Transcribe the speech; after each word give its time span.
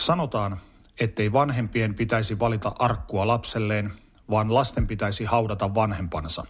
Sanotaan, 0.00 0.60
ettei 1.00 1.32
vanhempien 1.32 1.94
pitäisi 1.94 2.38
valita 2.38 2.72
arkkua 2.78 3.26
lapselleen, 3.26 3.92
vaan 4.30 4.54
lasten 4.54 4.86
pitäisi 4.86 5.24
haudata 5.24 5.74
vanhempansa. 5.74 6.46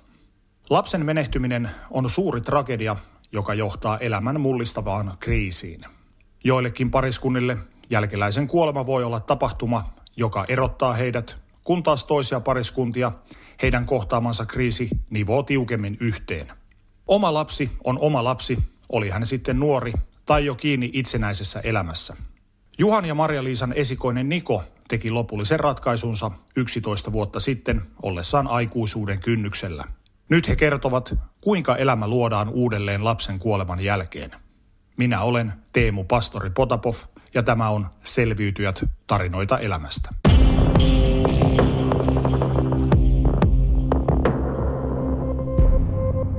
Lapsen 0.71 1.07
menehtyminen 1.07 1.71
on 1.91 2.11
suuri 2.11 2.41
tragedia, 2.41 2.97
joka 3.33 3.55
johtaa 3.55 3.99
elämän 3.99 4.41
mullistavaan 4.41 5.13
kriisiin. 5.21 5.81
Joillekin 6.45 6.91
pariskunnille 6.91 7.57
jälkeläisen 7.91 8.47
kuolema 8.47 8.87
voi 8.87 9.05
olla 9.05 9.21
tapahtuma, 9.21 9.93
joka 10.17 10.45
erottaa 10.49 10.95
heidät, 10.95 11.39
kun 11.65 11.83
taas 11.83 12.05
toisia 12.05 12.41
pariskuntia 12.41 13.13
heidän 13.63 13.87
kohtaamansa 13.87 14.47
kriisi 14.47 14.91
nivoo 15.11 15.43
tiukemmin 15.43 15.97
yhteen. 16.01 16.53
Oma 17.07 17.35
lapsi 17.35 17.71
on 17.85 17.99
oma 18.01 18.25
lapsi, 18.25 18.59
oli 18.89 19.11
hän 19.11 19.27
sitten 19.27 19.61
nuori 19.61 19.93
tai 20.27 20.47
jo 20.47 20.55
kiinni 20.55 20.91
itsenäisessä 20.93 21.61
elämässä. 21.61 22.17
Juhan 22.81 23.05
ja 23.05 23.15
Maria-Liisan 23.15 23.73
esikoinen 23.77 24.29
Niko 24.29 24.63
teki 24.89 25.11
lopullisen 25.11 25.61
ratkaisunsa 25.61 26.31
11 26.57 27.13
vuotta 27.13 27.41
sitten 27.41 27.83
ollessaan 28.03 28.47
aikuisuuden 28.47 29.21
kynnyksellä. 29.21 29.85
Nyt 30.31 30.49
he 30.49 30.57
kertovat, 30.57 31.15
kuinka 31.41 31.77
elämä 31.77 32.09
luodaan 32.09 32.49
uudelleen 32.49 33.05
lapsen 33.05 33.39
kuoleman 33.39 33.81
jälkeen. 33.81 34.31
Minä 34.97 35.23
olen 35.23 35.53
Teemu 35.73 36.05
Pastori 36.05 36.51
Potapov 36.51 36.95
ja 37.35 37.43
tämä 37.43 37.69
on 37.69 37.87
Selviytyjät 38.05 38.85
tarinoita 39.07 39.59
elämästä. 39.59 40.09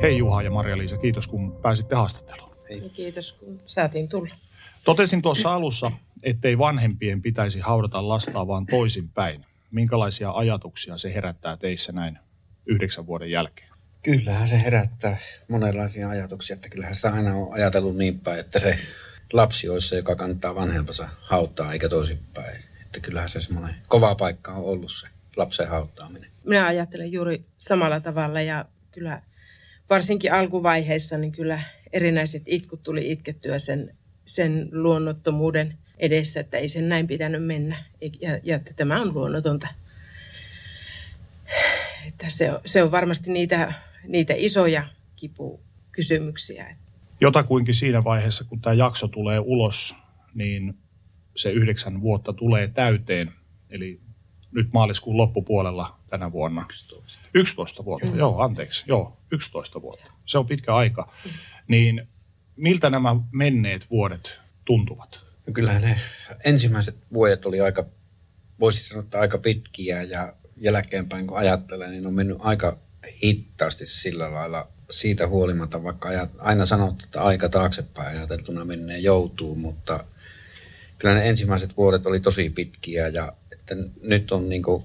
Hei 0.01 0.17
Juha 0.17 0.41
ja 0.41 0.51
Maria-Liisa, 0.51 0.97
kiitos 0.97 1.27
kun 1.27 1.51
pääsitte 1.61 1.95
haastatteluun. 1.95 2.55
Hei. 2.69 2.89
Kiitos 2.89 3.33
kun 3.33 3.59
saatiin 3.65 4.09
tulla. 4.09 4.35
Totesin 4.83 5.21
tuossa 5.21 5.53
alussa, 5.53 5.91
ettei 6.23 6.57
vanhempien 6.57 7.21
pitäisi 7.21 7.59
haudata 7.59 8.07
lastaa 8.07 8.47
vaan 8.47 8.65
toisinpäin. 8.65 9.45
Minkälaisia 9.71 10.31
ajatuksia 10.31 10.97
se 10.97 11.13
herättää 11.13 11.57
teissä 11.57 11.91
näin 11.91 12.19
yhdeksän 12.65 13.05
vuoden 13.05 13.31
jälkeen? 13.31 13.69
Kyllähän 14.03 14.47
se 14.47 14.61
herättää 14.63 15.17
monenlaisia 15.47 16.09
ajatuksia, 16.09 16.53
että 16.53 16.69
kyllähän 16.69 16.95
sitä 16.95 17.13
aina 17.13 17.35
on 17.35 17.53
ajatellut 17.53 17.97
niin 17.97 18.19
päin, 18.19 18.39
että 18.39 18.59
se 18.59 18.77
lapsi 19.33 19.69
olisi 19.69 19.87
se, 19.87 19.95
joka 19.95 20.15
kantaa 20.15 20.55
vanhempansa 20.55 21.09
hauttaa, 21.21 21.73
eikä 21.73 21.89
toisinpäin. 21.89 22.61
Että 22.85 22.99
kyllähän 22.99 23.29
se 23.29 23.41
semmoinen 23.41 23.75
kova 23.87 24.15
paikka 24.15 24.51
on 24.51 24.65
ollut 24.65 24.91
se 24.91 25.07
lapsen 25.35 25.67
hauttaaminen. 25.67 26.31
Minä 26.43 26.65
ajattelen 26.65 27.11
juuri 27.11 27.45
samalla 27.57 27.99
tavalla 27.99 28.41
ja 28.41 28.65
kyllä 28.91 29.21
varsinkin 29.89 30.33
alkuvaiheessa 30.33 31.17
niin 31.17 31.31
kyllä 31.31 31.61
erinäiset 31.93 32.43
itkut 32.45 32.83
tuli 32.83 33.11
itkettyä 33.11 33.59
sen, 33.59 33.95
sen 34.25 34.69
luonnottomuuden 34.71 35.77
edessä, 36.01 36.39
että 36.39 36.57
ei 36.57 36.69
sen 36.69 36.89
näin 36.89 37.07
pitänyt 37.07 37.45
mennä 37.45 37.83
ja, 38.21 38.39
ja 38.43 38.55
että 38.55 38.73
tämä 38.73 39.01
on 39.01 39.13
luonnotonta. 39.13 39.67
Että 42.07 42.29
se, 42.29 42.51
on, 42.51 42.59
se 42.65 42.83
on 42.83 42.91
varmasti 42.91 43.31
niitä, 43.31 43.73
niitä 44.07 44.33
isoja 44.37 44.87
kipukysymyksiä. 45.15 46.75
Jotakuinkin 47.21 47.75
siinä 47.75 48.03
vaiheessa, 48.03 48.43
kun 48.43 48.61
tämä 48.61 48.73
jakso 48.73 49.07
tulee 49.07 49.39
ulos, 49.39 49.95
niin 50.33 50.77
se 51.35 51.51
yhdeksän 51.51 52.01
vuotta 52.01 52.33
tulee 52.33 52.67
täyteen. 52.67 53.31
Eli 53.69 54.01
nyt 54.51 54.73
maaliskuun 54.73 55.17
loppupuolella 55.17 55.99
tänä 56.09 56.31
vuonna. 56.31 56.65
11. 56.69 57.29
11 57.33 57.85
vuotta, 57.85 58.07
mm. 58.07 58.17
joo, 58.17 58.41
anteeksi, 58.41 58.83
joo, 58.87 59.17
11 59.31 59.81
vuotta. 59.81 60.11
Se 60.25 60.37
on 60.37 60.45
pitkä 60.45 60.75
aika. 60.75 61.13
Mm. 61.25 61.31
Niin 61.67 62.07
miltä 62.55 62.89
nämä 62.89 63.15
menneet 63.31 63.89
vuodet 63.89 64.39
tuntuvat? 64.65 65.30
No 65.47 65.53
kyllähän 65.53 65.81
ne 65.81 65.99
ensimmäiset 66.43 66.95
vuodet 67.13 67.45
oli 67.45 67.61
aika, 67.61 67.85
voisi 68.59 68.83
sanoa, 68.83 69.03
että 69.03 69.19
aika 69.19 69.37
pitkiä 69.37 70.03
ja 70.03 70.33
jälkeenpäin 70.57 71.27
kun 71.27 71.37
ajattelen, 71.37 71.91
niin 71.91 72.07
on 72.07 72.13
mennyt 72.13 72.37
aika 72.39 72.77
hittaasti 73.23 73.85
sillä 73.85 74.33
lailla 74.33 74.67
siitä 74.89 75.27
huolimatta, 75.27 75.83
vaikka 75.83 76.09
aina 76.37 76.65
sanottu, 76.65 77.05
että 77.05 77.21
aika 77.21 77.49
taaksepäin 77.49 78.17
ajateltuna 78.17 78.65
menee 78.65 78.99
joutuu, 78.99 79.55
mutta 79.55 80.03
kyllä 80.97 81.15
ne 81.15 81.29
ensimmäiset 81.29 81.77
vuodet 81.77 82.05
oli 82.05 82.19
tosi 82.19 82.49
pitkiä 82.49 83.07
ja 83.07 83.33
että 83.51 83.75
nyt 84.01 84.31
on 84.31 84.49
niin 84.49 84.63
kuin 84.63 84.83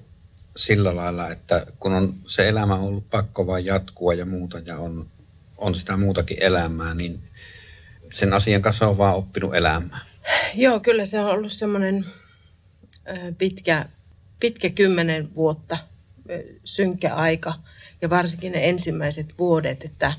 sillä 0.57 0.95
lailla, 0.95 1.29
että 1.29 1.65
kun 1.79 1.93
on 1.93 2.15
se 2.27 2.49
elämä 2.49 2.75
on 2.75 2.81
ollut 2.81 3.09
pakko 3.09 3.47
vain 3.47 3.65
jatkua 3.65 4.13
ja 4.13 4.25
muuta 4.25 4.59
ja 4.65 4.77
on, 4.77 5.07
on 5.57 5.75
sitä 5.75 5.97
muutakin 5.97 6.43
elämää, 6.43 6.93
niin 6.93 7.19
sen 8.13 8.33
asian 8.33 8.61
kanssa 8.61 8.87
on 8.87 8.97
vaan 8.97 9.15
oppinut 9.15 9.55
elämään. 9.55 10.01
Joo, 10.53 10.79
kyllä 10.79 11.05
se 11.05 11.19
on 11.19 11.29
ollut 11.29 11.51
semmoinen 11.51 12.05
pitkä, 13.37 13.85
pitkä 14.39 14.69
kymmenen 14.69 15.35
vuotta 15.35 15.77
synkkä 16.63 17.15
aika 17.15 17.53
ja 18.01 18.09
varsinkin 18.09 18.51
ne 18.51 18.69
ensimmäiset 18.69 19.33
vuodet, 19.37 19.85
että 19.85 20.13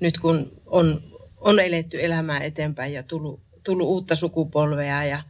nyt 0.00 0.18
kun 0.18 0.50
on, 0.66 1.02
on 1.36 1.60
eletty 1.60 2.04
elämää 2.04 2.40
eteenpäin 2.40 2.92
ja 2.92 3.02
tullut, 3.02 3.40
tullut 3.64 3.88
uutta 3.88 4.16
sukupolvea 4.16 5.04
ja, 5.04 5.22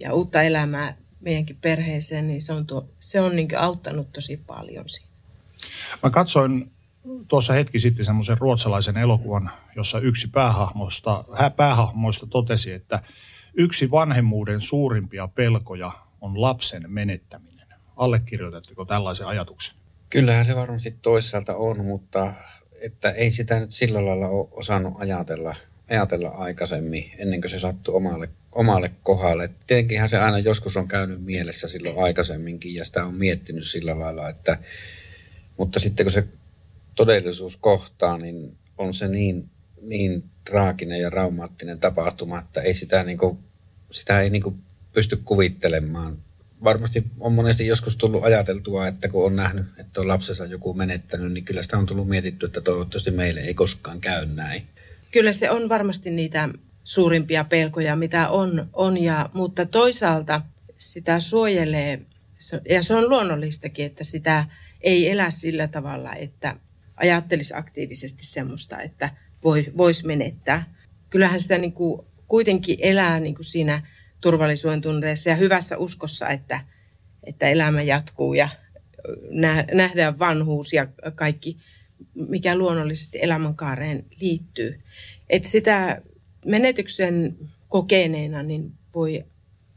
ja 0.00 0.14
uutta 0.14 0.42
elämää 0.42 0.96
meidänkin 1.20 1.58
perheeseen, 1.60 2.26
niin 2.26 2.42
se 2.42 2.52
on, 2.52 2.66
tuo, 2.66 2.88
se 3.00 3.20
on 3.20 3.36
niin 3.36 3.58
auttanut 3.58 4.12
tosi 4.12 4.36
paljon 4.46 4.88
siinä. 4.88 5.10
Mä 6.02 6.10
katsoin 6.10 6.70
tuossa 7.28 7.52
hetki 7.52 7.80
sitten 7.80 8.04
semmoisen 8.04 8.38
ruotsalaisen 8.38 8.96
elokuvan, 8.96 9.50
jossa 9.76 10.00
yksi 10.00 10.28
päähahmoista, 10.28 11.24
päähahmoista 11.56 12.26
totesi, 12.26 12.72
että 12.72 13.02
yksi 13.56 13.90
vanhemmuuden 13.90 14.60
suurimpia 14.60 15.28
pelkoja 15.28 15.92
on 16.20 16.40
lapsen 16.40 16.84
menettäminen. 16.88 17.66
Allekirjoitatteko 17.96 18.84
tällaisen 18.84 19.26
ajatuksen? 19.26 19.74
Kyllähän 20.10 20.44
se 20.44 20.56
varmasti 20.56 20.96
toisaalta 21.02 21.56
on, 21.56 21.84
mutta 21.84 22.34
että 22.80 23.10
ei 23.10 23.30
sitä 23.30 23.60
nyt 23.60 23.72
sillä 23.72 24.06
lailla 24.06 24.28
ole 24.28 24.48
osannut 24.50 24.94
ajatella, 24.98 25.56
ajatella 25.90 26.28
aikaisemmin, 26.28 27.10
ennen 27.18 27.40
kuin 27.40 27.50
se 27.50 27.58
sattui 27.58 27.94
omalle, 27.94 28.28
omalle 28.52 28.90
kohdalle. 29.02 29.50
Tietenkinhän 29.66 30.08
se 30.08 30.18
aina 30.18 30.38
joskus 30.38 30.76
on 30.76 30.88
käynyt 30.88 31.24
mielessä 31.24 31.68
silloin 31.68 32.04
aikaisemminkin 32.04 32.74
ja 32.74 32.84
sitä 32.84 33.04
on 33.04 33.14
miettinyt 33.14 33.66
sillä 33.66 33.98
lailla, 33.98 34.28
että 34.28 34.58
mutta 35.56 35.80
sitten 35.80 36.06
kun 36.06 36.12
se 36.12 36.24
todellisuus 36.94 37.56
kohtaa, 37.56 38.18
niin 38.18 38.56
on 38.78 38.94
se 38.94 39.08
niin, 39.08 39.50
niin 39.82 40.24
traaginen 40.44 41.00
ja 41.00 41.10
traumaattinen 41.10 41.78
tapahtuma, 41.78 42.38
että 42.38 42.60
ei 42.60 42.74
sitä, 42.74 43.02
niin 43.02 43.18
kuin, 43.18 43.38
sitä 43.96 44.20
ei 44.20 44.30
niin 44.30 44.42
kuin 44.42 44.56
pysty 44.92 45.20
kuvittelemaan. 45.24 46.18
Varmasti 46.64 47.04
on 47.20 47.32
monesti 47.32 47.66
joskus 47.66 47.96
tullut 47.96 48.24
ajateltua, 48.24 48.86
että 48.86 49.08
kun 49.08 49.26
on 49.26 49.36
nähnyt, 49.36 49.66
että 49.78 50.00
on 50.00 50.08
lapsensa 50.08 50.44
joku 50.44 50.74
menettänyt, 50.74 51.32
niin 51.32 51.44
kyllä 51.44 51.62
sitä 51.62 51.78
on 51.78 51.86
tullut 51.86 52.08
mietitty, 52.08 52.46
että 52.46 52.60
toivottavasti 52.60 53.10
meille 53.10 53.40
ei 53.40 53.54
koskaan 53.54 54.00
käy 54.00 54.26
näin. 54.26 54.62
Kyllä 55.10 55.32
se 55.32 55.50
on 55.50 55.68
varmasti 55.68 56.10
niitä 56.10 56.48
suurimpia 56.84 57.44
pelkoja, 57.44 57.96
mitä 57.96 58.28
on, 58.28 58.68
on 58.72 59.02
ja, 59.02 59.30
mutta 59.32 59.66
toisaalta 59.66 60.42
sitä 60.76 61.20
suojelee, 61.20 62.00
ja 62.68 62.82
se 62.82 62.94
on 62.94 63.10
luonnollistakin, 63.10 63.86
että 63.86 64.04
sitä 64.04 64.44
ei 64.80 65.10
elä 65.10 65.30
sillä 65.30 65.68
tavalla, 65.68 66.14
että 66.14 66.56
ajattelisi 66.96 67.54
aktiivisesti 67.54 68.26
semmoista, 68.26 68.82
että 68.82 69.10
voi, 69.44 69.72
voisi 69.76 70.06
menettää. 70.06 70.74
Kyllähän 71.10 71.40
sitä 71.40 71.58
niin 71.58 71.72
kuin 71.72 72.06
kuitenkin 72.28 72.78
elää 72.80 73.20
niin 73.20 73.34
kuin 73.34 73.44
siinä 73.44 73.86
turvallisuuden 74.20 74.80
tunteessa 74.80 75.30
ja 75.30 75.36
hyvässä 75.36 75.76
uskossa, 75.78 76.28
että, 76.28 76.60
että 77.24 77.48
elämä 77.48 77.82
jatkuu 77.82 78.34
ja 78.34 78.48
nähdään 79.72 80.18
vanhuus 80.18 80.72
ja 80.72 80.86
kaikki, 81.14 81.56
mikä 82.14 82.56
luonnollisesti 82.56 83.18
elämänkaareen 83.22 84.04
liittyy. 84.20 84.80
Että 85.28 85.48
sitä 85.48 86.02
menetyksen 86.46 87.36
kokeneena 87.68 88.42
niin 88.42 88.72
voi 88.94 89.24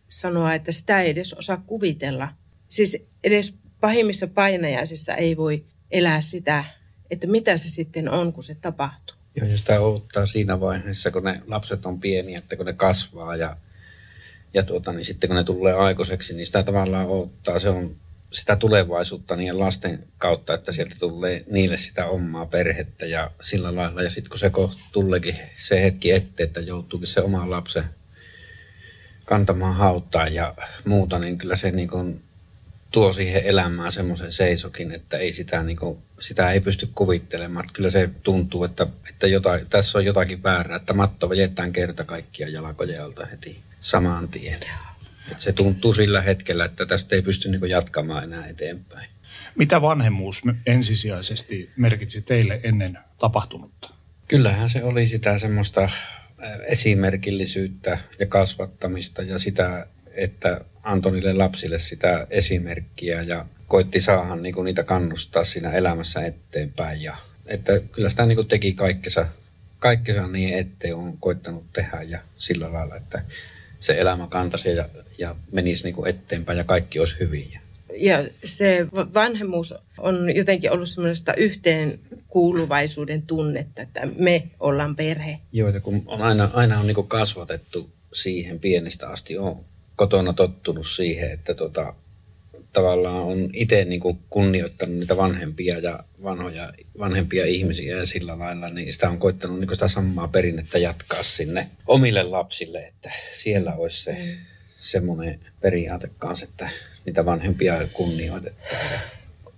sanoa, 0.09 0.53
että 0.53 0.71
sitä 0.71 1.01
ei 1.01 1.09
edes 1.09 1.33
osaa 1.33 1.63
kuvitella. 1.65 2.33
Siis 2.69 2.97
edes 3.23 3.53
pahimmissa 3.81 4.27
painajaisissa 4.27 5.15
ei 5.15 5.37
voi 5.37 5.65
elää 5.91 6.21
sitä 6.21 6.65
että 7.11 7.27
mitä 7.27 7.57
se 7.57 7.69
sitten 7.69 8.09
on, 8.09 8.33
kun 8.33 8.43
se 8.43 8.55
tapahtuu. 8.55 9.15
Joo, 9.39 9.51
ja 9.51 9.57
sitä 9.57 9.79
odottaa 9.79 10.25
siinä 10.25 10.59
vaiheessa, 10.59 11.11
kun 11.11 11.23
ne 11.23 11.41
lapset 11.47 11.85
on 11.85 11.99
pieniä, 11.99 12.37
että 12.37 12.55
kun 12.55 12.65
ne 12.65 12.73
kasvaa 12.73 13.35
ja 13.35 13.57
ja 14.53 14.63
tuota, 14.63 14.93
niin 14.93 15.05
sitten 15.05 15.27
kun 15.27 15.37
ne 15.37 15.43
tulee 15.43 15.73
aikuiseksi, 15.73 16.33
niin 16.33 16.45
sitä 16.45 16.63
tavallaan 16.63 17.07
ottaa, 17.09 17.59
se 17.59 17.69
on 17.69 17.95
sitä 18.31 18.55
tulevaisuutta 18.55 19.35
niiden 19.35 19.59
lasten 19.59 20.03
kautta, 20.17 20.53
että 20.53 20.71
sieltä 20.71 20.95
tulee 20.99 21.43
niille 21.51 21.77
sitä 21.77 22.05
omaa 22.05 22.45
perhettä 22.45 23.05
ja 23.05 23.31
sillä 23.41 23.75
lailla. 23.75 24.01
Ja 24.01 24.09
sitten 24.09 24.29
kun 24.29 24.39
se 24.39 24.51
tuleekin 24.91 25.39
se 25.57 25.83
hetki 25.83 26.11
eteen, 26.11 26.47
että 26.47 26.59
joutuukin 26.59 27.07
se 27.07 27.21
oma 27.21 27.49
lapsen 27.49 27.83
kantamaan 29.25 29.75
hauttaa 29.75 30.27
ja 30.27 30.55
muuta, 30.85 31.19
niin 31.19 31.37
kyllä 31.37 31.55
se 31.55 31.71
niin 31.71 31.87
kuin 31.87 32.21
tuo 32.91 33.11
siihen 33.11 33.43
elämään 33.45 33.91
semmoisen 33.91 34.31
seisokin, 34.31 34.91
että 34.91 35.17
ei 35.17 35.33
sitä, 35.33 35.63
niin 35.63 35.77
kuin, 35.77 35.97
sitä 36.19 36.51
ei 36.51 36.59
pysty 36.59 36.89
kuvittelemaan. 36.95 37.65
Että 37.65 37.73
kyllä 37.73 37.89
se 37.89 38.09
tuntuu, 38.23 38.63
että, 38.63 38.87
että 39.09 39.27
jotain, 39.27 39.65
tässä 39.69 39.97
on 39.97 40.05
jotakin 40.05 40.43
väärää, 40.43 40.75
että 40.75 40.93
matto 40.93 41.29
vejetään 41.29 41.71
kerta 41.71 42.03
kaikkia 42.03 42.49
jalkojen 42.49 43.03
alta 43.03 43.25
heti 43.25 43.59
samaan 43.81 44.27
tien. 44.27 44.59
Että 45.31 45.43
se 45.43 45.53
tuntuu 45.53 45.93
sillä 45.93 46.21
hetkellä, 46.21 46.65
että 46.65 46.85
tästä 46.85 47.15
ei 47.15 47.21
pysty 47.21 47.49
niin 47.49 47.69
jatkamaan 47.69 48.23
enää 48.23 48.47
eteenpäin. 48.47 49.09
Mitä 49.55 49.81
vanhemmuus 49.81 50.41
ensisijaisesti 50.65 51.69
merkitsi 51.75 52.21
teille 52.21 52.59
ennen 52.63 52.97
tapahtunutta? 53.19 53.89
Kyllähän 54.27 54.69
se 54.69 54.83
oli 54.83 55.07
sitä 55.07 55.37
semmoista 55.37 55.89
esimerkillisyyttä 56.65 57.97
ja 58.19 58.25
kasvattamista 58.25 59.21
ja 59.21 59.39
sitä, 59.39 59.87
että 60.11 60.61
Antonille 60.89 61.33
lapsille 61.33 61.79
sitä 61.79 62.27
esimerkkiä 62.29 63.21
ja 63.21 63.45
koitti 63.67 63.99
saada 63.99 64.35
niin 64.35 64.53
kuin 64.55 64.65
niitä 64.65 64.83
kannustaa 64.83 65.43
siinä 65.43 65.71
elämässä 65.71 66.25
eteenpäin. 66.25 67.01
Ja, 67.01 67.17
että 67.45 67.79
kyllä 67.91 68.09
sitä 68.09 68.25
niin 68.25 68.35
kuin 68.35 68.47
teki 68.47 68.73
kaikkensa, 68.73 69.25
kaikkensa 69.79 70.27
niin, 70.27 70.57
ettei 70.57 70.93
on 70.93 71.17
koittanut 71.17 71.63
tehdä 71.73 72.01
ja 72.01 72.19
sillä 72.37 72.73
lailla, 72.73 72.95
että 72.95 73.21
se 73.79 73.99
elämä 73.99 74.27
kantaisi 74.27 74.69
ja, 74.69 74.89
ja 75.17 75.35
menisi 75.51 75.83
niin 75.83 75.95
kuin 75.95 76.09
eteenpäin 76.09 76.57
ja 76.57 76.63
kaikki 76.63 76.99
olisi 76.99 77.15
hyvin. 77.19 77.59
Ja 77.97 78.27
se 78.43 78.87
vanhemmuus 78.93 79.73
on 79.97 80.35
jotenkin 80.35 80.71
ollut 80.71 80.89
semmoista 80.89 81.33
yhteen 81.33 81.99
kuuluvaisuuden 82.27 83.21
tunnetta, 83.21 83.81
että 83.81 84.07
me 84.17 84.43
ollaan 84.59 84.95
perhe. 84.95 85.39
Joo, 85.51 85.69
ja 85.69 85.79
kun 85.79 86.03
on 86.05 86.21
aina, 86.21 86.49
aina 86.53 86.79
on 86.79 86.87
niin 86.87 87.07
kasvatettu 87.07 87.89
siihen 88.13 88.59
pienestä 88.59 89.09
asti, 89.09 89.37
on 89.37 89.65
kotona 89.99 90.33
tottunut 90.33 90.87
siihen, 90.87 91.31
että 91.31 91.53
tota, 91.53 91.93
tavallaan 92.73 93.23
on 93.23 93.49
itse 93.53 93.85
niin 93.85 94.01
kunnioittanut 94.29 94.95
niitä 94.95 95.17
vanhempia 95.17 95.79
ja 95.79 96.03
vanhoja, 96.23 96.73
vanhempia 96.99 97.45
ihmisiä 97.45 97.97
ja 97.97 98.05
sillä 98.05 98.39
lailla, 98.39 98.69
niin 98.69 98.93
sitä 98.93 99.09
on 99.09 99.17
koittanut 99.17 99.59
niin 99.59 99.73
sitä 99.73 99.87
samaa 99.87 100.27
perinnettä 100.27 100.77
jatkaa 100.77 101.23
sinne 101.23 101.69
omille 101.87 102.23
lapsille, 102.23 102.87
että 102.87 103.11
siellä 103.35 103.73
olisi 103.75 104.03
se 104.03 104.11
mm. 104.11 104.45
semmoinen 104.77 105.39
periaate 105.61 106.09
kanssa, 106.17 106.45
että 106.45 106.69
niitä 107.05 107.25
vanhempia 107.25 107.87
kunnioitetaan. 107.93 108.99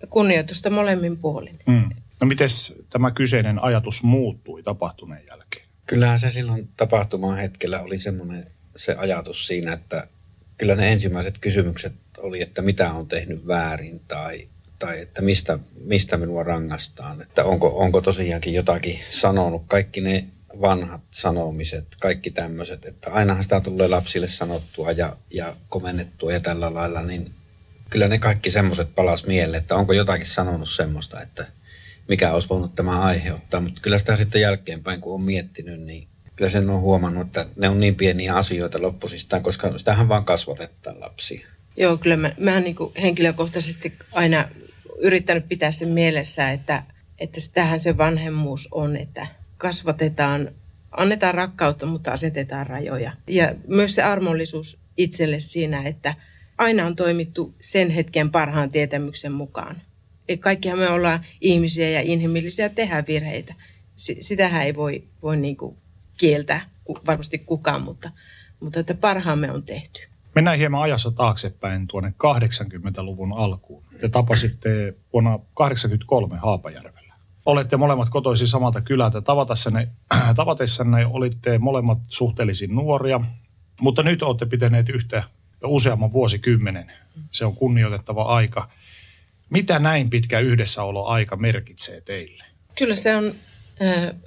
Kunnioitusta 0.09 0.69
molemmin 0.69 1.17
puolin. 1.17 1.59
Mm. 1.65 1.89
No 2.21 2.27
miten 2.27 2.49
tämä 2.89 3.11
kyseinen 3.11 3.63
ajatus 3.63 4.03
muuttui 4.03 4.63
tapahtuneen 4.63 5.23
jälkeen? 5.27 5.65
Kyllähän 5.85 6.19
se 6.19 6.29
silloin 6.29 6.69
tapahtuman 6.77 7.37
hetkellä 7.37 7.79
oli 7.79 7.97
semmoinen 7.97 8.47
se 8.75 8.95
ajatus 8.95 9.47
siinä, 9.47 9.73
että 9.73 10.07
kyllä 10.61 10.75
ne 10.75 10.91
ensimmäiset 10.91 11.37
kysymykset 11.37 11.93
oli, 12.17 12.41
että 12.41 12.61
mitä 12.61 12.91
on 12.91 13.07
tehnyt 13.07 13.47
väärin 13.47 14.01
tai, 14.07 14.47
tai 14.79 15.01
että 15.01 15.21
mistä, 15.21 15.59
mistä 15.83 16.17
minua 16.17 16.43
rangaistaan. 16.43 17.21
Että 17.21 17.43
onko, 17.43 17.79
onko 17.79 18.01
tosiaankin 18.01 18.53
jotakin 18.53 18.99
sanonut. 19.09 19.63
Kaikki 19.67 20.01
ne 20.01 20.25
vanhat 20.61 21.01
sanomiset, 21.11 21.85
kaikki 22.01 22.31
tämmöiset, 22.31 22.85
että 22.85 23.11
ainahan 23.11 23.43
sitä 23.43 23.61
tulee 23.61 23.87
lapsille 23.87 24.27
sanottua 24.27 24.91
ja, 24.91 25.15
ja 25.33 25.55
komennettua 25.69 26.33
ja 26.33 26.39
tällä 26.39 26.73
lailla, 26.73 27.01
niin 27.01 27.31
kyllä 27.89 28.07
ne 28.07 28.19
kaikki 28.19 28.51
semmoiset 28.51 28.95
palas 28.95 29.25
mieleen, 29.25 29.61
että 29.61 29.75
onko 29.75 29.93
jotakin 29.93 30.27
sanonut 30.27 30.69
semmoista, 30.69 31.21
että 31.21 31.47
mikä 32.07 32.33
olisi 32.33 32.49
voinut 32.49 32.75
tämä 32.75 33.01
aiheuttaa. 33.01 33.61
Mutta 33.61 33.81
kyllä 33.81 33.97
sitä 33.97 34.15
sitten 34.15 34.41
jälkeenpäin, 34.41 35.01
kun 35.01 35.13
on 35.13 35.21
miettinyt, 35.21 35.81
niin 35.81 36.07
kyllä 36.35 36.51
sen 36.51 36.69
on 36.69 36.81
huomannut, 36.81 37.27
että 37.27 37.45
ne 37.55 37.69
on 37.69 37.79
niin 37.79 37.95
pieniä 37.95 38.35
asioita 38.35 38.81
loppusistaan, 38.81 39.43
koska 39.43 39.77
sitähän 39.77 40.09
vaan 40.09 40.25
kasvatetaan 40.25 40.99
lapsia. 40.99 41.47
Joo, 41.77 41.97
kyllä 41.97 42.17
mä, 42.17 42.31
mä 42.39 42.59
niin 42.59 42.75
henkilökohtaisesti 43.01 43.93
aina 44.13 44.49
yrittänyt 44.97 45.49
pitää 45.49 45.71
sen 45.71 45.89
mielessä, 45.89 46.51
että, 46.51 46.83
että 47.19 47.39
sitähän 47.39 47.79
se 47.79 47.97
vanhemmuus 47.97 48.67
on, 48.71 48.97
että 48.97 49.27
kasvatetaan, 49.57 50.51
annetaan 50.91 51.33
rakkautta, 51.33 51.85
mutta 51.85 52.11
asetetaan 52.11 52.67
rajoja. 52.67 53.11
Ja 53.27 53.55
myös 53.67 53.95
se 53.95 54.03
armollisuus 54.03 54.79
itselle 54.97 55.39
siinä, 55.39 55.83
että 55.83 56.15
aina 56.57 56.85
on 56.85 56.95
toimittu 56.95 57.55
sen 57.61 57.89
hetken 57.89 58.31
parhaan 58.31 58.71
tietämyksen 58.71 59.31
mukaan. 59.31 59.81
Eli 60.29 60.37
kaikkihan 60.37 60.79
me 60.79 60.89
ollaan 60.89 61.25
ihmisiä 61.41 61.89
ja 61.89 62.01
inhimillisiä 62.01 62.69
tehdä 62.69 63.03
virheitä. 63.07 63.55
Sitähän 63.95 64.63
ei 64.63 64.75
voi, 64.75 65.03
voi 65.21 65.37
niin 65.37 65.57
kuin 65.57 65.77
kieltää 66.21 66.69
varmasti 67.05 67.37
kukaan, 67.37 67.81
mutta, 67.81 68.11
mutta 68.59 68.79
että 68.79 68.93
parhaamme 68.93 69.51
on 69.51 69.63
tehty. 69.63 70.01
Mennään 70.35 70.57
hieman 70.57 70.81
ajassa 70.81 71.11
taaksepäin 71.11 71.87
tuonne 71.87 72.13
80-luvun 72.23 73.37
alkuun. 73.37 73.83
Te 74.01 74.09
tapasitte 74.09 74.93
vuonna 75.13 75.29
1983 75.29 76.37
Haapajärvellä. 76.37 77.13
Olette 77.45 77.77
molemmat 77.77 78.09
kotoisin 78.09 78.47
samalta 78.47 78.81
kylältä. 78.81 79.21
Tavatessanne, 79.21 79.87
tavatessanne 80.35 81.05
olitte 81.05 81.57
molemmat 81.57 81.97
suhteellisen 82.07 82.69
nuoria, 82.69 83.21
mutta 83.79 84.03
nyt 84.03 84.23
olette 84.23 84.45
pitäneet 84.45 84.89
yhtä 84.89 85.23
jo 85.61 85.69
useamman 85.69 86.13
vuosikymmenen. 86.13 86.91
Se 87.31 87.45
on 87.45 87.55
kunnioitettava 87.55 88.23
aika. 88.23 88.69
Mitä 89.49 89.79
näin 89.79 90.09
pitkä 90.09 90.39
yhdessäoloaika 90.39 91.35
merkitsee 91.35 92.01
teille? 92.01 92.43
Kyllä 92.77 92.95
se 92.95 93.15
on 93.15 93.31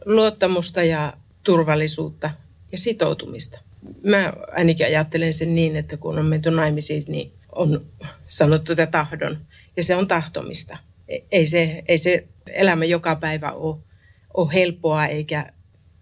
luottamusta 0.04 0.82
ja 0.82 1.12
turvallisuutta 1.44 2.30
ja 2.72 2.78
sitoutumista. 2.78 3.58
Mä 4.02 4.32
ainakin 4.52 4.86
ajattelen 4.86 5.34
sen 5.34 5.54
niin, 5.54 5.76
että 5.76 5.96
kun 5.96 6.18
on 6.18 6.26
menty 6.26 6.50
naimisiin, 6.50 7.04
niin 7.08 7.32
on 7.52 7.86
sanottu 8.26 8.76
tätä 8.76 8.86
tahdon. 8.86 9.38
Ja 9.76 9.84
se 9.84 9.96
on 9.96 10.08
tahtomista. 10.08 10.76
E, 11.08 11.18
ei 11.32 11.46
se, 11.46 11.84
ei 11.88 11.98
se 11.98 12.28
elämä 12.46 12.84
joka 12.84 13.16
päivä 13.16 13.52
ole, 13.52 13.76
ole 14.34 14.54
helppoa, 14.54 15.06
eikä, 15.06 15.52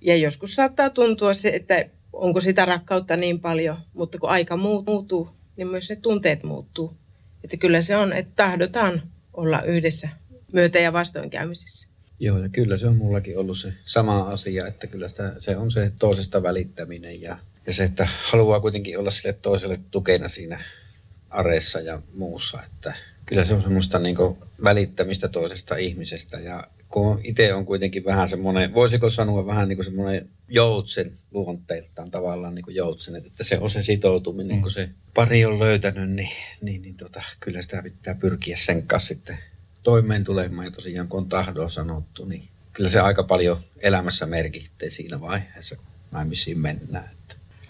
ja 0.00 0.16
joskus 0.16 0.54
saattaa 0.54 0.90
tuntua 0.90 1.34
se, 1.34 1.48
että 1.48 1.84
onko 2.12 2.40
sitä 2.40 2.64
rakkautta 2.64 3.16
niin 3.16 3.40
paljon, 3.40 3.76
mutta 3.94 4.18
kun 4.18 4.30
aika 4.30 4.56
muuttuu, 4.56 5.28
niin 5.56 5.68
myös 5.68 5.90
ne 5.90 5.96
tunteet 5.96 6.42
muuttuu. 6.42 6.96
Että 7.44 7.56
kyllä 7.56 7.80
se 7.80 7.96
on, 7.96 8.12
että 8.12 8.32
tahdotaan 8.36 9.02
olla 9.32 9.62
yhdessä 9.62 10.08
myötä- 10.52 10.78
ja 10.78 10.92
vastoinkäymisissä. 10.92 11.91
Joo, 12.22 12.38
ja 12.38 12.48
kyllä 12.48 12.76
se 12.76 12.86
on 12.86 12.96
mullakin 12.96 13.38
ollut 13.38 13.58
se 13.58 13.72
sama 13.84 14.22
asia, 14.22 14.66
että 14.66 14.86
kyllä 14.86 15.08
sitä, 15.08 15.34
se 15.38 15.56
on 15.56 15.70
se 15.70 15.92
toisesta 15.98 16.42
välittäminen 16.42 17.20
ja, 17.20 17.38
ja 17.66 17.72
se, 17.72 17.84
että 17.84 18.08
haluaa 18.30 18.60
kuitenkin 18.60 18.98
olla 18.98 19.10
sille 19.10 19.32
toiselle 19.32 19.80
tukena 19.90 20.28
siinä 20.28 20.60
areessa 21.30 21.80
ja 21.80 22.02
muussa, 22.14 22.58
että 22.66 22.94
kyllä 23.26 23.44
se 23.44 23.54
on 23.54 23.62
semmoista 23.62 23.98
niin 23.98 24.16
välittämistä 24.64 25.28
toisesta 25.28 25.76
ihmisestä 25.76 26.40
ja 26.40 26.66
kun 26.88 27.20
itse 27.24 27.54
on 27.54 27.66
kuitenkin 27.66 28.04
vähän 28.04 28.28
semmoinen, 28.28 28.74
voisiko 28.74 29.10
sanoa 29.10 29.46
vähän 29.46 29.68
niin 29.68 29.76
kuin 29.76 29.86
semmoinen 29.86 30.28
joutsen 30.48 31.18
luonteeltaan 31.30 32.10
tavallaan 32.10 32.54
niin 32.54 32.64
kuin 32.64 32.76
joutsen, 32.76 33.16
että 33.16 33.44
se 33.44 33.58
on 33.58 33.70
se 33.70 33.82
sitoutuminen, 33.82 34.56
mm. 34.56 34.62
kun 34.62 34.70
se 34.70 34.88
pari 35.14 35.44
on 35.44 35.58
löytänyt, 35.58 36.10
niin, 36.10 36.32
niin, 36.60 36.82
niin 36.82 36.96
tota, 36.96 37.22
kyllä 37.40 37.62
sitä 37.62 37.82
pitää 37.82 38.14
pyrkiä 38.14 38.56
sen 38.56 38.86
kanssa 38.86 39.08
sitten 39.08 39.38
toimeen 39.82 40.24
tulemaan. 40.24 40.64
Ja 40.64 40.70
tosiaan 40.70 41.08
kun 41.08 41.20
on 41.20 41.28
tahdon 41.28 41.70
sanottu, 41.70 42.24
niin 42.24 42.48
kyllä 42.72 42.90
se 42.90 43.00
aika 43.00 43.22
paljon 43.22 43.60
elämässä 43.80 44.26
merkittää 44.26 44.90
siinä 44.90 45.20
vaiheessa, 45.20 45.76
kun 45.76 45.86
naimisiin 46.10 46.58
mennään. 46.58 47.10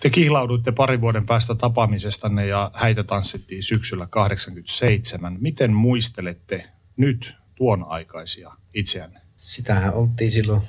Te 0.00 0.10
kihlauduitte 0.10 0.72
parin 0.72 1.00
vuoden 1.00 1.26
päästä 1.26 1.54
tapaamisestanne 1.54 2.46
ja 2.46 2.70
häitä 2.74 3.04
tanssittiin 3.04 3.62
syksyllä 3.62 4.06
87. 4.10 5.36
Miten 5.40 5.72
muistelette 5.72 6.64
nyt 6.96 7.34
tuon 7.54 7.84
aikaisia 7.88 8.52
itseänne? 8.74 9.20
Sitähän 9.36 9.94
oltiin 9.94 10.30
silloin 10.30 10.62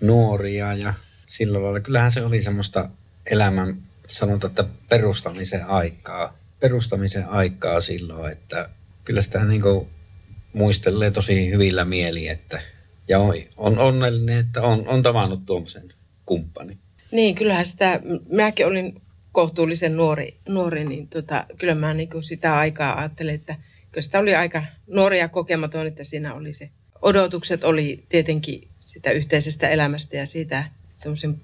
nuoria 0.00 0.74
ja 0.74 0.94
sillä 1.26 1.62
lailla. 1.62 1.80
Kyllähän 1.80 2.12
se 2.12 2.24
oli 2.24 2.42
semmoista 2.42 2.88
elämän, 3.30 3.76
sanotaan, 4.10 4.50
että 4.50 4.64
perustamisen 4.88 5.66
aikaa. 5.66 6.34
Perustamisen 6.60 7.28
aikaa 7.28 7.80
silloin, 7.80 8.32
että 8.32 8.68
kyllä 9.04 9.22
sitä 9.22 9.44
niin 9.44 9.62
muistelee 10.54 11.10
tosi 11.10 11.50
hyvillä 11.50 11.84
mieli, 11.84 12.28
että 12.28 12.60
ja 13.08 13.18
on, 13.18 13.34
on 13.56 13.78
onnellinen, 13.78 14.38
että 14.38 14.62
on, 14.62 14.88
on 14.88 15.02
tavannut 15.02 15.46
tuommoisen 15.46 15.92
kumppani. 16.26 16.78
Niin, 17.12 17.34
kyllähän 17.34 17.66
sitä, 17.66 18.00
minäkin 18.28 18.66
olin 18.66 19.02
kohtuullisen 19.32 19.96
nuori, 19.96 20.36
nuori 20.48 20.84
niin 20.84 21.08
tota, 21.08 21.46
kyllä 21.58 21.74
mä 21.74 21.94
niin 21.94 22.08
sitä 22.20 22.58
aikaa 22.58 22.98
ajattelin, 22.98 23.34
että 23.34 23.56
kyllä 23.92 24.02
sitä 24.02 24.18
oli 24.18 24.34
aika 24.34 24.64
nuori 24.86 25.18
ja 25.18 25.28
kokematon, 25.28 25.86
että 25.86 26.04
siinä 26.04 26.34
oli 26.34 26.54
se. 26.54 26.70
Odotukset 27.02 27.64
oli 27.64 28.04
tietenkin 28.08 28.68
sitä 28.80 29.10
yhteisestä 29.10 29.68
elämästä 29.68 30.16
ja 30.16 30.26
siitä 30.26 30.64
semmoisen 30.96 31.40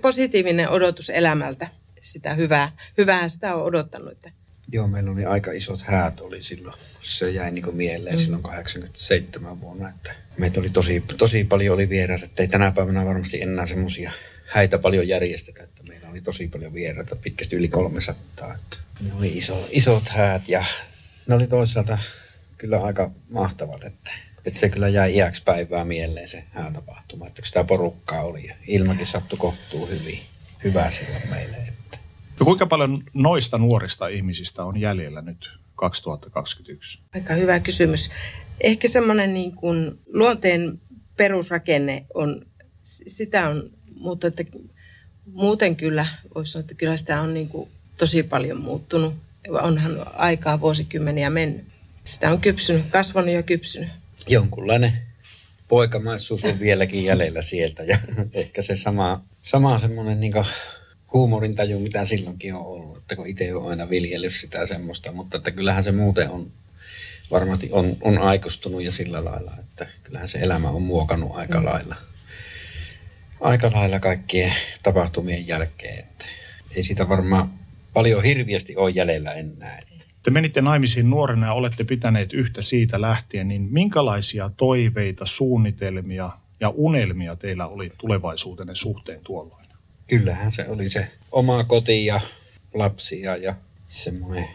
positiivinen 0.00 0.70
odotus 0.70 1.10
elämältä. 1.10 1.68
sitä 2.00 2.34
hyvää, 2.34 2.72
hyvää 2.98 3.28
sitä 3.28 3.54
on 3.54 3.62
odottanut. 3.62 4.12
Että. 4.12 4.30
Joo, 4.72 4.88
meillä 4.88 5.10
oli 5.10 5.24
aika 5.24 5.52
isot 5.52 5.82
häät 5.82 6.20
oli 6.20 6.42
silloin. 6.42 6.78
Se 7.02 7.30
jäi 7.30 7.50
niin 7.50 7.62
kuin 7.62 7.76
mieleen 7.76 8.16
mm. 8.16 8.20
silloin 8.20 8.42
87 8.42 9.60
vuonna, 9.60 9.88
että 9.88 10.14
meitä 10.38 10.60
oli 10.60 10.70
tosi, 10.70 11.04
tosi 11.18 11.44
paljon 11.44 11.74
oli 11.74 11.88
vieraita, 11.88 12.24
että 12.24 12.42
ei 12.42 12.48
tänä 12.48 12.72
päivänä 12.72 13.06
varmasti 13.06 13.42
enää 13.42 13.66
semmoisia 13.66 14.12
häitä 14.46 14.78
paljon 14.78 15.08
järjestetä, 15.08 15.62
että 15.62 15.82
meillä 15.88 16.08
oli 16.10 16.20
tosi 16.20 16.48
paljon 16.48 16.74
vieraita, 16.74 17.16
pitkästi 17.16 17.56
yli 17.56 17.68
300, 17.68 18.54
että 18.54 18.76
ne 19.00 19.14
oli 19.14 19.38
iso, 19.38 19.68
isot 19.70 20.08
häät 20.08 20.48
ja 20.48 20.64
ne 21.26 21.34
oli 21.34 21.46
toisaalta 21.46 21.98
kyllä 22.58 22.82
aika 22.82 23.10
mahtavat, 23.30 23.84
että, 23.84 24.10
että 24.44 24.58
se 24.58 24.68
kyllä 24.68 24.88
jäi 24.88 25.14
iäksi 25.14 25.42
päivää 25.42 25.84
mieleen 25.84 26.28
se 26.28 26.44
häätapahtuma, 26.50 27.26
että 27.26 27.42
kun 27.42 27.46
sitä 27.46 27.64
porukkaa 27.64 28.22
oli 28.22 28.46
ja 28.46 28.54
ilmakin 28.66 29.06
sattui 29.06 29.38
kohtuu 29.38 29.86
hyvin, 29.86 30.20
hyvä 30.64 30.90
silloin 30.90 31.30
meille. 31.30 31.73
No 32.40 32.44
kuinka 32.46 32.66
paljon 32.66 33.02
noista 33.14 33.58
nuorista 33.58 34.08
ihmisistä 34.08 34.64
on 34.64 34.80
jäljellä 34.80 35.22
nyt 35.22 35.50
2021? 35.74 36.98
Aika 37.14 37.34
hyvä 37.34 37.60
kysymys. 37.60 38.10
Ehkä 38.60 38.88
semmoinen 38.88 39.34
niin 39.34 39.52
kuin 39.52 39.98
luonteen 40.06 40.80
perusrakenne 41.16 42.06
on, 42.14 42.46
sitä 42.82 43.48
on, 43.48 43.70
mutta 43.96 44.26
että 44.26 44.44
muuten 45.26 45.76
kyllä 45.76 46.06
voisi 46.34 46.52
sanoa, 46.52 46.60
että 46.60 46.74
kyllä 46.74 46.96
sitä 46.96 47.20
on 47.20 47.34
niin 47.34 47.48
kuin 47.48 47.68
tosi 47.98 48.22
paljon 48.22 48.60
muuttunut. 48.60 49.14
Onhan 49.48 49.96
aikaa 50.14 50.60
vuosikymmeniä 50.60 51.30
mennyt. 51.30 51.64
Sitä 52.04 52.30
on 52.30 52.40
kypsynyt, 52.40 52.84
kasvanut 52.90 53.30
ja 53.30 53.42
kypsynyt. 53.42 53.88
Jonkunlainen 54.26 54.92
poikamaisuus 55.68 56.44
on 56.44 56.60
vieläkin 56.60 57.04
jäljellä 57.04 57.42
sieltä 57.42 57.82
ja 57.82 57.98
ehkä 58.32 58.62
se 58.62 58.76
sama, 58.76 59.24
sama 59.42 59.78
semmoinen 59.78 60.20
niin 60.20 60.32
huumorintaju, 61.14 61.80
mitä 61.80 62.04
silloinkin 62.04 62.54
on 62.54 62.66
ollut, 62.66 62.98
että 62.98 63.16
kun 63.16 63.26
itse 63.26 63.54
on 63.54 63.70
aina 63.70 63.90
viljellyt 63.90 64.34
sitä 64.34 64.66
semmoista, 64.66 65.12
mutta 65.12 65.36
että 65.36 65.50
kyllähän 65.50 65.84
se 65.84 65.92
muuten 65.92 66.30
on 66.30 66.46
varmasti 67.30 67.68
on, 67.72 67.96
on 68.00 68.18
aikustunut 68.18 68.82
ja 68.82 68.92
sillä 68.92 69.24
lailla, 69.24 69.52
että 69.60 69.86
kyllähän 70.02 70.28
se 70.28 70.38
elämä 70.38 70.68
on 70.68 70.82
muokannut 70.82 71.36
aika 71.36 71.58
mm. 71.60 71.64
lailla. 71.64 71.96
Aika 73.40 73.70
lailla 73.74 74.00
kaikkien 74.00 74.54
tapahtumien 74.82 75.46
jälkeen, 75.46 75.98
että 75.98 76.26
ei 76.76 76.82
sitä 76.82 77.08
varmaan 77.08 77.50
paljon 77.92 78.24
hirviästi 78.24 78.76
ole 78.76 78.90
jäljellä 78.90 79.32
enää. 79.32 79.82
Te 80.22 80.30
menitte 80.30 80.62
naimisiin 80.62 81.10
nuorena 81.10 81.46
ja 81.46 81.52
olette 81.52 81.84
pitäneet 81.84 82.32
yhtä 82.32 82.62
siitä 82.62 83.00
lähtien, 83.00 83.48
niin 83.48 83.68
minkälaisia 83.70 84.50
toiveita, 84.56 85.26
suunnitelmia 85.26 86.30
ja 86.60 86.68
unelmia 86.68 87.36
teillä 87.36 87.66
oli 87.66 87.92
tulevaisuutenne 87.98 88.74
suhteen 88.74 89.20
tuolloin? 89.24 89.63
Kyllähän 90.06 90.52
se 90.52 90.68
oli 90.68 90.88
se 90.88 91.10
oma 91.32 91.64
koti 91.64 92.06
ja 92.06 92.20
lapsia 92.74 93.36
ja 93.36 93.54
semmoinen 93.88 94.48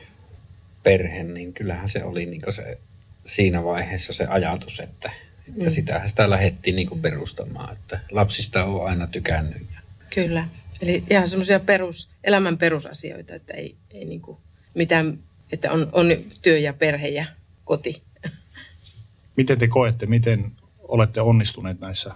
perhe, 0.83 1.23
niin 1.23 1.53
kyllähän 1.53 1.89
se 1.89 2.03
oli 2.03 2.25
niin 2.25 2.41
se, 2.49 2.77
siinä 3.25 3.63
vaiheessa 3.63 4.13
se 4.13 4.25
ajatus, 4.25 4.79
että, 4.79 5.11
että 5.47 5.63
mm. 5.63 5.69
sitähän 5.69 6.09
sitä 6.09 6.29
lähdettiin 6.29 6.75
niin 6.75 7.01
perustamaan, 7.01 7.73
että 7.73 7.99
lapsista 8.11 8.63
on 8.63 8.87
aina 8.87 9.07
tykännyt. 9.07 9.67
Kyllä, 10.13 10.47
eli 10.81 11.03
ihan 11.09 11.29
semmoisia 11.29 11.59
perus, 11.59 12.09
elämän 12.23 12.57
perusasioita, 12.57 13.35
että 13.35 13.53
ei, 13.53 13.75
ei 13.91 14.05
niin 14.05 14.21
mitään 14.73 15.19
että 15.51 15.71
on, 15.71 15.89
on 15.91 16.07
työ 16.41 16.57
ja 16.57 16.73
perhe 16.73 17.07
ja 17.07 17.25
koti. 17.65 18.01
Miten 19.37 19.59
te 19.59 19.67
koette, 19.67 20.05
miten 20.05 20.51
olette 20.79 21.21
onnistuneet 21.21 21.79
näissä 21.79 22.11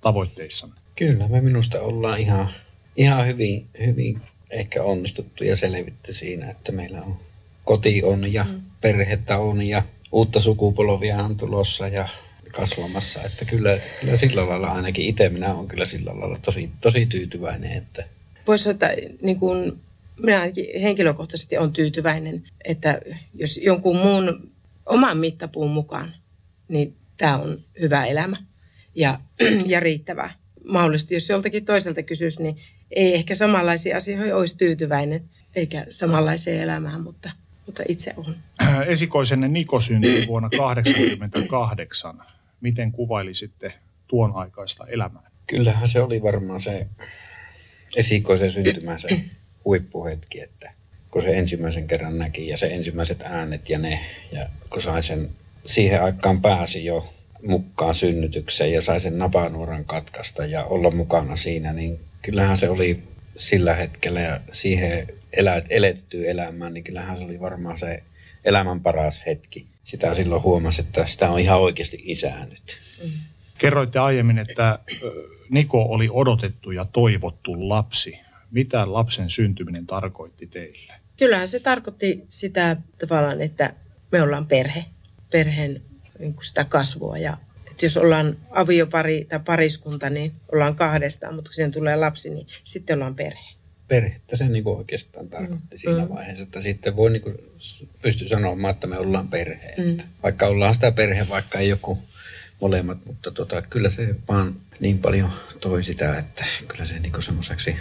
tavoitteissa? 0.00 0.68
Kyllä, 0.96 1.28
me 1.28 1.40
minusta 1.40 1.80
ollaan 1.80 2.18
ihan, 2.18 2.50
ihan 2.96 3.26
hyvin, 3.26 3.66
hyvin 3.86 4.20
ehkä 4.50 4.82
onnistuttu 4.82 5.44
ja 5.44 5.56
selvitty 5.56 6.14
siinä, 6.14 6.50
että 6.50 6.72
meillä 6.72 7.02
on 7.02 7.16
koti 7.64 8.02
on 8.02 8.32
ja 8.32 8.44
mm. 8.44 8.60
perhettä 8.80 9.38
on 9.38 9.62
ja 9.62 9.82
uutta 10.12 10.40
sukupolvia 10.40 11.16
on 11.22 11.36
tulossa 11.36 11.88
ja 11.88 12.08
kasvamassa. 12.52 13.22
Että 13.22 13.44
kyllä, 13.44 13.80
kyllä 14.00 14.16
sillä 14.16 14.48
lailla 14.48 14.68
ainakin 14.68 15.06
itse 15.06 15.28
minä 15.28 15.54
olen 15.54 15.68
kyllä 15.68 15.86
sillä 15.86 16.20
lailla 16.20 16.38
tosi, 16.42 16.70
tosi 16.80 17.06
tyytyväinen. 17.06 17.72
Että... 17.72 18.04
Voisi 18.46 18.70
että 18.70 18.92
niin 19.22 19.38
kuin 19.38 19.80
minä 20.22 20.40
ainakin 20.40 20.80
henkilökohtaisesti 20.82 21.58
on 21.58 21.72
tyytyväinen, 21.72 22.44
että 22.64 23.00
jos 23.34 23.60
jonkun 23.62 23.96
muun 23.96 24.50
oman 24.86 25.18
mittapuun 25.18 25.70
mukaan, 25.70 26.14
niin 26.68 26.94
tämä 27.16 27.36
on 27.36 27.60
hyvä 27.80 28.04
elämä 28.04 28.36
ja, 28.94 29.20
ja 29.66 29.80
riittävä. 29.80 30.30
Mahdollisesti, 30.64 31.14
jos 31.14 31.28
joltakin 31.28 31.64
toiselta 31.64 32.02
kysyisi, 32.02 32.42
niin 32.42 32.56
ei 32.90 33.14
ehkä 33.14 33.34
samanlaisia 33.34 33.96
asioihin 33.96 34.34
olisi 34.34 34.56
tyytyväinen, 34.56 35.22
eikä 35.54 35.86
samanlaiseen 35.90 36.62
elämään, 36.62 37.00
mutta, 37.00 37.30
mutta 37.66 37.82
itse 37.88 38.14
on. 38.16 38.36
Esikoisenne 38.86 39.48
Niko 39.48 39.80
syntyi 39.80 40.26
vuonna 40.26 40.48
1988. 40.48 42.22
Miten 42.60 42.92
kuvailisitte 42.92 43.72
tuon 44.06 44.36
aikaista 44.36 44.86
elämää? 44.86 45.30
Kyllähän 45.46 45.88
se 45.88 46.00
oli 46.00 46.22
varmaan 46.22 46.60
se 46.60 46.86
esikoisen 47.96 48.50
syntymänsä 48.50 49.08
huippuhetki, 49.64 50.40
että 50.40 50.72
kun 51.10 51.22
se 51.22 51.38
ensimmäisen 51.38 51.86
kerran 51.86 52.18
näki 52.18 52.48
ja 52.48 52.56
se 52.56 52.66
ensimmäiset 52.66 53.22
äänet 53.22 53.68
ja 53.70 53.78
ne, 53.78 54.00
ja 54.32 54.46
kun 54.70 54.82
sai 54.82 55.02
sen, 55.02 55.28
siihen 55.64 56.02
aikaan 56.02 56.42
pääsi 56.42 56.84
jo 56.84 57.12
mukaan 57.46 57.94
synnytykseen 57.94 58.72
ja 58.72 58.80
sai 58.82 59.00
sen 59.00 59.18
napanuoran 59.18 59.84
katkasta 59.84 60.46
ja 60.46 60.64
olla 60.64 60.90
mukana 60.90 61.36
siinä, 61.36 61.72
niin 61.72 62.00
kyllähän 62.26 62.56
se 62.56 62.68
oli 62.68 63.02
sillä 63.36 63.74
hetkellä 63.74 64.20
ja 64.20 64.40
siihen 64.52 65.06
elät, 65.32 65.64
elettyä 65.70 66.30
elämään, 66.30 66.74
niin 66.74 66.84
kyllähän 66.84 67.18
se 67.18 67.24
oli 67.24 67.40
varmaan 67.40 67.78
se 67.78 68.02
elämän 68.44 68.80
paras 68.80 69.22
hetki. 69.26 69.66
Sitä 69.84 70.14
silloin 70.14 70.42
huomasi, 70.42 70.82
että 70.82 71.06
sitä 71.06 71.30
on 71.30 71.40
ihan 71.40 71.60
oikeasti 71.60 72.02
isää 72.04 72.46
nyt. 72.46 72.78
Kerroitte 73.58 73.98
aiemmin, 73.98 74.38
että 74.38 74.78
Niko 75.50 75.82
oli 75.82 76.08
odotettu 76.12 76.70
ja 76.70 76.84
toivottu 76.84 77.68
lapsi 77.68 78.18
mitä 78.50 78.92
lapsen 78.92 79.30
syntyminen 79.30 79.86
tarkoitti 79.86 80.46
teille? 80.46 80.92
Kyllähän 81.16 81.48
se 81.48 81.60
tarkoitti 81.60 82.24
sitä 82.28 82.76
tavallaan, 82.98 83.40
että 83.40 83.74
me 84.12 84.22
ollaan 84.22 84.46
perhe, 84.46 84.84
perheen 85.30 85.82
niin 86.18 86.34
sitä 86.42 86.64
kasvua. 86.64 87.18
Ja 87.18 87.36
että 87.76 87.86
jos 87.86 87.96
ollaan 87.96 88.36
aviopari 88.50 89.24
tai 89.28 89.40
pariskunta, 89.44 90.10
niin 90.10 90.32
ollaan 90.52 90.76
kahdestaan, 90.76 91.34
mutta 91.34 91.48
kun 91.48 91.54
siihen 91.54 91.72
tulee 91.72 91.96
lapsi, 91.96 92.30
niin 92.30 92.46
sitten 92.64 92.94
ollaan 92.94 93.14
perhe. 93.14 93.54
Perhettä 93.88 94.36
se 94.36 94.48
niin 94.48 94.64
kuin 94.64 94.78
oikeastaan 94.78 95.28
tarkoitti 95.28 95.76
mm. 95.76 95.78
siinä 95.78 96.04
mm. 96.04 96.08
vaiheessa, 96.08 96.42
että 96.42 96.60
sitten 96.60 96.96
voi 96.96 97.10
niin 97.10 97.22
kuin 97.22 97.36
pysty 98.02 98.28
sanomaan, 98.28 98.74
että 98.74 98.86
me 98.86 98.98
ollaan 98.98 99.28
perhe. 99.28 99.74
Mm. 99.78 99.90
Että 99.90 100.04
vaikka 100.22 100.46
ollaan 100.46 100.74
sitä 100.74 100.92
perhe, 100.92 101.28
vaikka 101.28 101.58
ei 101.58 101.68
joku 101.68 101.98
molemmat, 102.60 102.98
mutta 103.06 103.30
tota, 103.30 103.62
kyllä 103.62 103.90
se 103.90 104.14
vaan 104.28 104.54
niin 104.80 104.98
paljon 104.98 105.30
toi 105.60 105.82
sitä, 105.82 106.18
että 106.18 106.44
kyllä 106.68 106.84
se 106.84 106.98
niin 106.98 107.22
semmoiseksi 107.22 107.76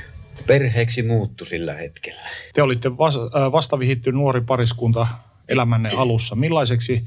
perheeksi 0.47 1.03
muuttu 1.03 1.45
sillä 1.45 1.73
hetkellä. 1.73 2.29
Te 2.53 2.61
olitte 2.61 2.87
äh, 2.87 3.51
vastavihitty 3.51 4.11
nuori 4.11 4.41
pariskunta 4.41 5.07
elämänne 5.49 5.89
alussa. 5.89 6.35
Millaiseksi 6.35 7.03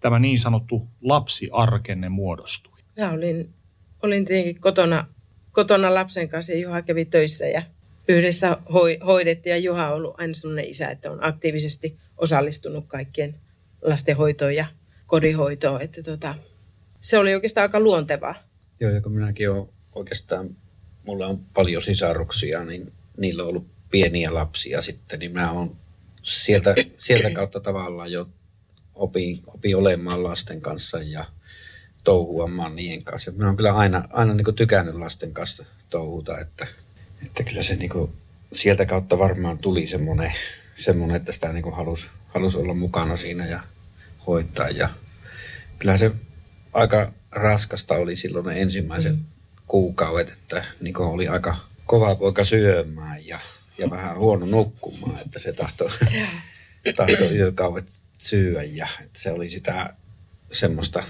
tämä 0.00 0.18
niin 0.18 0.38
sanottu 0.38 0.88
lapsiarkenne 1.00 2.08
muodostui? 2.08 2.78
Mä 2.98 3.10
olin, 3.10 3.54
olin 4.02 4.24
tietenkin 4.24 4.60
kotona, 4.60 5.06
kotona 5.52 5.94
lapsen 5.94 6.28
kanssa 6.28 6.52
ja 6.52 6.58
Juha 6.58 6.82
kävi 6.82 7.04
töissä 7.04 7.46
ja 7.46 7.62
yhdessä 8.08 8.56
hoidettiin. 9.06 9.50
Ja 9.50 9.58
Juha 9.58 9.88
on 9.88 9.96
ollut 9.96 10.20
aina 10.20 10.34
sellainen 10.34 10.70
isä, 10.70 10.90
että 10.90 11.10
on 11.10 11.24
aktiivisesti 11.24 11.98
osallistunut 12.16 12.84
kaikkien 12.86 13.34
lastenhoitoon 13.82 14.54
ja 14.54 14.66
kodinhoitoon. 15.06 15.82
Että 15.82 16.02
tota, 16.02 16.34
se 17.00 17.18
oli 17.18 17.34
oikeastaan 17.34 17.62
aika 17.62 17.80
luontevaa. 17.80 18.34
Joo, 18.80 18.90
ja 18.90 19.00
kun 19.00 19.12
minäkin 19.12 19.50
olen 19.50 19.68
oikeastaan 19.94 20.56
mulla 21.06 21.26
on 21.26 21.38
paljon 21.54 21.82
sisaruksia, 21.82 22.64
niin 22.64 22.92
niillä 23.16 23.42
on 23.42 23.48
ollut 23.48 23.66
pieniä 23.90 24.34
lapsia 24.34 24.80
sitten, 24.80 25.18
niin 25.18 25.32
mä 25.32 25.52
oon 25.52 25.76
sieltä, 26.22 26.74
sieltä 26.98 27.30
kautta 27.30 27.60
tavallaan 27.60 28.12
jo 28.12 28.28
opin, 29.00 29.42
opin 29.46 29.76
olemaan 29.76 30.24
lasten 30.24 30.60
kanssa 30.60 30.98
ja 30.98 31.24
touhuamaan 32.04 32.76
niiden 32.76 33.04
kanssa. 33.04 33.32
Mä 33.32 33.46
oon 33.46 33.56
kyllä 33.56 33.72
aina, 33.72 34.08
aina 34.10 34.34
niin 34.34 34.54
tykännyt 34.54 34.94
lasten 34.94 35.32
kanssa 35.32 35.64
touhuta, 35.90 36.38
että, 36.38 36.66
että 37.22 37.42
kyllä 37.44 37.62
se 37.62 37.76
niin 37.76 38.10
sieltä 38.52 38.86
kautta 38.86 39.18
varmaan 39.18 39.58
tuli 39.58 39.86
semmoinen, 39.86 40.32
semmoinen 40.74 41.16
että 41.16 41.32
sitä 41.32 41.52
niin 41.52 41.72
halusi, 41.72 42.08
halusi 42.28 42.58
olla 42.58 42.74
mukana 42.74 43.16
siinä 43.16 43.46
ja 43.46 43.60
hoitaa. 44.26 44.68
Ja 44.68 44.88
kyllä 45.78 45.96
se 45.96 46.10
aika 46.72 47.12
raskasta 47.32 47.94
oli 47.94 48.16
silloin 48.16 48.46
ne 48.46 48.60
ensimmäiset 48.60 49.12
mm 49.12 49.24
kuukaudet, 49.70 50.28
että 50.28 50.64
Niko 50.80 51.10
oli 51.10 51.28
aika 51.28 51.56
kova 51.86 52.14
poika 52.14 52.44
syömään 52.44 53.26
ja, 53.26 53.38
ja 53.78 53.90
vähän 53.90 54.18
huono 54.18 54.46
nukkumaan, 54.46 55.20
että 55.20 55.38
se 55.38 55.52
tahtoi, 55.52 55.90
tahto 56.96 57.24
yökaudet 57.24 57.86
syödä 58.20 58.62
ja 58.62 58.88
että 59.00 59.20
se 59.20 59.32
oli 59.32 59.48
sitä 59.48 59.94
semmoista 60.52 61.04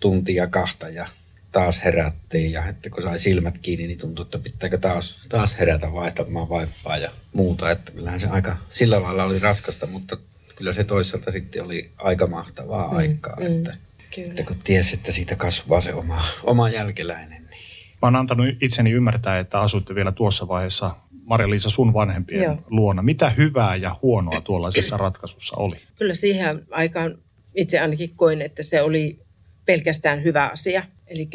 tuntia 0.00 0.46
kahta 0.46 0.88
ja 0.88 1.06
taas 1.52 1.84
herättiin 1.84 2.52
ja 2.52 2.66
että 2.66 2.90
kun 2.90 3.02
sai 3.02 3.18
silmät 3.18 3.58
kiinni, 3.58 3.86
niin 3.86 3.98
tuntui, 3.98 4.22
että 4.22 4.38
pitääkö 4.38 4.78
taas, 4.78 5.18
taas 5.28 5.58
herätä 5.58 5.92
vaihtamaan 5.92 6.48
vaippaa 6.48 6.96
ja 6.96 7.10
muuta. 7.32 7.70
Että 7.70 7.92
kyllähän 7.92 8.20
se 8.20 8.26
aika 8.26 8.56
sillä 8.70 9.02
lailla 9.02 9.24
oli 9.24 9.38
raskasta, 9.38 9.86
mutta 9.86 10.16
kyllä 10.56 10.72
se 10.72 10.84
toisaalta 10.84 11.30
sitten 11.30 11.64
oli 11.64 11.90
aika 11.96 12.26
mahtavaa 12.26 12.90
mm, 12.90 12.96
aikaa. 12.96 13.36
Mm, 13.36 13.46
että, 13.46 13.74
kyllä. 14.14 14.30
että 14.30 14.42
kun 14.42 14.56
tiesi, 14.64 14.94
että 14.94 15.12
siitä 15.12 15.36
kasvaa 15.36 15.80
se 15.80 15.94
oma, 15.94 16.22
oma 16.42 16.68
jälkeläinen. 16.68 17.46
Niin. 17.50 17.60
Mä 18.02 18.06
oon 18.06 18.16
antanut 18.16 18.46
itseni 18.60 18.90
ymmärtää, 18.90 19.38
että 19.38 19.60
asutte 19.60 19.94
vielä 19.94 20.12
tuossa 20.12 20.48
vaiheessa 20.48 20.96
Maria-Liisa 21.26 21.70
sun 21.70 21.94
vanhempien 21.94 22.42
Joo. 22.42 22.58
luona. 22.70 23.02
Mitä 23.02 23.30
hyvää 23.30 23.76
ja 23.76 23.96
huonoa 24.02 24.40
tuollaisessa 24.40 24.96
ratkaisussa 24.96 25.56
oli? 25.56 25.76
Kyllä 25.96 26.14
siihen 26.14 26.66
aikaan 26.70 27.18
itse 27.54 27.80
ainakin 27.80 28.16
koin, 28.16 28.42
että 28.42 28.62
se 28.62 28.82
oli 28.82 29.18
pelkästään 29.64 30.24
hyvä 30.24 30.46
asia. 30.46 30.82
Eli 31.06 31.28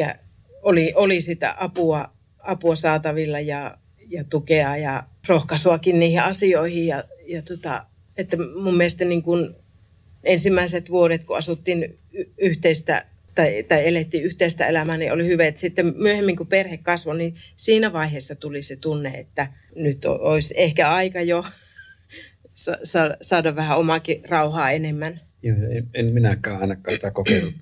oli, 0.62 0.94
oli 0.96 1.22
sitä 1.22 1.56
apua, 1.60 2.12
apua 2.40 2.76
saatavilla 2.76 3.40
ja, 3.40 3.78
ja 4.08 4.24
tukea 4.24 4.78
ja 4.78 5.04
rohkaisuakin 5.28 6.00
niihin 6.00 6.22
asioihin. 6.22 6.88
Ja, 6.88 7.04
ja 7.26 7.42
tota, 7.42 7.86
että 8.18 8.38
mun 8.64 8.78
mielestä 8.78 9.06
niin 9.06 9.24
kun 9.24 9.56
ensimmäiset 10.24 10.90
vuodet, 10.90 11.24
kun 11.24 11.38
asuttiin 11.38 12.00
yhteistä 12.38 13.06
tai, 13.36 13.64
tai 13.64 13.88
elettiin 13.88 14.24
yhteistä 14.24 14.68
elämää, 14.68 14.98
niin 14.98 15.12
oli 15.12 15.28
hyvä. 15.28 15.46
Että 15.46 15.62
sitten 15.62 15.94
myöhemmin, 15.98 16.36
kun 16.36 16.48
perhe 16.48 16.78
kasvoi, 16.78 17.18
niin 17.18 17.36
siinä 17.56 17.94
vaiheessa 17.94 18.36
tuli 18.36 18.62
se 18.62 18.76
tunne, 18.76 19.10
että 19.10 19.48
nyt 19.76 20.06
olisi 20.06 20.54
ehkä 20.58 20.90
aika 20.90 21.22
jo 21.22 21.46
saada 23.22 23.56
vähän 23.56 23.78
omakin 23.78 24.22
rauhaa 24.30 24.72
enemmän. 24.72 25.22
Joo, 25.44 25.58
en, 25.72 25.88
en 25.94 26.06
minäkään 26.06 26.62
ainakaan 26.62 26.94
sitä 26.94 27.12
kokeillut 27.12 27.54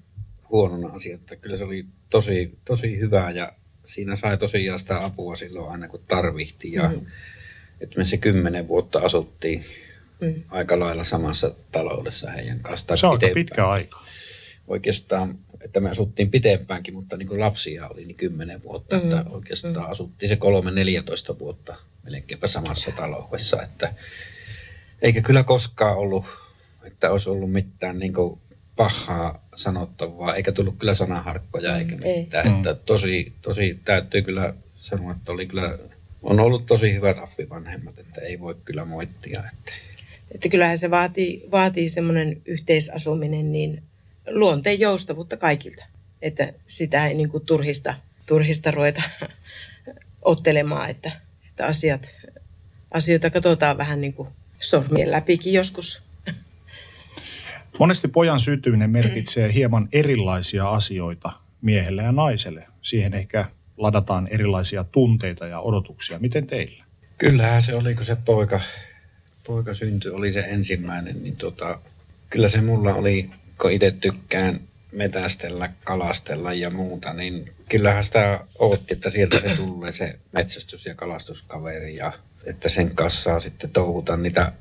huonona 0.50 0.90
asiana. 0.90 1.24
Kyllä 1.42 1.56
se 1.56 1.64
oli 1.64 1.86
tosi, 2.10 2.58
tosi 2.66 3.00
hyvä 3.00 3.32
ja 3.32 3.54
siinä 3.86 4.16
sai 4.16 4.38
tosiaan 4.38 4.80
sitä 4.80 5.06
apua 5.06 5.36
silloin 5.36 5.72
aina 5.72 5.88
kun 5.88 6.04
tarvittiin. 6.08 6.74
Ja 6.74 6.90
mm. 6.90 7.06
että 7.82 7.98
me 7.98 8.06
se 8.06 8.18
kymmenen 8.18 8.68
vuotta 8.68 9.00
asuttiin 9.00 9.66
mm. 10.22 10.44
aika 10.50 10.80
lailla 10.80 11.04
samassa 11.04 11.52
taloudessa 11.72 12.32
heidän 12.32 12.60
kanssaan. 12.60 12.98
Se 12.98 13.08
on 13.08 13.14
aika 13.14 13.34
pitkä 13.34 13.70
aika. 13.70 14.00
Oikeastaan, 14.68 15.40
että 15.62 15.80
me 15.80 15.90
asuttiin 15.90 16.32
pitempäänkin, 16.32 16.94
mutta 16.94 17.18
niin 17.18 17.28
kuin 17.28 17.40
lapsia 17.40 17.88
oli 17.88 18.06
niin 18.06 18.18
kymmenen 18.18 18.64
vuotta. 18.64 18.96
Mm. 18.96 19.04
Että 19.04 19.30
oikeastaan 19.30 19.86
mm. 19.86 19.92
asuttiin 19.92 20.30
se 20.30 20.36
kolme 20.36 20.72
14 20.72 21.40
vuotta 21.40 21.76
melkeinpä 22.04 22.48
samassa 22.48 22.92
taloudessa. 22.92 23.62
Että, 23.64 23.94
eikä 25.02 25.22
kyllä 25.22 25.44
koskaan 25.44 25.98
ollut, 25.98 26.26
että 26.84 27.12
olisi 27.12 27.30
ollut 27.30 27.52
mitään 27.52 28.00
niin 28.00 28.14
kuin 28.14 28.40
pahaa 28.76 29.48
sanottavaa, 29.56 30.36
eikä 30.36 30.52
tullut 30.52 30.76
kyllä 30.80 30.94
sanaharkkoja 30.94 31.78
eikä 31.78 31.96
mitään. 31.96 32.48
Ei. 32.48 32.54
Että 32.54 32.76
tosi, 32.76 33.34
tosi 33.42 33.80
täytyy 33.86 34.22
kyllä 34.22 34.54
sanoa, 34.76 35.12
että 35.12 35.32
oli 35.32 35.48
kyllä, 35.48 35.78
on 36.22 36.40
ollut 36.40 36.66
tosi 36.66 36.94
hyvät 36.94 37.18
appivanhemmat, 37.18 38.00
että 38.00 38.22
ei 38.22 38.40
voi 38.40 38.56
kyllä 38.66 38.86
moittia. 38.86 39.40
Että, 39.40 39.72
että 40.32 40.50
kyllähän 40.50 40.78
se 40.78 40.92
vaatii, 40.92 41.48
vaatii 41.52 41.90
semmoinen 41.90 42.42
yhteisasuminen 42.46 43.52
niin 43.52 43.84
luonteen 44.30 44.80
joustavuutta 44.80 45.38
kaikilta. 45.38 45.84
Että 46.22 46.54
sitä 46.68 47.08
ei 47.08 47.14
niin 47.14 47.30
kuin 47.30 47.46
turhista, 47.46 47.96
turhista 48.26 48.72
ruveta 48.72 49.02
ottelemaan, 50.22 50.90
että, 50.90 51.12
että 51.50 51.66
asiat, 51.66 52.16
asioita 52.92 53.30
katsotaan 53.30 53.78
vähän 53.78 54.02
niin 54.02 54.14
kuin 54.14 54.30
sormien 54.60 55.12
läpikin 55.12 55.54
joskus. 55.54 56.02
Monesti 57.80 58.08
pojan 58.08 58.40
syntyminen 58.40 58.90
merkitsee 58.90 59.54
hieman 59.54 59.90
erilaisia 59.92 60.70
asioita 60.70 61.32
miehelle 61.62 62.04
ja 62.04 62.12
naiselle. 62.12 62.68
Siihen 62.82 63.14
ehkä 63.14 63.46
ladataan 63.78 64.28
erilaisia 64.28 64.84
tunteita 64.84 65.48
ja 65.48 65.60
odotuksia. 65.60 66.20
Miten 66.20 66.48
teillä? 66.48 66.84
Kyllähän 67.18 67.62
se 67.62 67.76
oli, 67.76 67.96
kun 67.96 68.06
se 68.06 68.18
poika, 68.26 68.62
poika 69.44 69.74
syntyi, 69.74 70.12
oli 70.12 70.32
se 70.32 70.40
ensimmäinen, 70.40 71.24
niin 71.24 71.36
tota, 71.36 71.80
kyllä 72.30 72.50
se 72.50 72.62
mulla 72.62 72.94
oli, 72.94 73.30
kun 73.62 73.72
itse 73.72 73.92
tykkään 73.92 74.60
metästellä, 74.92 75.70
kalastella 75.84 76.54
ja 76.54 76.70
muuta, 76.70 77.14
niin 77.14 77.52
kyllähän 77.70 78.04
sitä 78.04 78.40
ootti, 78.60 78.94
että 78.94 79.10
sieltä 79.10 79.40
se 79.40 79.56
tulee 79.56 79.92
se 79.92 80.20
metsästys- 80.32 80.86
ja 80.86 80.96
kalastuskaveri 80.96 81.96
ja 81.96 82.14
että 82.46 82.70
sen 82.70 82.96
kanssa 82.96 83.40
sitten 83.40 83.70
touhuta 83.70 84.18
niitä 84.18 84.52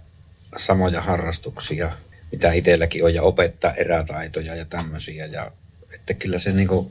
samoja 0.57 1.01
harrastuksia– 1.01 1.93
mitä 2.33 2.53
itselläkin 2.53 3.05
on, 3.05 3.15
ja 3.15 3.23
opettaa 3.23 3.75
erätaitoja 3.75 4.55
ja 4.55 4.65
tämmöisiä. 4.65 5.27
Ja, 5.27 5.53
että 5.95 6.15
kyllä 6.15 6.39
se, 6.39 6.53
niin 6.53 6.69
kuin, 6.69 6.91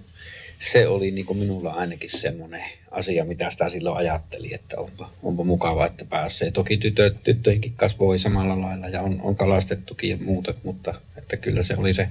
se 0.59 0.87
oli 0.87 1.11
niin 1.11 1.25
kuin 1.25 1.39
minulla 1.39 1.71
ainakin 1.71 2.09
semmoinen 2.09 2.63
asia, 2.91 3.25
mitä 3.25 3.49
sitä 3.49 3.69
silloin 3.69 3.97
ajatteli, 3.97 4.53
että 4.53 4.79
onpa, 4.79 5.11
onpa 5.23 5.43
mukava, 5.43 5.85
että 5.85 6.05
pääsee. 6.05 6.51
Toki 6.51 6.77
tytöt, 6.77 7.23
tyttöjenkin 7.23 7.73
kanssa 7.75 7.99
voi 7.99 8.19
samalla 8.19 8.61
lailla 8.61 8.89
ja 8.89 9.01
on, 9.01 9.19
on 9.21 9.35
kalastettukin 9.35 10.09
ja 10.09 10.17
muuta, 10.17 10.53
mutta 10.63 10.93
että 11.17 11.37
kyllä 11.37 11.63
se 11.63 11.75
oli 11.77 11.93
se 11.93 12.07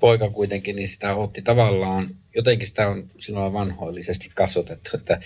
poika 0.00 0.30
kuitenkin, 0.30 0.76
niin 0.76 0.88
sitä 0.88 1.14
otti 1.14 1.42
tavallaan, 1.42 2.08
jotenkin 2.34 2.68
sitä 2.68 2.88
on 2.88 3.10
silloin 3.18 3.52
vanhoillisesti 3.52 4.30
kasvatettu, 4.34 4.90
että 4.94 5.20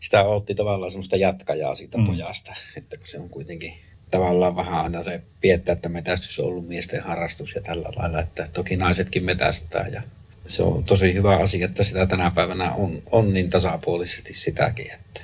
sitä 0.00 0.24
otti 0.24 0.54
tavallaan 0.54 0.90
semmoista 0.90 1.16
jatkajaa 1.16 1.74
siitä 1.74 1.98
mm. 1.98 2.06
pojasta, 2.06 2.54
että 2.76 2.96
kun 2.96 3.06
se 3.06 3.18
on 3.18 3.28
kuitenkin 3.28 3.74
tavallaan 4.10 4.56
vähän 4.56 4.74
aina 4.74 5.02
se 5.02 5.22
piettää, 5.40 5.72
että 5.72 5.88
metästys 5.88 6.38
on 6.38 6.46
ollut 6.46 6.68
miesten 6.68 7.02
harrastus 7.02 7.54
ja 7.54 7.60
tällä 7.60 7.88
lailla, 7.96 8.20
että 8.20 8.48
toki 8.52 8.76
naisetkin 8.76 9.24
metästää 9.24 9.88
ja 9.88 10.02
se 10.48 10.62
on 10.62 10.84
tosi 10.84 11.14
hyvä 11.14 11.36
asia, 11.36 11.66
että 11.66 11.82
sitä 11.82 12.06
tänä 12.06 12.30
päivänä 12.30 12.72
on, 12.72 13.02
on 13.10 13.34
niin 13.34 13.50
tasapuolisesti 13.50 14.34
sitäkin. 14.34 14.90
Että. 14.92 15.20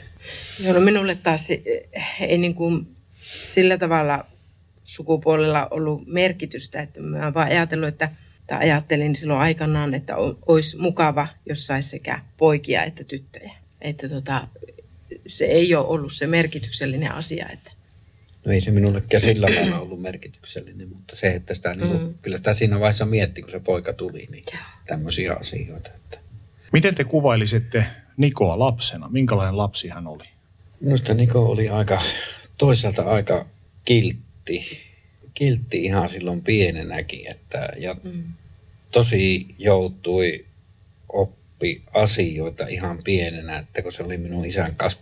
Joo, 0.61 0.75
no 0.75 0.81
minulle 0.81 1.15
taas 1.15 1.49
ei 2.21 2.39
niin 2.39 2.55
kuin 2.55 2.97
sillä 3.21 3.79
tavalla 3.79 4.27
sukupuolella 4.85 5.69
ollut 5.71 6.07
merkitystä, 6.07 6.83
että 6.83 7.01
mä 7.01 7.35
vaan 7.35 7.49
ajatellut, 7.49 7.89
että 7.89 8.11
tai 8.47 8.59
ajattelin 8.61 9.17
silloin 9.17 9.41
aikanaan, 9.41 9.95
että 9.95 10.17
olisi 10.47 10.77
mukava, 10.77 11.29
jos 11.47 11.67
saisi 11.67 11.89
sekä 11.89 12.21
poikia 12.37 12.85
että 12.85 13.05
tyttöjä. 13.05 13.53
Että 13.81 14.09
tota, 14.09 14.49
se 15.27 15.45
ei 15.45 15.75
ole 15.75 15.87
ollut 15.87 16.13
se 16.13 16.27
merkityksellinen 16.27 17.13
asia, 17.13 17.49
että 17.49 17.73
No 18.45 18.53
ei 18.53 18.61
se 18.61 18.71
minulle 18.71 19.03
sillä 19.19 19.47
lailla 19.47 19.81
ollut 19.81 20.03
merkityksellinen, 20.03 20.89
mutta 20.89 21.17
se, 21.17 21.29
että 21.35 21.55
sitä, 21.55 21.75
niin 21.75 21.89
kuin, 21.89 22.03
mm. 22.03 22.15
kyllä 22.23 22.37
sitä 22.37 22.55
siinä 22.55 22.81
vaiheessa 22.81 23.07
mietti, 23.07 23.43
kun 23.43 23.51
se 23.51 23.61
poika 23.61 23.93
tuli, 23.93 24.29
niin 24.31 24.45
tämmöisiä 24.87 25.35
asioita. 25.35 25.91
Että. 25.95 26.19
Miten 26.73 26.95
te 26.95 27.05
kuvailisitte 27.05 27.85
Nikoa 28.17 28.59
lapsena? 28.59 29.09
Minkälainen 29.09 29.57
lapsi 29.57 29.89
hän 29.89 30.07
oli? 30.07 30.25
Minusta 30.81 31.15
Niko 31.15 31.47
oli 31.47 31.69
aika, 31.69 32.03
toisaalta 32.59 33.03
aika 33.03 33.47
kiltti. 33.85 34.81
Kiltti 35.35 35.85
ihan 35.85 36.09
silloin 36.09 36.43
pienenäkin. 36.43 37.31
Että, 37.31 37.69
ja 37.79 37.97
mm. 38.03 38.23
tosi 38.93 39.55
joutui 39.59 40.45
oppi 41.09 41.83
asioita 41.95 42.67
ihan 42.67 42.99
pienenä, 43.05 43.59
että 43.59 43.83
kun 43.83 43.93
se 43.93 44.03
oli 44.03 44.17
minun 44.17 44.45
isän 44.45 44.75
kanssa, 44.77 44.99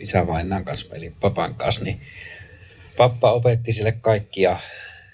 isävainnan 0.00 0.64
kanssa, 0.64 0.96
eli 0.96 1.12
papan 1.20 1.54
kanssa, 1.54 1.84
niin 1.84 2.00
pappa 2.98 3.32
opetti 3.32 3.72
sille 3.72 3.92
kaikkia, 3.92 4.58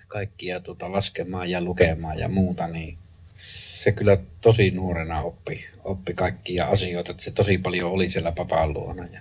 kaikkia 0.09 0.61
tota 0.61 0.93
laskemaan 0.93 1.51
ja 1.51 1.61
lukemaan 1.61 2.19
ja 2.19 2.29
muuta, 2.29 2.69
niin 2.69 2.99
se 3.35 3.93
kyllä 3.93 4.19
tosi 4.41 4.71
nuorena 4.71 5.23
oppi, 5.23 5.67
oppi 5.85 6.15
kaikkia 6.15 6.67
asioita, 6.67 7.11
että 7.11 7.23
se 7.23 7.31
tosi 7.31 7.59
paljon 7.59 7.91
oli 7.91 8.09
siellä 8.09 8.33
papan 8.33 8.75
luona 8.75 9.07
ja 9.13 9.21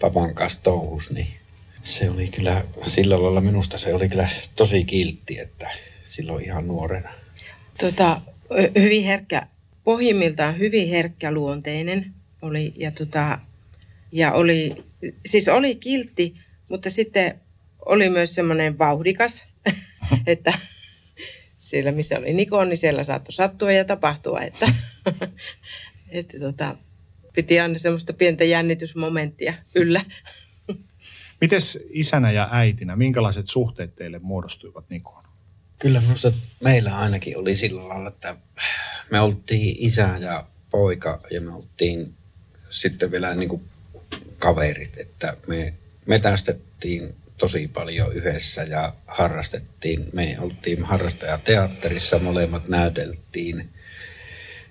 papan 0.00 0.34
kanssa 0.34 0.60
touhus, 0.62 1.10
niin 1.10 1.28
se 1.84 2.10
oli 2.10 2.28
kyllä, 2.28 2.64
sillä 2.86 3.22
lailla 3.22 3.40
minusta 3.40 3.78
se 3.78 3.94
oli 3.94 4.08
kyllä 4.08 4.28
tosi 4.56 4.84
kiltti, 4.84 5.38
että 5.38 5.70
silloin 6.06 6.44
ihan 6.44 6.66
nuorena. 6.66 7.10
Tota, 7.78 8.20
hyvin 8.78 9.04
herkkä, 9.04 9.46
pohjimmiltaan 9.84 10.58
hyvin 10.58 10.88
herkkä 10.88 11.32
luonteinen 11.32 12.12
oli 12.42 12.74
ja, 12.76 12.90
tota, 12.90 13.38
ja 14.12 14.32
oli, 14.32 14.84
siis 15.26 15.48
oli 15.48 15.74
kiltti, 15.74 16.34
mutta 16.68 16.90
sitten 16.90 17.41
oli 17.86 18.08
myös 18.08 18.34
semmoinen 18.34 18.78
vauhdikas, 18.78 19.46
että 20.26 20.58
siellä 21.56 21.92
missä 21.92 22.18
oli 22.18 22.32
Nikon, 22.32 22.68
niin 22.68 22.76
siellä 22.76 23.04
saattoi 23.04 23.32
sattua 23.32 23.72
ja 23.72 23.84
tapahtua, 23.84 24.40
että, 24.40 24.74
että 26.08 26.38
tota, 26.38 26.76
piti 27.32 27.60
aina 27.60 27.78
semmoista 27.78 28.12
pientä 28.12 28.44
jännitysmomenttia 28.44 29.54
yllä. 29.74 30.04
Mites 31.40 31.78
isänä 31.90 32.30
ja 32.30 32.48
äitinä, 32.52 32.96
minkälaiset 32.96 33.46
suhteet 33.48 33.96
teille 33.96 34.18
muodostuivat 34.18 34.84
Nikoon? 34.90 35.24
Kyllä 35.78 36.00
minusta 36.00 36.32
meillä 36.60 36.98
ainakin 36.98 37.38
oli 37.38 37.54
sillä 37.54 37.88
lailla, 37.88 38.08
että 38.08 38.36
me 39.10 39.20
oltiin 39.20 39.76
isä 39.78 40.18
ja 40.20 40.46
poika 40.70 41.20
ja 41.30 41.40
me 41.40 41.50
oltiin 41.54 42.14
sitten 42.70 43.10
vielä 43.10 43.34
niin 43.34 43.48
kuin 43.48 43.62
kaverit, 44.38 44.98
että 44.98 45.36
me 45.46 45.74
metästettiin 46.06 47.14
tosi 47.42 47.68
paljon 47.68 48.12
yhdessä 48.12 48.62
ja 48.62 48.92
harrastettiin. 49.06 50.06
Me 50.12 50.36
oltiin 50.38 50.84
harrastajateatterissa, 50.84 52.18
molemmat 52.18 52.68
näyteltiin. 52.68 53.68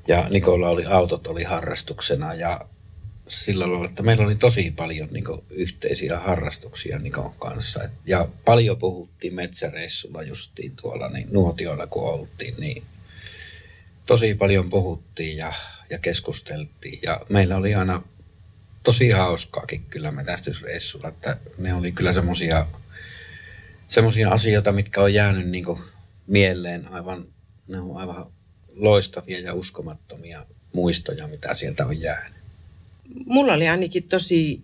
Ja 0.07 0.27
Nikolla 0.29 0.69
oli 0.69 0.85
autot 0.85 1.27
oli 1.27 1.43
harrastuksena 1.43 2.33
ja 2.33 2.65
sillä 3.27 3.71
lailla, 3.71 3.85
että 3.89 4.03
meillä 4.03 4.25
oli 4.25 4.35
tosi 4.35 4.73
paljon 4.75 5.09
niin 5.11 5.23
kuin, 5.23 5.41
yhteisiä 5.49 6.19
harrastuksia 6.19 6.99
Nikon 6.99 7.33
kanssa. 7.39 7.83
Et, 7.83 7.91
ja 8.05 8.27
paljon 8.45 8.77
puhuttiin 8.77 9.35
metsäreissulla 9.35 10.23
justiin 10.23 10.75
tuolla 10.75 11.09
niin 11.09 11.27
nuotioilla, 11.31 11.87
kun 11.87 12.03
oltiin, 12.03 12.55
niin 12.59 12.83
tosi 14.05 14.35
paljon 14.35 14.69
puhuttiin 14.69 15.37
ja, 15.37 15.53
ja 15.89 15.97
keskusteltiin. 15.97 16.99
Ja 17.03 17.21
meillä 17.29 17.57
oli 17.57 17.75
aina 17.75 18.01
tosi 18.83 19.09
hauskaakin 19.09 19.85
kyllä 19.89 20.11
metästysreissulla, 20.11 21.07
että 21.07 21.37
ne 21.57 21.73
oli 21.73 21.91
kyllä 21.91 22.13
semmoisia 22.13 22.65
semmoisia 23.91 24.29
asioita, 24.29 24.71
mitkä 24.71 25.01
on 25.01 25.13
jäänyt 25.13 25.49
niin 25.49 25.65
mieleen 26.27 26.87
aivan, 26.87 27.25
ne 27.67 27.79
on 27.79 27.97
aivan 27.97 28.31
loistavia 28.75 29.39
ja 29.39 29.53
uskomattomia 29.53 30.45
muistoja, 30.73 31.27
mitä 31.27 31.53
sieltä 31.53 31.85
on 31.85 32.01
jäänyt. 32.01 32.37
Mulla 33.25 33.53
oli 33.53 33.67
ainakin 33.69 34.03
tosi, 34.03 34.61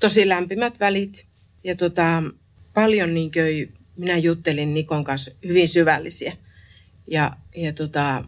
tosi 0.00 0.28
lämpimät 0.28 0.80
välit 0.80 1.26
ja 1.64 1.76
tota, 1.76 2.22
paljon 2.74 3.14
niin 3.14 3.30
minä 3.96 4.18
juttelin 4.18 4.74
Nikon 4.74 5.04
kanssa 5.04 5.30
hyvin 5.46 5.68
syvällisiä. 5.68 6.36
Ja, 7.06 7.36
ja 7.56 7.72
tota, 7.72 8.24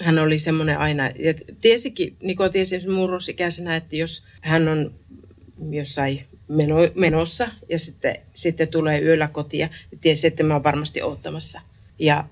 hän 0.00 0.18
oli 0.18 0.38
semmoinen 0.38 0.78
aina, 0.78 1.10
ja 1.18 1.34
tiesikin, 1.60 2.16
Niko 2.22 2.48
tiesi 2.48 2.88
murrosikäisenä, 2.88 3.76
että 3.76 3.96
jos 3.96 4.22
hän 4.40 4.68
on 4.68 4.94
jossain 5.70 6.24
meno, 6.48 6.76
menossa 6.94 7.48
ja 7.68 7.78
sitten, 7.78 8.16
sitten 8.34 8.68
tulee 8.68 9.00
yöllä 9.00 9.28
kotia, 9.28 9.68
niin 9.90 10.00
tiesi, 10.00 10.26
että 10.26 10.42
mä 10.42 10.54
oon 10.54 10.64
varmasti 10.64 11.02
ottamassa. 11.02 11.60
Ja 11.98 12.24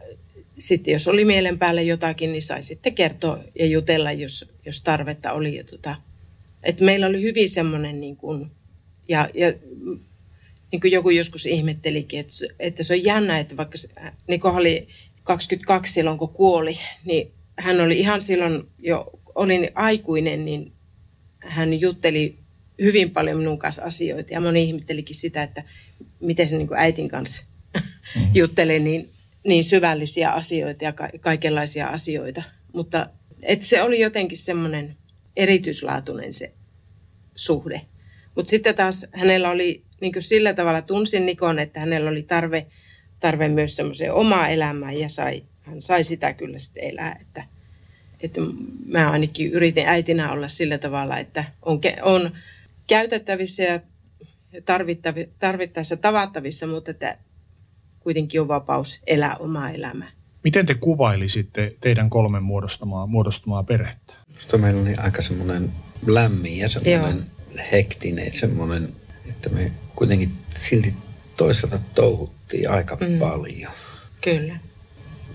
sitten 0.59 0.93
jos 0.93 1.09
oli 1.09 1.25
mielen 1.25 1.59
päälle 1.59 1.83
jotakin, 1.83 2.33
niin 2.33 2.43
sai 2.43 2.63
sitten 2.63 2.95
kertoa 2.95 3.39
ja 3.59 3.67
jutella, 3.67 4.13
jos, 4.13 4.53
jos 4.67 4.81
tarvetta 4.81 5.33
oli. 5.33 5.57
Ja 5.57 5.65
tota, 5.65 5.97
että 6.63 6.85
meillä 6.85 7.07
oli 7.07 7.23
hyvin 7.23 7.49
semmoinen, 7.49 8.01
niin 8.01 8.17
kuin, 8.17 8.51
ja, 9.09 9.29
ja 9.35 9.53
niin 10.73 10.81
kuin 10.81 10.93
joku 10.93 11.11
joskus 11.11 11.47
ihmettelikin, 11.47 12.21
että, 12.21 12.33
että 12.59 12.83
se 12.83 12.95
on 12.95 13.05
jännä, 13.05 13.39
että 13.39 13.57
vaikka 13.57 13.79
Niko 14.27 14.49
oli 14.49 14.89
22 15.23 15.93
silloin, 15.93 16.19
kun 16.19 16.29
kuoli, 16.29 16.79
niin 17.05 17.33
hän 17.59 17.81
oli 17.81 17.99
ihan 17.99 18.23
silloin 18.23 18.63
jo, 18.79 19.11
olin 19.35 19.71
aikuinen, 19.75 20.45
niin 20.45 20.73
hän 21.39 21.81
jutteli 21.81 22.39
hyvin 22.83 23.11
paljon 23.11 23.39
minun 23.39 23.59
kanssa 23.59 23.83
asioita. 23.83 24.33
Ja 24.33 24.41
moni 24.41 24.65
ihmettelikin 24.65 25.17
sitä, 25.17 25.43
että 25.43 25.63
miten 26.21 26.49
se 26.49 26.57
niin 26.57 26.69
kuin 26.69 26.79
äitin 26.79 27.09
kanssa 27.09 27.43
mm-hmm. 27.75 28.31
juttelee 28.41 28.79
niin, 28.79 29.11
niin 29.47 29.65
syvällisiä 29.65 30.31
asioita 30.31 30.85
ja 30.85 30.93
ka- 30.93 31.11
kaikenlaisia 31.21 31.87
asioita. 31.87 32.43
Mutta 32.75 33.11
et 33.43 33.63
se 33.63 33.83
oli 33.83 34.01
jotenkin 34.01 34.39
semmoinen 34.39 34.97
erityislaatuinen 35.37 36.33
se 36.33 36.53
suhde. 37.37 37.81
Mutta 38.35 38.51
sitten 38.51 38.75
taas 38.75 39.07
hänellä 39.13 39.51
oli 39.51 39.85
niin 40.01 40.13
kuin 40.13 40.23
sillä 40.23 40.55
tavalla, 40.55 40.83
tunsin 40.83 41.27
Nikon, 41.27 41.59
että 41.59 41.81
hänellä 41.81 42.11
oli 42.11 42.23
tarve, 42.23 42.67
tarve 43.21 43.49
myös 43.49 43.77
semmoiseen 43.77 44.13
omaa 44.13 44.49
elämään 44.49 44.99
ja 44.99 45.09
sai, 45.09 45.43
hän 45.67 45.81
sai 45.81 46.05
sitä 46.05 46.33
kyllä 46.33 46.59
sitten 46.59 46.85
elää. 46.85 47.19
Että, 47.21 47.45
että 48.21 48.41
mä 48.89 49.11
ainakin 49.11 49.53
yritin 49.53 49.89
äitinä 49.89 50.33
olla 50.33 50.49
sillä 50.49 50.79
tavalla, 50.79 51.19
että 51.19 51.45
on, 51.63 51.81
on 52.03 52.31
käytettävissä 52.87 53.63
ja 53.63 53.81
tarvittaessa 55.39 55.97
tavattavissa, 55.97 56.67
mutta 56.67 56.91
että 56.91 57.19
kuitenkin 58.01 58.41
on 58.41 58.49
vapaus 58.49 59.01
elää 59.07 59.37
omaa 59.37 59.71
elämää. 59.71 60.11
Miten 60.45 60.67
te 60.67 60.75
kuvailisitte 60.75 61.77
teidän 61.81 62.11
kolmen 62.11 62.43
muodostamaa, 62.43 63.07
muodostamaa 63.07 63.63
perhettä? 63.63 64.15
Sitten 64.41 64.61
meillä 64.61 64.83
oli 64.83 64.95
aika 64.95 65.23
semmoinen 65.23 65.71
lämmin 66.07 66.59
ja 66.59 66.69
semmoinen 66.69 67.17
Joo. 67.17 67.65
hektinen, 67.73 68.33
semmoinen, 68.33 68.89
että 69.29 69.49
me 69.49 69.73
kuitenkin 69.97 70.33
silti 70.57 70.95
toisaalta 71.37 71.79
touhuttiin 71.95 72.71
aika 72.71 72.97
mm. 73.01 73.19
paljon. 73.19 73.73
Kyllä. 74.21 74.59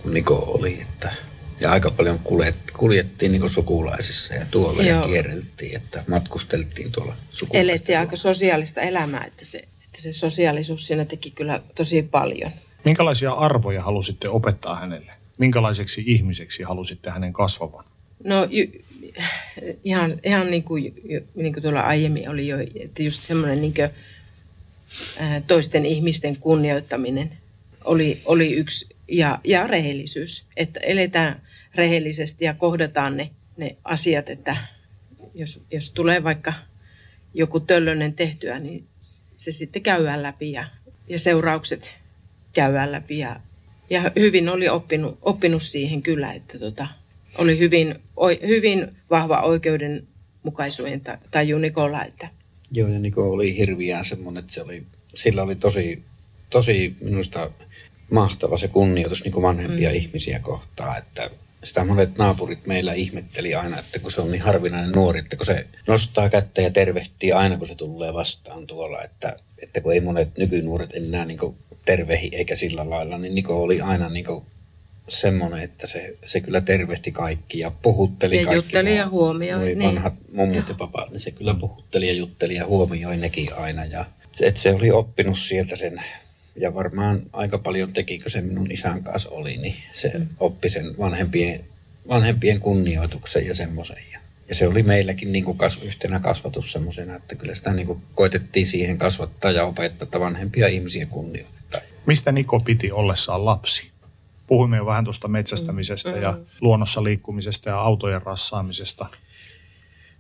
Niko 0.06 0.36
oli, 0.36 0.82
että 0.82 1.12
ja 1.60 1.72
aika 1.72 1.92
paljon 1.92 2.20
kuljet, 2.24 2.56
kuljettiin 2.78 3.32
niin 3.32 3.50
sukulaisissa 3.50 4.34
ja 4.34 4.46
tuolla 4.52 4.84
Joo. 4.84 5.02
ja 5.02 5.08
kierreltiin, 5.08 5.76
että 5.76 6.04
matkusteltiin 6.08 6.92
tuolla 6.92 7.16
sukulaisissa. 7.30 7.72
Elettiin 7.72 8.00
aika 8.00 8.16
sosiaalista 8.16 8.82
elämää, 8.82 9.26
että 9.26 9.46
se, 9.46 9.58
että 9.58 10.02
se 10.02 10.14
sosiaalisuus 10.14 10.88
siinä 10.88 11.06
teki 11.06 11.32
kyllä 11.32 11.62
tosi 11.76 12.04
paljon. 12.04 12.52
Minkälaisia 12.86 13.32
arvoja 13.32 13.82
halusitte 13.82 14.30
opettaa 14.30 14.76
hänelle? 14.76 15.12
Minkälaiseksi 15.38 16.04
ihmiseksi 16.08 16.64
halusitte 16.64 17.10
hänen 17.10 17.34
kasvavan? 17.34 17.86
No 18.24 18.48
ihan, 19.84 20.20
ihan 20.24 20.52
niin, 20.52 20.64
kuin, 20.64 20.94
niin 21.36 21.54
kuin 21.54 21.64
tuolla 21.64 21.82
aiemmin 21.82 22.30
oli 22.30 22.48
jo, 22.48 22.58
että 22.84 23.04
just 23.04 23.24
semmoinen 23.24 23.62
niin 23.62 23.74
kuin, 23.74 23.90
toisten 25.48 25.86
ihmisten 25.86 26.38
kunnioittaminen 26.38 27.38
oli, 27.86 28.22
oli 28.26 28.54
yksi 28.54 28.88
ja, 29.12 29.40
ja 29.44 29.68
rehellisyys, 29.68 30.46
että 30.58 30.80
eletään 30.80 31.42
rehellisesti 31.76 32.46
ja 32.46 32.54
kohdataan 32.54 33.18
ne, 33.18 33.30
ne 33.58 33.76
asiat, 33.84 34.30
että 34.30 34.58
jos, 35.34 35.66
jos 35.72 35.92
tulee 35.92 36.24
vaikka 36.24 36.54
joku 37.34 37.60
töllönen 37.60 38.14
tehtyä, 38.14 38.60
niin 38.60 38.88
se 39.36 39.52
sitten 39.52 39.82
käydään 39.82 40.24
läpi 40.24 40.52
ja, 40.52 40.66
ja 41.08 41.20
seuraukset 41.20 41.94
käydään 42.54 42.92
läpi. 42.92 43.20
Ja, 43.20 43.40
ja 43.90 44.12
hyvin 44.16 44.50
oli 44.50 44.70
oppinut, 44.70 45.18
oppinut 45.22 45.64
siihen 45.64 46.02
kyllä, 46.02 46.34
että 46.34 46.60
tota, 46.60 46.88
oli 47.38 47.60
hyvin, 47.60 47.96
o, 48.18 48.28
hyvin 48.48 48.96
vahva 49.10 49.42
oikeudenmukaisuuden 49.42 51.02
taju 51.32 51.58
Nikola. 51.58 52.06
Että. 52.06 52.28
Joo, 52.72 52.90
ja 52.90 53.00
Niko 53.00 53.32
oli 53.32 53.58
hirviään 53.58 54.06
semmoinen, 54.06 54.42
että 54.42 54.54
se 54.54 54.62
oli, 54.62 54.84
sillä 55.16 55.44
oli 55.44 55.56
tosi, 55.56 56.04
tosi 56.50 56.96
minusta 57.02 57.50
mahtava 58.12 58.58
se 58.58 58.68
kunnioitus 58.68 59.24
niin 59.24 59.32
kuin 59.32 59.44
vanhempia 59.44 59.90
mm. 59.90 59.96
ihmisiä 59.96 60.40
kohtaan, 60.40 60.98
että 60.98 61.30
sitä 61.64 61.86
monet 61.86 62.18
naapurit 62.18 62.68
meillä 62.68 62.94
ihmetteli 62.94 63.56
aina, 63.56 63.80
että 63.80 64.00
kun 64.00 64.12
se 64.12 64.22
on 64.22 64.32
niin 64.32 64.42
harvinainen 64.42 64.92
nuori, 64.92 65.20
että 65.20 65.36
kun 65.36 65.46
se 65.46 65.68
nostaa 65.88 66.30
kättä 66.30 66.62
ja 66.62 66.70
tervehtii 66.70 67.32
aina, 67.32 67.58
kun 67.58 67.68
se 67.68 67.76
tulee 67.76 68.14
vastaan 68.14 68.68
tuolla, 68.68 69.04
että, 69.04 69.36
että 69.58 69.82
kun 69.82 69.94
ei 69.94 70.00
monet 70.00 70.38
nykynuoret 70.38 70.90
enää 70.94 71.26
niin 71.26 71.40
tervehi 71.86 72.30
eikä 72.34 72.56
sillä 72.56 72.90
lailla, 72.90 73.18
niin 73.18 73.36
Niko 73.36 73.64
oli 73.64 73.82
aina 73.82 74.10
niin 74.10 74.26
semmoinen, 75.08 75.62
että 75.62 75.88
se, 75.88 76.18
se 76.26 76.42
kyllä 76.42 76.62
tervehti 76.62 77.12
kaikki 77.12 77.60
ja 77.60 77.72
puhutteli 77.82 78.36
ja 78.36 78.46
kaikki. 78.46 78.56
jutteli 78.56 78.96
ja 78.96 79.10
huomioi. 79.10 79.76
Niin. 79.76 79.84
Vanhat 79.84 80.14
mummut 80.34 80.70
ja 80.70 80.76
papat, 80.76 81.10
niin 81.10 81.20
se 81.20 81.32
kyllä 81.32 81.54
puhutteli 81.54 82.08
ja 82.08 82.14
jutteli 82.14 82.56
ja 82.56 82.66
huomioi 82.66 83.18
nekin 83.18 83.54
aina. 83.54 83.86
Ja, 83.86 84.06
että 84.42 84.62
se 84.62 84.74
oli 84.74 84.92
oppinut 84.92 85.40
sieltä 85.40 85.76
sen 85.76 86.04
ja 86.56 86.74
varmaan 86.74 87.22
aika 87.34 87.58
paljon 87.58 87.94
tekikö 87.94 88.30
se 88.30 88.42
minun 88.42 88.72
isän 88.72 89.04
kanssa 89.04 89.30
oli, 89.30 89.58
niin 89.58 89.76
se 89.94 90.12
mm. 90.18 90.28
oppi 90.40 90.70
sen 90.70 90.98
vanhempien, 90.98 91.62
vanhempien 92.08 92.60
kunnioituksen 92.60 93.48
ja 93.48 93.54
semmoisen. 93.54 93.98
Ja, 94.12 94.20
ja 94.50 94.56
se 94.56 94.68
oli 94.68 94.84
meilläkin 94.84 95.32
niin 95.32 95.46
kuin 95.46 95.58
kasv, 95.58 95.84
yhtenä 95.84 96.20
kasvatus 96.20 96.72
semmoisena, 96.72 97.16
että 97.16 97.36
kyllä 97.36 97.56
sitä 97.56 97.74
niin 97.74 97.88
kuin 97.88 98.02
koitettiin 98.16 98.66
siihen 98.66 98.98
kasvattaa 98.98 99.52
ja 99.52 99.66
opettaa, 99.66 100.06
että 100.06 100.20
vanhempia 100.20 100.68
ihmisiä 100.68 101.06
kunnioitetaan. 101.06 101.84
Mistä 102.06 102.32
Niko 102.32 102.60
piti 102.60 102.92
ollessaan 102.92 103.46
lapsi? 103.46 103.92
Puhuimme 104.48 104.78
jo 104.78 104.86
vähän 104.86 105.04
tuosta 105.04 105.28
metsästämisestä 105.28 106.12
mm. 106.12 106.22
ja 106.22 106.40
luonnossa 106.62 107.04
liikkumisesta 107.04 107.70
ja 107.70 107.80
autojen 107.80 108.22
rassaamisesta. 108.22 109.06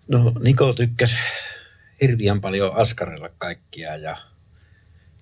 No 0.07 0.33
Niko 0.43 0.73
tykkäsi 0.73 1.15
hirviän 2.01 2.41
paljon 2.41 2.75
askarella 2.75 3.29
kaikkia 3.37 3.95
ja 3.95 4.17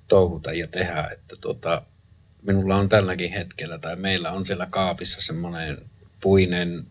touhuta 0.10 0.54
ja 0.54 0.68
tehdä, 0.68 1.10
että 1.12 1.36
tuota, 1.42 1.82
minulla 2.42 2.76
on 2.76 2.90
tälläkin 2.90 3.32
hetkellä 3.32 3.78
tai 3.78 3.96
meillä 3.96 4.32
on 4.32 4.46
siellä 4.46 4.68
kaapissa 4.72 5.22
semmoinen 5.22 5.78
puinen 6.22 6.86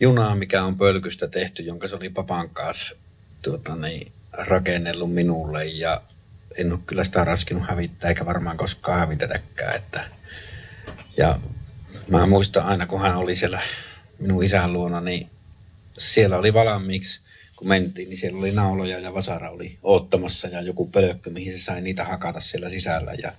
juna, 0.00 0.34
mikä 0.34 0.64
on 0.64 0.78
pölkystä 0.78 1.28
tehty, 1.28 1.62
jonka 1.62 1.88
se 1.88 1.96
oli 1.96 2.08
papan 2.08 2.50
kanssa 2.50 2.96
tuota, 3.42 3.76
niin, 3.76 4.12
rakennellut 4.32 5.14
minulle 5.14 5.66
ja 5.66 6.02
en 6.56 6.72
ole 6.72 6.80
kyllä 6.86 7.04
sitä 7.04 7.24
raskinut 7.24 7.68
hävittää 7.68 8.08
eikä 8.08 8.26
varmaan 8.26 8.56
koskaan 8.56 8.98
hävitetäkään. 8.98 9.76
Että, 9.76 10.04
ja 11.16 11.38
mä 12.08 12.26
muistan 12.26 12.64
aina, 12.64 12.86
kun 12.86 13.00
hän 13.00 13.16
oli 13.16 13.34
siellä 13.34 13.62
minun 14.18 14.44
isän 14.44 14.72
luona, 14.72 15.00
niin 15.00 15.30
siellä 15.98 16.38
oli 16.38 16.54
valmiiksi 16.54 17.20
kun 17.64 17.68
mentiin, 17.68 18.08
niin 18.08 18.16
siellä 18.16 18.38
oli 18.38 18.52
nauloja 18.52 18.98
ja 18.98 19.14
vasara 19.14 19.50
oli 19.50 19.78
oottamassa 19.82 20.48
ja 20.48 20.60
joku 20.60 20.86
pölökkö, 20.86 21.30
mihin 21.30 21.52
se 21.52 21.64
sai 21.64 21.80
niitä 21.80 22.04
hakata 22.04 22.40
siellä 22.40 22.68
sisällä. 22.68 23.14
Ja 23.22 23.32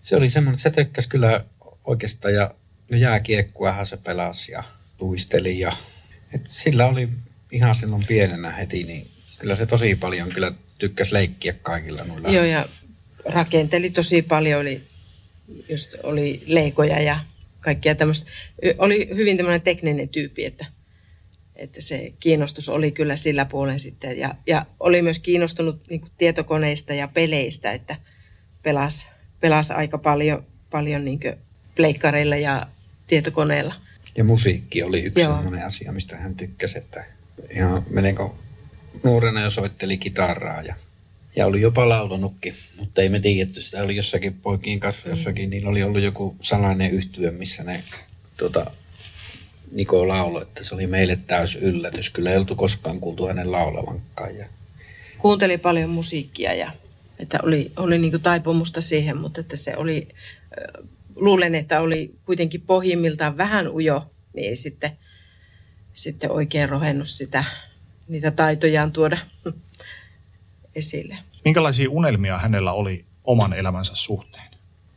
se 0.00 0.16
oli 0.16 0.30
semmoinen, 0.30 0.54
että 0.54 0.62
se 0.62 0.70
tökkäsi 0.70 1.08
kyllä 1.08 1.44
oikeastaan 1.84 2.34
ja 2.34 2.54
jääkiekkuahan 2.90 3.86
se 3.86 3.96
pelasi 3.96 4.52
ja 4.52 4.64
luisteli 5.00 5.58
ja 5.58 5.72
et 6.34 6.40
sillä 6.44 6.86
oli 6.86 7.08
ihan 7.52 7.74
silloin 7.74 8.04
pienenä 8.06 8.50
heti, 8.50 8.84
niin 8.84 9.06
kyllä 9.38 9.56
se 9.56 9.66
tosi 9.66 9.94
paljon 9.94 10.28
kyllä 10.28 10.52
tykkäsi 10.78 11.12
leikkiä 11.12 11.54
kaikilla 11.62 12.04
noilla. 12.04 12.28
Joo 12.28 12.44
ja 12.44 12.68
rakenteli 13.24 13.90
tosi 13.90 14.22
paljon, 14.22 14.60
oli, 14.60 14.82
just 15.68 15.94
oli 16.02 16.42
leikoja 16.46 17.00
ja 17.00 17.20
kaikkia 17.60 17.94
tämmöistä. 17.94 18.30
Oli 18.78 19.08
hyvin 19.14 19.36
tämmöinen 19.36 19.62
tekninen 19.62 20.08
tyyppi, 20.08 20.44
että, 20.44 20.66
että 21.60 21.82
se 21.82 22.12
kiinnostus 22.20 22.68
oli 22.68 22.92
kyllä 22.92 23.16
sillä 23.16 23.44
puolen 23.44 23.80
sitten. 23.80 24.18
Ja, 24.18 24.34
ja 24.46 24.66
oli 24.80 25.02
myös 25.02 25.18
kiinnostunut 25.18 25.80
niin 25.90 26.00
kuin 26.00 26.12
tietokoneista 26.18 26.94
ja 26.94 27.08
peleistä, 27.08 27.72
että 27.72 27.96
pelasi, 28.62 29.06
pelasi 29.40 29.72
aika 29.72 29.98
paljon, 29.98 30.46
paljon 30.70 31.04
niin 31.04 31.20
pleikkareilla 31.76 32.36
ja 32.36 32.66
tietokoneella. 33.06 33.74
Ja 34.16 34.24
musiikki 34.24 34.82
oli 34.82 35.02
yksi 35.02 35.20
Joo. 35.20 35.36
sellainen 35.36 35.66
asia, 35.66 35.92
mistä 35.92 36.16
hän 36.16 36.34
tykkäsi, 36.34 36.78
että 36.78 37.04
ihan 37.50 37.82
menenkö 37.90 38.28
nuorena 39.02 39.40
jo 39.40 39.50
soitteli 39.50 39.98
kitaraa 39.98 40.62
ja, 40.62 40.74
ja 41.36 41.46
oli 41.46 41.60
jopa 41.60 41.88
laulanutkin, 41.88 42.54
mutta 42.78 43.02
ei 43.02 43.08
me 43.08 43.20
tiedetty. 43.20 43.62
Sitä 43.62 43.82
oli 43.82 43.96
jossakin 43.96 44.34
poikien 44.34 44.80
kanssa, 44.80 45.06
mm. 45.06 45.10
jossakin, 45.10 45.50
niin 45.50 45.66
oli 45.66 45.82
ollut 45.82 46.02
joku 46.02 46.36
salainen 46.40 46.90
yhtyö, 46.90 47.30
missä 47.30 47.64
ne 47.64 47.84
tuota, 48.36 48.70
Niko 49.70 50.08
lauloi, 50.08 50.42
että 50.42 50.64
se 50.64 50.74
oli 50.74 50.86
meille 50.86 51.18
täys 51.26 51.56
yllätys. 51.56 52.10
Kyllä 52.10 52.30
ei 52.30 52.36
oltu 52.36 52.56
koskaan 52.56 53.00
kuultu 53.00 53.26
hänen 53.26 53.52
laulavankaan. 53.52 54.36
Ja... 54.36 54.46
Kuunteli 55.18 55.58
paljon 55.58 55.90
musiikkia 55.90 56.54
ja 56.54 56.72
että 57.20 57.38
oli, 57.42 57.72
oli 57.76 57.98
niin 57.98 58.10
kuin 58.10 58.22
taipumusta 58.22 58.80
siihen, 58.80 59.16
mutta 59.16 59.40
että 59.40 59.56
se 59.56 59.76
oli, 59.76 60.08
luulen, 61.16 61.54
että 61.54 61.80
oli 61.80 62.14
kuitenkin 62.24 62.60
pohjimmiltaan 62.60 63.36
vähän 63.36 63.68
ujo, 63.68 64.10
niin 64.34 64.48
ei 64.48 64.56
sitten, 64.56 64.90
sitten 65.92 66.30
oikein 66.30 66.68
rohennut 66.68 67.08
sitä, 67.08 67.44
niitä 68.08 68.30
taitojaan 68.30 68.92
tuoda 68.92 69.18
esille. 70.74 71.18
Minkälaisia 71.44 71.90
unelmia 71.90 72.38
hänellä 72.38 72.72
oli 72.72 73.04
oman 73.24 73.52
elämänsä 73.52 73.92
suhteen? 73.94 74.50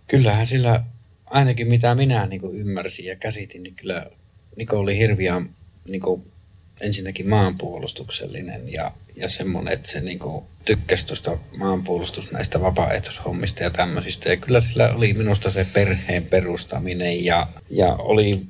Kyllähän 0.07 0.47
sillä, 0.47 0.83
ainakin 1.25 1.67
mitä 1.67 1.95
minä 1.95 2.25
niin 2.27 2.41
ymmärsin 2.53 3.05
ja 3.05 3.15
käsitin, 3.15 3.63
niin 3.63 3.75
kyllä 3.75 4.05
Niko 4.55 4.79
oli 4.79 4.97
hirviän 4.97 5.49
niin 5.87 6.01
kuin, 6.01 6.23
ensinnäkin 6.81 7.29
maanpuolustuksellinen 7.29 8.73
ja, 8.73 8.91
ja 9.15 9.29
semmoinen, 9.29 9.73
että 9.73 9.91
se 9.91 9.99
niin 9.99 10.19
kuin, 10.19 10.45
tykkäsi 10.65 11.07
tuosta 11.07 11.37
maanpuolustus 11.57 12.31
näistä 12.31 12.61
vapaaehtoishommista 12.61 13.63
ja 13.63 13.69
tämmöisistä. 13.69 14.29
Ja 14.29 14.37
kyllä 14.37 14.59
sillä 14.59 14.93
oli 14.95 15.13
minusta 15.13 15.49
se 15.49 15.67
perheen 15.73 16.23
perustaminen 16.23 17.25
ja, 17.25 17.47
ja 17.69 17.93
oli 17.93 18.41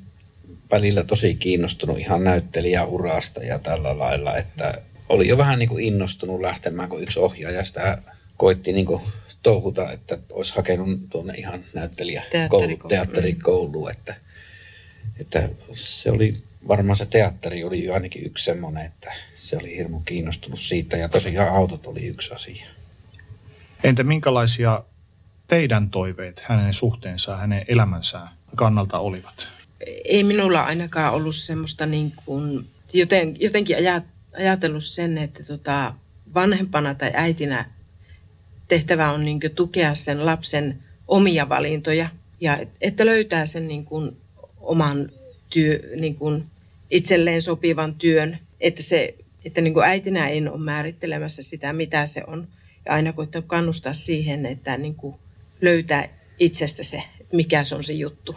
välillä 0.70 1.04
tosi 1.04 1.34
kiinnostunut 1.34 1.98
ihan 1.98 2.24
näyttelijäurasta 2.24 3.44
ja 3.44 3.58
tällä 3.58 3.98
lailla, 3.98 4.36
että 4.36 4.78
oli 5.08 5.28
jo 5.28 5.38
vähän 5.38 5.58
niin 5.58 5.68
kuin 5.68 5.84
innostunut 5.84 6.40
lähtemään, 6.40 6.88
kun 6.88 7.02
yksi 7.02 7.18
ohjaaja 7.18 7.64
sitä 7.64 7.98
koitti 8.36 8.72
niin 8.72 8.86
kuin 8.86 9.02
touhuta, 9.42 9.92
että 9.92 10.18
olisi 10.30 10.56
hakenut 10.56 10.88
tuonne 11.10 11.34
ihan 11.34 11.64
näyttelijä 11.74 12.22
teatterikouluun, 12.88 13.90
että, 13.90 14.14
että 15.20 15.48
se 15.74 16.10
oli 16.10 16.42
varmaan 16.68 16.96
se 16.96 17.06
teatteri 17.06 17.64
oli 17.64 17.84
jo 17.84 17.94
ainakin 17.94 18.26
yksi 18.26 18.44
semmoinen, 18.44 18.86
että 18.86 19.12
se 19.36 19.56
oli 19.56 19.76
hirmu 19.76 20.00
kiinnostunut 20.00 20.60
siitä 20.60 20.96
ja 20.96 21.08
tosiaan 21.08 21.56
autot 21.56 21.86
oli 21.86 22.06
yksi 22.06 22.32
asia. 22.32 22.66
Entä 23.84 24.04
minkälaisia 24.04 24.84
teidän 25.48 25.90
toiveet 25.90 26.40
hänen 26.40 26.74
suhteensa, 26.74 27.36
hänen 27.36 27.64
elämänsä 27.68 28.20
kannalta 28.54 28.98
olivat? 28.98 29.48
Ei 30.04 30.24
minulla 30.24 30.62
ainakaan 30.62 31.14
ollut 31.14 31.36
semmoista 31.36 31.86
niin 31.86 32.12
kuin, 32.26 32.66
joten, 32.92 33.40
jotenkin 33.40 33.76
ajatellut 34.38 34.84
sen, 34.84 35.18
että 35.18 35.44
tota, 35.44 35.94
vanhempana 36.34 36.94
tai 36.94 37.10
äitinä 37.14 37.70
tehtävä 38.68 39.12
on 39.12 39.24
niin 39.24 39.40
tukea 39.54 39.94
sen 39.94 40.26
lapsen 40.26 40.78
omia 41.08 41.48
valintoja 41.48 42.08
ja 42.40 42.58
että 42.80 43.06
löytää 43.06 43.46
sen 43.46 43.68
niin 43.68 43.84
kuin 43.84 44.16
oman 44.64 45.10
työ, 45.50 45.80
niin 45.96 46.14
kuin 46.14 46.44
itselleen 46.90 47.42
sopivan 47.42 47.94
työn, 47.94 48.38
että, 48.60 48.82
se, 48.82 49.14
että 49.44 49.60
niin 49.60 49.74
kuin 49.74 49.86
äitinä 49.86 50.28
en 50.28 50.52
ole 50.52 50.60
määrittelemässä 50.60 51.42
sitä, 51.42 51.72
mitä 51.72 52.06
se 52.06 52.22
on. 52.26 52.48
Ja 52.86 52.92
aina 52.92 53.12
koittaa 53.12 53.42
kannustaa 53.42 53.94
siihen, 53.94 54.46
että 54.46 54.76
niin 54.76 54.94
kuin 54.94 55.16
löytää 55.60 56.08
itsestä 56.38 56.82
se, 56.82 57.02
mikä 57.32 57.64
se 57.64 57.74
on 57.74 57.84
se 57.84 57.92
juttu. 57.92 58.36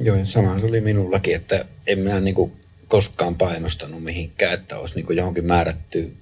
Joo, 0.00 0.16
ja 0.16 0.26
sama 0.26 0.58
se 0.58 0.66
oli 0.66 0.80
minullakin, 0.80 1.36
että 1.36 1.64
en 1.86 1.98
minä 1.98 2.20
niin 2.20 2.34
kuin 2.34 2.52
koskaan 2.88 3.34
painostanut 3.34 4.04
mihinkään, 4.04 4.54
että 4.54 4.78
olisi 4.78 4.94
niin 4.94 5.06
kuin 5.06 5.16
johonkin 5.16 5.44
määrätty, 5.44 6.12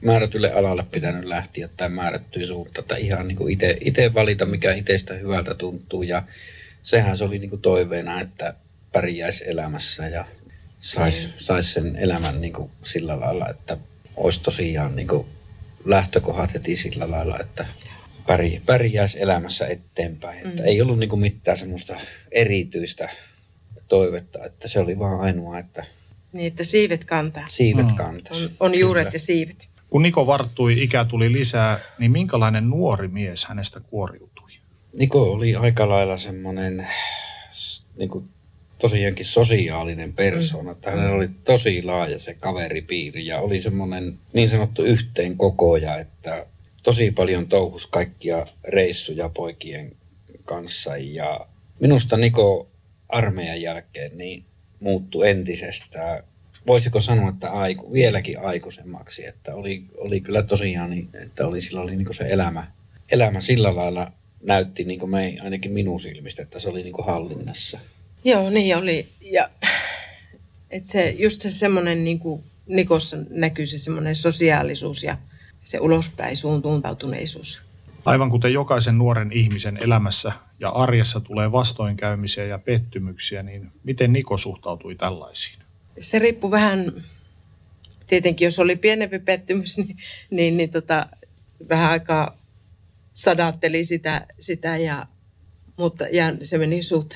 määrätylle 0.00 0.52
alalle 0.52 0.84
pitänyt 0.90 1.24
lähteä 1.24 1.68
tai 1.76 1.88
määrättyä 1.88 2.46
suunta, 2.46 2.82
tai 2.82 3.06
ihan 3.06 3.28
niin 3.28 3.36
kuin 3.36 3.58
itse 3.80 4.14
valita, 4.14 4.46
mikä 4.46 4.74
itsestä 4.74 5.14
hyvältä 5.14 5.54
tuntuu. 5.54 6.02
Ja 6.02 6.22
sehän 6.82 7.16
se 7.16 7.24
oli 7.24 7.38
niin 7.38 7.50
kuin 7.50 7.62
toiveena, 7.62 8.20
että 8.20 8.54
pärjäisi 8.92 9.44
elämässä 9.50 10.08
ja 10.08 10.24
saisi 10.80 11.26
niin. 11.26 11.34
sais 11.38 11.72
sen 11.72 11.96
elämän 11.96 12.40
niin 12.40 12.52
kuin 12.52 12.70
sillä 12.84 13.20
lailla, 13.20 13.48
että 13.48 13.76
olisi 14.16 14.40
tosiaan 14.40 14.96
niin 14.96 15.08
kuin 15.08 15.26
lähtökohdat 15.84 16.54
heti 16.54 16.76
sillä 16.76 17.10
lailla, 17.10 17.38
että 17.38 17.66
pärjä, 18.26 18.60
pärjäisi 18.66 19.22
elämässä 19.22 19.66
eteenpäin. 19.66 20.44
Mm. 20.44 20.50
Että 20.50 20.62
ei 20.62 20.82
ollut 20.82 20.98
niin 20.98 21.10
kuin 21.10 21.20
mitään 21.20 21.56
semmoista 21.56 21.96
erityistä 22.32 23.08
toivetta, 23.88 24.44
että 24.44 24.68
se 24.68 24.80
oli 24.80 24.98
vaan 24.98 25.20
ainoa, 25.20 25.58
että... 25.58 25.84
Niin, 26.32 26.46
että 26.46 26.64
siivet 26.64 27.04
kantaa. 27.04 27.46
Siivet 27.48 27.86
mm. 27.86 27.94
kantaa. 27.94 28.36
On, 28.36 28.50
on 28.60 28.78
juuret 28.78 29.04
Kyllä. 29.04 29.14
ja 29.14 29.20
siivet. 29.20 29.68
Kun 29.90 30.02
Niko 30.02 30.26
varttui, 30.26 30.82
ikä 30.82 31.04
tuli 31.04 31.32
lisää, 31.32 31.80
niin 31.98 32.10
minkälainen 32.10 32.70
nuori 32.70 33.08
mies 33.08 33.44
hänestä 33.44 33.80
kuoriutui? 33.80 34.50
Niko 34.92 35.32
oli 35.32 35.56
aika 35.56 35.88
lailla 35.88 36.18
semmoinen 36.18 36.88
niin 37.96 38.10
kuin 38.10 38.28
tosiaankin 38.78 39.26
sosiaalinen 39.26 40.12
persona. 40.12 40.72
Että 40.72 40.90
hänellä 40.90 41.16
oli 41.16 41.28
tosi 41.44 41.82
laaja 41.82 42.18
se 42.18 42.34
kaveripiiri 42.34 43.26
ja 43.26 43.40
oli 43.40 43.60
semmoinen 43.60 44.18
niin 44.32 44.48
sanottu 44.48 44.82
yhteen 44.82 45.36
kokoja, 45.36 45.96
että 45.96 46.46
tosi 46.82 47.10
paljon 47.10 47.46
touhus 47.46 47.86
kaikkia 47.86 48.46
reissuja 48.68 49.28
poikien 49.28 49.92
kanssa. 50.44 50.96
Ja 50.96 51.40
minusta 51.80 52.16
Niko 52.16 52.68
armeijan 53.08 53.62
jälkeen 53.62 54.18
niin 54.18 54.44
muuttui 54.80 55.30
entisestään. 55.30 56.24
Voisiko 56.66 57.00
sanoa, 57.00 57.28
että 57.28 57.50
aiku, 57.50 57.92
vieläkin 57.92 58.40
aikuisemmaksi, 58.40 59.26
että 59.26 59.54
oli, 59.54 59.82
oli 59.96 60.20
kyllä 60.20 60.42
tosiaan, 60.42 60.90
niin, 60.90 61.08
että 61.22 61.46
oli, 61.46 61.60
sillä 61.60 61.80
oli 61.80 61.96
niin 61.96 62.14
se 62.14 62.24
elämä, 62.28 62.66
elämä 63.10 63.40
sillä 63.40 63.76
lailla 63.76 64.12
näytti 64.42 64.84
niin 64.84 65.00
kuin 65.00 65.10
me, 65.10 65.36
ainakin 65.40 65.72
minun 65.72 66.00
silmistä, 66.00 66.42
että 66.42 66.58
se 66.58 66.68
oli 66.68 66.82
niin 66.82 66.92
kuin 66.92 67.06
hallinnassa. 67.06 67.78
Joo, 68.24 68.50
niin 68.50 68.76
oli. 68.76 69.08
Ja 69.20 69.50
et 70.70 70.84
se, 70.84 71.10
just 71.18 71.40
se 71.40 71.50
semmoinen, 71.50 72.04
niin 72.04 72.18
kuin 72.18 72.44
Nikossa 72.66 73.16
näkyy 73.30 73.66
se 73.66 73.78
semmoinen 73.78 74.16
sosiaalisuus 74.16 75.02
ja 75.02 75.16
se 75.64 75.80
ulospäin 75.80 76.36
suuntautuneisuus. 76.36 77.62
Aivan 78.04 78.30
kuten 78.30 78.52
jokaisen 78.52 78.98
nuoren 78.98 79.32
ihmisen 79.32 79.78
elämässä 79.82 80.32
ja 80.60 80.68
arjessa 80.68 81.20
tulee 81.20 81.52
vastoinkäymisiä 81.52 82.44
ja 82.44 82.58
pettymyksiä, 82.58 83.42
niin 83.42 83.72
miten 83.84 84.12
Niko 84.12 84.36
suhtautui 84.36 84.94
tällaisiin? 84.94 85.58
Se 86.00 86.18
riippuu 86.18 86.50
vähän, 86.50 87.04
tietenkin 88.06 88.46
jos 88.46 88.58
oli 88.58 88.76
pienempi 88.76 89.18
pettymys, 89.18 89.78
niin, 89.78 89.96
niin, 90.30 90.56
niin 90.56 90.70
tota, 90.70 91.06
vähän 91.68 91.90
aikaa 91.90 92.38
sadatteli 93.12 93.84
sitä, 93.84 94.26
sitä 94.40 94.76
ja 94.76 95.06
mutta, 95.78 96.04
ja 96.08 96.34
se 96.42 96.58
meni 96.58 96.82
suht, 96.82 97.14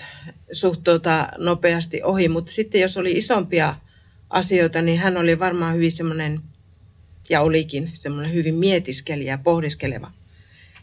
suht 0.53 0.85
tuota, 0.85 1.29
nopeasti 1.38 2.03
ohi. 2.03 2.29
Mutta 2.29 2.53
sitten 2.53 2.81
jos 2.81 2.96
oli 2.96 3.12
isompia 3.12 3.75
asioita, 4.31 4.83
niin 4.83 4.98
hän 4.98 5.16
oli 5.16 5.38
varmaan 5.38 5.75
hyvin 5.75 5.92
semmoinen, 5.92 6.40
ja 7.29 7.40
olikin 7.40 7.90
semmoinen 7.92 8.35
hyvin 8.35 8.55
mietiskelijä 8.55 9.33
ja 9.33 9.38
pohdiskeleva. 9.38 10.11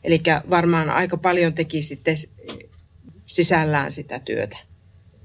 Eli 0.03 0.21
varmaan 0.49 0.89
aika 0.89 1.17
paljon 1.17 1.53
teki 1.53 1.81
sitten 1.81 2.17
sisällään 3.25 3.91
sitä 3.91 4.19
työtä 4.19 4.57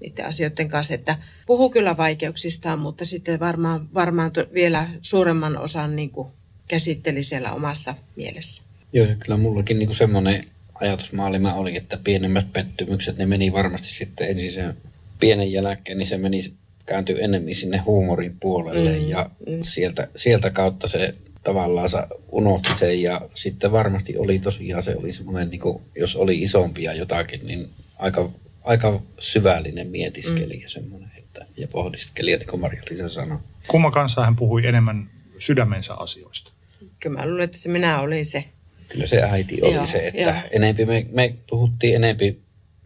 niiden 0.01 0.27
asioiden 0.27 0.69
kanssa, 0.69 0.95
että 0.95 1.19
puhuu 1.47 1.71
kyllä 1.71 1.97
vaikeuksistaan, 1.97 2.79
mutta 2.79 3.05
sitten 3.05 3.41
varmaan, 3.41 3.89
varmaan 3.95 4.33
vielä 4.55 4.91
suuremman 5.01 5.59
osan 5.59 5.97
niin 5.97 6.11
kuin 6.11 6.29
käsitteli 6.69 7.23
siellä 7.23 7.53
omassa 7.53 7.95
mielessä. 8.17 8.63
Joo, 8.93 9.07
kyllä 9.19 9.37
mullakin 9.37 9.79
niin 9.79 9.95
semmoinen 9.95 10.45
ajatusmaailma 10.81 11.55
oli, 11.55 11.77
että 11.77 11.99
pienemmät 12.05 12.53
pettymykset, 12.53 13.19
ne 13.19 13.27
meni 13.27 13.53
varmasti 13.53 13.91
sitten 13.91 14.31
ensin 14.31 14.53
sen 14.53 14.77
pienen 15.21 15.53
jälkeen, 15.53 15.99
niin 15.99 16.07
se 16.07 16.19
meni, 16.19 16.41
kääntyi 16.87 17.23
enemmän 17.23 17.55
sinne 17.55 17.79
huumorin 17.79 18.37
puolelle 18.41 18.99
mm, 18.99 19.09
ja 19.09 19.31
mm. 19.49 19.63
Sieltä, 19.63 20.09
sieltä 20.17 20.51
kautta 20.51 20.89
se 20.89 21.15
tavallaan 21.45 21.89
unohti 22.29 22.75
sen 22.79 23.03
ja 23.03 23.21
sitten 23.35 23.73
varmasti 23.73 24.19
oli 24.19 24.39
tosiaan 24.39 24.83
se 24.83 24.97
oli 24.97 25.13
semmoinen, 25.13 25.51
niin 25.51 25.61
kuin, 25.61 25.83
jos 25.97 26.17
oli 26.17 26.43
isompia 26.43 26.95
jotakin, 26.95 27.47
niin 27.47 27.69
aika, 27.99 28.31
aika 28.65 29.01
syvällinen 29.19 29.87
mietiskeli 29.87 30.57
mm. 30.57 30.63
ja 30.63 30.69
semmoinen, 30.69 31.11
että, 31.19 31.47
ja 31.57 31.69
pohdiskeli, 31.69 32.37
niin 32.37 32.49
kuin 32.49 32.61
Marja-Liisa 32.61 33.09
sanoi. 33.09 33.39
Kumman 33.69 33.93
kanssa 33.93 34.25
hän 34.25 34.37
puhui 34.37 34.67
enemmän 34.67 35.11
sydämensä 35.39 35.95
asioista? 35.95 36.53
Kyllä 37.01 37.19
mä 37.19 37.27
luulen, 37.27 37.45
että 37.45 37.59
se 37.59 37.69
minä 37.69 38.01
olin 38.01 38.27
se 38.27 38.45
kyllä 38.89 39.07
se 39.07 39.23
äiti 39.23 39.63
oli 39.63 39.75
joo, 39.75 39.87
se, 39.87 40.07
että 40.07 40.21
joo. 40.23 40.35
enempi 40.51 40.85
me, 40.85 41.07
me 41.13 41.35
puhuttiin 41.51 41.95
enempi 41.95 42.45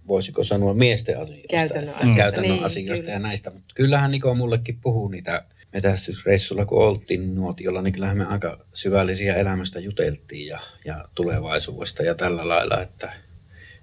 voisiko 0.09 0.45
sanoa 0.45 0.75
miesten 0.75 1.21
asioista. 1.21 1.49
Käytännön 1.51 1.95
asioista, 1.95 2.17
Käytännön 2.17 2.53
niin, 2.53 2.65
asioista 2.65 3.05
kyllä. 3.05 3.15
ja 3.15 3.19
näistä. 3.19 3.51
Mutta 3.51 3.75
kyllähän 3.75 4.11
Niko 4.11 4.35
mullekin 4.35 4.79
puhuu 4.83 5.09
niitä 5.09 5.45
metästysreissulla, 5.73 6.67
kun 6.67 6.83
oltiin 6.83 7.35
nuotiolla, 7.35 7.83
niin 7.83 7.93
kyllähän 7.93 8.17
me 8.17 8.25
aika 8.25 8.59
syvällisiä 8.75 9.35
elämästä 9.35 9.81
juteltiin 9.81 10.47
ja, 10.47 10.61
ja 10.85 11.09
tulevaisuudesta 11.15 12.03
ja 12.03 12.15
tällä 12.15 12.49
lailla. 12.49 12.83
Että, 12.83 13.13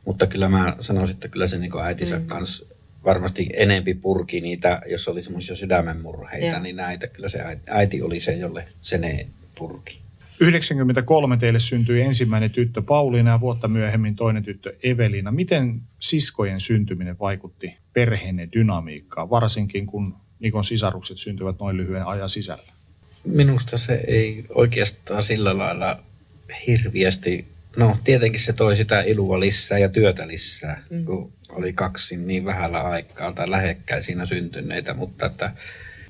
mutta 0.05 0.27
kyllä 0.27 0.49
mä 0.49 0.75
sanoisin, 0.79 1.13
että 1.13 1.27
kyllä 1.27 1.47
se 1.47 1.57
Niko 1.57 1.81
äitinsä 1.81 2.19
mm. 2.19 2.25
kanssa 2.25 2.75
varmasti 3.05 3.49
enempi 3.53 3.93
purki 3.93 4.41
niitä, 4.41 4.81
jos 4.85 5.07
oli 5.07 5.21
semmoisia 5.21 5.55
sydämenmurheita, 5.55 6.45
Joo. 6.45 6.59
niin 6.59 6.75
näitä 6.75 7.07
kyllä 7.07 7.29
se 7.29 7.39
äiti, 7.41 7.61
äiti 7.67 8.01
oli 8.01 8.19
se, 8.19 8.33
jolle 8.33 8.67
se 8.81 8.97
ne 8.97 9.27
purki. 9.55 10.04
93 10.39 11.37
teille 11.37 11.59
syntyi 11.59 12.01
ensimmäinen 12.01 12.51
tyttö 12.51 12.81
Pauliina 12.81 13.31
ja 13.31 13.39
vuotta 13.39 13.67
myöhemmin 13.67 14.15
toinen 14.15 14.43
tyttö 14.43 14.75
Evelina. 14.83 15.31
Miten 15.31 15.81
siskojen 15.99 16.59
syntyminen 16.59 17.19
vaikutti 17.19 17.77
perheenne 17.93 18.49
dynamiikkaan, 18.53 19.29
varsinkin 19.29 19.85
kun 19.85 20.15
Nikon 20.39 20.63
sisarukset 20.63 21.17
syntyvät 21.17 21.59
noin 21.59 21.77
lyhyen 21.77 22.05
ajan 22.05 22.29
sisällä? 22.29 22.73
Minusta 23.25 23.77
se 23.77 24.03
ei 24.07 24.45
oikeastaan 24.49 25.23
sillä 25.23 25.57
lailla 25.57 25.99
hirviästi, 26.67 27.45
no 27.77 27.97
tietenkin 28.03 28.39
se 28.39 28.53
toi 28.53 28.75
sitä 28.75 29.01
ilua 29.01 29.39
lisää 29.39 29.77
ja 29.77 29.89
työtä 29.89 30.27
lisää, 30.27 30.83
mm. 30.89 31.05
kun 31.05 31.33
oli 31.49 31.73
kaksi 31.73 32.17
niin 32.17 32.45
vähällä 32.45 32.81
aikaa 32.81 33.33
tai 33.33 33.49
lähekkäin 33.49 34.03
siinä 34.03 34.25
syntyneitä, 34.25 34.93
mutta 34.93 35.25
että 35.25 35.51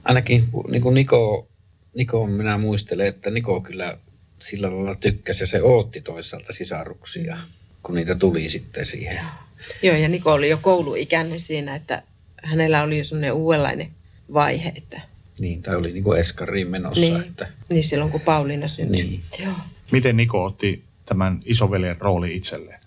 ainakin 0.03 0.43
niin 0.71 0.81
kuin 0.81 0.95
Niko, 0.95 1.49
Niko, 1.97 2.27
minä 2.27 2.57
muistelen, 2.57 3.07
että 3.07 3.29
Niko 3.29 3.61
kyllä 3.61 3.97
sillä 4.39 4.71
lailla 4.71 4.95
tykkäsi 4.95 5.43
ja 5.43 5.47
se 5.47 5.61
ootti 5.61 6.01
toisaalta 6.01 6.53
sisaruksia, 6.53 7.37
kun 7.83 7.95
niitä 7.95 8.15
tuli 8.15 8.49
sitten 8.49 8.85
siihen. 8.85 9.19
Joo, 9.83 9.95
ja 9.95 10.07
Niko 10.07 10.31
oli 10.31 10.49
jo 10.49 10.57
kouluikäinen 10.57 11.39
siinä, 11.39 11.75
että 11.75 12.03
hänellä 12.43 12.83
oli 12.83 12.97
jo 12.97 13.03
semmoinen 13.03 13.33
uudenlainen 13.33 13.91
vaihe, 14.33 14.73
että 14.75 15.01
Niin, 15.39 15.61
tai 15.63 15.75
oli 15.75 15.91
niin 15.91 16.03
kuin 16.03 16.19
eskariin 16.19 16.69
menossa, 16.69 17.01
niin, 17.01 17.21
että 17.21 17.47
niin 17.69 17.83
silloin 17.83 18.11
kun 18.11 18.21
Pauliina 18.21 18.67
syntyi. 18.67 19.03
Niin. 19.03 19.21
Joo. 19.43 19.53
Miten 19.91 20.17
Niko 20.17 20.45
otti 20.45 20.83
tämän 21.05 21.41
isoveljen 21.45 22.01
rooli 22.01 22.35
itselleen? 22.35 22.79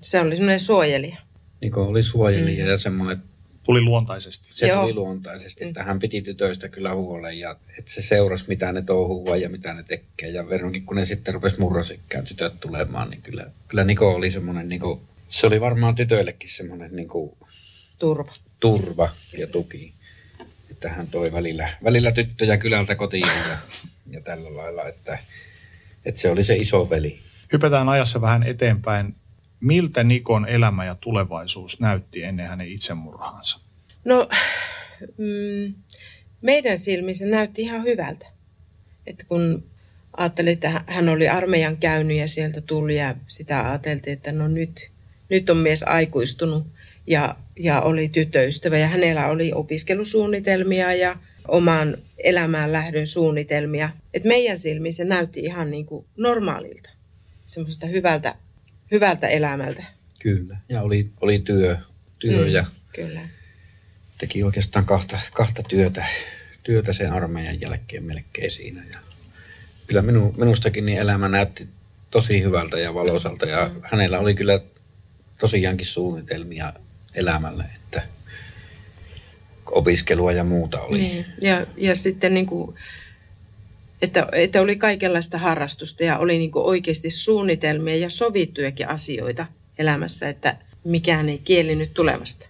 Se 0.00 0.20
oli 0.20 0.36
semmoinen 0.36 0.60
suojelija. 0.60 1.16
Niko 1.60 1.82
oli 1.86 2.02
suojelija 2.02 2.64
mm. 2.64 2.70
ja 2.70 2.76
semmoinen 2.76 3.22
Tuli 3.62 3.80
luontaisesti. 3.80 4.48
Se 4.52 4.66
Joo. 4.66 4.82
tuli 4.82 4.94
luontaisesti, 4.94 5.64
että 5.64 5.82
hän 5.82 5.98
piti 5.98 6.22
tytöistä 6.22 6.68
kyllä 6.68 6.94
huolen 6.94 7.38
ja 7.38 7.56
että 7.78 7.90
se 7.90 8.02
seurasi 8.02 8.44
mitä 8.48 8.72
ne 8.72 8.82
touhuu 8.82 9.34
ja 9.34 9.48
mitä 9.48 9.74
ne 9.74 9.82
tekee. 9.82 10.28
Ja 10.28 10.48
verrankin 10.48 10.86
kun 10.86 10.96
ne 10.96 11.04
sitten 11.04 11.34
rupesi 11.34 11.60
murrosikkään 11.60 12.24
tytöt 12.24 12.60
tulemaan, 12.60 13.10
niin 13.10 13.22
kyllä, 13.22 13.46
kyllä 13.68 13.84
Niko 13.84 14.14
oli 14.14 14.30
semmoinen, 14.30 14.68
niin 14.68 14.80
kuin, 14.80 15.00
se 15.28 15.46
oli 15.46 15.60
varmaan 15.60 15.94
tytöillekin 15.94 16.50
semmoinen 16.50 16.96
niin 16.96 17.08
kuin, 17.08 17.36
Turva. 17.98 18.32
turva 18.60 19.10
ja 19.38 19.46
tuki. 19.46 19.94
Että 20.70 20.88
hän 20.88 21.06
toi 21.06 21.32
välillä, 21.32 21.68
välillä 21.84 22.12
tyttöjä 22.12 22.56
kylältä 22.56 22.94
kotiin 22.94 23.28
ja, 23.48 23.58
ja 24.10 24.20
tällä 24.20 24.56
lailla, 24.56 24.88
että, 24.88 25.18
että 26.04 26.20
se 26.20 26.30
oli 26.30 26.44
se 26.44 26.56
iso 26.56 26.90
veli. 26.90 27.18
Hypätään 27.52 27.88
ajassa 27.88 28.20
vähän 28.20 28.42
eteenpäin. 28.42 29.14
Miltä 29.62 30.04
Nikon 30.04 30.48
elämä 30.48 30.84
ja 30.84 30.94
tulevaisuus 30.94 31.80
näytti 31.80 32.22
ennen 32.22 32.46
hänen 32.46 32.68
itsemurhaansa? 32.68 33.58
No, 34.04 34.28
mm, 35.18 35.74
meidän 36.40 36.78
silmissä 36.78 37.26
näytti 37.26 37.62
ihan 37.62 37.84
hyvältä. 37.84 38.26
Että 39.06 39.24
kun 39.28 39.64
ajattelin, 40.16 40.52
että 40.52 40.84
hän 40.86 41.08
oli 41.08 41.28
armeijan 41.28 41.76
käynyt 41.76 42.16
ja 42.16 42.28
sieltä 42.28 42.60
tuli 42.60 42.96
ja 42.96 43.14
sitä 43.28 43.68
ajateltiin, 43.70 44.14
että 44.14 44.32
no 44.32 44.48
nyt, 44.48 44.90
nyt 45.28 45.50
on 45.50 45.56
mies 45.56 45.82
aikuistunut 45.82 46.66
ja, 47.06 47.36
ja 47.56 47.80
oli 47.80 48.08
tyttöystävä 48.08 48.78
ja 48.78 48.88
hänellä 48.88 49.26
oli 49.26 49.52
opiskelusuunnitelmia 49.54 50.94
ja 50.94 51.16
oman 51.48 51.96
elämään 52.18 52.72
lähdön 52.72 53.06
suunnitelmia. 53.06 53.90
Et 54.14 54.24
meidän 54.24 54.58
silmissä 54.58 55.04
näytti 55.04 55.40
ihan 55.40 55.70
niin 55.70 55.86
kuin 55.86 56.06
normaalilta, 56.16 56.90
semmoiselta 57.46 57.86
hyvältä, 57.86 58.34
hyvältä 58.92 59.28
elämältä. 59.28 59.84
Kyllä. 60.22 60.56
Ja 60.68 60.82
oli, 60.82 61.10
oli 61.20 61.38
työ, 61.38 61.76
työ 62.18 62.44
mm. 62.44 62.52
ja 62.52 62.66
Kyllä. 62.94 63.28
teki 64.18 64.42
oikeastaan 64.42 64.84
kahta, 64.84 65.18
kahta 65.32 65.62
työtä, 65.62 66.06
työtä 66.62 66.92
sen 66.92 67.12
armeijan 67.12 67.60
jälkeen 67.60 68.04
melkein 68.04 68.50
siinä. 68.50 68.82
Ja 68.92 68.98
kyllä 69.86 70.02
minu, 70.02 70.34
minustakin 70.38 70.86
niin 70.86 70.98
elämä 70.98 71.28
näytti 71.28 71.68
tosi 72.10 72.42
hyvältä 72.42 72.78
ja 72.78 72.94
valoisalta 72.94 73.46
ja 73.46 73.70
mm. 73.74 73.80
hänellä 73.82 74.18
oli 74.18 74.34
kyllä 74.34 74.60
tosiaankin 75.38 75.86
suunnitelmia 75.86 76.72
elämälle, 77.14 77.64
että 77.74 78.02
opiskelua 79.66 80.32
ja 80.32 80.44
muuta 80.44 80.80
oli. 80.80 80.98
Niin. 80.98 81.26
Ja, 81.40 81.66
ja 81.76 81.96
sitten 81.96 82.34
niin 82.34 82.46
kuin, 82.46 82.76
että, 84.02 84.26
että 84.32 84.60
oli 84.60 84.76
kaikenlaista 84.76 85.38
harrastusta 85.38 86.04
ja 86.04 86.18
oli 86.18 86.38
niin 86.38 86.50
oikeasti 86.54 87.10
suunnitelmia 87.10 87.96
ja 87.96 88.10
sovittujakin 88.10 88.88
asioita 88.88 89.46
elämässä, 89.78 90.28
että 90.28 90.56
mikään 90.84 91.28
ei 91.28 91.38
kielinyt 91.38 91.94
tulemasta. 91.94 92.46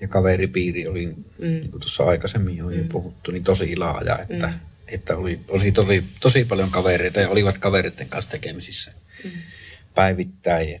Ja 0.00 0.08
kaveripiiri 0.08 0.88
oli, 0.88 1.06
mm. 1.06 1.14
niin 1.38 1.70
kuin 1.70 1.80
tuossa 1.80 2.04
aikaisemmin 2.04 2.56
jo 2.56 2.66
mm. 2.66 2.88
puhuttu, 2.88 3.30
niin 3.30 3.44
tosi 3.44 3.72
ilaaja, 3.72 4.18
että, 4.18 4.46
mm. 4.46 4.54
että 4.88 5.16
oli, 5.16 5.40
oli 5.48 5.72
tosi, 5.72 6.04
tosi 6.20 6.44
paljon 6.44 6.70
kavereita 6.70 7.20
ja 7.20 7.28
olivat 7.28 7.58
kavereiden 7.58 8.08
kanssa 8.08 8.30
tekemisissä 8.30 8.92
mm. 9.24 9.30
päivittäin. 9.94 10.80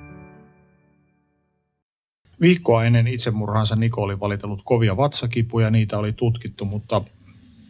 Viikkoa 2.41 2.85
ennen 2.85 3.07
itsemurhaansa 3.07 3.75
Niko 3.75 4.01
oli 4.01 4.19
valitellut 4.19 4.61
kovia 4.63 4.97
vatsakipuja, 4.97 5.71
niitä 5.71 5.97
oli 5.97 6.13
tutkittu, 6.13 6.65
mutta 6.65 7.01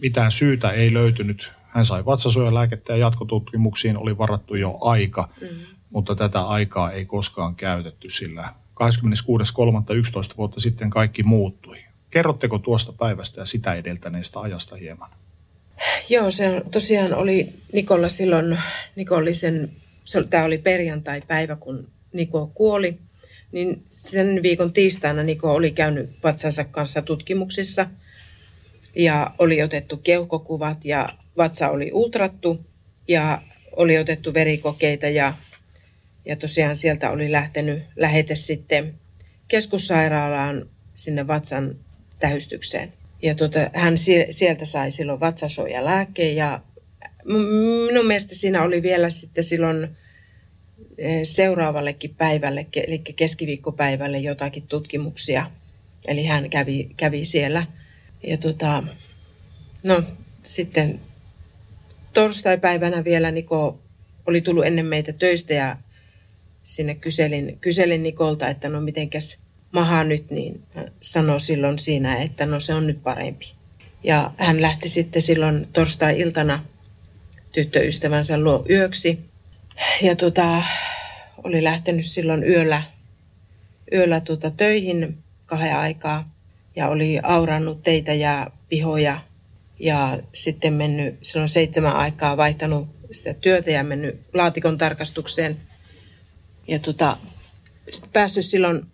mitään 0.02 0.32
syytä 0.32 0.72
ei 0.72 0.94
löytynyt. 0.94 1.52
Hän 1.68 1.86
sai 1.86 2.06
vatsasuojalääkettä 2.06 2.94
ja 2.94 2.98
jatkotutkimuksiin 2.98 3.98
oli 3.98 4.18
varattu 4.18 4.56
jo 4.56 4.78
aika, 4.82 5.30
mm-hmm. 5.42 5.58
mutta 5.90 6.16
tätä 6.16 6.42
aikaa 6.42 6.92
ei 6.92 7.06
koskaan 7.06 7.56
käytetty, 7.56 8.10
sillä 8.10 8.54
26.3.11 8.84 10.38
vuotta 10.38 10.60
sitten 10.60 10.90
kaikki 10.90 11.24
muuttui. 11.24 11.78
Kerrotteko 12.10 12.60
tuosta 12.60 12.94
päivästä 12.94 13.42
ja 13.42 13.46
sitä 13.46 13.74
edeltäneestä 13.74 14.40
ajasta 14.40 14.76
hieman? 14.76 15.10
Joo, 16.10 16.32
se 16.32 16.62
tosiaan 16.72 17.14
oli 17.14 17.54
Nikolla 17.74 18.10
silloin, 18.10 18.60
Niko 18.96 19.16
oli 19.16 19.36
sen, 19.36 19.72
se, 20.06 20.24
tämä 20.24 20.44
oli 20.44 20.58
perjantai-päivä, 20.58 21.56
kun 21.56 21.88
Niko 22.14 22.52
kuoli. 22.54 23.00
Niin 23.52 23.84
sen 23.90 24.40
viikon 24.44 24.74
tiistaina 24.74 25.24
Niko 25.24 25.54
oli 25.54 25.72
käynyt 25.72 26.10
vatsansa 26.24 26.64
kanssa 26.64 27.02
tutkimuksissa 27.02 27.88
ja 28.96 29.32
oli 29.40 29.62
otettu 29.62 29.98
keuhkokuvat 29.98 30.86
ja 30.86 31.10
vatsa 31.38 31.70
oli 31.70 31.92
ultrattu 31.94 32.66
ja 33.08 33.42
oli 33.72 33.98
otettu 33.98 34.34
verikokeita 34.34 35.08
ja, 35.08 35.34
ja 36.26 36.36
tosiaan 36.36 36.76
sieltä 36.76 37.10
oli 37.10 37.32
lähtenyt 37.32 37.84
lähete 37.96 38.36
sitten 38.36 38.94
keskussairaalaan 39.48 40.70
sinne 40.96 41.28
vatsan 41.28 41.76
tähystykseen. 42.20 42.94
Ja 43.22 43.36
tota, 43.36 43.60
hän 43.74 43.98
sieltä 44.30 44.66
sai 44.66 44.92
silloin 44.92 45.20
vatsasuojalääkkeen 45.20 46.36
ja 46.36 46.62
minun 47.88 48.08
mielestä 48.08 48.36
siinä 48.36 48.64
oli 48.64 48.82
vielä 48.82 49.10
sitten 49.10 49.44
silloin 49.44 49.98
seuraavallekin 51.24 52.16
päivälle, 52.18 52.66
eli 52.76 53.00
keskiviikkopäivälle 53.00 54.17
jotakin 54.17 54.67
tutkimuksia. 54.67 55.52
Eli 56.08 56.25
hän 56.25 56.50
kävi, 56.50 56.90
kävi 56.98 57.25
siellä. 57.25 57.65
Ja 58.23 58.38
tota, 58.38 58.84
no 59.84 60.04
sitten 60.44 61.00
torstai-päivänä 62.13 63.04
vielä 63.04 63.32
Niko 63.32 63.80
oli 64.28 64.42
tullut 64.42 64.65
ennen 64.65 64.86
meitä 64.86 65.13
töistä 65.13 65.54
ja 65.54 65.78
sinne 66.63 66.96
kyselin, 66.96 67.58
kyselin 67.62 68.04
Nikolta, 68.04 68.48
että 68.48 68.69
no 68.69 68.82
mitenkäs 68.82 69.38
maha 69.71 70.04
nyt, 70.04 70.32
niin 70.32 70.63
hän 70.75 70.92
sanoi 71.02 71.40
silloin 71.40 71.80
siinä, 71.80 72.21
että 72.21 72.46
no 72.46 72.60
se 72.60 72.73
on 72.73 72.88
nyt 72.88 73.04
parempi. 73.04 73.54
Ja 74.04 74.32
hän 74.38 74.62
lähti 74.62 74.90
sitten 74.90 75.21
silloin 75.21 75.67
torstai-iltana 75.73 76.65
tyttöystävänsä 77.52 78.38
luo 78.38 78.65
yöksi. 78.69 79.19
Ja 80.02 80.15
tota, 80.15 80.63
oli 81.44 81.63
lähtenyt 81.63 82.06
silloin 82.06 82.44
yöllä, 82.44 82.83
yöllä 83.94 84.19
tota 84.19 84.52
töihin 84.52 85.17
kahden 85.46 85.75
aikaa. 85.75 86.31
ja 86.75 86.87
oli 86.87 87.19
aurannut 87.23 87.83
teitä 87.83 88.13
ja 88.13 88.48
pihoja 88.69 89.21
ja 89.79 90.19
sitten 90.33 90.73
mennyt, 90.73 91.15
silloin 91.21 91.50
seitsemän 91.50 91.96
aikaa 91.96 92.37
vaihtanut 92.37 92.87
sitä 93.12 93.33
työtä 93.33 93.71
ja 93.71 93.83
mennyt 93.83 94.19
laatikon 94.33 94.77
tarkastukseen. 94.77 95.58
Ja 96.67 96.79
tota, 96.79 97.17
päässyt 98.13 98.46
silloin, 98.46 98.85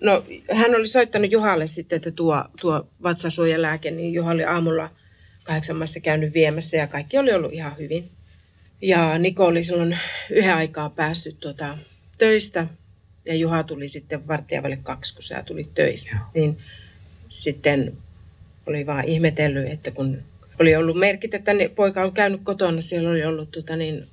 no 0.00 0.24
hän 0.54 0.74
oli 0.74 0.86
soittanut 0.86 1.32
Juhalle 1.32 1.66
sitten, 1.66 1.96
että 1.96 2.10
tuo, 2.10 2.44
tuo 2.60 2.88
vatsasuojalääke, 3.02 3.90
niin 3.90 4.14
Juha 4.14 4.30
oli 4.30 4.44
aamulla 4.44 4.90
kahdeksanmassa 5.44 6.00
käynyt 6.00 6.34
viemässä 6.34 6.76
ja 6.76 6.86
kaikki 6.86 7.18
oli 7.18 7.32
ollut 7.32 7.52
ihan 7.52 7.78
hyvin. 7.78 8.10
Ja 8.82 9.18
Niko 9.18 9.46
oli 9.46 9.64
silloin 9.64 9.98
yhden 10.30 10.54
aikaa 10.54 10.90
päässyt 10.90 11.40
tuota, 11.40 11.78
töistä 12.18 12.66
ja 13.26 13.34
Juha 13.34 13.62
tuli 13.62 13.88
sitten 13.88 14.28
vartijavalle 14.28 14.78
kaksi, 14.82 15.14
kun 15.14 15.22
sä 15.22 15.42
tuli 15.42 15.68
töistä. 15.74 16.10
Joo. 16.10 16.24
Niin 16.34 16.58
sitten 17.28 17.92
oli 18.66 18.86
vaan 18.86 19.04
ihmetellyt, 19.04 19.72
että 19.72 19.90
kun 19.90 20.18
oli 20.60 20.76
ollut 20.76 20.98
merkit, 20.98 21.34
että 21.34 21.54
ne, 21.54 21.68
poika 21.68 22.02
on 22.02 22.12
käynyt 22.12 22.40
kotona, 22.44 22.80
siellä 22.80 23.10
oli 23.10 23.24
ollut 23.24 23.50
tota, 23.50 23.76
niin, 23.76 24.08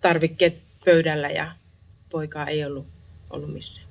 tarvikkeet 0.00 0.58
pöydällä 0.84 1.30
ja 1.30 1.52
poika 2.10 2.46
ei 2.46 2.64
ollut, 2.64 2.86
ollut 3.30 3.52
missään. 3.52 3.88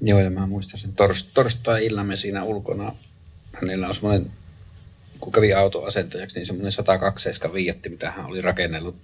Joo, 0.00 0.20
ja 0.20 0.30
mä 0.30 0.46
muistan 0.46 0.78
sen 0.80 0.90
torst- 0.90 1.30
torstai-illan 1.34 2.06
me 2.06 2.16
siinä 2.16 2.44
ulkona. 2.44 2.96
Hänellä 3.52 3.88
on 3.88 3.94
semmoinen, 3.94 4.30
kun 5.20 5.32
kävi 5.32 5.54
autoasentajaksi, 5.54 6.38
niin 6.38 6.46
semmoinen 6.46 6.72
102 6.72 7.30
viiatti, 7.52 7.88
mitä 7.88 8.10
hän 8.10 8.26
oli 8.26 8.40
rakennellut 8.40 8.96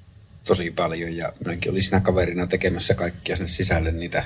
tosi 0.45 0.70
paljon. 0.70 1.16
Ja 1.16 1.32
minäkin 1.45 1.72
olin 1.72 1.82
siinä 1.82 2.01
kaverina 2.01 2.47
tekemässä 2.47 2.95
kaikkia 2.95 3.36
sinne 3.36 3.49
sisälle 3.49 3.92
niitä 3.92 4.24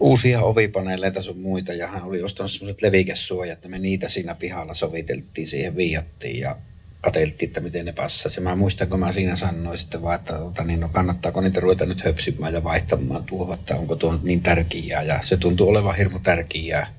uusia 0.00 0.40
ovipaneeleita 0.40 1.22
sun 1.22 1.38
muita 1.38 1.72
ja 1.72 1.86
hän 1.86 2.02
oli 2.02 2.22
ostanut 2.22 2.50
semmoiset 2.50 2.82
levikessuojat, 2.82 3.52
että 3.52 3.68
me 3.68 3.78
niitä 3.78 4.08
siinä 4.08 4.34
pihalla 4.34 4.74
soviteltiin 4.74 5.46
siihen 5.46 5.76
viiattiin 5.76 6.40
ja 6.40 6.56
katseltiin, 7.00 7.48
että 7.48 7.60
miten 7.60 7.84
ne 7.84 7.92
passasi. 7.92 8.40
Ja 8.40 8.42
mä 8.42 8.56
muistan, 8.56 8.88
kun 8.88 9.00
mä 9.00 9.12
siinä 9.12 9.36
sanoin 9.36 9.78
sitten 9.78 10.02
vaan, 10.02 10.14
että 10.14 10.32
tota, 10.32 10.64
niin, 10.64 10.80
no 10.80 10.88
kannattaako 10.88 11.40
niitä 11.40 11.60
ruveta 11.60 11.86
nyt 11.86 12.04
höpsimään 12.04 12.54
ja 12.54 12.64
vaihtamaan 12.64 13.24
tuohon, 13.24 13.58
että 13.58 13.76
onko 13.76 13.96
tuo 13.96 14.18
niin 14.22 14.42
tärkeää. 14.42 15.02
Ja 15.02 15.18
se 15.22 15.36
tuntuu 15.36 15.68
olevan 15.68 15.96
hirmu 15.96 16.18
tärkeää. 16.18 16.94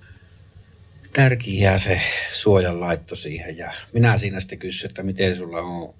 Tärkeää 1.13 1.77
se 1.77 2.01
suojan 2.33 2.79
laitto 2.79 3.15
siihen. 3.15 3.57
Ja 3.57 3.73
minä 3.93 4.17
siinä 4.17 4.39
sitten 4.39 4.59
kysyin, 4.59 4.89
että 4.89 5.03
miten 5.03 5.35
sulla 5.35 5.61
on 5.61 5.93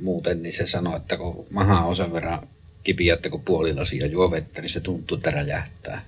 muuten, 0.00 0.42
niin 0.42 0.52
se 0.52 0.66
sanoi, 0.66 0.96
että 0.96 1.16
kun 1.16 1.46
maha 1.50 1.80
on 1.80 1.96
sen 1.96 2.12
verran 2.12 2.48
kipiä, 2.84 3.14
että 3.14 3.30
kun 3.30 3.44
puoli 3.44 3.74
lasia 3.74 4.06
juo 4.06 4.30
vettä, 4.30 4.60
niin 4.60 4.70
se 4.70 4.80
tuntuu, 4.80 5.16
että 5.16 5.30
räjähtää 5.30 6.02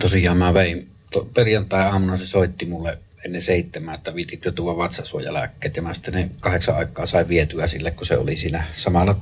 tosiaan 0.00 0.36
mä 0.36 0.54
vein, 0.54 0.88
to, 1.10 1.28
perjantai-aamuna 1.34 2.16
se 2.16 2.26
soitti 2.26 2.66
mulle 2.66 2.98
ennen 3.24 3.42
seitsemää, 3.42 3.94
että 3.94 4.14
viitit 4.14 4.44
jo 4.44 4.52
tuoda 4.52 4.76
vatsasuojalääkkeet. 4.76 5.76
Ja 5.76 5.82
mä 5.82 5.94
sitten 5.94 6.14
ne 6.14 6.30
kahdeksan 6.40 6.76
aikaa 6.76 7.06
sain 7.06 7.28
vietyä 7.28 7.66
sille, 7.66 7.90
kun 7.90 8.06
se 8.06 8.18
oli 8.18 8.36
siinä 8.36 8.64
samalla, 8.72 9.20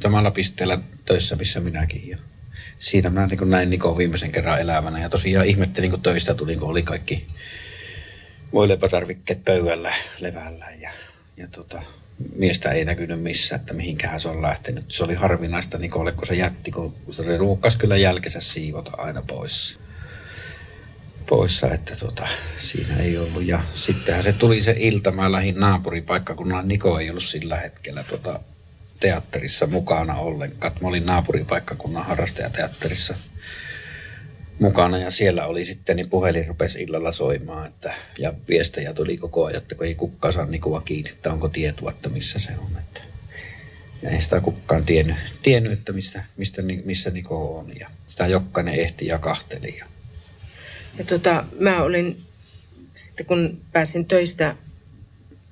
samalla 0.00 0.30
pisteellä 0.30 0.78
töissä, 1.04 1.36
missä 1.36 1.60
minäkin. 1.60 2.08
Ja 2.08 2.18
siinä 2.78 3.10
mä 3.10 3.26
niin 3.26 3.50
näin 3.50 3.70
Niko 3.70 3.98
viimeisen 3.98 4.32
kerran 4.32 4.60
elävänä. 4.60 4.98
Ja 4.98 5.08
tosiaan 5.08 5.46
ihmettelin, 5.46 5.90
kun 5.90 6.02
töistä 6.02 6.34
tuli, 6.34 6.56
kun 6.56 6.68
oli 6.68 6.82
kaikki 6.82 7.26
voileipätarvikkeet 8.52 9.44
pöydällä 9.44 9.94
levällä. 10.18 10.66
Ja, 10.80 10.90
ja 11.36 11.48
tota, 11.48 11.82
miestä 12.36 12.70
ei 12.70 12.84
näkynyt 12.84 13.22
missään, 13.22 13.60
että 13.60 13.74
mihinkään 13.74 14.20
se 14.20 14.28
on 14.28 14.42
lähtenyt. 14.42 14.84
Se 14.88 15.04
oli 15.04 15.14
harvinaista 15.14 15.78
Nikolle, 15.78 16.12
kun 16.12 16.26
se 16.26 16.34
jätti, 16.34 16.70
kun 16.70 16.94
se 17.10 17.36
ruukkasi 17.36 17.78
kyllä 17.78 17.96
jälkensä 17.96 18.40
siivota 18.40 18.90
aina 18.98 19.22
pois 19.26 19.78
poissa, 21.26 21.74
että 21.74 21.96
tota, 21.96 22.28
siinä 22.58 22.96
ei 22.96 23.18
ollut. 23.18 23.46
Ja 23.46 23.60
sittenhän 23.74 24.22
se 24.22 24.32
tuli 24.32 24.62
se 24.62 24.74
ilta, 24.78 25.10
mä 25.10 25.32
lähdin 25.32 25.60
naapuripaikkakunnan, 25.60 26.68
Niko 26.68 26.98
ei 26.98 27.10
ollut 27.10 27.24
sillä 27.24 27.56
hetkellä 27.56 28.04
tota, 28.04 28.40
teatterissa 29.00 29.66
mukana 29.66 30.14
ollenkaan. 30.14 30.72
Mä 30.80 30.88
olin 30.88 31.06
naapuripaikkakunnan 31.06 32.04
harrastajateatterissa 32.04 33.14
mukana 34.60 34.98
ja 34.98 35.10
siellä 35.10 35.46
oli 35.46 35.64
sitten, 35.64 35.96
niin 35.96 36.10
puhelin 36.10 36.48
rupesi 36.48 36.82
illalla 36.82 37.12
soimaan, 37.12 37.66
että, 37.66 37.94
ja 38.18 38.34
viestejä 38.48 38.94
tuli 38.94 39.16
koko 39.16 39.44
ajan, 39.44 39.62
että 39.62 39.74
kun 39.74 39.86
ei 39.86 39.94
kukaan 39.94 40.32
saa 40.32 40.46
Nikoa 40.46 40.80
kiinni, 40.80 41.10
että 41.10 41.32
onko 41.32 41.48
tietoa, 41.48 41.90
että 41.90 42.08
missä 42.08 42.38
se 42.38 42.50
on. 42.58 42.78
Että, 42.78 43.00
ja 44.02 44.10
ei 44.10 44.22
sitä 44.22 44.40
kukaan 44.40 44.84
tiennyt, 44.84 45.16
tiennyt 45.42 45.72
että 45.72 45.92
missä, 45.92 46.24
mistä, 46.36 46.62
missä 46.84 47.10
Niko 47.10 47.58
on. 47.58 47.72
Ja 47.80 47.90
sitä 48.06 48.26
jokainen 48.26 48.74
ehti 48.74 49.06
ja 49.06 49.18
kahteli. 49.18 49.76
Ja 49.78 49.86
ja 50.98 51.04
tota, 51.04 51.44
mä 51.58 51.82
olin, 51.82 52.20
sitten 52.94 53.26
kun 53.26 53.58
pääsin 53.72 54.06
töistä, 54.06 54.56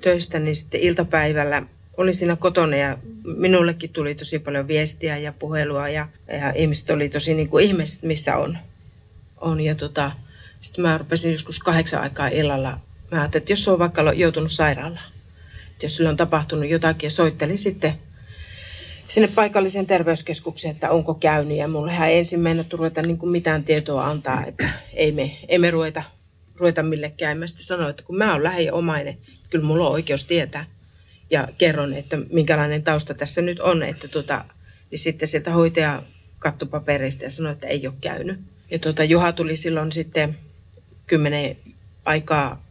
töistä, 0.01 0.39
niin 0.39 0.57
sitten 0.57 0.81
iltapäivällä 0.81 1.63
olin 1.97 2.15
siinä 2.15 2.37
kotona 2.37 2.77
ja 2.77 2.99
minullekin 3.25 3.91
tuli 3.91 4.15
tosi 4.15 4.39
paljon 4.39 4.69
viestiä 4.69 5.17
ja 5.17 5.33
puhelua 5.33 5.89
ja, 5.89 6.09
ja 6.29 6.53
ihmiset 6.53 6.91
oli 6.91 7.09
tosi 7.09 7.35
niin 7.35 7.49
kuin 7.49 7.65
ihmiset, 7.65 8.03
missä 8.03 8.37
on. 8.37 8.59
On. 9.41 9.61
Ja 9.61 9.75
tota, 9.75 10.13
sitten 10.61 10.83
mä 10.83 10.99
rupesin 10.99 11.33
joskus 11.33 11.59
kahdeksan 11.59 12.03
aikaa 12.03 12.29
illalla. 12.29 12.81
Mä 13.11 13.21
ajattelin, 13.21 13.43
että 13.43 13.53
jos 13.53 13.69
on 13.69 13.79
vaikka 13.79 14.13
joutunut 14.13 14.53
sairaalaan, 14.53 15.13
että 15.71 15.85
jos 15.85 15.97
sillä 15.97 16.11
on 16.11 16.17
tapahtunut 16.17 16.69
jotakin 16.69 17.07
ja 17.07 17.11
soittelin 17.11 17.59
sitten 17.59 17.95
sinne 19.11 19.29
paikalliseen 19.29 19.87
terveyskeskukseen, 19.87 20.75
että 20.75 20.91
onko 20.91 21.15
käynyt. 21.15 21.57
Ja 21.57 21.69
mullehän 21.69 22.13
ensin 22.13 22.41
mennä 22.41 22.65
ruveta 22.73 23.03
niin 23.03 23.19
kuin 23.19 23.33
mitään 23.33 23.65
tietoa 23.65 24.07
antaa, 24.07 24.45
että 24.47 24.71
ei 24.93 25.13
me, 25.13 25.37
ei 25.49 25.59
me 25.59 25.71
ruveta, 25.71 26.03
ruveta 26.57 26.83
millekään. 26.83 27.39
Mä 27.39 27.47
sitten 27.47 27.67
sanoin, 27.67 27.91
että 27.91 28.03
kun 28.03 28.17
mä 28.17 28.33
oon 28.33 28.45
lähiomainen, 28.45 29.19
kyllä 29.51 29.65
mulla 29.65 29.87
on 29.87 29.93
oikeus 29.93 30.25
tietää. 30.25 30.67
Ja 31.31 31.49
kerron, 31.59 31.95
että 31.95 32.19
minkälainen 32.33 32.83
tausta 32.83 33.15
tässä 33.15 33.43
nyt 33.43 33.61
on. 33.61 33.83
Että 33.83 34.09
tota, 34.09 34.45
niin 34.91 34.99
sitten 34.99 35.29
sieltä 35.29 35.53
hoitaja 35.53 36.03
katsoi 36.39 36.69
papereista 36.69 37.25
ja 37.25 37.31
sanoi, 37.31 37.53
että 37.53 37.67
ei 37.67 37.87
ole 37.87 37.95
käynyt. 38.01 38.41
Ja 38.71 38.79
tota, 38.79 39.05
Juha 39.05 39.33
tuli 39.33 39.57
silloin 39.57 39.93
sitten 39.93 40.39
kymmenen 41.07 41.57
aikaa 42.05 42.63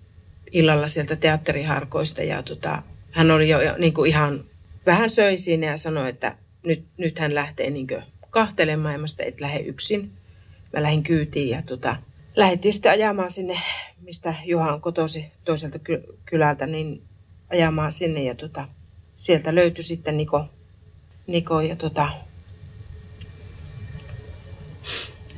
illalla 0.51 0.87
sieltä 0.87 1.15
teatteriharkoista 1.15 2.23
ja 2.23 2.43
tota, 2.43 2.81
hän 3.11 3.31
oli 3.31 3.49
jo 3.49 3.59
niin 3.77 3.93
kuin 3.93 4.09
ihan 4.09 4.43
vähän 4.85 5.09
söi 5.09 5.37
siinä 5.37 5.67
ja 5.67 5.77
sanoi, 5.77 6.09
että 6.09 6.35
nyt, 6.63 6.85
nyt 6.97 7.19
hän 7.19 7.35
lähtee 7.35 7.69
niin 7.69 7.87
kahtelemaan 8.29 8.93
ja 8.93 8.99
mä 8.99 9.07
sitä, 9.07 9.23
et 9.23 9.41
lähde 9.41 9.59
yksin. 9.59 10.11
Mä 10.73 10.83
lähdin 10.83 11.03
kyytiin 11.03 11.49
ja 11.49 11.61
tota, 11.61 11.95
lähdettiin 12.35 12.73
sitten 12.73 12.91
ajamaan 12.91 13.31
sinne, 13.31 13.59
mistä 14.01 14.35
Juha 14.45 14.73
on 14.73 14.81
kotosi 14.81 15.25
toiselta 15.45 15.79
kylältä, 16.25 16.65
niin 16.65 17.01
ajamaan 17.49 17.91
sinne 17.91 18.23
ja 18.23 18.35
tota, 18.35 18.67
sieltä 19.15 19.55
löytyi 19.55 19.83
sitten 19.83 20.17
Niko, 20.17 20.45
Niko 21.27 21.61
ja 21.61 21.75
tota, 21.75 22.09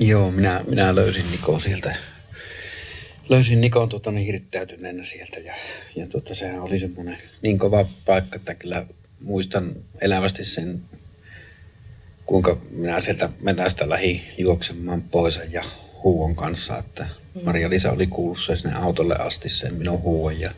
Joo, 0.02 0.32
minä, 0.32 0.62
minä 0.68 0.96
löysin 0.96 1.32
Niko 1.32 1.60
sieltä. 1.60 1.96
Löysin 3.30 3.62
Nikon 3.62 3.90
tota, 3.90 4.12
niin 4.12 4.26
hirttäytyneenä 4.26 5.04
sieltä 5.04 5.40
ja, 5.40 5.54
ja 5.96 6.08
tota, 6.08 6.34
sehän 6.34 6.62
oli 6.62 6.80
semmoinen 6.80 7.18
niin 7.42 7.60
kova 7.60 7.86
paikka, 8.06 8.36
että 8.36 8.56
kyllä 8.56 8.86
muistan 9.24 9.76
elävästi 10.02 10.46
sen, 10.46 10.82
kuinka 12.26 12.58
minä 12.72 13.00
sieltä 13.00 13.30
metästä 13.42 13.90
lähi 13.90 14.22
juoksemaan 14.38 15.02
pois 15.02 15.40
ja 15.50 15.64
huuon 16.04 16.36
kanssa, 16.36 16.78
että 16.78 17.04
mm. 17.36 17.42
Maria-Lisa 17.44 17.92
oli 17.92 18.08
kuullut 18.08 18.40
sen 18.40 18.58
sinne 18.58 18.76
autolle 18.76 19.16
asti 19.16 19.50
sen 19.50 19.74
minun 19.74 20.02
huuon 20.02 20.40
ja 20.40 20.52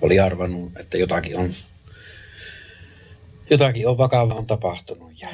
oli 0.00 0.20
arvannut, 0.20 0.72
että 0.76 0.98
jotakin 0.98 1.36
on, 1.36 1.54
jotakin 3.50 3.88
on 3.88 3.98
vakavaa 3.98 4.38
on 4.38 4.46
tapahtunut. 4.46 5.12
Ja 5.20 5.28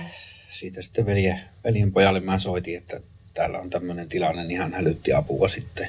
siitä 0.51 0.83
sitten 0.83 1.07
velje, 1.07 1.41
veljen 1.65 1.93
pojalle 1.93 2.21
mä 2.21 2.39
soitin, 2.39 2.79
että 2.79 3.01
täällä 3.41 3.59
on 3.59 3.70
tämmöinen 3.70 4.09
tilanne, 4.09 4.45
niin 4.45 4.61
hän 4.61 4.72
hälytti 4.72 5.12
apua 5.12 5.49
sitten. 5.49 5.88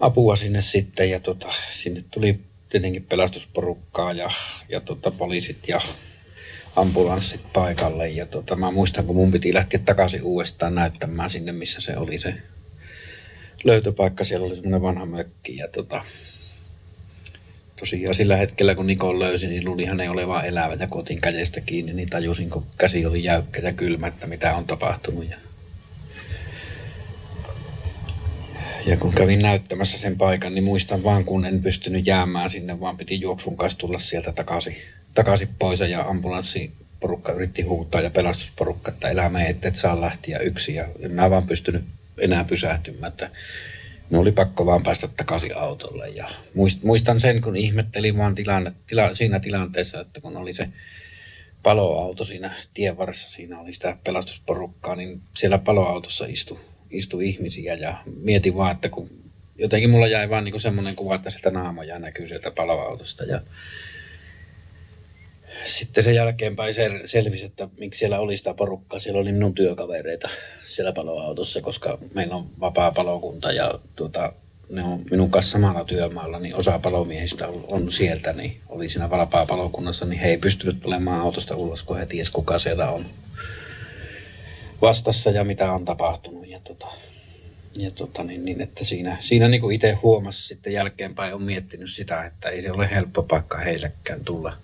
Apua 0.00 0.36
sinne 0.36 0.62
sitten 0.62 1.10
ja 1.10 1.20
tota, 1.20 1.48
sinne 1.70 2.04
tuli 2.10 2.38
tietenkin 2.68 3.04
pelastusporukkaa 3.04 4.12
ja, 4.12 4.30
ja 4.68 4.80
tota, 4.80 5.10
poliisit 5.10 5.68
ja 5.68 5.80
ambulanssit 6.76 7.40
paikalle. 7.52 8.08
Ja 8.08 8.26
tota, 8.26 8.56
mä 8.56 8.70
muistan, 8.70 9.06
kun 9.06 9.16
mun 9.16 9.32
piti 9.32 9.54
lähteä 9.54 9.80
takaisin 9.84 10.22
uudestaan 10.22 10.74
näyttämään 10.74 11.30
sinne, 11.30 11.52
missä 11.52 11.80
se 11.80 11.96
oli 11.96 12.18
se 12.18 12.34
löytöpaikka. 13.64 14.24
Siellä 14.24 14.46
oli 14.46 14.54
semmoinen 14.54 14.82
vanha 14.82 15.06
mökki 15.06 15.56
ja 15.56 15.68
tota, 15.68 16.04
tosiaan 17.76 18.14
sillä 18.14 18.36
hetkellä, 18.36 18.74
kun 18.74 18.86
Nikon 18.86 19.18
löysi, 19.18 19.48
niin 19.48 19.64
luuli 19.64 19.84
hänen 19.84 20.10
olevan 20.10 20.46
elävä 20.46 20.76
ja 20.80 20.86
kotin 20.86 21.20
kädestä 21.20 21.60
kiinni, 21.60 21.92
niin 21.92 22.10
tajusin, 22.10 22.50
kun 22.50 22.66
käsi 22.78 23.06
oli 23.06 23.24
jäykkä 23.24 23.60
ja 23.60 23.72
kylmä, 23.72 24.06
että 24.06 24.26
mitä 24.26 24.56
on 24.56 24.66
tapahtunut. 24.66 25.30
Ja 25.30 25.36
ja 28.86 28.96
kun 28.96 29.12
kävin 29.12 29.42
näyttämässä 29.42 29.98
sen 29.98 30.18
paikan, 30.18 30.54
niin 30.54 30.64
muistan 30.64 31.04
vaan, 31.04 31.24
kun 31.24 31.44
en 31.44 31.62
pystynyt 31.62 32.06
jäämään 32.06 32.50
sinne, 32.50 32.80
vaan 32.80 32.96
piti 32.96 33.20
juoksun 33.20 33.56
kanssa 33.56 33.78
tulla 33.78 33.98
sieltä 33.98 34.32
takaisin, 34.32 34.76
takaisin 35.14 35.48
pois. 35.58 35.80
Ja 35.80 36.02
ambulanssiporukka 36.02 37.32
yritti 37.32 37.62
huutaa 37.62 38.00
ja 38.00 38.10
pelastusporukka, 38.10 38.90
että 38.90 39.08
elämä 39.08 39.44
ei, 39.44 39.56
et 39.62 39.76
saa 39.76 40.00
lähteä 40.00 40.38
yksin. 40.38 40.74
Ja 40.74 40.88
en 41.00 41.10
mä 41.10 41.30
vaan 41.30 41.46
pystynyt 41.46 41.84
enää 42.18 42.44
pysähtymään. 42.44 43.12
Että 43.12 43.30
ne 44.10 44.18
oli 44.18 44.32
pakko 44.32 44.66
vaan 44.66 44.82
päästä 44.82 45.08
takaisin 45.16 45.56
autolle. 45.56 46.08
Ja 46.08 46.28
muistan 46.82 47.20
sen, 47.20 47.40
kun 47.40 47.56
ihmettelin 47.56 48.18
vaan 48.18 48.34
tilanne, 48.34 48.72
tila, 48.86 49.14
siinä 49.14 49.40
tilanteessa, 49.40 50.00
että 50.00 50.20
kun 50.20 50.36
oli 50.36 50.52
se 50.52 50.68
paloauto 51.62 52.24
siinä 52.24 52.54
tien 52.74 52.98
varressa, 52.98 53.30
siinä 53.30 53.60
oli 53.60 53.72
sitä 53.72 53.96
pelastusporukkaa, 54.04 54.96
niin 54.96 55.20
siellä 55.36 55.58
paloautossa 55.58 56.26
istui, 56.28 56.60
istui 56.92 57.28
ihmisiä 57.28 57.74
ja 57.74 57.96
mietin 58.22 58.56
vaan, 58.56 58.72
että 58.72 58.88
kun 58.88 59.10
jotenkin 59.58 59.90
mulla 59.90 60.06
jäi 60.06 60.30
vaan 60.30 60.44
niin 60.44 60.60
semmoinen 60.60 60.96
kuva, 60.96 61.14
että 61.14 61.30
sitä 61.30 61.50
naamoja 61.50 61.98
näkyy 61.98 62.28
sieltä 62.28 62.50
paloautosta 62.50 63.24
ja 63.24 63.40
sitten 65.66 66.04
sen 66.04 66.14
jälkeenpäin 66.14 66.74
selvisi, 67.04 67.44
että 67.44 67.68
miksi 67.78 67.98
siellä 67.98 68.20
oli 68.20 68.36
sitä 68.36 68.54
porukkaa. 68.54 69.00
Siellä 69.00 69.20
oli 69.20 69.32
minun 69.32 69.54
työkavereita 69.54 70.28
siellä 70.66 70.92
paloautossa, 70.92 71.60
koska 71.60 71.98
meillä 72.14 72.36
on 72.36 72.46
vapaa 72.60 72.90
palokunta 72.90 73.52
ja 73.52 73.70
tuota, 73.96 74.32
ne 74.70 74.82
on 74.82 75.00
minun 75.10 75.30
kanssa 75.30 75.52
samalla 75.52 75.84
työmaalla, 75.84 76.38
niin 76.38 76.54
osa 76.54 76.78
palomiehistä 76.78 77.48
on, 77.48 77.64
on 77.68 77.92
sieltä, 77.92 78.32
niin 78.32 78.60
oli 78.68 78.88
siinä 78.88 79.10
vapaa 79.10 79.46
palokunnassa, 79.46 80.04
niin 80.04 80.20
he 80.20 80.28
ei 80.28 80.38
pystynyt 80.38 80.80
tulemaan 80.80 81.20
autosta 81.20 81.56
ulos, 81.56 81.82
kun 81.82 81.98
he 81.98 82.06
ties 82.06 82.30
kuka 82.30 82.58
siellä 82.58 82.90
on 82.90 83.06
vastassa 84.82 85.30
ja 85.30 85.44
mitä 85.44 85.72
on 85.72 85.84
tapahtunut. 85.84 86.31
Tota, 86.64 86.86
ja 87.76 87.90
tota, 87.90 88.24
niin, 88.24 88.44
niin, 88.44 88.60
että 88.60 88.84
siinä, 88.84 89.16
siinä 89.20 89.48
niin 89.48 89.60
kuin 89.60 89.74
itse 89.74 89.92
huomasi 89.92 90.46
sitten 90.46 90.72
jälkeenpäin 90.72 91.34
on 91.34 91.42
miettinyt 91.42 91.92
sitä, 91.92 92.24
että 92.24 92.48
ei 92.48 92.62
se 92.62 92.72
ole 92.72 92.90
helppo 92.90 93.22
paikka 93.22 93.58
heillekään 93.58 94.24
tulla– 94.24 94.56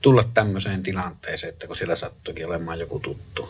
tulla 0.00 0.22
tämmöiseen 0.34 0.82
tilanteeseen, 0.82 1.52
että 1.52 1.66
kun 1.66 1.76
siellä 1.76 1.96
sattuikin 1.96 2.46
olemaan 2.46 2.78
joku 2.78 3.00
tuttu, 3.00 3.48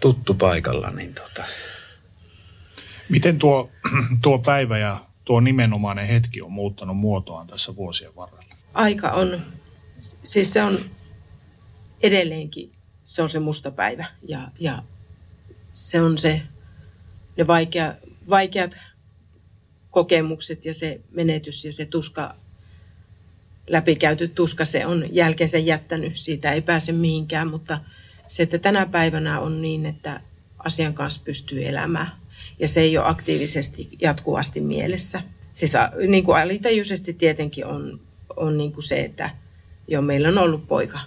tuttu 0.00 0.34
paikalla, 0.34 0.90
niin 0.90 1.14
tota... 1.14 1.44
Miten 3.08 3.38
tuo, 3.38 3.70
tuo 4.22 4.38
päivä 4.38 4.78
ja 4.78 5.04
tuo 5.24 5.40
nimenomainen 5.40 6.06
hetki 6.06 6.42
on 6.42 6.52
muuttanut 6.52 6.96
muotoaan 6.96 7.46
tässä 7.46 7.76
vuosien 7.76 8.16
varrella? 8.16 8.56
Aika 8.74 9.10
on, 9.10 9.40
siis 9.98 10.52
se 10.52 10.62
on 10.62 10.80
edelleenkin, 12.02 12.72
se 13.04 13.22
on 13.22 13.28
se 13.28 13.40
musta 13.40 13.70
päivä 13.70 14.06
ja, 14.28 14.48
ja 14.58 14.82
se 15.76 16.00
on 16.00 16.18
se, 16.18 16.42
ne 17.36 17.46
vaikea, 17.46 17.94
vaikeat 18.30 18.76
kokemukset 19.90 20.64
ja 20.64 20.74
se 20.74 21.00
menetys 21.10 21.64
ja 21.64 21.72
se 21.72 21.86
tuska 21.86 22.34
läpikäyty 23.66 24.28
tuska, 24.28 24.64
se 24.64 24.86
on 24.86 25.04
jälkensä 25.10 25.58
jättänyt, 25.58 26.16
siitä 26.16 26.52
ei 26.52 26.60
pääse 26.60 26.92
mihinkään, 26.92 27.48
mutta 27.48 27.80
se, 28.28 28.42
että 28.42 28.58
tänä 28.58 28.86
päivänä 28.86 29.40
on 29.40 29.62
niin, 29.62 29.86
että 29.86 30.20
asian 30.58 30.94
kanssa 30.94 31.20
pystyy 31.24 31.66
elämään 31.66 32.12
ja 32.58 32.68
se 32.68 32.80
ei 32.80 32.98
ole 32.98 33.06
aktiivisesti 33.08 33.88
jatkuvasti 34.00 34.60
mielessä. 34.60 35.22
Siis 35.54 35.72
niin 36.08 36.24
kuin 36.24 36.38
alitajuisesti 36.38 37.14
tietenkin 37.14 37.66
on, 37.66 38.00
on 38.36 38.58
niin 38.58 38.72
kuin 38.72 38.84
se, 38.84 39.00
että 39.00 39.30
jo 39.88 40.02
meillä 40.02 40.28
on 40.28 40.38
ollut 40.38 40.68
poika, 40.68 41.00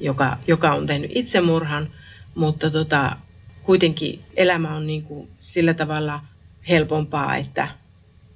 joka, 0.00 0.38
joka 0.46 0.72
on 0.72 0.86
tehnyt 0.86 1.10
itsemurhan, 1.14 1.90
mutta 2.34 2.70
tota, 2.70 3.16
kuitenkin 3.64 4.20
elämä 4.36 4.76
on 4.76 4.86
niin 4.86 5.02
kuin 5.02 5.28
sillä 5.40 5.74
tavalla 5.74 6.20
helpompaa, 6.68 7.36
että 7.36 7.68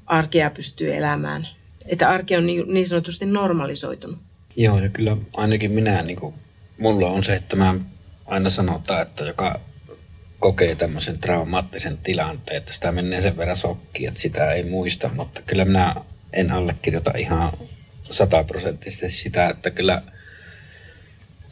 arkea 0.07 0.51
pystyy 0.51 0.95
elämään 0.95 1.49
että 1.89 2.09
arki 2.09 2.37
on 2.37 2.47
niin, 2.47 2.65
niin 2.75 2.89
sanotusti 2.89 3.27
normalisoitunut. 3.27 4.19
Joo, 4.57 4.79
ja 4.79 4.89
kyllä 4.89 5.17
ainakin 5.35 5.73
minä, 5.73 6.03
niin 6.03 6.17
kuin, 6.17 6.35
mulla 6.79 7.09
on 7.09 7.25
se, 7.25 7.35
että 7.35 7.57
mä 7.57 7.75
aina 8.27 8.51
sanotaan, 8.51 9.03
että 9.03 9.25
joka 9.25 9.61
kokee 10.39 10.75
tämmöisen 10.75 11.19
traumaattisen 11.19 11.99
tilanteen, 11.99 12.57
että 12.57 12.73
sitä 12.73 12.93
menee 12.93 13.21
sen 13.21 13.37
verran 13.37 13.57
sokkiin, 13.57 14.09
että 14.09 14.21
sitä 14.21 14.53
ei 14.53 14.63
muista, 14.63 15.11
mutta 15.15 15.43
kyllä 15.47 15.65
minä 15.65 15.95
en 16.33 16.51
allekirjoita 16.51 17.13
ihan 17.17 17.53
sataprosenttisesti 18.11 19.11
sitä, 19.11 19.49
että 19.49 19.71
kyllä 19.71 20.03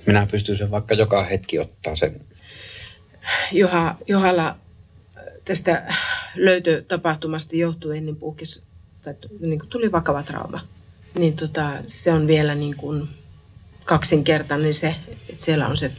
minä 0.06 0.26
pystyn 0.30 0.56
sen 0.56 0.70
vaikka 0.70 0.94
joka 0.94 1.24
hetki 1.24 1.58
ottaa 1.58 1.96
sen. 1.96 2.20
Juha, 3.52 3.96
Juhalla 4.08 4.56
tästä 5.44 5.94
löytötapahtumasta 6.34 7.56
johtuen 7.56 8.06
niin 8.06 8.16
puhkesi 8.16 8.62
tai 9.02 9.14
niin 9.40 9.58
kuin 9.58 9.68
tuli 9.68 9.92
vakava 9.92 10.22
trauma, 10.22 10.60
niin 11.18 11.36
tota, 11.36 11.70
se 11.86 12.12
on 12.12 12.26
vielä 12.26 12.54
niin 12.54 12.76
kuin 12.76 13.08
kaksinkertainen 13.84 14.74
se, 14.74 14.96
että 15.28 15.44
siellä 15.44 15.68
on 15.68 15.76
se 15.76 15.92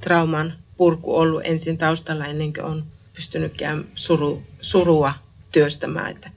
trauman 0.00 0.52
purku 0.76 1.16
ollut 1.16 1.42
ensin 1.44 1.78
taustalla 1.78 2.26
ennen 2.26 2.52
kuin 2.52 2.64
on 2.64 2.84
pystynytkään 3.14 3.84
suru, 3.94 4.42
surua 4.60 5.12
työstämään. 5.52 6.10
Että. 6.10 6.30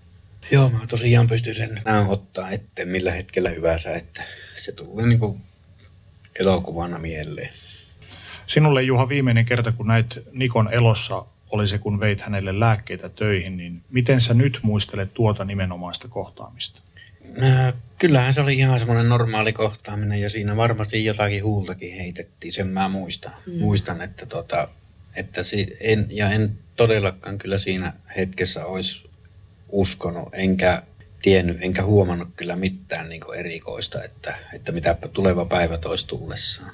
Joo, 0.51 0.69
mä 0.69 0.87
tosiaan 0.87 1.27
pystyn 1.27 1.55
sen 1.55 1.81
ottaa 2.07 2.49
eteen 2.49 2.87
millä 2.87 3.11
hetkellä 3.11 3.49
hyvänsä, 3.49 3.95
että 3.95 4.23
se 4.57 4.71
tulee 4.71 5.07
niin 5.07 5.19
kuin 5.19 5.41
elokuvana 6.39 6.99
mieleen. 6.99 7.49
Sinulle 8.49 8.83
Juha 8.83 9.09
viimeinen 9.09 9.45
kerta, 9.45 9.71
kun 9.71 9.87
näit 9.87 10.19
Nikon 10.31 10.73
elossa 10.73 11.25
oli 11.49 11.67
se, 11.67 11.77
kun 11.77 11.99
veit 11.99 12.21
hänelle 12.21 12.59
lääkkeitä 12.59 13.09
töihin, 13.09 13.57
niin 13.57 13.81
miten 13.89 14.21
sä 14.21 14.33
nyt 14.33 14.59
muistelet 14.61 15.13
tuota 15.13 15.45
nimenomaista 15.45 16.07
kohtaamista? 16.07 16.81
Äh, 17.43 17.73
kyllähän 17.97 18.33
se 18.33 18.41
oli 18.41 18.57
ihan 18.57 18.79
semmoinen 18.79 19.09
normaali 19.09 19.53
kohtaaminen 19.53 20.21
ja 20.21 20.29
siinä 20.29 20.55
varmasti 20.55 21.05
jotakin 21.05 21.43
huultakin 21.43 21.93
heitettiin, 21.93 22.53
sen 22.53 22.67
mä 22.67 22.87
muistan. 22.87 23.31
Mm. 23.45 23.59
Muistan, 23.59 24.01
että, 24.01 24.25
tota, 24.25 24.67
että 25.15 25.43
si, 25.43 25.77
en, 25.79 26.05
ja 26.09 26.29
en 26.31 26.51
todellakaan 26.75 27.37
kyllä 27.37 27.57
siinä 27.57 27.93
hetkessä 28.17 28.65
olisi 28.65 29.09
uskonut, 29.69 30.29
enkä 30.33 30.83
tiennyt, 31.21 31.57
enkä 31.61 31.83
huomannut 31.83 32.29
kyllä 32.35 32.55
mitään 32.55 33.09
niin 33.09 33.21
erikoista, 33.35 34.03
että, 34.03 34.35
että 34.53 34.71
mitä 34.71 34.97
tuleva 35.13 35.45
päivä 35.45 35.77
toisi 35.77 36.07
tullessaan. 36.07 36.71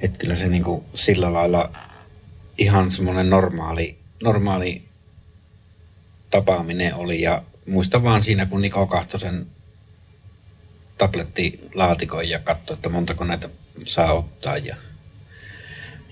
Että 0.00 0.18
kyllä 0.18 0.36
se 0.36 0.48
niin 0.48 0.64
kuin 0.64 0.84
sillä 0.94 1.32
lailla 1.32 1.70
ihan 2.58 2.90
semmoinen 2.90 3.30
normaali, 3.30 3.98
normaali 4.22 4.82
tapaaminen 6.30 6.94
oli 6.94 7.22
ja 7.22 7.42
muistan 7.66 8.02
vaan 8.02 8.22
siinä, 8.22 8.46
kun 8.46 8.60
Niko 8.60 8.86
kahtoi 8.86 9.20
sen 9.20 9.46
tablettilaatikon 10.98 12.28
ja 12.28 12.38
katsoi, 12.38 12.74
että 12.74 12.88
montako 12.88 13.24
näitä 13.24 13.48
saa 13.86 14.12
ottaa 14.12 14.56
ja, 14.56 14.76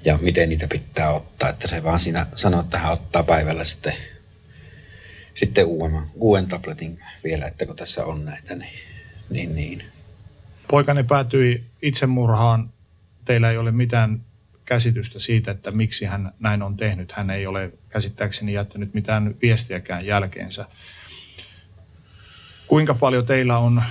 ja 0.05 0.18
miten 0.22 0.49
niitä 0.49 0.68
pitää 0.68 1.11
ottaa. 1.11 1.49
Että 1.49 1.68
se 1.68 1.84
vaan 1.84 2.01
siinä 2.01 2.26
sanoi, 2.34 2.61
että 2.61 2.78
hän 2.78 2.93
ottaa 2.93 3.22
päivällä 3.22 3.64
sitten, 3.64 3.95
sitten 5.34 5.66
uuden, 5.66 6.03
uuden 6.14 6.47
tabletin 6.47 6.99
vielä, 7.24 7.47
että 7.47 7.66
kun 7.66 7.76
tässä 7.76 8.05
on 8.05 8.24
näitä, 8.24 8.55
niin, 8.55 8.78
niin, 9.30 9.55
niin. 9.55 9.84
Poikani 10.68 11.05
päätyi 11.05 11.64
itsemurhaan. 11.82 12.76
Teillä 13.27 13.51
ei 13.51 13.59
ole 13.59 13.70
mitään 13.70 14.22
käsitystä 14.64 15.18
siitä, 15.18 15.51
että 15.51 15.70
miksi 15.70 16.05
hän 16.05 16.33
näin 16.39 16.62
on 16.62 16.77
tehnyt. 16.77 17.12
Hän 17.12 17.31
ei 17.31 17.47
ole 17.47 17.72
käsittääkseni 17.89 18.53
jättänyt 18.53 18.95
mitään 18.95 19.35
viestiäkään 19.43 20.07
jälkeensä. 20.07 20.64
Kuinka 22.66 22.95
paljon 22.95 23.27
teillä 23.27 23.59
on 23.59 23.83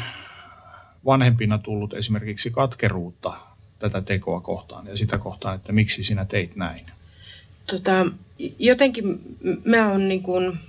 vanhempina 1.06 1.58
tullut 1.58 1.94
esimerkiksi 1.94 2.52
katkeruutta 2.52 3.34
tätä 3.80 4.02
tekoa 4.02 4.42
kohtaan 4.42 4.88
ja 4.88 4.98
sitä 4.98 5.18
kohtaan, 5.18 5.56
että 5.56 5.72
miksi 5.72 6.04
sinä 6.04 6.26
teit 6.26 6.56
näin? 6.56 6.86
Tota, 7.66 8.06
jotenkin 8.60 9.20
mä 9.66 9.92
oon 9.92 10.08
niin 10.08 10.24
kuin 10.24 10.60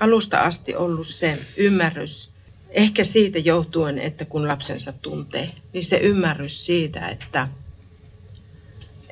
alusta 0.00 0.40
asti 0.40 0.76
ollut 0.76 1.06
se 1.06 1.38
ymmärrys, 1.56 2.31
ehkä 2.72 3.04
siitä 3.04 3.38
johtuen, 3.38 3.98
että 3.98 4.24
kun 4.24 4.48
lapsensa 4.48 4.92
tuntee, 5.02 5.50
niin 5.72 5.84
se 5.84 5.96
ymmärrys 5.96 6.66
siitä, 6.66 7.08
että– 7.08 7.48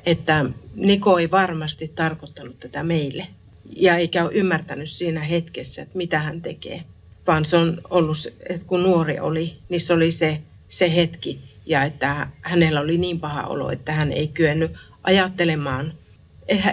että 0.05 0.45
Niko 0.75 1.19
ei 1.19 1.31
varmasti 1.31 1.87
tarkoittanut 1.95 2.59
tätä 2.59 2.83
meille. 2.83 3.27
Ja 3.75 3.97
eikä 3.97 4.23
ole 4.23 4.33
ymmärtänyt 4.33 4.89
siinä 4.89 5.23
hetkessä, 5.23 5.81
että 5.81 5.97
mitä 5.97 6.19
hän 6.19 6.41
tekee. 6.41 6.83
Vaan 7.27 7.45
se 7.45 7.57
on 7.57 7.81
ollut, 7.89 8.17
että 8.49 8.65
kun 8.67 8.83
nuori 8.83 9.19
oli, 9.19 9.55
niin 9.69 9.81
se 9.81 9.93
oli 9.93 10.11
se, 10.11 10.41
se 10.69 10.95
hetki. 10.95 11.39
Ja 11.65 11.83
että 11.83 12.27
hänellä 12.41 12.79
oli 12.79 12.97
niin 12.97 13.19
paha 13.19 13.43
olo, 13.43 13.71
että 13.71 13.91
hän 13.91 14.11
ei 14.11 14.27
kyennyt 14.27 14.71
ajattelemaan. 15.03 15.93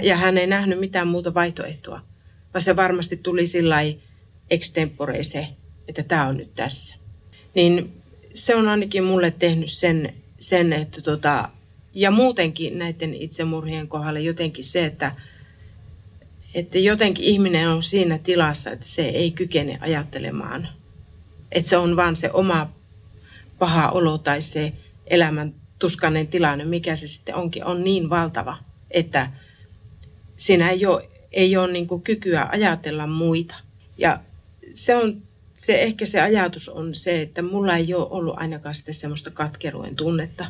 Ja 0.03 0.17
hän 0.17 0.39
ei 0.39 0.47
nähnyt 0.47 0.81
mitään 0.81 1.09
muuta 1.09 1.35
vaihtoehtoa. 1.35 2.01
Vaan 2.55 2.63
se 2.63 2.77
varmasti 2.77 3.17
tuli 3.17 3.47
sillä 3.47 3.77
extempore 4.51 5.25
se, 5.25 5.49
että 5.89 6.03
tämä 6.03 6.27
on 6.27 6.37
nyt 6.37 6.55
tässä. 6.55 6.97
Niin 7.55 7.93
se 8.35 8.55
on 8.55 8.69
ainakin 8.69 9.05
mulle 9.05 9.31
tehnyt 9.31 9.71
sen, 9.71 10.15
sen 10.41 10.73
että 10.73 11.03
tota, 11.03 11.49
ja 11.95 12.11
muutenkin 12.11 12.79
näiden 12.79 13.15
itsemurhien 13.15 13.89
kohdalla 13.89 14.19
jotenkin 14.19 14.65
se, 14.65 14.85
että, 14.85 15.13
että 16.55 16.79
jotenkin 16.79 17.25
ihminen 17.25 17.69
on 17.69 17.83
siinä 17.83 18.19
tilassa, 18.19 18.71
että 18.71 18.87
se 18.87 19.03
ei 19.03 19.31
kykene 19.31 19.79
ajattelemaan. 19.81 20.69
Että 21.53 21.69
se 21.69 21.77
on 21.77 21.97
vaan 21.97 22.17
se 22.17 22.31
oma 22.33 22.71
paha 23.59 23.89
olo 23.89 24.19
tai 24.19 24.43
se 24.43 24.73
elämän 25.07 25.55
tuskainen 25.79 26.27
tilanne, 26.27 26.65
mikä 26.65 26.97
se 26.97 27.09
sitten 27.09 27.35
onkin, 27.35 27.65
on 27.65 27.85
niin 27.85 28.11
valtava, 28.11 28.57
että 28.91 29.31
siinä 30.37 30.71
ei 30.71 30.87
ole 30.87 31.09
ei 31.33 31.57
ole 31.57 31.73
niin 31.73 32.03
kykyä 32.05 32.49
ajatella 32.53 33.07
muita. 33.07 33.55
Ja 33.99 34.21
se 34.75 34.97
on 34.97 35.23
se 35.59 35.81
ehkä 35.83 36.07
se 36.07 36.21
ajatus 36.21 36.69
on 36.69 36.95
se, 36.95 37.23
että 37.23 37.43
mulla 37.43 37.77
ei 37.77 37.95
ole 37.95 38.07
ollut 38.11 38.35
ainakaan 38.39 38.75
sitten 38.75 38.95
semmoista 38.95 39.31
katkeruuden 39.31 39.97
tunnetta. 39.97 40.47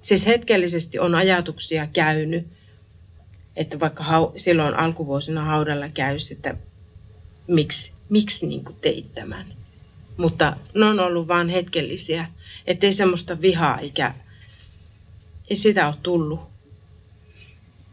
Siis 0.00 0.26
hetkellisesti 0.26 0.98
on 0.98 1.14
ajatuksia 1.14 1.86
käynyt, 1.86 2.46
että 3.56 3.80
vaikka 3.80 4.04
hau, 4.04 4.32
silloin 4.36 4.74
alkuvuosina 4.74 5.44
haudalla 5.44 5.88
käy, 5.88 6.16
että 6.32 6.54
miksi, 7.46 7.92
miksi 8.08 8.46
niin 8.46 8.64
teit 8.80 9.14
tämän. 9.14 9.46
Mutta 10.16 10.56
ne 10.74 10.84
on 10.84 11.00
ollut 11.00 11.28
vain 11.28 11.48
hetkellisiä, 11.48 12.26
ettei 12.66 12.92
semmoista 12.92 13.40
vihaa 13.40 13.78
eikä 13.78 14.14
ei 15.50 15.56
sitä 15.56 15.86
ole 15.86 15.94
tullut. 16.02 16.51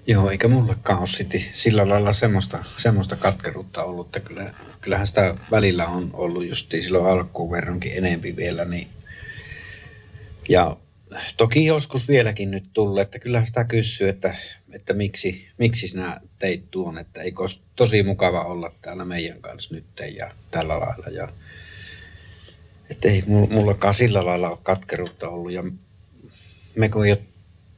Joo, 0.08 0.30
eikä 0.30 0.48
mullekaan 0.48 1.00
ole 1.00 1.08
sitten 1.08 1.44
sillä 1.54 1.90
lailla 1.90 2.14
semmoista, 2.14 2.64
semmoista 2.78 3.16
katkeruutta 3.16 3.84
ollut, 3.84 4.08
että 4.08 4.20
kyllä, 4.20 4.54
kyllähän 4.82 5.08
sitä 5.08 5.36
välillä 5.52 5.88
on 5.88 6.10
ollut 6.14 6.48
just 6.48 6.72
silloin 6.72 7.06
alkuun 7.06 7.52
verrankin 7.52 7.98
enempi 7.98 8.36
vielä. 8.36 8.66
Niin. 8.66 8.88
Ja 10.50 10.78
toki 11.38 11.66
joskus 11.66 12.08
vieläkin 12.08 12.52
nyt 12.52 12.64
tullut, 12.74 13.00
että 13.00 13.20
kyllähän 13.20 13.48
sitä 13.48 13.64
kysyy, 13.64 14.10
että, 14.10 14.36
että 14.72 14.94
miksi, 14.94 15.48
miksi 15.58 15.88
sinä 15.88 16.22
teit 16.40 16.72
tuon, 16.72 16.98
että 16.98 17.22
eikö 17.22 17.42
olisi 17.42 17.62
tosi 17.76 18.04
mukava 18.04 18.44
olla 18.44 18.72
täällä 18.82 19.06
meidän 19.06 19.42
kanssa 19.42 19.76
nyt 19.76 19.86
ja 20.16 20.32
tällä 20.52 20.80
lailla. 20.80 21.08
Ja, 21.08 21.28
että 22.90 23.08
ei 23.10 23.24
mullakaan 23.28 23.94
sillä 23.94 24.26
lailla 24.26 24.50
ole 24.50 24.58
katkeruutta 24.64 25.30
ollut 25.30 25.52
ja 25.52 25.64
me 26.76 26.90
kun 26.90 27.10
jo 27.10 27.18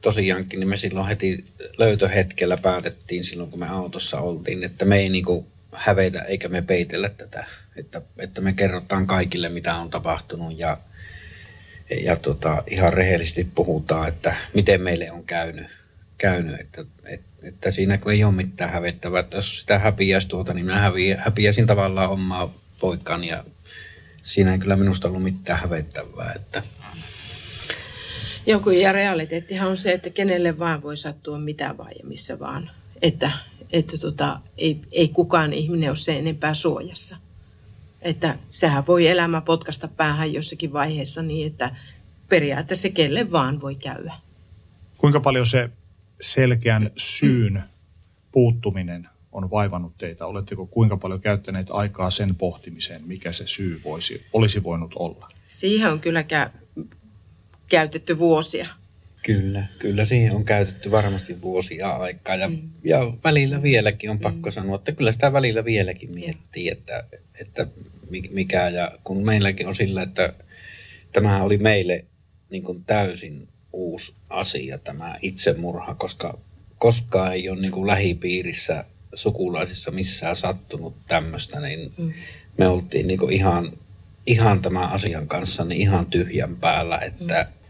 tosiaankin, 0.02 0.60
niin 0.60 0.68
me 0.68 0.76
silloin 0.76 1.06
heti 1.06 1.44
löytöhetkellä 1.78 2.56
päätettiin 2.56 3.24
silloin, 3.24 3.50
kun 3.50 3.60
me 3.60 3.68
autossa 3.68 4.20
oltiin, 4.20 4.64
että 4.64 4.84
me 4.84 4.96
ei 4.96 5.08
niin 5.08 5.24
kuin 5.24 5.46
hävetä 5.72 6.22
eikä 6.22 6.48
me 6.48 6.62
peitellä 6.62 7.08
tätä. 7.08 7.46
Että, 7.76 8.02
että 8.18 8.40
me 8.40 8.52
kerrotaan 8.52 9.06
kaikille, 9.06 9.48
mitä 9.48 9.74
on 9.74 9.90
tapahtunut 9.90 10.58
ja, 10.58 10.76
ja 12.04 12.16
tota, 12.16 12.62
ihan 12.66 12.92
rehellisesti 12.92 13.48
puhutaan, 13.54 14.08
että 14.08 14.36
miten 14.54 14.82
meille 14.82 15.12
on 15.12 15.24
käynyt. 15.24 15.66
käynyt 16.18 16.60
että, 16.60 16.84
että, 17.04 17.26
että 17.42 17.70
siinä 17.70 17.98
kun 17.98 18.12
ei 18.12 18.24
ole 18.24 18.32
mitään 18.32 18.70
hävettävää, 18.70 19.20
että 19.20 19.36
jos 19.36 19.60
sitä 19.60 19.78
häpiäisi 19.78 20.28
tuota, 20.28 20.54
niin 20.54 20.66
minä 20.66 20.92
häpiäisin 21.18 21.66
tavallaan 21.66 22.10
omaa 22.10 22.54
poikani 22.80 23.28
ja 23.28 23.44
siinä 24.22 24.52
ei 24.52 24.58
kyllä 24.58 24.76
minusta 24.76 25.08
ollut 25.08 25.22
mitään 25.22 25.60
hävettävää. 25.60 26.32
Että, 26.36 26.62
Joku 28.46 28.70
ja 28.70 28.92
realiteettihan 28.92 29.68
on 29.68 29.76
se, 29.76 29.92
että 29.92 30.10
kenelle 30.10 30.58
vaan 30.58 30.82
voi 30.82 30.96
sattua 30.96 31.38
mitä 31.38 31.74
vaan 31.78 31.92
ja 31.98 32.06
missä 32.06 32.38
vaan. 32.38 32.70
Että, 33.02 33.32
että 33.72 33.98
tota, 33.98 34.40
ei, 34.58 34.80
ei 34.92 35.08
kukaan 35.08 35.52
ihminen 35.52 35.90
ole 35.90 35.96
se 35.96 36.18
enempää 36.18 36.54
suojassa. 36.54 37.16
Että 38.02 38.38
sehän 38.50 38.86
voi 38.86 39.06
elämä 39.06 39.40
potkasta 39.40 39.88
päähän 39.88 40.32
jossakin 40.32 40.72
vaiheessa 40.72 41.22
niin, 41.22 41.46
että 41.46 41.76
periaatteessa 42.28 42.88
kelle 42.88 43.30
vaan 43.32 43.60
voi 43.60 43.74
käydä. 43.74 44.14
Kuinka 44.98 45.20
paljon 45.20 45.46
se 45.46 45.70
selkeän 46.20 46.90
syyn 46.96 47.62
puuttuminen 48.32 49.08
on 49.32 49.50
vaivannut 49.50 49.92
teitä? 49.98 50.26
Oletteko 50.26 50.66
kuinka 50.66 50.96
paljon 50.96 51.20
käyttäneet 51.20 51.66
aikaa 51.70 52.10
sen 52.10 52.34
pohtimiseen, 52.34 53.02
mikä 53.06 53.32
se 53.32 53.46
syy 53.46 53.80
voisi, 53.84 54.26
olisi 54.32 54.62
voinut 54.62 54.92
olla? 54.94 55.26
Siihen 55.46 55.92
on 55.92 56.00
kyllä 56.00 56.24
käytetty 57.72 58.18
vuosia. 58.18 58.68
Kyllä, 59.22 59.66
kyllä 59.78 60.04
siihen 60.04 60.32
on 60.32 60.44
käytetty 60.44 60.90
varmasti 60.90 61.42
vuosia 61.42 61.88
aikaa 61.90 62.34
ja, 62.34 62.48
mm. 62.48 62.58
ja 62.84 63.12
välillä 63.24 63.62
vieläkin 63.62 64.10
on 64.10 64.18
pakko 64.18 64.50
mm. 64.50 64.52
sanoa, 64.52 64.76
että 64.76 64.92
kyllä 64.92 65.12
sitä 65.12 65.32
välillä 65.32 65.64
vieläkin 65.64 66.14
miettii, 66.14 66.68
että, 66.68 67.04
että 67.40 67.66
mikä 68.30 68.68
ja 68.68 68.92
kun 69.04 69.24
meilläkin 69.24 69.68
on 69.68 69.74
sillä, 69.74 70.02
että 70.02 70.32
tämähän 71.12 71.42
oli 71.42 71.58
meille 71.58 72.04
niin 72.50 72.62
kuin 72.62 72.84
täysin 72.84 73.48
uusi 73.72 74.14
asia 74.28 74.78
tämä 74.78 75.16
itsemurha, 75.22 75.94
koska 75.94 76.38
koskaan 76.78 77.32
ei 77.32 77.48
ole 77.48 77.60
niin 77.60 77.72
kuin 77.72 77.86
lähipiirissä 77.86 78.84
sukulaisissa 79.14 79.90
missään 79.90 80.36
sattunut 80.36 80.94
tämmöistä, 81.08 81.60
niin 81.60 81.92
mm. 81.98 82.12
me 82.58 82.68
oltiin 82.68 83.06
niin 83.06 83.18
kuin 83.18 83.32
ihan, 83.32 83.72
ihan 84.26 84.62
tämän 84.62 84.90
asian 84.90 85.28
kanssa 85.28 85.64
niin 85.64 85.80
ihan 85.80 86.06
tyhjän 86.06 86.56
päällä, 86.56 86.98
että 86.98 87.46
mm 87.48 87.61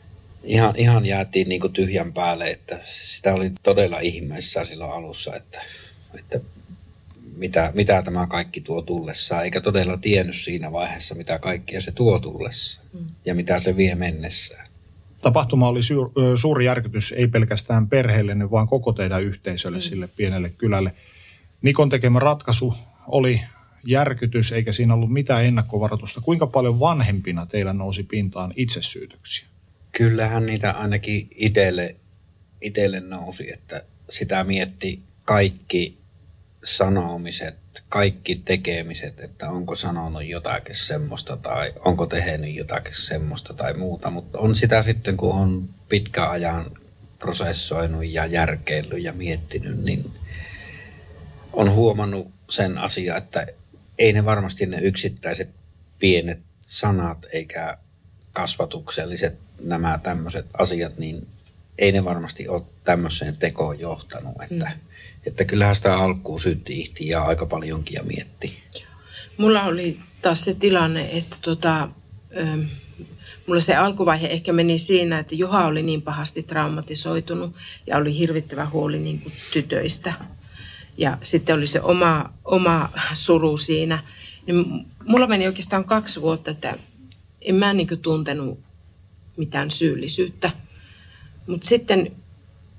ihan, 0.45 0.75
ihan 0.77 1.07
jäätiin 1.07 1.49
niin 1.49 1.61
kuin 1.61 1.73
tyhjän 1.73 2.13
päälle, 2.13 2.51
että 2.51 2.81
sitä 2.85 3.35
oli 3.35 3.53
todella 3.63 4.01
ihmeessä 4.01 4.65
silloin 4.65 4.93
alussa, 4.93 5.37
että, 5.37 5.61
että 6.19 6.41
mitä, 7.37 7.73
mitä 7.75 8.03
tämä 8.03 8.27
kaikki 8.27 8.61
tuo 8.61 8.83
tullessaan, 8.83 9.45
eikä 9.45 9.61
todella 9.61 9.97
tiennyt 9.97 10.37
siinä 10.37 10.73
vaiheessa, 10.73 11.15
mitä 11.15 11.39
kaikkia 11.39 11.81
se 11.81 11.93
tuo 11.93 12.19
tullessaan 12.19 12.87
mm. 12.93 13.07
ja 13.25 13.35
mitä 13.35 13.59
se 13.59 13.77
vie 13.77 13.95
mennessään. 13.95 14.69
Tapahtuma 15.23 15.69
oli 15.69 15.81
su- 15.81 16.37
suuri 16.37 16.65
järkytys, 16.65 17.13
ei 17.13 17.27
pelkästään 17.27 17.89
perheelle, 17.89 18.51
vaan 18.51 18.69
koko 18.69 18.93
teidän 18.93 19.23
yhteisölle, 19.23 19.79
mm. 19.79 19.83
sille 19.83 20.09
pienelle 20.17 20.53
kylälle. 20.59 20.93
Nikon 21.63 21.89
tekemä 21.89 22.19
ratkaisu 22.19 22.75
oli 23.07 23.41
järkytys, 23.87 24.53
eikä 24.53 24.73
siinä 24.73 24.95
ollut 24.95 25.13
mitään 25.13 25.45
ennakkovaroitusta. 25.45 26.21
Kuinka 26.21 26.47
paljon 26.47 26.81
vanhempina 26.81 27.47
teillä 27.47 27.73
nousi 27.73 28.03
pintaan 28.03 28.53
itsesyytöksiä? 28.57 29.52
Kyllähän 29.93 30.47
niitä 30.47 30.71
ainakin 30.71 31.29
itselle, 31.35 31.97
itselle 32.61 33.01
nousi, 33.01 33.53
että 33.53 33.85
sitä 34.11 34.45
mietti 34.45 35.03
kaikki 35.25 35.99
sanomiset, 36.65 37.55
kaikki 37.89 38.37
tekemiset, 38.37 39.21
että 39.21 39.51
onko 39.51 39.77
sanonut 39.77 40.25
jotakin 40.25 40.75
semmoista 40.75 41.37
tai 41.37 41.73
onko 41.85 42.07
tehnyt 42.07 42.55
jotakin 42.55 42.95
semmoista 42.97 43.55
tai 43.55 43.75
muuta. 43.75 44.11
Mutta 44.11 44.39
on 44.39 44.55
sitä 44.55 44.83
sitten, 44.83 45.17
kun 45.17 45.35
on 45.35 45.69
pitkä 45.89 46.31
ajan 46.31 46.67
prosessoinut 47.19 48.07
ja 48.07 48.27
järkeillyt 48.27 49.03
ja 49.03 49.13
miettinyt, 49.13 49.85
niin 49.85 50.11
on 51.53 51.73
huomannut 51.73 52.31
sen 52.51 52.79
asian, 52.79 53.19
että 53.19 53.47
ei 53.99 54.13
ne 54.13 54.25
varmasti 54.25 54.67
ne 54.67 54.79
yksittäiset 54.79 55.49
pienet 55.99 56.39
sanat 56.61 57.27
eikä 57.33 57.79
kasvatukselliset 58.33 59.39
nämä 59.63 59.99
tämmöiset 60.03 60.47
asiat, 60.59 60.99
niin 60.99 61.27
ei 61.79 61.93
ne 61.93 62.05
varmasti 62.05 62.49
ole 62.49 62.63
tämmöiseen 62.85 63.37
tekoon 63.37 63.81
johtanut. 63.81 64.35
Että, 64.43 64.65
mm. 64.65 64.81
että 65.27 65.45
kyllähän 65.45 65.77
sitä 65.77 65.97
alkuun 65.97 66.41
syytti 66.41 66.81
ihti 66.81 67.09
ja 67.09 67.23
aika 67.23 67.47
paljonkin 67.47 67.95
ja 67.95 68.03
mietti. 68.03 68.63
Mulla 69.37 69.63
oli 69.63 69.99
taas 70.23 70.45
se 70.45 70.55
tilanne, 70.55 71.11
että 71.13 71.37
tota, 71.43 71.89
ähm, 72.41 72.61
mulla 73.47 73.61
se 73.61 73.77
alkuvaihe 73.77 74.27
ehkä 74.27 74.53
meni 74.53 74.79
siinä, 74.79 75.19
että 75.19 75.35
Juha 75.35 75.67
oli 75.67 75.83
niin 75.83 76.03
pahasti 76.03 76.43
traumatisoitunut 76.43 77.55
ja 77.87 77.97
oli 77.97 78.19
hirvittävä 78.19 78.67
huoli 78.67 78.99
niin 78.99 79.21
kuin 79.21 79.33
tytöistä. 79.53 80.13
Ja 80.97 81.19
sitten 81.23 81.55
oli 81.55 81.67
se 81.67 81.81
oma, 81.81 82.33
oma 82.45 82.89
suru 83.15 83.57
siinä. 83.57 83.99
Niin 84.47 84.87
mulla 85.05 85.27
meni 85.27 85.47
oikeastaan 85.47 85.85
kaksi 85.85 86.21
vuotta, 86.21 86.51
että 86.51 86.79
en 87.41 87.55
mä 87.55 87.73
niin 87.73 87.99
tuntenut 88.03 88.59
mitään 89.37 89.71
syyllisyyttä. 89.71 90.51
Mutta 91.47 91.69
sitten, 91.69 92.13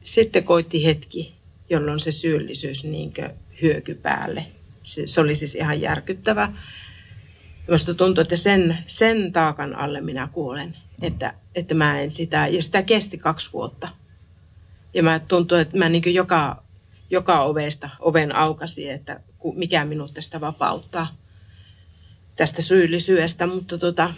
sitten 0.04 0.44
koitti 0.44 0.86
hetki, 0.86 1.34
jolloin 1.70 2.00
se 2.00 2.12
syyllisyys 2.12 2.84
niin 2.84 3.14
hyöky 3.62 3.96
päälle. 3.96 4.46
Se, 4.84 5.08
se 5.08 5.22
oli 5.22 5.36
siis 5.36 5.56
ihan 5.56 5.82
järkyttävä. 5.82 6.54
Minusta 7.68 7.94
tuntuu, 7.94 8.22
että 8.22 8.38
sen, 8.38 8.78
sen 8.88 9.32
taakan 9.32 9.76
alle 9.76 10.02
minä 10.02 10.28
kuolen, 10.32 10.78
että, 11.02 11.34
että 11.56 11.74
mä 11.74 12.00
en 12.00 12.12
sitä, 12.12 12.48
ja 12.48 12.64
sitä 12.64 12.82
kesti 12.82 13.18
kaksi 13.18 13.54
vuotta. 13.54 13.90
Ja 14.94 15.04
mä 15.04 15.20
tuntuu, 15.20 15.58
että 15.58 15.78
mä 15.78 15.90
niin 15.90 16.14
joka, 16.14 16.64
joka 17.10 17.42
ovesta 17.42 17.90
oven 18.00 18.36
aukasi, 18.36 18.90
että 18.90 19.20
mikä 19.56 19.86
minut 19.86 20.14
tästä 20.14 20.42
vapauttaa 20.42 21.16
tästä 22.36 22.62
syyllisyydestä, 22.62 23.48
mutta 23.48 23.78
tota, 23.78 24.14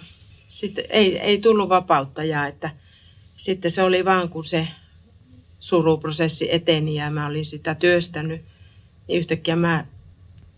sitten 0.47 0.85
ei, 0.89 1.19
ei 1.19 1.37
tullut 1.37 1.69
vapauttajaa, 1.69 2.47
että 2.47 2.69
sitten 3.35 3.71
se 3.71 3.83
oli 3.83 4.05
vaan 4.05 4.29
kun 4.29 4.45
se 4.45 4.67
suruprosessi 5.59 6.53
eteni 6.53 6.95
ja 6.95 7.11
mä 7.11 7.27
olin 7.27 7.45
sitä 7.45 7.75
työstänyt, 7.75 8.41
niin 9.07 9.19
yhtäkkiä 9.19 9.55
mä 9.55 9.85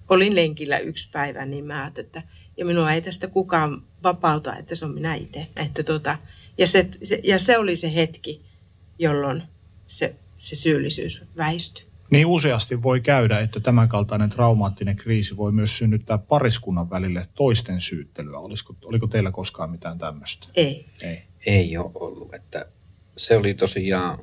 olin 0.09 0.35
lenkillä 0.35 0.77
yksi 0.77 1.09
päivä, 1.11 1.45
niin 1.45 1.65
mä 1.65 1.81
ajattelin, 1.81 2.05
että 2.05 2.23
ja 2.57 2.65
minua 2.65 2.91
ei 2.91 3.01
tästä 3.01 3.27
kukaan 3.27 3.83
vapauta, 4.03 4.55
että 4.55 4.75
se 4.75 4.85
on 4.85 4.93
minä 4.93 5.15
itse. 5.15 5.47
Että 5.55 5.83
tota, 5.83 6.17
ja, 6.57 6.67
se, 6.67 6.87
se, 7.03 7.19
ja 7.23 7.39
se 7.39 7.57
oli 7.57 7.75
se 7.75 7.95
hetki, 7.95 8.41
jolloin 8.99 9.43
se, 9.85 10.15
se 10.37 10.55
syyllisyys 10.55 11.23
väistyi. 11.37 11.83
Niin 12.09 12.25
useasti 12.25 12.83
voi 12.83 13.01
käydä, 13.01 13.39
että 13.39 13.59
tämänkaltainen 13.59 14.29
traumaattinen 14.29 14.95
kriisi 14.95 15.37
voi 15.37 15.51
myös 15.51 15.77
synnyttää 15.77 16.17
pariskunnan 16.17 16.89
välille 16.89 17.27
toisten 17.33 17.81
syyttelyä. 17.81 18.37
Olisiko, 18.39 18.75
oliko 18.83 19.07
teillä 19.07 19.31
koskaan 19.31 19.71
mitään 19.71 19.97
tämmöistä? 19.97 20.47
Ei. 20.55 20.85
Ei. 21.01 21.23
Ei 21.45 21.77
ole 21.77 21.91
ollut. 21.95 22.33
Että 22.33 22.65
se 23.17 23.37
oli 23.37 23.53
tosiaan, 23.53 24.19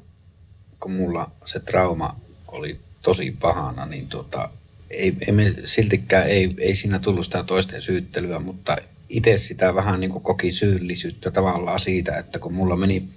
kun 0.81 0.93
mulla 0.93 1.31
se 1.45 1.61
trauma 1.61 2.17
oli 2.49 2.79
tosi 3.03 3.37
pahana, 3.41 3.87
niin 3.87 4.09
tota, 4.09 4.49
ei, 4.91 5.17
ei 5.27 5.33
me 5.33 5.55
siltikään 5.65 6.29
ei, 6.29 6.55
ei 6.59 6.77
siinä 6.77 6.99
tullut 6.99 7.25
sitä 7.25 7.45
toisten 7.45 7.81
syyttelyä, 7.83 8.39
mutta 8.39 8.77
itse 9.09 9.39
sitä 9.39 9.75
vähän 9.75 10.01
niin 10.01 10.11
kuin 10.11 10.25
koki 10.25 10.53
syyllisyyttä 10.53 11.31
tavallaan 11.31 11.81
siitä, 11.81 12.19
että 12.19 12.39
kun 12.39 12.55
mulla 12.55 12.77
meni 12.77 13.09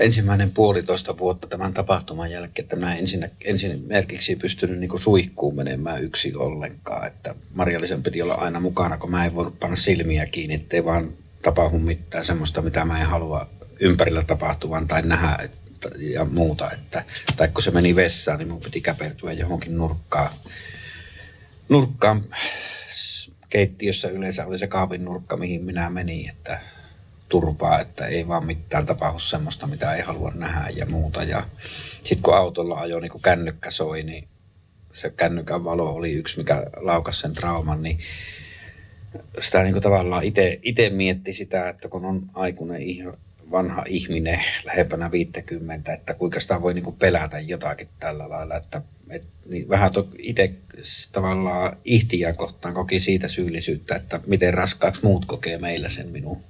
ensimmäinen 0.00 0.50
puolitoista 0.50 1.18
vuotta 1.18 1.46
tämän 1.46 1.74
tapahtuman 1.74 2.30
jälkeen, 2.30 2.64
että 2.64 2.76
mä 2.76 2.96
ensin, 2.96 3.30
ensimmäiseksi 3.44 4.36
pystynyt 4.36 4.78
niin 4.78 5.00
suihkuun 5.00 5.56
menemään 5.56 6.02
yksi 6.02 6.34
ollenkaan. 6.34 7.06
Että 7.06 7.34
Marjalisen 7.54 8.02
piti 8.02 8.22
olla 8.22 8.34
aina 8.34 8.60
mukana, 8.60 8.98
kun 8.98 9.10
mä 9.10 9.24
en 9.24 9.34
voinut 9.34 9.60
panna 9.60 9.76
silmiä 9.76 10.26
kiinni, 10.26 10.54
ettei 10.54 10.84
vaan 10.84 11.10
tapahdu 11.42 11.78
mitään 11.78 12.24
semmoista, 12.24 12.62
mitä 12.62 12.84
mä 12.84 13.00
en 13.00 13.06
halua 13.06 13.46
ympärillä 13.80 14.22
tapahtuvan 14.22 14.88
tai 14.88 15.02
nähdä 15.02 15.38
että, 15.44 15.90
ja 15.98 16.24
muuta. 16.24 16.70
Että, 16.70 17.04
tai 17.36 17.48
kun 17.48 17.62
se 17.62 17.70
meni 17.70 17.96
vessaan, 17.96 18.38
niin 18.38 18.48
mun 18.48 18.60
piti 18.60 18.80
käpertyä 18.80 19.32
johonkin 19.32 19.76
nurkkaan. 19.76 20.32
Nurkkaan 21.68 22.24
keittiössä 23.50 24.08
yleensä 24.08 24.46
oli 24.46 24.58
se 24.58 24.66
kaapin 24.66 25.04
nurkka, 25.04 25.36
mihin 25.36 25.64
minä 25.64 25.90
menin, 25.90 26.28
että 26.28 26.60
turpaa, 27.30 27.80
että 27.80 28.06
ei 28.06 28.28
vaan 28.28 28.46
mitään 28.46 28.86
tapahdu 28.86 29.18
semmoista, 29.18 29.66
mitä 29.66 29.94
ei 29.94 30.02
halua 30.02 30.32
nähdä 30.34 30.68
ja 30.76 30.86
muuta. 30.86 31.22
Ja 31.22 31.42
sitten 32.02 32.22
kun 32.22 32.36
autolla 32.36 32.78
ajoi, 32.78 33.00
niin 33.00 33.12
kun 33.12 33.22
kännykkä 33.22 33.70
soi, 33.70 34.02
niin 34.02 34.28
se 34.92 35.10
kännykän 35.10 35.64
valo 35.64 35.94
oli 35.94 36.12
yksi, 36.12 36.38
mikä 36.38 36.66
laukasi 36.76 37.20
sen 37.20 37.34
trauman, 37.34 37.82
niin 37.82 37.98
sitä 39.38 39.62
niin 39.62 39.72
kuin 39.72 39.82
tavallaan 39.82 40.24
itse 40.62 40.90
mietti 40.90 41.32
sitä, 41.32 41.68
että 41.68 41.88
kun 41.88 42.04
on 42.04 42.22
aikuinen 42.34 42.82
vanha 43.50 43.84
ihminen 43.88 44.44
lähempänä 44.64 45.10
50, 45.10 45.92
että 45.92 46.14
kuinka 46.14 46.40
sitä 46.40 46.62
voi 46.62 46.74
niin 46.74 46.84
kuin 46.84 46.96
pelätä 46.96 47.40
jotakin 47.40 47.88
tällä 48.00 48.28
lailla, 48.28 48.56
että 48.56 48.82
et, 49.10 49.22
niin 49.46 49.68
vähän 49.68 49.90
itse 50.18 50.52
tavallaan 51.12 51.76
ihtiä 51.84 52.32
kohtaan 52.32 52.74
koki 52.74 53.00
siitä 53.00 53.28
syyllisyyttä, 53.28 53.96
että 53.96 54.20
miten 54.26 54.54
raskaaksi 54.54 55.04
muut 55.04 55.24
kokee 55.24 55.58
meillä 55.58 55.88
sen 55.88 56.08
minun. 56.08 56.49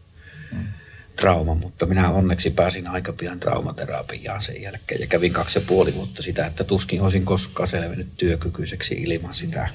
Trauma, 1.17 1.55
mutta 1.55 1.87
minä 1.87 2.11
onneksi 2.11 2.51
pääsin 2.51 2.89
aika 2.89 3.13
pian 3.13 3.41
traumaterapiaan 3.41 4.43
sen 4.43 4.63
jälkeen 4.63 5.01
ja 5.01 5.07
kävin 5.07 5.33
kaksi 5.33 5.59
ja 5.59 5.65
puoli 5.67 5.95
vuotta 5.95 6.23
sitä, 6.23 6.47
että 6.47 6.65
tuskin 6.65 7.03
olisin 7.03 7.25
koskaan 7.25 7.69
selvinnyt 7.69 8.09
työkykyiseksi 8.17 8.95
ilman 8.95 9.35
sitä 9.35 9.69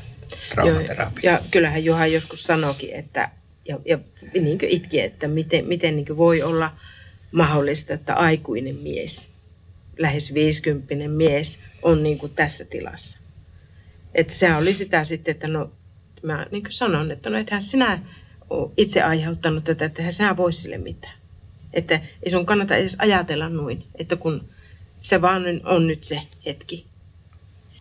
traumaterapiaa. 0.49 1.33
Ja 1.33 1.41
kyllähän 1.51 1.85
Juha 1.85 2.07
joskus 2.07 2.43
sanoikin, 2.43 2.93
että 2.93 3.29
ja, 3.67 3.79
ja 3.85 3.99
niin 4.33 4.59
kuin 4.59 4.69
itki, 4.69 5.01
että 5.01 5.27
miten, 5.27 5.67
miten 5.67 5.95
niin 5.95 6.17
voi 6.17 6.41
olla 6.41 6.71
mahdollista, 7.31 7.93
että 7.93 8.13
aikuinen 8.13 8.75
mies, 8.75 9.29
lähes 9.97 10.33
50 10.33 11.07
mies, 11.07 11.59
on 11.81 12.03
niin 12.03 12.17
kuin 12.17 12.31
tässä 12.35 12.65
tilassa. 12.65 13.19
Että 14.15 14.33
se 14.33 14.55
oli 14.55 14.73
sitä 14.73 15.03
sitten, 15.03 15.31
että 15.31 15.47
no, 15.47 15.71
mä 16.23 16.45
niin 16.51 16.63
kuin 16.63 16.71
sanon, 16.71 17.11
että 17.11 17.29
no 17.29 17.37
ethän 17.37 17.61
sinä 17.61 17.99
ole 18.49 18.71
itse 18.77 19.03
aiheuttanut 19.03 19.63
tätä, 19.63 19.85
että 19.85 20.11
sinä 20.11 20.37
voi 20.37 20.53
sille 20.53 20.77
mitään. 20.77 21.17
Että 21.73 22.01
ei 22.23 22.31
sun 22.31 22.45
kannata 22.45 22.75
edes 22.75 22.95
ajatella 22.99 23.49
noin, 23.49 23.83
että 23.95 24.15
kun 24.15 24.41
se 25.01 25.21
vaan 25.21 25.43
on 25.63 25.87
nyt 25.87 26.03
se 26.03 26.21
hetki. 26.45 26.85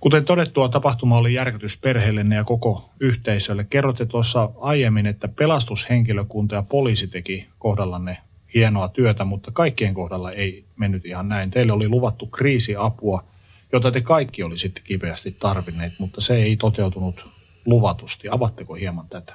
Kuten 0.00 0.24
todettua, 0.24 0.68
tapahtuma 0.68 1.18
oli 1.18 1.34
järkytys 1.34 1.78
perheellenne 1.78 2.36
ja 2.36 2.44
koko 2.44 2.90
yhteisölle. 3.00 3.64
Kerrotte 3.70 4.06
tuossa 4.06 4.50
aiemmin, 4.60 5.06
että 5.06 5.28
pelastushenkilökunta 5.28 6.54
ja 6.54 6.62
poliisi 6.62 7.08
teki 7.08 7.48
kohdallanne 7.58 8.18
hienoa 8.54 8.88
työtä, 8.88 9.24
mutta 9.24 9.50
kaikkien 9.50 9.94
kohdalla 9.94 10.32
ei 10.32 10.64
mennyt 10.76 11.06
ihan 11.06 11.28
näin. 11.28 11.50
Teille 11.50 11.72
oli 11.72 11.88
luvattu 11.88 12.26
kriisiapua, 12.26 13.24
jota 13.72 13.90
te 13.90 14.00
kaikki 14.00 14.42
olisitte 14.42 14.80
kipeästi 14.84 15.36
tarvinneet, 15.38 15.92
mutta 15.98 16.20
se 16.20 16.34
ei 16.34 16.56
toteutunut 16.56 17.28
luvatusti. 17.66 18.28
Avatteko 18.30 18.74
hieman 18.74 19.08
tätä? 19.08 19.34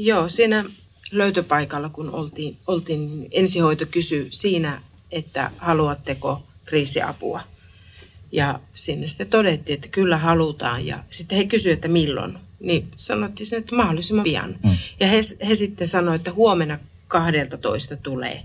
Joo, 0.00 0.28
siinä 0.28 0.64
löytöpaikalla, 1.12 1.88
kun 1.88 2.10
oltiin, 2.10 2.56
oltiin 2.66 3.20
niin 3.20 3.28
ensihoito 3.30 3.86
kysyi 3.86 4.26
siinä, 4.30 4.82
että 5.10 5.50
haluatteko 5.58 6.42
kriisiapua. 6.64 7.40
Ja 8.32 8.60
sinne 8.74 9.06
sitten 9.06 9.26
todettiin, 9.26 9.74
että 9.74 9.88
kyllä 9.88 10.18
halutaan. 10.18 10.86
Ja 10.86 11.04
sitten 11.10 11.38
he 11.38 11.44
kysyivät, 11.44 11.76
että 11.76 11.88
milloin. 11.88 12.38
Niin 12.60 12.88
sanottiin 12.96 13.46
sen, 13.46 13.58
että 13.58 13.76
mahdollisimman 13.76 14.24
pian. 14.24 14.56
Mm. 14.64 14.76
Ja 15.00 15.06
he, 15.06 15.20
he 15.48 15.54
sitten 15.54 15.88
sanoivat, 15.88 16.20
että 16.20 16.32
huomenna 16.32 16.78
12 17.08 17.96
tulee 17.96 18.42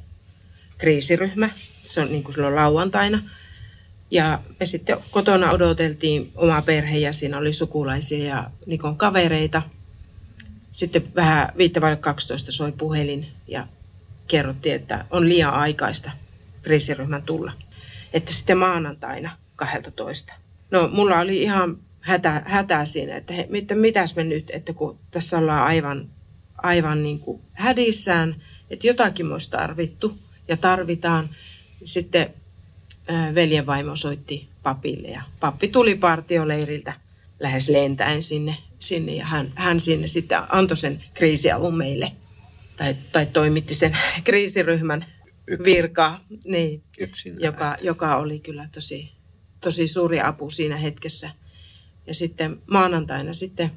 kriisiryhmä. 0.77 1.49
Se 1.85 2.01
on 2.01 2.11
niin 2.11 2.23
kuin 2.23 2.33
silloin 2.33 2.55
lauantaina. 2.55 3.21
Ja 4.11 4.39
me 4.59 4.65
sitten 4.65 4.97
kotona 5.11 5.51
odoteltiin 5.51 6.31
omaa 6.35 6.61
perhe 6.61 6.97
ja 6.97 7.13
siinä 7.13 7.37
oli 7.37 7.53
sukulaisia 7.53 8.25
ja 8.25 8.51
Nikon 8.65 8.97
kavereita. 8.97 9.61
Sitten 10.73 11.15
vähän 11.15 11.97
12 11.99 12.51
soi 12.51 12.71
puhelin 12.71 13.27
ja 13.47 13.67
kerrottiin, 14.27 14.75
että 14.75 15.05
on 15.11 15.29
liian 15.29 15.53
aikaista 15.53 16.11
kriisiryhmän 16.61 17.23
tulla. 17.23 17.51
Että 18.13 18.33
sitten 18.33 18.57
maanantaina 18.57 19.37
12. 19.55 20.33
No 20.71 20.87
mulla 20.87 21.19
oli 21.19 21.41
ihan 21.41 21.77
hätä, 21.99 22.43
hätä 22.45 22.85
siinä, 22.85 23.15
että 23.15 23.33
he, 23.33 23.47
mitä, 23.49 23.75
mitäs 23.75 24.15
me 24.15 24.23
nyt, 24.23 24.51
että 24.53 24.73
kun 24.73 24.99
tässä 25.11 25.37
ollaan 25.37 25.63
aivan, 25.63 26.09
aivan 26.57 27.03
niin 27.03 27.19
kuin 27.19 27.41
hädissään, 27.53 28.35
että 28.69 28.87
jotakin 28.87 29.31
olisi 29.31 29.51
tarvittu 29.51 30.17
ja 30.47 30.57
tarvitaan. 30.57 31.29
Sitten 31.85 32.33
veljenvaimo 33.35 33.95
soitti 33.95 34.47
papille 34.63 35.07
ja 35.07 35.21
pappi 35.39 35.67
tuli 35.67 35.95
partioleiriltä 35.95 36.93
lähes 37.43 37.69
lentäen 37.69 38.23
sinne, 38.23 38.57
sinne 38.79 39.11
ja 39.11 39.25
hän, 39.25 39.51
hän 39.55 39.79
sinne 39.79 40.07
sitten 40.07 40.41
antoi 40.49 40.77
sen 40.77 41.03
kriisiavun 41.13 41.77
meille 41.77 42.11
tai, 42.77 42.95
tai 43.11 43.25
toimitti 43.25 43.75
sen 43.75 43.97
kriisiryhmän 44.23 45.05
virkaa, 45.63 46.25
niin, 46.45 46.83
joka, 47.39 47.77
joka 47.81 48.15
oli 48.15 48.39
kyllä 48.39 48.69
tosi, 48.71 49.11
tosi 49.61 49.87
suuri 49.87 50.21
apu 50.21 50.49
siinä 50.49 50.77
hetkessä. 50.77 51.29
Ja 52.07 52.13
sitten 52.13 52.61
maanantaina 52.71 53.33
sitten 53.33 53.71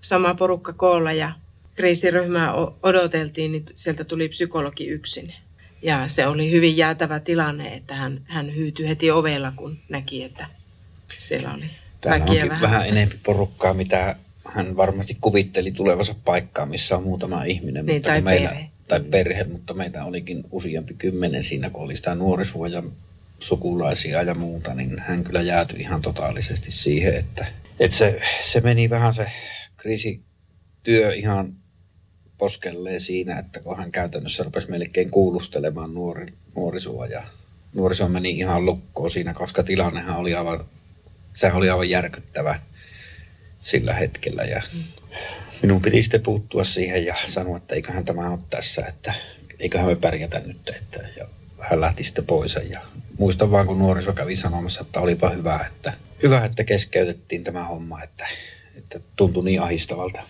sama 0.00 0.34
porukka 0.34 0.72
koolla 0.72 1.12
ja 1.12 1.32
kriisiryhmää 1.74 2.54
odoteltiin, 2.82 3.52
niin 3.52 3.64
sieltä 3.74 4.04
tuli 4.04 4.28
psykologi 4.28 4.86
yksin. 4.86 5.34
Ja 5.82 6.08
se 6.08 6.26
oli 6.26 6.50
hyvin 6.50 6.76
jäätävä 6.76 7.20
tilanne, 7.20 7.74
että 7.74 7.94
hän, 7.94 8.20
hän 8.24 8.54
hyytyi 8.54 8.88
heti 8.88 9.10
ovella, 9.10 9.52
kun 9.56 9.78
näki, 9.88 10.22
että 10.22 10.46
siellä 11.18 11.54
oli 11.54 11.70
Täällä 12.00 12.24
onkin 12.24 12.48
vähän. 12.48 12.60
vähän 12.60 12.88
enemmän 12.88 13.18
porukkaa, 13.22 13.74
mitä 13.74 14.16
hän 14.44 14.76
varmasti 14.76 15.16
kuvitteli 15.20 15.72
tulevansa 15.72 16.14
paikkaan, 16.24 16.68
missä 16.68 16.96
on 16.96 17.02
muutama 17.02 17.44
ihminen. 17.44 17.86
Niin, 17.86 17.96
mutta 17.96 18.08
tai 18.08 18.20
meillä, 18.20 18.48
perhe. 18.48 18.68
Tai 18.88 19.00
perhe, 19.00 19.44
mutta 19.44 19.74
meitä 19.74 20.04
olikin 20.04 20.44
useampi 20.50 20.94
kymmenen 20.94 21.42
siinä, 21.42 21.70
kun 21.70 21.82
oli 21.82 21.96
sitä 21.96 22.14
nuorisoa 22.14 22.68
ja 22.68 22.82
sukulaisia 23.40 24.22
ja 24.22 24.34
muuta, 24.34 24.74
niin 24.74 24.98
hän 24.98 25.24
kyllä 25.24 25.42
jäätyi 25.42 25.80
ihan 25.80 26.02
totaalisesti 26.02 26.70
siihen, 26.70 27.16
että, 27.16 27.46
että 27.80 27.96
se, 27.96 28.20
se 28.44 28.60
meni 28.60 28.90
vähän 28.90 29.12
se 29.12 29.30
kriisityö 29.76 31.14
ihan 31.14 31.52
poskelleen 32.38 33.00
siinä, 33.00 33.38
että 33.38 33.60
kun 33.60 33.76
hän 33.76 33.92
käytännössä 33.92 34.42
rupesi 34.42 34.70
melkein 34.70 35.10
kuulustelemaan 35.10 35.94
nuori, 35.94 36.26
nuorisoa 36.56 37.06
ja 37.06 37.22
nuoriso 37.74 38.08
meni 38.08 38.30
ihan 38.30 38.66
lukkoon 38.66 39.10
siinä, 39.10 39.34
koska 39.34 39.62
tilannehan 39.62 40.16
oli 40.16 40.34
aivan, 40.34 40.64
sehän 41.36 41.56
oli 41.56 41.70
aivan 41.70 41.90
järkyttävä 41.90 42.60
sillä 43.60 43.94
hetkellä 43.94 44.42
ja 44.42 44.62
minun 45.62 45.82
piti 45.82 46.02
sitten 46.02 46.22
puuttua 46.22 46.64
siihen 46.64 47.04
ja 47.04 47.14
sanoa, 47.26 47.56
että 47.56 47.74
eiköhän 47.74 48.04
tämä 48.04 48.30
ole 48.30 48.38
tässä, 48.50 48.86
että 48.86 49.14
eiköhän 49.58 49.88
me 49.88 49.96
pärjätä 49.96 50.38
nyt, 50.38 50.68
että 50.68 51.00
ja 51.16 51.26
hän 51.60 51.80
lähti 51.80 52.04
sitten 52.04 52.26
pois 52.26 52.58
ja 52.70 52.80
muistan 53.18 53.50
vaan, 53.50 53.66
kun 53.66 53.78
nuoriso 53.78 54.12
kävi 54.12 54.36
sanomassa, 54.36 54.80
että 54.80 55.00
olipa 55.00 55.30
hyvä, 55.30 55.60
että, 55.66 55.92
hyvä, 56.22 56.44
että 56.44 56.64
keskeytettiin 56.64 57.44
tämä 57.44 57.64
homma, 57.64 58.02
että, 58.02 58.26
että 58.74 59.00
tuntui 59.16 59.44
niin 59.44 59.62
ahistavalta. 59.62 60.22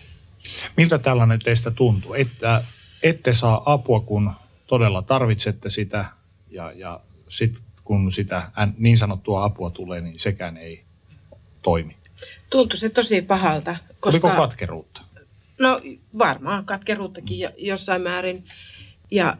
Miltä 0.77 0.99
tällainen 0.99 1.39
teistä 1.39 1.71
tuntuu, 1.71 2.13
että 2.13 2.63
ette 3.03 3.33
saa 3.33 3.73
apua, 3.73 3.99
kun 3.99 4.31
todella 4.67 5.01
tarvitsette 5.01 5.69
sitä 5.69 6.05
ja, 6.49 6.71
ja 6.71 6.99
sitten 7.29 7.61
kun 7.83 8.11
sitä 8.11 8.41
niin 8.77 8.97
sanottua 8.97 9.43
apua 9.43 9.69
tulee, 9.69 10.01
niin 10.01 10.19
sekään 10.19 10.57
ei 10.57 10.86
toimi? 11.61 11.95
Tuntui 12.49 12.77
se 12.77 12.89
tosi 12.89 13.21
pahalta. 13.21 13.75
Koska... 13.99 14.27
Oliko 14.27 14.41
katkeruutta? 14.41 15.01
No 15.59 15.81
varmaan 16.17 16.65
katkeruuttakin 16.65 17.49
jossain 17.57 18.01
määrin. 18.01 18.45
Ja 19.11 19.37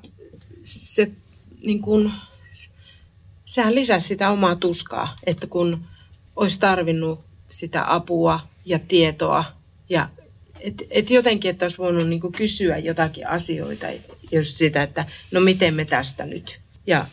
se 0.63 1.11
niin 1.63 1.81
kun, 1.81 2.11
sehän 3.45 3.75
lisäsi 3.75 4.07
sitä 4.07 4.29
omaa 4.29 4.55
tuskaa, 4.55 5.15
että 5.25 5.47
kun 5.47 5.85
olisi 6.35 6.59
tarvinnut 6.59 7.19
sitä 7.49 7.93
apua 7.93 8.39
ja 8.65 8.79
tietoa 8.79 9.45
ja 9.89 10.09
et, 10.59 10.83
et 10.89 11.09
jotenkin, 11.09 11.51
että 11.51 11.65
olisi 11.65 11.77
voinut 11.77 12.07
niin 12.07 12.31
kysyä 12.31 12.77
jotakin 12.77 13.27
asioita, 13.27 13.87
jos 14.31 14.57
sitä, 14.57 14.83
että 14.83 15.05
no 15.31 15.39
miten 15.39 15.73
me 15.73 15.85
tästä 15.85 16.25
nyt. 16.25 16.59
Ja 16.87 17.05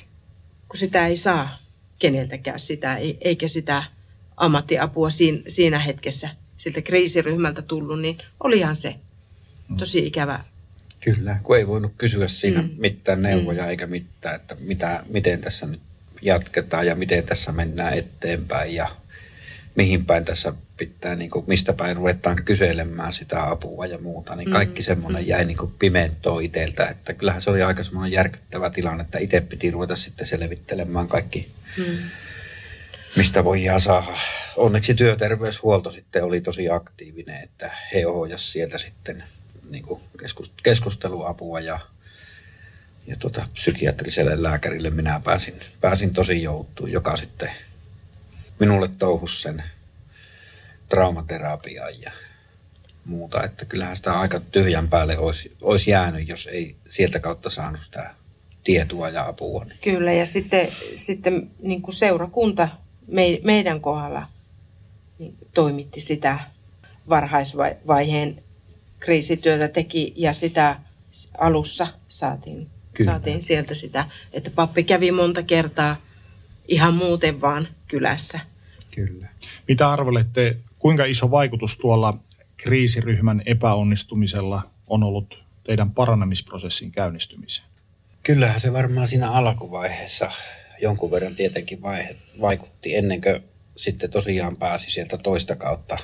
kun 0.69 0.79
sitä 0.79 1.07
ei 1.07 1.17
saa 1.17 1.59
keneltäkään 1.99 2.59
sitä, 2.59 2.97
eikä 3.21 3.49
sitä 3.49 3.85
ammattiapua 4.37 5.11
siinä, 5.11 5.39
siinä 5.49 5.79
hetkessä 5.79 6.31
siltä 6.57 6.83
kriisiryhmältä 6.83 7.63
tullut, 7.63 8.01
niin 8.01 8.19
olihan 8.41 8.77
se 8.77 8.95
tosi 9.79 10.07
ikävä. 10.07 10.45
Kyllä, 11.01 11.39
kun 11.43 11.57
ei 11.57 11.67
voinut 11.67 11.93
kysyä 11.99 12.29
siinä 12.29 12.63
mm. 12.63 12.71
mitään 12.77 13.23
neuvoja 13.23 13.63
mm. 13.63 13.69
eikä 13.69 13.87
mitään, 13.87 14.37
että 14.37 14.57
mitä, 14.61 15.05
miten 15.09 15.41
tässä 15.41 15.67
nyt 15.67 15.81
jatketaan 16.23 16.87
ja 16.87 16.95
miten 16.95 17.25
tässä 17.25 17.53
mennään 17.53 17.95
eteenpäin 17.95 18.75
ja 18.75 18.89
mihin 19.75 20.07
päin 20.07 20.25
tässä 20.25 20.53
pitää, 20.77 21.15
niin 21.15 21.31
kuin, 21.31 21.45
mistä 21.49 21.73
päin 21.73 21.97
ruvetaan 21.97 22.45
kyselemään 22.45 23.13
sitä 23.13 23.51
apua 23.51 23.87
ja 23.87 23.99
muuta, 23.99 24.37
niin 24.37 24.51
kaikki 24.51 24.81
mm. 24.81 24.85
semmoinen 24.85 25.23
mm. 25.23 25.29
jäi 25.29 25.45
niin 25.45 25.59
pimentoon 25.79 26.43
itseltä, 26.43 26.87
että 26.87 27.13
kyllähän 27.13 27.43
se 27.43 27.51
oli 27.51 27.63
aika 27.63 27.83
semmoinen 27.83 28.13
järkyttävä 28.13 28.71
tilanne, 28.71 29.03
että 29.03 29.19
itse 29.19 29.41
piti 29.41 29.71
ruveta 29.71 29.97
sitten 29.97 30.27
selvittelemään 30.27 31.09
kaikki, 31.09 31.51
mm. 31.79 31.85
Mistä 33.17 33.45
voi 33.45 33.63
saada. 33.79 34.07
Onneksi 34.57 34.95
työterveyshuolto 34.95 35.91
sitten 35.91 36.25
oli 36.25 36.41
tosi 36.41 36.71
aktiivinen, 36.71 37.43
että 37.43 37.71
he 37.95 38.07
ohjasivat 38.07 38.53
sieltä 38.53 38.79
sitten 38.79 39.25
niin 39.71 39.85
keskusteluapua 40.63 41.61
ja 41.61 41.81
ja 43.07 43.17
tuota, 43.17 43.49
psykiatriselle 43.55 44.43
lääkärille 44.43 44.91
minä 44.91 45.21
pääsin, 45.25 45.55
pääsin 45.81 46.13
tosi 46.13 46.43
joutuun, 46.43 46.93
joka 46.93 47.17
sitten 47.17 47.51
minulle 48.59 48.89
touhus 48.99 49.43
sen 49.43 49.63
traumaterapiaan 50.89 52.01
ja 52.01 52.13
muuta. 53.05 53.45
Että 53.45 53.65
kyllähän 53.65 53.97
sitä 53.97 54.21
aika 54.21 54.41
tyhjän 54.41 54.89
päälle 54.89 55.19
olisi, 55.19 55.57
olisi 55.61 55.91
jäänyt, 55.91 56.29
jos 56.29 56.47
ei 56.47 56.77
sieltä 56.89 57.21
kautta 57.21 57.51
saanut 57.51 57.81
sitä 57.83 58.15
tietoa 58.65 59.09
ja 59.09 59.27
apua. 59.27 59.65
Niin. 59.65 59.79
Kyllä, 59.83 60.13
ja 60.13 60.27
sitten, 60.27 60.69
sitten 60.95 61.51
niin 61.63 61.83
kuin 61.83 61.95
seurakunta 61.95 62.69
me, 63.07 63.41
meidän 63.43 63.81
kohdalla 63.81 64.27
niin 65.19 65.35
toimitti 65.55 66.01
sitä 66.01 66.41
varhaisvaiheen 67.09 68.37
kriisityötä 69.01 69.69
teki 69.69 70.13
ja 70.17 70.33
sitä 70.33 70.77
alussa 71.39 71.87
saatiin, 72.09 72.71
saatiin 73.05 73.43
sieltä 73.43 73.75
sitä, 73.75 74.07
että 74.33 74.51
pappi 74.51 74.85
kävi 74.85 75.13
monta 75.13 75.43
kertaa 75.43 75.97
ihan 76.69 76.95
muuten 76.95 77.41
vaan 77.41 77.69
kylässä. 77.89 78.41
Kyllä. 78.95 79.29
Mitä 79.69 79.91
arvelette, 79.91 80.57
kuinka 80.79 81.05
iso 81.05 81.31
vaikutus 81.31 81.77
tuolla 81.77 82.19
kriisiryhmän 82.57 83.43
epäonnistumisella 83.47 84.63
on 84.87 85.03
ollut 85.03 85.45
teidän 85.67 85.91
paranemisprosessin 85.91 86.93
käynnistymiseen? 86.93 87.69
Kyllähän 88.23 88.61
se 88.61 88.73
varmaan 88.73 89.07
siinä 89.07 89.31
alkuvaiheessa 89.31 90.31
jonkun 90.85 91.11
verran 91.11 91.37
tietenkin 91.37 91.83
vaihe, 91.83 92.17
vaikutti 92.41 92.97
ennen 92.97 93.21
kuin 93.21 93.41
sitten 93.77 94.11
tosiaan 94.11 94.57
pääsi 94.57 94.91
sieltä 94.91 95.19
toista 95.19 95.57
kautta, 95.57 95.99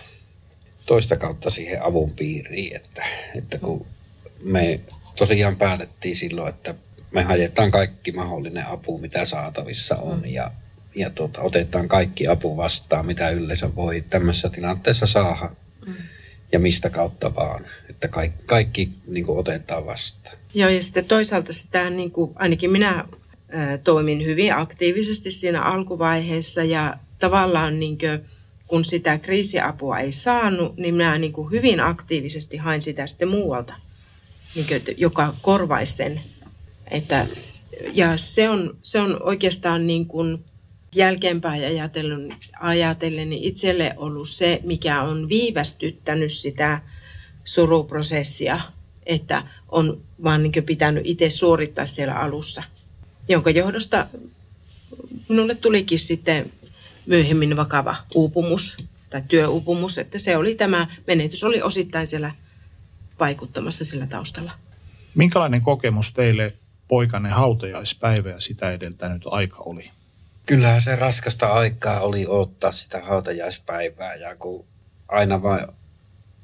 toista 0.86 1.16
kautta 1.16 1.50
siihen 1.50 1.82
avun 1.82 2.10
piiriin. 2.10 2.76
Että, 2.76 3.06
että 3.34 3.58
kun 3.58 3.86
me 4.42 4.80
tosiaan 5.16 5.56
päätettiin 5.56 6.16
silloin, 6.16 6.48
että 6.48 6.74
me 7.10 7.22
hajetaan 7.22 7.70
kaikki 7.70 8.12
mahdollinen 8.12 8.66
apu, 8.66 8.98
mitä 8.98 9.24
saatavissa 9.24 9.96
on 9.96 10.18
mm. 10.18 10.24
ja 10.24 10.50
ja 10.94 11.10
tuota, 11.10 11.40
otetaan 11.40 11.88
kaikki 11.88 12.26
apu 12.26 12.56
vastaan, 12.56 13.06
mitä 13.06 13.30
yleensä 13.30 13.74
voi 13.74 14.04
tämmöisessä 14.10 14.48
tilanteessa 14.48 15.06
saada. 15.06 15.50
Mm. 15.86 15.94
Ja 16.52 16.58
mistä 16.58 16.90
kautta 16.90 17.34
vaan. 17.34 17.66
Että 17.90 18.08
kaikki, 18.08 18.42
kaikki 18.46 18.90
niin 19.06 19.26
kuin 19.26 19.38
otetaan 19.38 19.86
vastaan. 19.86 20.36
Joo, 20.54 20.68
ja 20.68 20.82
sitten 20.82 21.04
toisaalta 21.04 21.52
sitä, 21.52 21.90
niin 21.90 22.10
kuin, 22.10 22.32
ainakin 22.34 22.70
minä 22.70 23.04
toimin 23.84 24.24
hyvin 24.24 24.54
aktiivisesti 24.54 25.30
siinä 25.30 25.62
alkuvaiheessa 25.62 26.64
ja 26.64 26.94
tavallaan 27.18 27.80
niin 27.80 27.98
kuin, 27.98 28.20
kun 28.66 28.84
sitä 28.84 29.18
kriisiapua 29.18 29.98
ei 29.98 30.12
saanut, 30.12 30.76
niin 30.76 30.94
minä 30.94 31.18
niin 31.18 31.32
kuin 31.32 31.50
hyvin 31.50 31.80
aktiivisesti 31.80 32.56
hain 32.56 32.82
sitä 32.82 33.06
sitten 33.06 33.28
muualta, 33.28 33.74
niin 34.54 34.66
kuin, 34.66 34.82
joka 34.96 35.34
korvaisi 35.42 35.92
sen. 35.92 36.20
Että, 36.90 37.26
ja 37.92 38.16
se 38.16 38.48
on, 38.48 38.76
se 38.82 39.00
on 39.00 39.22
oikeastaan 39.22 39.86
niin 39.86 40.06
kuin, 40.06 40.44
jälkeenpäin 40.94 41.64
ajatellen, 41.64 42.36
ajatellen 42.60 43.30
niin 43.30 43.44
itselle 43.44 43.94
ollut 43.96 44.28
se, 44.28 44.60
mikä 44.64 45.02
on 45.02 45.28
viivästyttänyt 45.28 46.32
sitä 46.32 46.80
suruprosessia, 47.44 48.60
että 49.06 49.42
on 49.68 50.00
vaan 50.24 50.42
niin 50.42 50.64
pitänyt 50.66 51.02
itse 51.06 51.30
suorittaa 51.30 51.86
siellä 51.86 52.14
alussa, 52.14 52.62
jonka 53.30 53.50
johdosta 53.50 54.06
minulle 55.28 55.54
tulikin 55.54 55.98
sitten 55.98 56.52
myöhemmin 57.06 57.56
vakava 57.56 57.96
uupumus 58.14 58.76
tai 59.10 59.22
työuupumus, 59.28 59.98
että 59.98 60.18
se 60.18 60.36
oli 60.36 60.54
tämä 60.54 60.86
menetys 61.06 61.44
oli 61.44 61.62
osittain 61.62 62.06
siellä 62.06 62.34
vaikuttamassa 63.20 63.84
sillä 63.84 64.06
taustalla. 64.06 64.52
Minkälainen 65.14 65.62
kokemus 65.62 66.12
teille 66.12 66.52
poikanne 66.88 67.30
hautajaispäivä 67.30 68.30
ja 68.30 68.40
sitä 68.40 68.72
edeltänyt 68.72 69.22
aika 69.26 69.56
oli? 69.58 69.90
Kyllähän 70.46 70.80
se 70.80 70.96
raskasta 70.96 71.52
aikaa 71.52 72.00
oli 72.00 72.26
ottaa 72.28 72.72
sitä 72.72 73.00
hautajaispäivää 73.04 74.14
ja 74.14 74.36
kun 74.36 74.64
aina 75.08 75.42
vain 75.42 75.66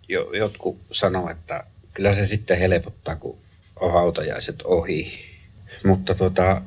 jo, 0.09 0.31
jotkut 0.33 0.81
sanoo, 0.93 1.31
että 1.31 1.65
kyllä 1.95 2.15
se 2.15 2.27
sitten 2.27 2.59
helpottaa, 2.59 3.17
kun 3.17 3.39
on 3.81 3.93
hautajaiset 3.93 4.63
ohi. 4.65 5.13
Mutta 5.85 6.15
tota, 6.15 6.63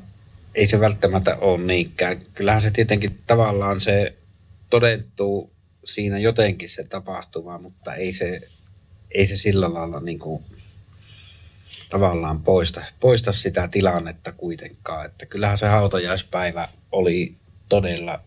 ei 0.54 0.66
se 0.66 0.80
välttämättä 0.80 1.36
ole 1.36 1.60
niinkään. 1.60 2.18
Kyllähän 2.34 2.60
se 2.60 2.70
tietenkin 2.70 3.18
tavallaan 3.26 3.80
se 3.80 4.14
todentuu 4.70 5.52
siinä 5.84 6.18
jotenkin 6.18 6.68
se 6.68 6.84
tapahtuma, 6.84 7.58
mutta 7.58 7.94
ei 7.94 8.12
se, 8.12 8.40
ei 9.14 9.26
se 9.26 9.36
sillä 9.36 9.74
lailla 9.74 10.00
niin 10.00 10.18
kuin 10.18 10.44
tavallaan 11.90 12.42
poista, 12.42 12.82
poista 13.00 13.32
sitä 13.32 13.68
tilannetta 13.68 14.32
kuitenkaan. 14.32 15.06
Että 15.06 15.26
kyllähän 15.26 15.58
se 15.58 15.66
hautajaispäivä 15.66 16.68
oli 16.92 17.34
todella, 17.68 18.20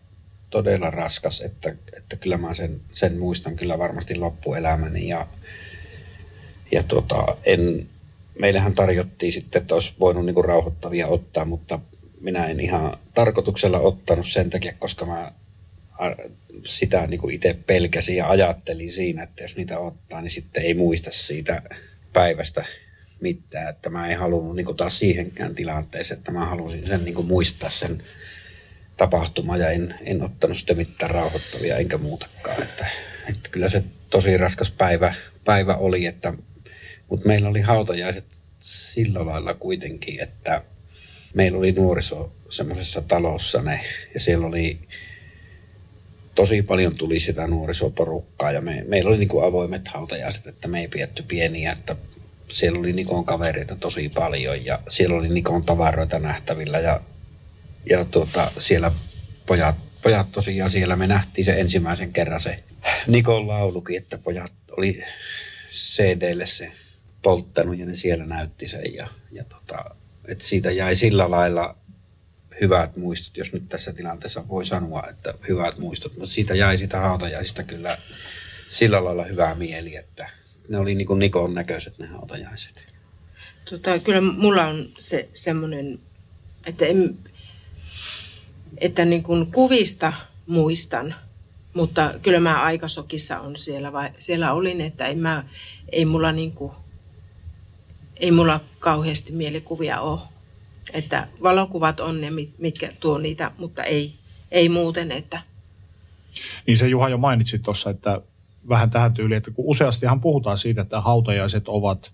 todella 0.50 0.90
raskas, 0.90 1.40
että, 1.40 1.74
että 1.96 2.16
kyllä 2.16 2.36
mä 2.36 2.54
sen, 2.54 2.80
sen 2.92 3.18
muistan 3.18 3.56
kyllä 3.56 3.78
varmasti 3.78 4.16
loppuelämäni 4.16 5.08
ja, 5.08 5.26
ja 6.72 6.82
tota, 6.82 7.36
en, 7.44 7.86
meillähän 8.38 8.74
tarjottiin 8.74 9.32
sitten, 9.32 9.62
että 9.62 9.74
olisi 9.74 9.94
voinut 10.00 10.26
niin 10.26 10.34
kuin 10.34 10.44
rauhoittavia 10.44 11.06
ottaa, 11.06 11.44
mutta 11.44 11.78
minä 12.24 12.46
en 12.46 12.60
ihan 12.60 12.98
tarkoituksella 13.14 13.78
ottanut 13.78 14.28
sen 14.28 14.50
takia, 14.50 14.72
koska 14.78 15.06
mä 15.06 15.32
sitä 16.66 17.06
niin 17.06 17.20
kuin 17.20 17.34
itse 17.34 17.56
pelkäsin 17.66 18.16
ja 18.16 18.28
ajattelin 18.28 18.92
siinä, 18.92 19.22
että 19.22 19.42
jos 19.42 19.56
niitä 19.56 19.78
ottaa, 19.78 20.20
niin 20.20 20.30
sitten 20.30 20.62
ei 20.62 20.74
muista 20.74 21.10
siitä 21.12 21.62
päivästä 22.12 22.64
mitään. 23.20 23.68
Että 23.68 23.90
mä 23.90 24.08
en 24.08 24.18
halunnut 24.18 24.56
niin 24.56 24.66
kuin 24.66 24.76
taas 24.76 24.98
siihenkään 24.98 25.54
tilanteeseen, 25.54 26.18
että 26.18 26.32
mä 26.32 26.46
halusin 26.46 26.86
sen 26.86 27.04
niin 27.04 27.14
kuin 27.14 27.26
muistaa 27.26 27.70
sen 27.70 28.02
tapahtuma 28.96 29.56
ja 29.56 29.70
en, 29.70 29.94
en 30.04 30.22
ottanut 30.22 30.58
sitä 30.58 30.74
mitään 30.74 31.10
rauhoittavia 31.10 31.76
enkä 31.76 31.98
muutakaan. 31.98 32.62
Että, 32.62 32.86
että 33.28 33.48
kyllä 33.50 33.68
se 33.68 33.84
tosi 34.10 34.36
raskas 34.36 34.70
päivä, 34.70 35.14
päivä 35.44 35.74
oli, 35.74 36.06
että, 36.06 36.32
mutta 37.08 37.26
meillä 37.26 37.48
oli 37.48 37.60
hautajaiset 37.60 38.24
sillä 38.58 39.26
lailla 39.26 39.54
kuitenkin, 39.54 40.20
että 40.20 40.62
meillä 41.34 41.58
oli 41.58 41.72
nuoriso 41.72 42.32
semmoisessa 42.50 43.02
talossa 43.02 43.62
ne 43.62 43.80
ja 44.14 44.20
siellä 44.20 44.46
oli 44.46 44.78
tosi 46.34 46.62
paljon 46.62 46.96
tuli 46.96 47.20
sitä 47.20 47.46
nuorisoporukkaa 47.46 48.52
ja 48.52 48.60
me, 48.60 48.84
meillä 48.88 49.08
oli 49.08 49.18
niin 49.18 49.28
kuin 49.28 49.44
avoimet 49.44 49.88
hautajaiset, 49.88 50.46
että 50.46 50.68
me 50.68 50.80
ei 50.80 50.88
pietty 50.88 51.24
pieniä, 51.28 51.72
että 51.72 51.96
siellä 52.48 52.78
oli 52.78 52.92
Nikon 52.92 53.24
kavereita 53.24 53.76
tosi 53.76 54.08
paljon 54.08 54.64
ja 54.64 54.78
siellä 54.88 55.16
oli 55.16 55.28
Nikon 55.28 55.64
tavaroita 55.64 56.18
nähtävillä 56.18 56.78
ja 56.78 57.00
ja 57.90 58.04
tuota, 58.04 58.50
siellä 58.58 58.92
pojat, 59.46 59.76
pojat 60.02 60.32
tosiaan 60.32 60.70
siellä 60.70 60.96
me 60.96 61.06
nähtiin 61.06 61.44
se 61.44 61.60
ensimmäisen 61.60 62.12
kerran 62.12 62.40
se 62.40 62.58
Nikon 63.06 63.48
laulukin, 63.48 63.96
että 63.96 64.18
pojat 64.18 64.52
oli 64.70 65.02
CDlle 65.70 66.46
se 66.46 66.72
polttanut 67.22 67.78
ja 67.78 67.86
ne 67.86 67.94
siellä 67.94 68.26
näytti 68.26 68.68
sen 68.68 68.94
ja, 68.94 69.08
ja 69.32 69.44
tota, 69.44 69.96
että 70.28 70.44
siitä 70.44 70.70
jäi 70.70 70.94
sillä 70.94 71.30
lailla 71.30 71.76
hyvät 72.60 72.96
muistot, 72.96 73.36
jos 73.36 73.52
nyt 73.52 73.68
tässä 73.68 73.92
tilanteessa 73.92 74.48
voi 74.48 74.66
sanoa, 74.66 75.08
että 75.10 75.34
hyvät 75.48 75.78
muistot, 75.78 76.12
mutta 76.16 76.34
siitä 76.34 76.54
jäi 76.54 76.78
sitä 76.78 77.00
hautajaisista 77.00 77.62
kyllä 77.62 77.98
sillä 78.68 79.04
lailla 79.04 79.24
hyvää 79.24 79.54
mieli, 79.54 79.96
että 79.96 80.30
ne 80.68 80.78
oli 80.78 80.94
niin 80.94 81.06
kuin 81.06 81.18
Nikon 81.18 81.54
näköiset 81.54 81.98
ne 81.98 82.06
hautajaiset. 82.06 82.94
Tota, 83.70 83.98
kyllä 83.98 84.20
mulla 84.20 84.66
on 84.66 84.88
se 84.98 85.28
semmoinen, 85.34 85.98
että 86.66 86.86
en, 86.86 87.18
että 88.78 89.04
niin 89.04 89.22
kuin 89.22 89.52
kuvista 89.52 90.12
muistan, 90.46 91.14
mutta 91.74 92.14
kyllä 92.22 92.40
mä 92.40 92.62
aika 92.62 92.88
sokissa 92.88 93.40
on 93.40 93.56
siellä, 93.56 93.92
vai, 93.92 94.10
siellä 94.18 94.52
olin, 94.52 94.80
että 94.80 95.06
ei, 95.06 95.14
mä, 95.14 95.44
ei, 95.92 96.04
mulla 96.04 96.32
niin 96.32 96.52
kuin, 96.52 96.72
ei 98.16 98.30
mulla 98.30 98.60
kauheasti 98.78 99.32
mielikuvia 99.32 100.00
ole. 100.00 100.20
Että 100.92 101.28
valokuvat 101.42 102.00
on 102.00 102.20
ne, 102.20 102.30
mitkä 102.58 102.92
tuo 103.00 103.18
niitä, 103.18 103.50
mutta 103.58 103.82
ei, 103.82 104.12
ei 104.50 104.68
muuten. 104.68 105.12
Että... 105.12 105.42
Niin 106.66 106.76
se 106.76 106.88
Juha 106.88 107.08
jo 107.08 107.18
mainitsi 107.18 107.58
tuossa, 107.58 107.90
että 107.90 108.20
vähän 108.68 108.90
tähän 108.90 109.14
tyyliin, 109.14 109.38
että 109.38 109.50
kun 109.50 109.64
useastihan 109.68 110.20
puhutaan 110.20 110.58
siitä, 110.58 110.82
että 110.82 111.00
hautajaiset 111.00 111.68
ovat 111.68 112.12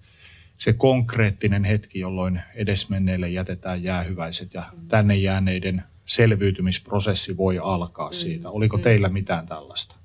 se 0.58 0.72
konkreettinen 0.72 1.64
hetki, 1.64 2.00
jolloin 2.00 2.40
edesmenneille 2.54 3.28
jätetään 3.28 3.82
jäähyväiset 3.82 4.54
ja 4.54 4.64
tänne 4.88 5.16
jääneiden 5.16 5.82
selviytymisprosessi 6.06 7.36
voi 7.36 7.58
alkaa 7.58 8.12
siitä. 8.12 8.50
Oliko 8.50 8.78
teillä 8.78 9.08
mitään 9.08 9.46
tällaista? 9.46 9.99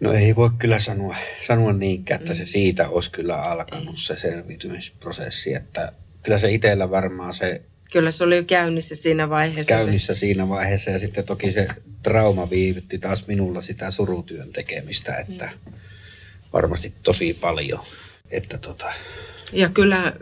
No 0.00 0.12
ei 0.12 0.36
voi 0.36 0.50
kyllä 0.58 0.78
sanoa, 0.78 1.16
sanoa 1.46 1.72
niinkään, 1.72 2.20
että 2.20 2.34
se 2.34 2.44
siitä 2.44 2.88
olisi 2.88 3.10
kyllä 3.10 3.42
alkanut 3.42 3.98
se 3.98 4.16
selviytymisprosessi, 4.16 5.54
että 5.54 5.92
kyllä 6.22 6.38
se 6.38 6.52
itsellä 6.52 6.90
varmaan 6.90 7.32
se 7.32 7.62
Kyllä 7.92 8.10
se 8.10 8.24
oli 8.24 8.36
jo 8.36 8.44
käynnissä 8.44 8.94
siinä 8.94 9.30
vaiheessa. 9.30 9.74
Käynnissä 9.74 10.14
se. 10.14 10.18
siinä 10.18 10.48
vaiheessa 10.48 10.90
ja 10.90 10.98
sitten 10.98 11.24
toki 11.24 11.52
se 11.52 11.68
trauma 12.02 12.50
viivytti 12.50 12.98
taas 12.98 13.26
minulla 13.26 13.62
sitä 13.62 13.90
surutyön 13.90 14.52
tekemistä, 14.52 15.16
että 15.16 15.52
mm. 15.66 15.72
varmasti 16.52 16.92
tosi 17.02 17.34
paljon. 17.34 17.80
Että 18.30 18.58
tota... 18.58 18.92
Ja 19.52 19.68
kyllä 19.68 20.12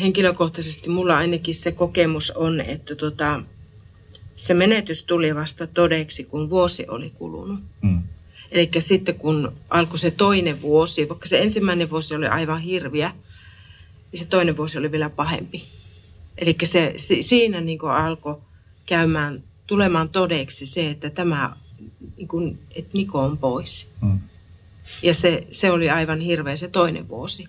henkilökohtaisesti 0.00 0.90
mulla 0.90 1.16
ainakin 1.16 1.54
se 1.54 1.72
kokemus 1.72 2.30
on, 2.30 2.60
että 2.60 2.94
tota, 2.94 3.42
se 4.36 4.54
menetys 4.54 5.04
tuli 5.04 5.34
vasta 5.34 5.66
todeksi, 5.66 6.24
kun 6.24 6.50
vuosi 6.50 6.84
oli 6.88 7.10
kulunut. 7.10 7.60
Mm. 7.82 8.02
Eli 8.50 8.70
sitten 8.78 9.14
kun 9.14 9.52
alkoi 9.70 9.98
se 9.98 10.10
toinen 10.10 10.62
vuosi, 10.62 11.08
vaikka 11.08 11.28
se 11.28 11.42
ensimmäinen 11.42 11.90
vuosi 11.90 12.14
oli 12.14 12.26
aivan 12.26 12.60
hirviä, 12.60 13.12
niin 14.12 14.20
se 14.20 14.26
toinen 14.26 14.56
vuosi 14.56 14.78
oli 14.78 14.92
vielä 14.92 15.10
pahempi. 15.10 15.64
Eli 16.38 16.56
se, 16.64 16.94
se, 16.96 17.16
siinä 17.20 17.60
niin 17.60 17.80
alkoi 17.84 18.40
käymään, 18.86 19.42
tulemaan 19.66 20.08
todeksi 20.08 20.66
se, 20.66 20.90
että 20.90 21.10
tämä, 21.10 21.56
niin 22.16 22.28
kuin, 22.28 22.58
että 22.76 22.90
Niko 22.92 23.20
on 23.20 23.38
pois. 23.38 23.88
Mm. 24.02 24.18
Ja 25.02 25.14
se, 25.14 25.46
se 25.50 25.70
oli 25.70 25.90
aivan 25.90 26.20
hirveä 26.20 26.56
se 26.56 26.68
toinen 26.68 27.08
vuosi. 27.08 27.48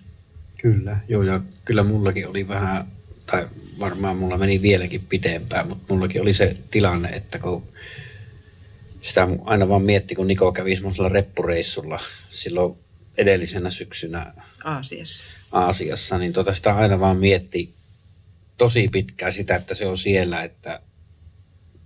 Kyllä, 0.58 0.96
joo 1.08 1.22
ja 1.22 1.40
kyllä 1.64 1.82
mullakin 1.82 2.28
oli 2.28 2.48
vähän, 2.48 2.86
tai 3.26 3.48
varmaan 3.78 4.16
mulla 4.16 4.38
meni 4.38 4.62
vieläkin 4.62 5.04
pitempään, 5.08 5.68
mutta 5.68 5.94
mullakin 5.94 6.22
oli 6.22 6.32
se 6.32 6.56
tilanne, 6.70 7.08
että 7.08 7.38
kun 7.38 7.62
sitä 9.02 9.28
aina 9.44 9.68
vaan 9.68 9.82
mietti, 9.82 10.14
kun 10.14 10.26
Niko 10.26 10.52
kävi 10.52 10.74
semmoisella 10.74 11.08
reppureissulla 11.08 12.00
silloin 12.30 12.78
edellisenä 13.16 13.70
syksynä 13.70 14.34
Aasiassa, 14.64 15.24
Aasiassa 15.52 16.18
niin 16.18 16.32
tota 16.32 16.54
sitä 16.54 16.74
aina 16.74 17.00
vaan 17.00 17.16
mietti 17.16 17.74
tosi 18.58 18.88
pitkään 18.88 19.32
sitä, 19.32 19.56
että 19.56 19.74
se 19.74 19.86
on 19.86 19.98
siellä, 19.98 20.42
että, 20.42 20.80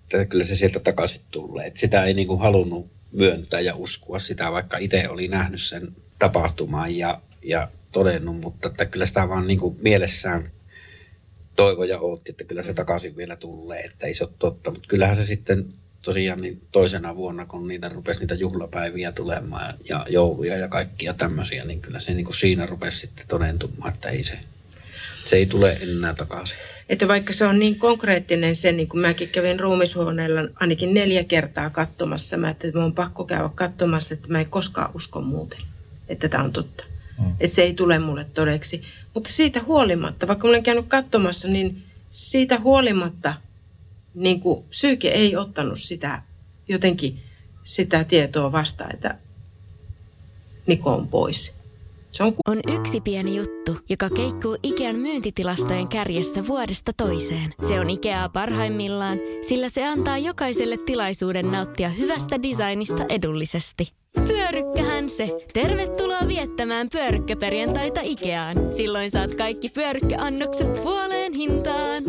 että 0.02 0.24
kyllä 0.24 0.44
se 0.44 0.54
sieltä 0.54 0.80
takaisin 0.80 1.20
tulee. 1.30 1.66
Että 1.66 1.80
sitä 1.80 2.04
ei 2.04 2.14
niin 2.14 2.26
kuin 2.26 2.40
halunnut 2.40 2.90
myöntää 3.12 3.60
ja 3.60 3.74
uskoa 3.76 4.18
sitä, 4.18 4.52
vaikka 4.52 4.78
itse 4.78 5.08
oli 5.08 5.28
nähnyt 5.28 5.62
sen 5.62 5.88
tapahtumaan 6.18 6.96
ja, 6.96 7.20
ja 7.42 7.68
todennut, 7.92 8.40
mutta 8.40 8.68
että 8.68 8.86
kyllä 8.86 9.06
sitä 9.06 9.28
vaan 9.28 9.46
niin 9.46 9.58
kuin 9.58 9.76
mielessään 9.82 10.50
toivoja 11.56 12.00
ootti, 12.00 12.30
että 12.30 12.44
kyllä 12.44 12.62
se 12.62 12.74
takaisin 12.74 13.16
vielä 13.16 13.36
tulee, 13.36 13.80
että 13.80 14.06
ei 14.06 14.14
se 14.14 14.24
ole 14.24 14.32
totta. 14.38 14.70
Mutta 14.70 14.88
kyllähän 14.88 15.16
se 15.16 15.24
sitten 15.24 15.68
tosiaan 16.06 16.40
niin 16.40 16.60
toisena 16.72 17.16
vuonna, 17.16 17.46
kun 17.46 17.68
niitä 17.68 17.88
rupesi 17.88 18.20
niitä 18.20 18.34
juhlapäiviä 18.34 19.12
tulemaan 19.12 19.74
ja 19.88 20.06
jouluja 20.08 20.56
ja 20.56 20.68
kaikkia 20.68 21.14
tämmöisiä, 21.14 21.64
niin 21.64 21.80
kyllä 21.80 22.00
se 22.00 22.14
niin 22.14 22.24
kuin 22.24 22.36
siinä 22.36 22.66
rupesi 22.66 22.98
sitten 22.98 23.26
todentumaan, 23.28 23.94
että 23.94 24.08
ei 24.08 24.22
se, 24.22 24.38
se 25.24 25.36
ei 25.36 25.46
tule 25.46 25.78
enää 25.82 26.14
takaisin. 26.14 26.58
Että 26.88 27.08
vaikka 27.08 27.32
se 27.32 27.46
on 27.46 27.58
niin 27.58 27.78
konkreettinen 27.78 28.56
se, 28.56 28.72
niin 28.72 28.88
kuin 28.88 29.00
mäkin 29.00 29.28
kävin 29.28 29.60
ruumishuoneella 29.60 30.40
ainakin 30.54 30.94
neljä 30.94 31.24
kertaa 31.24 31.70
katsomassa, 31.70 32.36
mä 32.36 32.50
että 32.50 32.68
on 32.74 32.92
pakko 32.92 33.24
käydä 33.24 33.50
katsomassa, 33.54 34.14
että 34.14 34.28
mä 34.28 34.40
en 34.40 34.46
koskaan 34.46 34.90
usko 34.94 35.20
muuten, 35.20 35.58
että 36.08 36.28
tämä 36.28 36.44
on 36.44 36.52
totta. 36.52 36.84
Mm. 37.18 37.30
Että 37.40 37.54
se 37.54 37.62
ei 37.62 37.74
tule 37.74 37.98
mulle 37.98 38.26
todeksi. 38.34 38.82
Mutta 39.14 39.30
siitä 39.32 39.62
huolimatta, 39.62 40.28
vaikka 40.28 40.48
olen 40.48 40.62
käynyt 40.62 40.84
katsomassa, 40.88 41.48
niin 41.48 41.82
siitä 42.10 42.58
huolimatta 42.58 43.34
niin 44.16 44.40
kuin 44.40 44.64
psyyke 44.68 45.08
ei 45.08 45.36
ottanut 45.36 45.80
sitä 45.80 46.22
jotenkin 46.68 47.20
sitä 47.64 48.04
tietoa 48.04 48.52
vastaan, 48.52 48.94
että 48.94 49.18
Niko 50.66 50.92
on 50.92 51.08
pois. 51.08 51.52
Se 52.12 52.24
on, 52.24 52.34
on 52.48 52.60
yksi 52.80 53.00
pieni 53.00 53.36
juttu, 53.36 53.76
joka 53.88 54.10
keikkuu 54.10 54.56
Ikean 54.62 54.96
myyntitilastojen 54.96 55.88
kärjessä 55.88 56.46
vuodesta 56.46 56.92
toiseen. 56.92 57.54
Se 57.68 57.80
on 57.80 57.90
Ikeaa 57.90 58.28
parhaimmillaan, 58.28 59.18
sillä 59.48 59.68
se 59.68 59.86
antaa 59.86 60.18
jokaiselle 60.18 60.76
tilaisuuden 60.76 61.50
nauttia 61.50 61.88
hyvästä 61.88 62.42
designista 62.42 63.04
edullisesti. 63.08 63.92
Pyörykkähän 64.26 65.10
se. 65.10 65.28
Tervetuloa 65.52 66.28
viettämään 66.28 66.88
pyörykkäperjantaita 66.88 68.00
Ikeaan. 68.00 68.56
Silloin 68.76 69.10
saat 69.10 69.34
kaikki 69.34 69.68
pyörykkäannokset 69.68 70.82
puoleen 70.82 71.32
hintaan. 71.32 72.04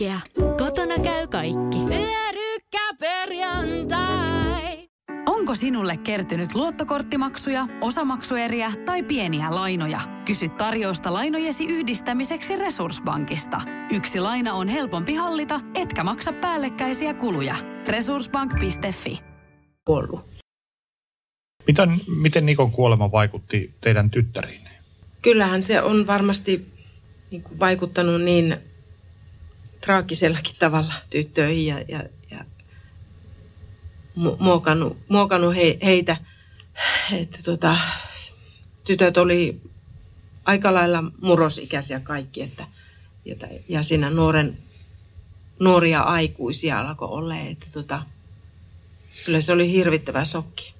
Ikea. 0.00 0.20
Kotona 0.58 0.98
käy 0.98 1.26
kaikki. 1.26 1.78
Pyörykkäperjantai. 1.88 4.88
Onko 5.26 5.54
sinulle 5.54 5.96
kertynyt 5.96 6.54
luottokorttimaksuja, 6.54 7.66
osamaksueriä 7.80 8.72
tai 8.86 9.02
pieniä 9.02 9.54
lainoja? 9.54 10.00
Kysy 10.24 10.48
tarjousta 10.48 11.12
lainojesi 11.12 11.64
yhdistämiseksi 11.64 12.56
Resurssbankista. 12.56 13.60
Yksi 13.92 14.20
laina 14.20 14.54
on 14.54 14.68
helpompi 14.68 15.14
hallita, 15.14 15.60
etkä 15.74 16.04
maksa 16.04 16.32
päällekkäisiä 16.32 17.14
kuluja. 17.14 17.56
Resurssbank.fi 17.86 19.18
Ollut. 19.88 20.24
Miten, 21.66 22.00
miten 22.22 22.46
Nikon 22.46 22.70
kuolema 22.70 23.12
vaikutti 23.12 23.74
teidän 23.80 24.10
tyttäriin? 24.10 24.60
Kyllähän 25.22 25.62
se 25.62 25.82
on 25.82 26.06
varmasti 26.06 26.66
niin 27.30 27.42
kuin 27.42 27.58
vaikuttanut 27.58 28.22
niin 28.22 28.56
traagisellakin 29.80 30.56
tavalla 30.58 30.94
tyttöihin 31.10 31.66
ja, 31.66 31.84
ja, 31.88 32.02
ja 32.30 32.44
muokannut, 34.38 34.96
muokannut 35.08 35.54
he, 35.54 35.78
heitä. 35.82 36.16
Että 37.12 37.38
tota, 37.44 37.76
tytöt 38.84 39.16
oli 39.16 39.60
aika 40.44 40.74
lailla 40.74 41.04
murrosikäisiä 41.20 42.00
kaikki, 42.00 42.42
että, 42.42 42.64
ja, 43.24 43.36
ja 43.68 43.82
siinä 43.82 44.10
nuoren, 44.10 44.58
nuoria 45.58 46.00
aikuisia 46.00 46.80
alkoi 46.80 47.08
olla, 47.08 47.36
että 47.36 47.66
tota, 47.72 48.02
kyllä 49.24 49.40
se 49.40 49.52
oli 49.52 49.72
hirvittävä 49.72 50.24
sokki. 50.24 50.74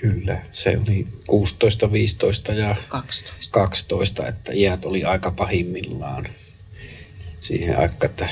Kyllä, 0.00 0.42
se 0.52 0.78
oli 0.86 1.06
16, 1.26 1.92
15 1.92 2.52
ja 2.52 2.76
12. 2.88 3.50
12, 3.50 4.26
että 4.26 4.52
iät 4.52 4.84
oli 4.84 5.04
aika 5.04 5.30
pahimmillaan 5.30 6.28
siihen 7.40 7.78
aikaan, 7.78 8.10
että 8.10 8.28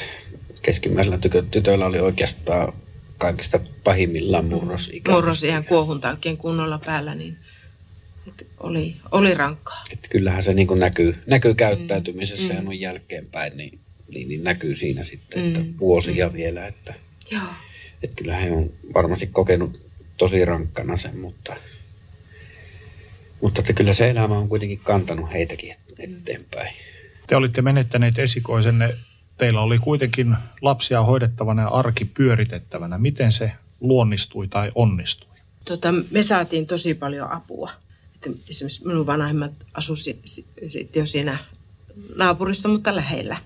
keskimmäisellä 0.62 1.18
tytöllä 1.50 1.86
oli 1.86 2.00
oikeastaan 2.00 2.72
kaikista 3.18 3.60
pahimmillaan 3.84 4.44
murrosikä. 4.44 5.12
Murrosiän 5.12 5.64
kuohunta 5.64 6.10
oikein 6.10 6.36
kunnolla 6.36 6.78
päällä, 6.78 7.14
niin 7.14 7.36
oli, 8.60 8.96
oli 9.12 9.34
rankkaa. 9.34 9.84
Että 9.92 10.08
kyllähän 10.08 10.42
se 10.42 10.54
niin 10.54 10.78
näkyy, 10.78 11.16
näkyy 11.26 11.54
käyttäytymisessä 11.54 12.52
mm. 12.52 12.56
ja 12.56 12.62
noin 12.62 12.80
jälkeenpäin, 12.80 13.56
niin, 13.56 13.78
niin, 14.08 14.28
niin 14.28 14.44
näkyy 14.44 14.74
siinä 14.74 15.04
sitten, 15.04 15.42
mm. 15.42 15.48
että 15.48 15.78
vuosia 15.78 16.28
mm. 16.28 16.34
vielä. 16.34 16.66
Että, 16.66 16.94
Joo. 17.30 17.42
että 18.02 18.16
kyllä 18.16 18.36
he 18.36 18.52
on 18.52 18.70
varmasti 18.94 19.26
kokenut 19.32 19.80
tosi 20.16 20.44
rankkana 20.44 20.96
sen, 20.96 21.18
mutta, 21.18 21.56
mutta 23.40 23.60
että 23.60 23.72
kyllä 23.72 23.92
se 23.92 24.10
elämä 24.10 24.38
on 24.38 24.48
kuitenkin 24.48 24.78
kantanut 24.78 25.32
heitäkin 25.32 25.74
eteenpäin. 25.98 26.74
Te 27.26 27.36
olitte 27.36 27.62
menettäneet 27.62 28.18
esikoisenne. 28.18 28.96
Teillä 29.38 29.60
oli 29.60 29.78
kuitenkin 29.78 30.36
lapsia 30.62 31.02
hoidettavana 31.02 31.62
ja 31.62 31.68
arki 31.68 32.04
pyöritettävänä. 32.04 32.98
Miten 32.98 33.32
se 33.32 33.52
luonnistui 33.80 34.48
tai 34.48 34.72
onnistui? 34.74 35.36
Tota, 35.64 35.94
me 36.10 36.22
saatiin 36.22 36.66
tosi 36.66 36.94
paljon 36.94 37.32
apua. 37.32 37.70
Että 38.14 38.30
esimerkiksi 38.50 38.86
minun 38.86 39.06
vanhemmat 39.06 39.52
asuivat 39.74 40.96
jo 40.96 41.06
siinä 41.06 41.38
naapurissa, 42.16 42.68
mutta 42.68 42.96
lähellä. 42.96 43.36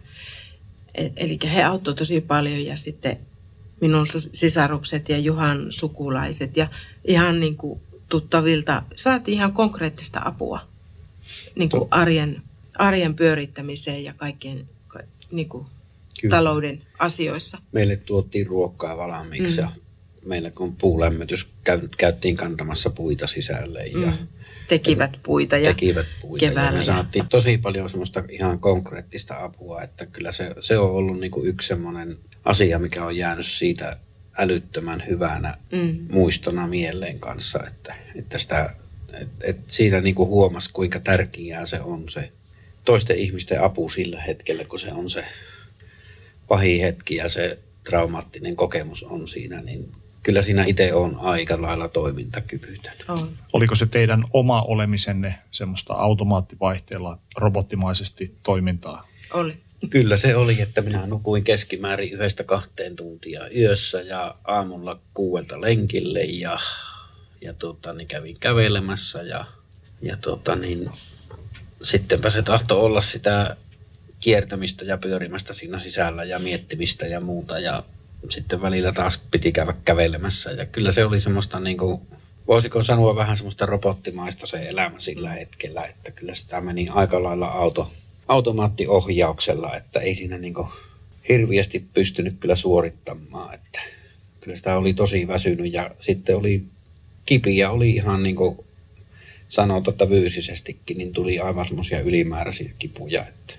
E, 0.95 1.09
eli 1.17 1.39
he 1.55 1.63
auttoivat 1.63 1.99
tosi 1.99 2.21
paljon 2.21 2.65
ja 2.65 2.77
sitten 2.77 3.19
minun 3.81 4.07
sisarukset 4.33 5.09
ja 5.09 5.19
Juhan 5.19 5.67
sukulaiset 5.69 6.57
ja 6.57 6.69
ihan 7.05 7.41
niin 7.41 7.57
kuin 7.57 7.81
tuttavilta 8.09 8.83
saatiin 8.97 9.39
ihan 9.39 9.53
konkreettista 9.53 10.21
apua 10.25 10.71
niin 11.55 11.71
kuin 11.71 11.89
arjen, 11.91 12.43
arjen 12.79 13.15
pyörittämiseen 13.15 14.05
ja 14.05 14.15
kaikkien 14.15 14.69
niin 15.31 15.49
kuin 15.49 15.67
talouden 16.31 16.83
asioissa. 16.99 17.59
Meille 17.73 17.97
tuotiin 17.97 18.47
ruokaa 18.47 18.97
valmiiksi 18.97 19.61
mm. 19.61 19.67
ja 19.67 19.71
meillä 20.25 20.51
kun 20.51 20.77
puulämmitys 20.77 21.47
käyttiin 21.97 22.37
kantamassa 22.37 22.91
puita 22.91 23.27
sisälle 23.27 23.87
ja 23.87 24.07
mm. 24.07 24.27
tekivät 24.69 25.19
puita 25.23 25.57
ja 25.57 25.71
tekivät 25.71 26.07
puita 26.21 26.47
keväällä. 26.47 26.71
Ja 26.71 26.77
me 26.77 26.83
saatiin 26.83 27.29
tosi 27.29 27.59
paljon 27.59 27.91
semmoista 27.91 28.25
ihan 28.29 28.59
konkreettista 28.59 29.45
apua, 29.45 29.83
että 29.83 30.07
kyllä 30.07 30.33
se, 30.33 30.55
se 30.61 30.79
on 30.79 30.91
ollut 30.91 31.21
niin 31.21 31.31
kuin 31.31 31.47
yksi 31.47 31.69
semmoinen 31.69 32.17
asia, 32.45 32.79
mikä 32.79 33.05
on 33.05 33.17
jäänyt 33.17 33.47
siitä 33.47 33.97
älyttömän 34.39 35.05
hyvänä 35.09 35.59
mm. 35.73 35.99
muistona 36.11 36.67
mieleen 36.67 37.21
kanssa, 37.21 37.61
että, 37.67 37.95
että 38.15 38.39
sitä, 38.39 38.75
Et, 39.13 39.29
et 39.41 39.57
siinä 39.69 40.01
niin 40.01 40.15
kuin 40.15 40.29
huomasi, 40.29 40.71
kuinka 40.73 41.01
tärkeää 41.01 41.67
se 41.67 41.81
on 41.81 42.09
se 42.09 42.33
toisten 42.91 43.17
ihmisten 43.17 43.65
apu 43.65 43.89
sillä 43.89 44.21
hetkellä, 44.21 44.65
kun 44.65 44.79
se 44.79 44.93
on 44.93 45.11
se 45.11 45.25
pahin 46.49 46.81
hetki 46.81 47.17
ja 47.17 47.29
se 47.29 47.59
traumaattinen 47.85 48.57
kokemus 48.57 49.03
on 49.03 49.29
siinä, 49.29 49.61
niin 49.61 49.93
kyllä 50.23 50.43
siinä 50.43 50.65
itse 50.65 50.95
on 50.95 51.17
aika 51.21 51.63
lailla 51.63 51.89
toimintakyvytön. 51.89 52.93
On. 53.09 53.29
Oliko 53.53 53.75
se 53.75 53.87
teidän 53.87 54.25
oma 54.33 54.63
olemisenne 54.63 55.35
semmoista 55.51 55.95
automaattivaihteella 55.95 57.19
robottimaisesti 57.37 58.35
toimintaa? 58.43 59.09
Oli. 59.33 59.57
Kyllä 59.91 60.17
se 60.17 60.37
oli, 60.37 60.61
että 60.61 60.81
minä 60.83 61.07
nukuin 61.07 61.45
keskimäärin 61.45 62.13
yhdestä 62.13 62.45
kahteen 62.45 62.97
tuntia 62.97 63.49
yössä 63.57 64.01
ja 64.01 64.35
aamulla 64.45 65.01
kuuelta 65.15 65.61
lenkille 65.61 66.23
ja, 66.23 66.59
ja 67.41 67.55
tota, 67.55 67.93
niin 67.93 68.09
kävin 68.09 68.37
kävelemässä 68.41 69.23
ja, 69.23 69.45
ja 70.03 70.17
tota, 70.17 70.57
niin, 70.57 70.91
sittenpä 71.83 72.31
se 72.31 72.43
tahto 72.43 72.85
olla 72.85 73.01
sitä 73.01 73.57
kiertämistä 74.21 74.85
ja 74.85 74.99
pyörimästä 74.99 75.53
siinä 75.53 75.79
sisällä 75.79 76.25
ja 76.25 76.39
miettimistä 76.39 77.07
ja 77.07 77.21
muuta. 77.21 77.59
Ja 77.59 77.83
sitten 78.29 78.63
välillä 78.63 78.93
taas 78.93 79.21
piti 79.31 79.53
käydä 79.53 79.75
kävelemässä. 79.85 80.51
Ja 80.51 80.67
kyllä 80.67 80.93
se 80.93 81.05
oli 81.05 81.21
semmoista 81.21 81.61
niin 81.61 81.79
kuin, 81.79 82.01
voisiko 82.47 82.83
sanoa 82.83 83.17
vähän 83.17 83.37
semmoista 83.37 83.67
robottimaista 83.67 84.47
se 84.47 84.69
elämä 84.69 85.01
sillä 85.01 85.31
hetkellä, 85.31 85.85
että 85.85 86.11
kyllä 86.11 86.35
sitä 86.35 86.61
meni 86.61 86.89
aika 86.91 87.23
lailla 87.23 87.47
auto, 87.47 87.93
automaattiohjauksella, 88.29 89.77
että 89.77 90.01
ei 90.01 90.15
siinä 90.15 90.39
niin 90.39 90.55
kuin 90.55 90.69
hirviästi 91.29 91.87
pystynyt 91.95 92.37
kyllä 92.41 92.55
suorittamaan, 92.55 93.55
että 93.55 93.81
kyllä 94.41 94.57
sitä 94.57 94.77
oli 94.77 94.95
tosi 94.95 95.29
väsynyt 95.29 95.73
ja 95.73 95.91
sitten 95.99 96.37
oli 96.37 96.65
kipiä, 97.27 97.71
oli 97.71 97.91
ihan 97.91 98.23
niin 98.23 98.37
kuin 98.37 98.59
sanoo 99.51 99.81
totta 99.81 100.07
fyysisestikin, 100.07 100.99
niin 100.99 101.13
tuli 101.13 101.39
aivan 101.39 101.67
semmoisia 101.67 102.01
ylimääräisiä 102.01 102.71
kipuja, 102.79 103.27
että 103.27 103.55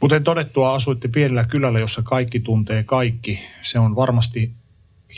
Kuten 0.00 0.24
todettua, 0.24 0.74
asuitte 0.74 1.08
pienellä 1.08 1.44
kylällä, 1.44 1.78
jossa 1.78 2.02
kaikki 2.02 2.40
tuntee 2.40 2.84
kaikki. 2.84 3.40
Se 3.62 3.78
on 3.78 3.96
varmasti 3.96 4.50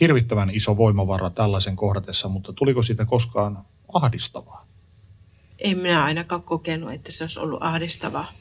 hirvittävän 0.00 0.50
iso 0.50 0.76
voimavara 0.76 1.30
tällaisen 1.30 1.76
kohdatessa, 1.76 2.28
mutta 2.28 2.52
tuliko 2.52 2.82
siitä 2.82 3.04
koskaan 3.04 3.58
ahdistavaa? 3.92 4.66
En 5.58 5.78
minä 5.78 6.04
ainakaan 6.04 6.42
kokenut, 6.42 6.94
että 6.94 7.12
se 7.12 7.24
olisi 7.24 7.40
ollut 7.40 7.62
ahdistavaa. 7.62 8.32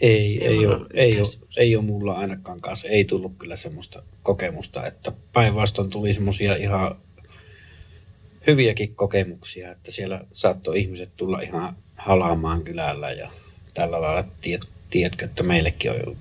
Ei, 0.00 0.44
Ei 0.44 0.48
ei, 0.48 0.66
ole, 0.66 0.76
ollut 0.76 0.88
ei, 0.94 1.20
ole, 1.20 1.28
ei 1.56 1.76
ole 1.76 1.84
mulla 1.84 2.12
ainakaan 2.12 2.60
kanssa, 2.60 2.88
ei 2.88 3.04
tullut 3.04 3.32
kyllä 3.38 3.56
semmoista 3.56 4.02
kokemusta, 4.22 4.86
että 4.86 5.12
päinvastoin 5.32 5.90
tuli 5.90 6.12
semmoisia 6.12 6.56
ihan 6.56 6.96
hyviäkin 8.46 8.94
kokemuksia, 8.94 9.72
että 9.72 9.90
siellä 9.90 10.20
saattoi 10.34 10.80
ihmiset 10.80 11.10
tulla 11.16 11.40
ihan 11.40 11.76
halaamaan 11.96 12.64
kylällä 12.64 13.12
ja 13.12 13.30
tällä 13.74 14.00
lailla 14.00 14.24
tiet, 14.40 14.60
tiedätkö, 14.90 15.24
että 15.24 15.42
meillekin 15.42 15.90
on 15.90 15.96
jo 16.06 16.16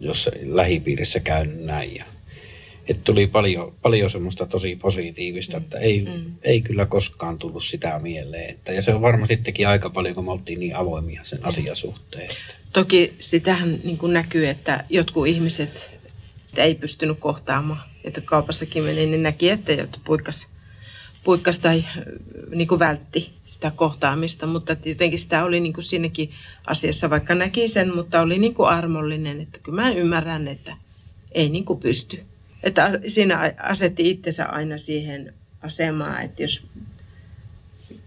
jossain 0.00 0.56
lähipiirissä 0.56 1.20
käynyt 1.20 1.64
näin 1.64 1.94
ja 1.94 2.04
että 2.88 3.02
tuli 3.04 3.26
paljon, 3.26 3.74
paljon 3.82 4.10
semmoista 4.10 4.46
tosi 4.46 4.76
positiivista, 4.76 5.56
että 5.56 5.78
ei, 5.78 6.00
mm. 6.00 6.32
ei 6.42 6.60
kyllä 6.60 6.86
koskaan 6.86 7.38
tullut 7.38 7.64
sitä 7.64 7.98
mieleen. 7.98 8.50
Että, 8.50 8.72
ja 8.72 8.82
se 8.82 8.94
on 8.94 9.02
varmasti 9.02 9.36
teki 9.36 9.64
aika 9.64 9.90
paljon, 9.90 10.14
kun 10.14 10.24
me 10.24 10.30
oltiin 10.30 10.60
niin 10.60 10.76
avoimia 10.76 11.20
sen 11.24 11.38
asian 11.42 11.76
suhteen. 11.76 12.22
Että. 12.22 12.54
Toki 12.72 13.14
sitähän 13.18 13.80
niin 13.84 13.98
kuin 13.98 14.12
näkyy, 14.12 14.48
että 14.48 14.84
jotkut 14.90 15.26
ihmiset 15.26 15.98
että 16.58 16.66
ei 16.66 16.74
pystynyt 16.74 17.18
kohtaamaan. 17.20 17.80
Että 18.04 18.20
kaupassakin 18.20 18.84
meni, 18.84 19.06
niin 19.06 19.22
näki, 19.22 19.50
että 19.50 19.72
jotkut 19.72 20.04
puikkas, 20.04 20.48
puikkas 21.24 21.60
tai 21.60 21.84
niin 22.50 22.68
kuin 22.68 22.78
vältti 22.78 23.32
sitä 23.44 23.72
kohtaamista. 23.76 24.46
Mutta 24.46 24.76
jotenkin 24.84 25.18
sitä 25.18 25.44
oli 25.44 25.60
niin 25.60 25.72
kuin 25.72 25.84
siinäkin 25.84 26.30
asiassa, 26.66 27.10
vaikka 27.10 27.34
näki 27.34 27.68
sen, 27.68 27.94
mutta 27.94 28.20
oli 28.20 28.38
niin 28.38 28.54
kuin 28.54 28.68
armollinen. 28.68 29.40
Että 29.40 29.58
kyllä 29.62 29.82
mä 29.82 29.90
ymmärrän, 29.90 30.48
että 30.48 30.76
ei 31.32 31.48
niin 31.48 31.64
kuin 31.64 31.80
pysty. 31.80 32.22
Että 32.62 33.00
siinä 33.06 33.54
asetti 33.58 34.10
itsensä 34.10 34.44
aina 34.46 34.78
siihen 34.78 35.34
asemaan, 35.62 36.22
että 36.22 36.42
jos 36.42 36.66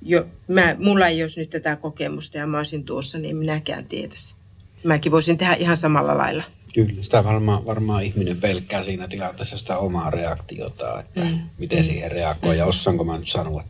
jo, 0.01 0.25
mä, 0.47 0.75
mulla 0.79 1.07
ei 1.07 1.23
olisi 1.23 1.39
nyt 1.39 1.49
tätä 1.49 1.75
kokemusta 1.75 2.37
ja 2.37 2.47
mä 2.47 2.57
olisin 2.57 2.83
tuossa, 2.83 3.17
niin 3.17 3.37
minäkään 3.37 3.85
tietäisi. 3.85 4.35
Mäkin 4.83 5.11
voisin 5.11 5.37
tehdä 5.37 5.53
ihan 5.53 5.77
samalla 5.77 6.17
lailla. 6.17 6.43
Kyllä, 6.73 7.03
sitä 7.03 7.23
varmaan, 7.23 7.65
varmaan 7.65 8.03
ihminen 8.03 8.41
pelkkää 8.41 8.83
siinä 8.83 9.07
tilanteessa 9.07 9.57
sitä 9.57 9.77
omaa 9.77 10.09
reaktiota, 10.09 10.99
että 10.99 11.21
mm. 11.21 11.39
miten 11.57 11.79
mm. 11.79 11.83
siihen 11.83 12.11
reagoi 12.11 12.57
ja 12.57 12.65
osaanko 12.65 13.03
mä 13.03 13.17
nyt 13.17 13.27
sanoa 13.27 13.63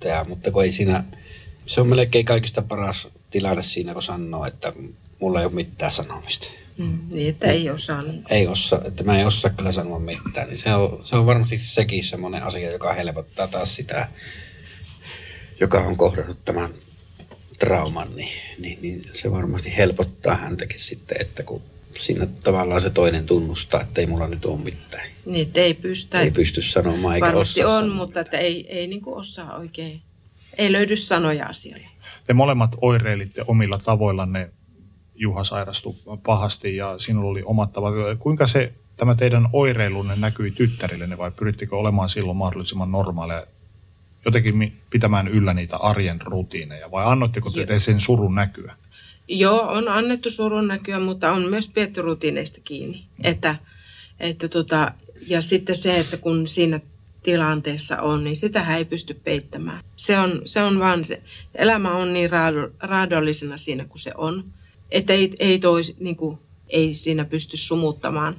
tehdä, 0.00 0.24
mutta 0.24 0.50
kun 0.50 0.64
ei 0.64 0.72
siinä, 0.72 1.04
se 1.66 1.80
on 1.80 1.86
melkein 1.86 2.24
kaikista 2.24 2.62
paras 2.62 3.08
tilanne 3.30 3.62
siinä, 3.62 3.92
kun 3.92 4.02
sanoo, 4.02 4.46
että 4.46 4.72
mulla 5.20 5.40
ei 5.40 5.46
ole 5.46 5.54
mitään 5.54 5.90
sanomista. 5.90 6.46
Mm, 6.78 6.98
niin, 7.10 7.28
että 7.28 7.46
ei 7.46 7.70
osaa. 7.70 8.04
Ei 8.30 8.46
osaa, 8.46 8.80
että 8.84 9.04
mä 9.04 9.18
en 9.18 9.26
osaa 9.26 9.50
kyllä 9.50 9.72
sanoa 9.72 9.98
mitään, 9.98 10.48
niin 10.48 10.58
se 10.58 10.74
on, 10.74 10.98
se 11.02 11.16
on 11.16 11.26
varmasti 11.26 11.58
sekin 11.58 12.04
semmoinen 12.04 12.42
asia, 12.42 12.72
joka 12.72 12.92
helpottaa 12.92 13.48
taas 13.48 13.76
sitä, 13.76 14.08
joka 15.60 15.80
on 15.80 15.96
kohdannut 15.96 16.44
tämän 16.44 16.70
trauman, 17.58 18.16
niin, 18.16 18.32
niin, 18.58 18.78
niin 18.82 19.04
se 19.12 19.32
varmasti 19.32 19.76
helpottaa 19.76 20.34
häntäkin 20.34 20.80
sitten, 20.80 21.20
että 21.20 21.42
kun 21.42 21.62
siinä 21.98 22.26
tavallaan 22.44 22.80
se 22.80 22.90
toinen 22.90 23.26
tunnustaa, 23.26 23.80
että 23.80 24.00
ei 24.00 24.06
mulla 24.06 24.26
nyt 24.26 24.44
ole 24.44 24.60
mitään. 24.60 25.06
Niin, 25.26 25.46
että 25.46 25.60
ei 25.60 25.74
pysty. 25.74 26.16
Ei 26.16 26.30
pysty 26.30 26.62
sanomaan 26.62 27.14
eikä 27.14 27.26
Varmasti 27.26 27.64
osaa 27.64 27.76
on, 27.76 27.84
sanoa 27.84 27.96
mutta 27.96 28.20
että 28.20 28.38
ei, 28.38 28.66
ei 28.68 28.86
niin 28.86 29.00
kuin 29.00 29.16
osaa 29.16 29.56
oikein. 29.56 30.02
Ei 30.58 30.72
löydy 30.72 30.96
sanoja 30.96 31.46
asialle. 31.46 31.88
Te 32.26 32.34
molemmat 32.34 32.76
oireilitte 32.80 33.44
omilla 33.46 33.78
tavoillanne. 33.78 34.50
Juha 35.14 35.44
sairastui 35.44 35.94
pahasti 36.22 36.76
ja 36.76 36.94
sinulla 36.98 37.30
oli 37.30 37.42
omat 37.44 37.72
tavat. 37.72 37.94
Kuinka 38.18 38.46
se, 38.46 38.72
tämä 38.96 39.14
teidän 39.14 39.48
oireilunne 39.52 40.16
näkyi 40.16 40.50
tyttärillenne 40.50 41.18
vai 41.18 41.30
pyrittikö 41.30 41.76
olemaan 41.76 42.08
silloin 42.08 42.36
mahdollisimman 42.36 42.92
normaaleja 42.92 43.46
jotenkin 44.24 44.72
pitämään 44.90 45.28
yllä 45.28 45.54
niitä 45.54 45.76
arjen 45.76 46.20
rutiineja 46.20 46.90
vai 46.90 47.04
annoitteko 47.06 47.50
te, 47.50 47.66
te 47.66 47.78
sen 47.78 48.00
surun 48.00 48.34
näkyä? 48.34 48.74
Joo, 49.28 49.60
on 49.60 49.88
annettu 49.88 50.30
surun 50.30 50.68
näkyä, 50.68 51.00
mutta 51.00 51.32
on 51.32 51.42
myös 51.42 51.68
pidetty 51.68 52.02
rutiineista 52.02 52.60
kiinni. 52.64 53.04
Että, 53.24 53.56
että 54.20 54.48
tota, 54.48 54.92
ja 55.26 55.42
sitten 55.42 55.76
se, 55.76 55.98
että 55.98 56.16
kun 56.16 56.48
siinä 56.48 56.80
tilanteessa 57.22 58.02
on, 58.02 58.24
niin 58.24 58.36
sitä 58.36 58.76
ei 58.76 58.84
pysty 58.84 59.14
peittämään. 59.24 59.84
Se 59.96 60.18
on, 60.18 60.42
se 60.44 60.62
on 60.62 60.78
vaan 60.78 61.04
se, 61.04 61.22
elämä 61.54 61.94
on 61.94 62.12
niin 62.12 62.30
raado, 62.30 62.70
raadollisena 62.80 63.56
siinä 63.56 63.84
kuin 63.84 63.98
se 63.98 64.12
on, 64.14 64.44
että 64.90 65.12
ei, 65.12 65.34
ei, 65.38 65.58
tois, 65.58 65.96
niin 66.00 66.16
kuin, 66.16 66.38
ei 66.68 66.94
siinä 66.94 67.24
pysty 67.24 67.56
sumuttamaan, 67.56 68.36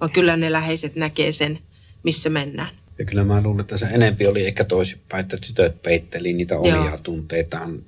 vaan 0.00 0.10
kyllä 0.10 0.36
ne 0.36 0.52
läheiset 0.52 0.96
näkee 0.96 1.32
sen, 1.32 1.58
missä 2.02 2.30
mennään. 2.30 2.70
Ja 2.98 3.04
kyllä 3.04 3.24
mä 3.24 3.42
luulen, 3.42 3.60
että 3.60 3.76
se 3.76 3.86
enempi 3.86 4.26
oli 4.26 4.46
ehkä 4.46 4.64
toisinpäin, 4.64 5.20
että 5.20 5.36
tytöt 5.36 5.82
peitteli 5.82 6.32
niitä 6.32 6.58
omia 6.58 6.74
Joo. 6.74 6.98
tunteitaan 7.02 7.82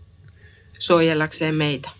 Suojellakseen 0.78 1.54
meitä. 1.54 1.90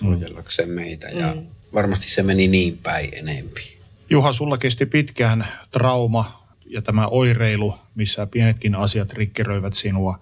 Suojellakseen 0.00 0.68
meitä. 0.68 1.08
Ja 1.08 1.34
Mm. 1.34 1.46
varmasti 1.74 2.10
se 2.10 2.22
meni 2.22 2.48
niin 2.48 2.78
päin 2.82 3.08
enempi. 3.14 3.76
Juha, 4.10 4.32
sulla 4.32 4.58
kesti 4.58 4.86
pitkään 4.86 5.46
trauma 5.70 6.46
ja 6.66 6.82
tämä 6.82 7.06
oireilu, 7.06 7.74
missä 7.94 8.26
pienetkin 8.26 8.74
asiat 8.74 9.12
rikkeröivät 9.12 9.74
sinua. 9.74 10.18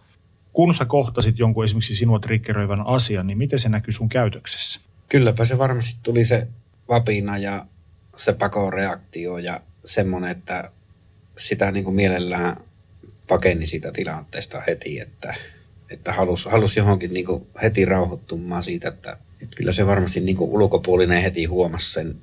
Kun 0.53 0.75
sä 0.75 0.85
kohtasit 0.85 1.39
jonkun 1.39 1.65
esimerkiksi 1.65 1.95
sinua 1.95 2.19
triggeröivän 2.19 2.87
asian, 2.87 3.27
niin 3.27 3.39
miten 3.39 3.59
se 3.59 3.69
näkyy 3.69 3.93
sun 3.93 4.09
käytöksessä? 4.09 4.81
Kylläpä 5.09 5.45
se 5.45 5.59
varmasti 5.59 5.97
tuli 6.03 6.25
se 6.25 6.47
vapina 6.89 7.39
ja 7.39 7.67
se 8.17 8.33
pakoreaktio 8.33 9.39
ja 9.39 9.61
semmoinen, 9.85 10.31
että 10.31 10.71
sitä 11.39 11.71
niin 11.71 11.85
kuin 11.85 11.97
mielellään 11.97 12.57
pakeni 13.29 13.67
siitä 13.67 13.93
tilanteesta 13.93 14.63
heti, 14.67 15.01
että, 15.01 15.35
että 15.91 16.13
halusi 16.13 16.49
halus 16.49 16.77
johonkin 16.77 17.15
niin 17.15 17.27
kuin 17.27 17.47
heti 17.63 17.85
rauhoittumaan 17.85 18.63
siitä, 18.63 18.89
että, 18.89 19.17
että 19.43 19.57
kyllä 19.57 19.73
se 19.73 19.87
varmasti 19.87 20.21
niin 20.21 20.37
kuin 20.37 20.51
ulkopuolinen 20.51 21.23
heti 21.23 21.45
huomasi 21.45 21.93
sen, 21.93 22.17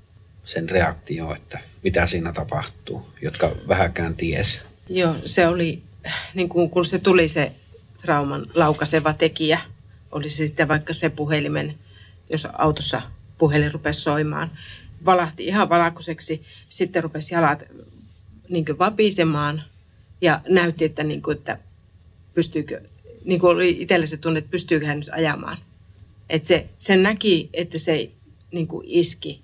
sen 0.46 0.70
reaktio, 0.70 1.36
että 1.36 1.60
mitä 1.84 2.06
siinä 2.06 2.34
tapahtuu, 2.34 3.08
jotka 3.22 3.56
vähäkään 3.68 4.16
ties. 4.16 4.60
Joo, 4.90 5.16
se 5.26 5.48
oli, 5.48 5.82
niin 6.34 6.50
kuin, 6.50 6.70
kun 6.70 6.86
se 6.86 7.00
tuli 7.00 7.28
se 7.28 7.52
trauman 8.02 8.46
laukaseva 8.56 9.14
tekijä, 9.14 9.60
oli 10.12 10.30
se 10.30 10.48
sitten 10.48 10.68
vaikka 10.68 10.94
se 10.94 11.10
puhelimen, 11.10 11.76
jos 12.30 12.48
autossa 12.54 13.02
puhelin 13.38 13.74
rupesi 13.74 14.02
soimaan, 14.02 14.52
valahti 15.06 15.46
ihan 15.46 15.70
valkoiseksi, 15.70 16.46
sitten 16.70 17.04
rupesi 17.04 17.36
jalat 17.36 17.64
niin 18.50 18.66
vapisemaan 18.80 19.64
ja 20.22 20.42
näytti, 20.50 20.86
että, 20.86 21.04
niin 21.04 21.22
kuin, 21.22 21.38
että 21.38 21.60
pystyykö, 22.34 22.82
niin 23.26 23.40
kuin 23.40 23.56
oli 23.56 23.82
itselle 23.82 24.08
se 24.08 24.18
tunne, 24.18 24.38
että 24.38 24.52
pystyykö 24.52 24.86
hän 24.86 25.00
nyt 25.00 25.10
ajamaan. 25.12 25.58
Että 26.30 26.48
se, 26.48 26.70
sen 26.78 27.04
näki, 27.04 27.50
että 27.54 27.78
se 27.78 28.12
niin 28.52 28.68
kuin 28.68 28.86
iski 28.88 29.42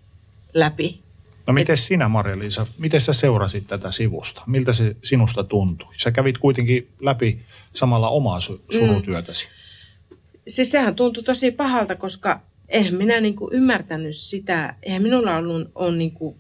läpi 0.53 1.01
No 1.47 1.53
miten 1.53 1.77
sinä 1.77 2.07
Marja-Liisa, 2.07 2.67
miten 2.77 3.01
sä 3.01 3.13
seurasit 3.13 3.67
tätä 3.67 3.91
sivusta? 3.91 4.43
Miltä 4.47 4.73
se 4.73 4.95
sinusta 5.03 5.43
tuntui? 5.43 5.93
Sä 5.97 6.11
kävit 6.11 6.37
kuitenkin 6.37 6.87
läpi 6.99 7.39
samalla 7.73 8.09
omaa 8.09 8.39
su- 8.39 8.77
surutyötäsi. 8.77 9.45
Mm. 9.45 10.17
Siis 10.47 10.71
sehän 10.71 10.95
tuntui 10.95 11.23
tosi 11.23 11.51
pahalta, 11.51 11.95
koska 11.95 12.41
eihän 12.69 12.95
minä 12.95 13.21
niin 13.21 13.35
kuin 13.35 13.53
ymmärtänyt 13.53 14.15
sitä, 14.15 14.75
eihän 14.83 15.01
minulla 15.01 15.37
ollut, 15.37 15.71
on 15.75 15.97
niin 15.97 16.11
kuin 16.11 16.35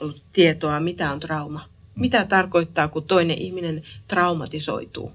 ollut 0.00 0.22
tietoa, 0.32 0.80
mitä 0.80 1.12
on 1.12 1.20
trauma. 1.20 1.68
Mitä 1.94 2.24
tarkoittaa, 2.24 2.88
kun 2.88 3.04
toinen 3.04 3.38
ihminen 3.38 3.82
traumatisoituu? 4.08 5.12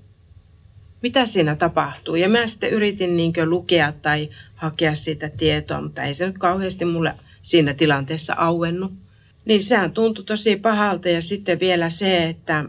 Mitä 1.01 1.25
siinä 1.25 1.55
tapahtuu? 1.55 2.15
Ja 2.15 2.29
mä 2.29 2.47
sitten 2.47 2.69
yritin 2.69 3.17
niin 3.17 3.33
lukea 3.45 3.91
tai 3.91 4.29
hakea 4.55 4.95
siitä 4.95 5.29
tietoa, 5.29 5.81
mutta 5.81 6.03
ei 6.03 6.13
se 6.13 6.25
nyt 6.27 6.37
kauheasti 6.37 6.85
mulle 6.85 7.13
siinä 7.41 7.73
tilanteessa 7.73 8.33
auennut. 8.37 8.93
Niin 9.45 9.63
sehän 9.63 9.91
tuntui 9.91 10.25
tosi 10.25 10.55
pahalta 10.55 11.09
ja 11.09 11.21
sitten 11.21 11.59
vielä 11.59 11.89
se, 11.89 12.29
että 12.29 12.65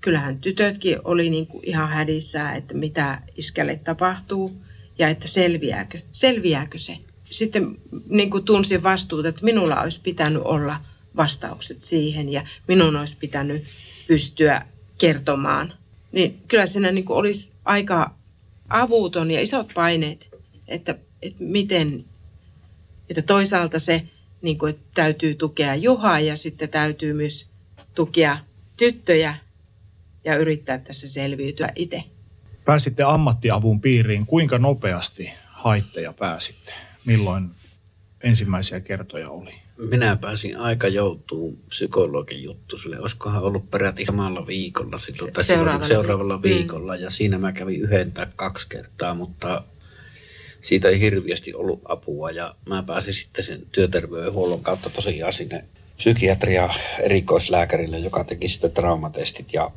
kyllähän 0.00 0.38
tytötkin 0.38 0.98
oli 1.04 1.30
niin 1.30 1.46
kuin 1.46 1.64
ihan 1.68 1.88
hädissä, 1.88 2.52
että 2.52 2.74
mitä 2.74 3.22
iskälle 3.36 3.80
tapahtuu 3.84 4.62
ja 4.98 5.08
että 5.08 5.28
selviääkö, 5.28 6.00
selviääkö 6.12 6.78
se. 6.78 6.98
Sitten 7.30 7.76
niin 8.08 8.30
kuin 8.30 8.44
tunsin 8.44 8.82
vastuuta, 8.82 9.28
että 9.28 9.44
minulla 9.44 9.82
olisi 9.82 10.00
pitänyt 10.00 10.42
olla 10.44 10.80
vastaukset 11.16 11.82
siihen 11.82 12.28
ja 12.28 12.46
minun 12.68 12.96
olisi 12.96 13.16
pitänyt 13.20 13.64
pystyä 14.06 14.62
kertomaan. 14.98 15.72
Niin 16.12 16.42
kyllä 16.48 16.66
siinä 16.66 16.90
niin 16.90 17.04
kuin 17.04 17.16
olisi 17.16 17.52
aika 17.64 18.14
avuton 18.68 19.30
ja 19.30 19.40
isot 19.40 19.68
paineet, 19.74 20.30
että, 20.68 20.94
että 21.22 21.44
miten, 21.44 22.04
että 23.10 23.22
toisaalta 23.22 23.78
se 23.78 24.02
niin 24.42 24.58
kuin, 24.58 24.70
että 24.70 24.86
täytyy 24.94 25.34
tukea 25.34 25.74
Juhaa 25.74 26.20
ja 26.20 26.36
sitten 26.36 26.68
täytyy 26.68 27.12
myös 27.12 27.46
tukea 27.94 28.38
tyttöjä 28.76 29.36
ja 30.24 30.36
yrittää 30.36 30.78
tässä 30.78 31.08
selviytyä 31.08 31.72
itse. 31.76 32.04
Pääsitte 32.64 33.02
ammattiavun 33.02 33.80
piiriin. 33.80 34.26
Kuinka 34.26 34.58
nopeasti 34.58 35.32
haitte 35.46 36.00
ja 36.00 36.12
pääsitte? 36.12 36.72
Milloin 37.04 37.50
ensimmäisiä 38.20 38.80
kertoja 38.80 39.30
oli? 39.30 39.65
Minä 39.76 40.16
pääsin 40.16 40.58
aika 40.58 40.88
joutuu 40.88 41.58
psykologin 41.68 42.42
juttu 42.42 42.76
sille. 42.76 43.00
Olisikohan 43.00 43.42
ollut 43.42 43.70
peräti 43.70 44.04
samalla 44.04 44.46
viikolla, 44.46 44.98
silloin, 44.98 45.32
Se, 45.36 45.42
seuraavalla, 45.42 45.86
seuraavalla 45.86 46.42
viikolla. 46.42 46.96
Mm. 46.96 47.02
Ja 47.02 47.10
siinä 47.10 47.38
mä 47.38 47.52
kävin 47.52 47.80
yhden 47.80 48.12
tai 48.12 48.26
kaksi 48.36 48.66
kertaa, 48.68 49.14
mutta 49.14 49.62
siitä 50.60 50.88
ei 50.88 51.00
hirviästi 51.00 51.54
ollut 51.54 51.80
apua. 51.84 52.30
Ja 52.30 52.54
mä 52.68 52.82
pääsin 52.82 53.14
sitten 53.14 53.44
sen 53.44 53.62
työterveydenhuollon 53.72 54.62
kautta 54.62 54.90
tosiaan 54.90 55.32
sinne 55.32 55.64
psykiatria 55.96 56.68
erikoislääkärille, 57.00 57.98
joka 57.98 58.24
teki 58.24 58.48
sitten 58.48 58.70
traumatestit. 58.70 59.52
Ja 59.52 59.70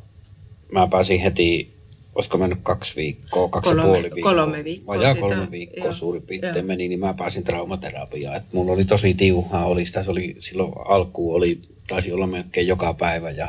mä 0.72 0.86
pääsin 0.86 1.20
heti 1.20 1.74
olisiko 2.14 2.38
mennyt 2.38 2.58
kaksi 2.62 2.96
viikkoa, 2.96 3.48
kaksi 3.48 3.68
kolme, 3.68 3.82
ja 3.82 3.88
puoli 3.88 4.10
viikkoa. 4.14 4.34
Kolme 4.34 4.64
viikkoa. 4.64 4.96
Vajaa 4.96 5.14
sitä, 5.14 5.20
kolme 5.20 5.50
viikkoa 5.50 5.84
joo, 5.84 5.92
suurin 5.92 6.22
piirtein 6.22 6.54
joo. 6.54 6.64
meni, 6.64 6.88
niin 6.88 7.00
mä 7.00 7.14
pääsin 7.14 7.44
traumaterapiaan. 7.44 8.36
Et 8.36 8.52
mulla 8.52 8.72
oli 8.72 8.84
tosi 8.84 9.14
tiuhaa, 9.14 9.66
oli 9.66 9.86
sitä, 9.86 10.02
se 10.02 10.10
oli, 10.10 10.36
silloin 10.38 10.72
alkuun 10.88 11.36
oli, 11.36 11.60
taisi 11.88 12.12
olla 12.12 12.26
melkein 12.26 12.66
joka 12.66 12.94
päivä 12.94 13.30
ja, 13.30 13.48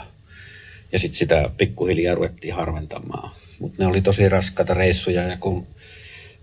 ja 0.91 0.99
sitten 0.99 1.17
sitä 1.17 1.49
pikkuhiljaa 1.57 2.15
ruvettiin 2.15 2.53
harventamaan. 2.53 3.31
Mutta 3.59 3.83
ne 3.83 3.87
oli 3.87 4.01
tosi 4.01 4.29
raskaita 4.29 4.73
reissuja 4.73 5.23
ja 5.23 5.37
kun 5.39 5.67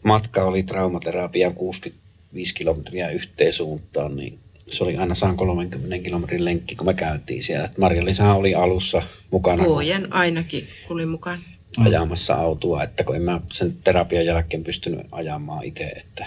matka 0.03 0.45
oli 0.45 0.63
traumaterapian 0.63 1.55
65 1.55 2.55
kilometriä 2.55 3.11
yhteen 3.11 3.53
suuntaan, 3.53 4.17
niin 4.17 4.39
se 4.71 4.85
oli 4.85 4.97
aina 4.97 5.15
130 5.15 5.99
kilometrin 5.99 6.45
lenkki, 6.45 6.75
kun 6.75 6.87
me 6.87 6.95
käytiin 6.95 7.43
siellä. 7.43 7.69
Marja-Lisahan 7.79 8.37
oli 8.37 8.55
alussa 8.55 9.03
mukana. 9.31 9.65
Vuojen 9.65 10.13
ainakin 10.13 10.69
kuli 10.89 11.07
mukaan. 11.07 11.39
Ajamassa 11.79 12.35
autoa, 12.35 12.83
että 12.83 13.05
kun 13.05 13.17
en 13.17 13.23
mä 13.23 13.41
sen 13.53 13.77
terapian 13.85 14.27
jälkeen 14.27 14.65
pystynyt 14.65 15.07
ajamaan 15.13 15.65
itse, 15.65 15.85
että 15.85 16.27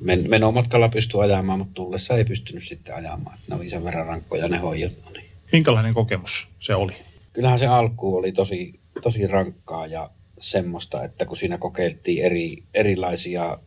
men, 0.00 0.24
menomatkalla 0.28 0.88
pystyi 0.88 1.20
ajamaan, 1.20 1.58
mutta 1.58 1.74
tullessa 1.74 2.14
ei 2.16 2.24
pystynyt 2.24 2.64
sitten 2.64 2.94
ajamaan. 2.94 3.38
Ne 3.48 3.56
oli 3.56 3.70
sen 3.70 3.84
verran 3.84 4.06
rankkoja 4.06 4.48
ne 4.48 4.58
hoidot. 4.58 4.92
No 5.04 5.10
niin. 5.10 5.24
Minkälainen 5.52 5.94
kokemus 5.94 6.46
se 6.60 6.74
oli? 6.74 6.92
Kyllähän 7.32 7.58
se 7.58 7.66
alku 7.66 8.16
oli 8.16 8.32
tosi, 8.32 8.80
tosi 9.02 9.26
rankkaa 9.26 9.86
ja 9.86 10.10
semmoista, 10.40 11.04
että 11.04 11.24
kun 11.24 11.36
siinä 11.36 11.58
kokeiltiin 11.58 12.24
eri, 12.24 12.62
erilaisia 12.74 13.58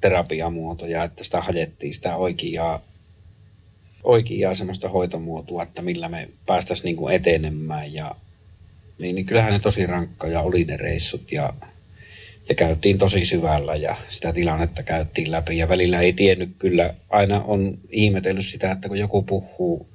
terapiamuotoja, 0.00 1.04
että 1.04 1.24
sitä 1.24 1.40
hajettiin 1.40 1.94
sitä 1.94 2.16
oikeaa, 2.16 2.80
oikeaa 4.04 4.54
semmoista 4.54 4.88
hoitomuotoa, 4.88 5.62
että 5.62 5.82
millä 5.82 6.08
me 6.08 6.28
päästäisiin 6.46 6.84
niin 6.84 6.96
kuin 6.96 7.14
etenemään 7.14 7.94
ja 7.94 8.14
niin, 8.98 9.14
niin 9.14 9.26
kyllähän 9.26 9.52
ne 9.52 9.58
tosi 9.58 9.86
rankkoja 9.86 10.40
oli 10.40 10.64
ne 10.64 10.76
reissut 10.76 11.32
ja, 11.32 11.52
ja 12.48 12.54
käytiin 12.54 12.98
tosi 12.98 13.24
syvällä 13.24 13.76
ja 13.76 13.96
sitä 14.10 14.32
tilannetta 14.32 14.82
käytiin 14.82 15.30
läpi. 15.30 15.58
Ja 15.58 15.68
välillä 15.68 16.00
ei 16.00 16.12
tiennyt 16.12 16.50
kyllä, 16.58 16.94
aina 17.10 17.42
on 17.42 17.78
ihmetellyt 17.90 18.46
sitä, 18.46 18.72
että 18.72 18.88
kun 18.88 18.98
joku 18.98 19.22
puhuu 19.22 19.88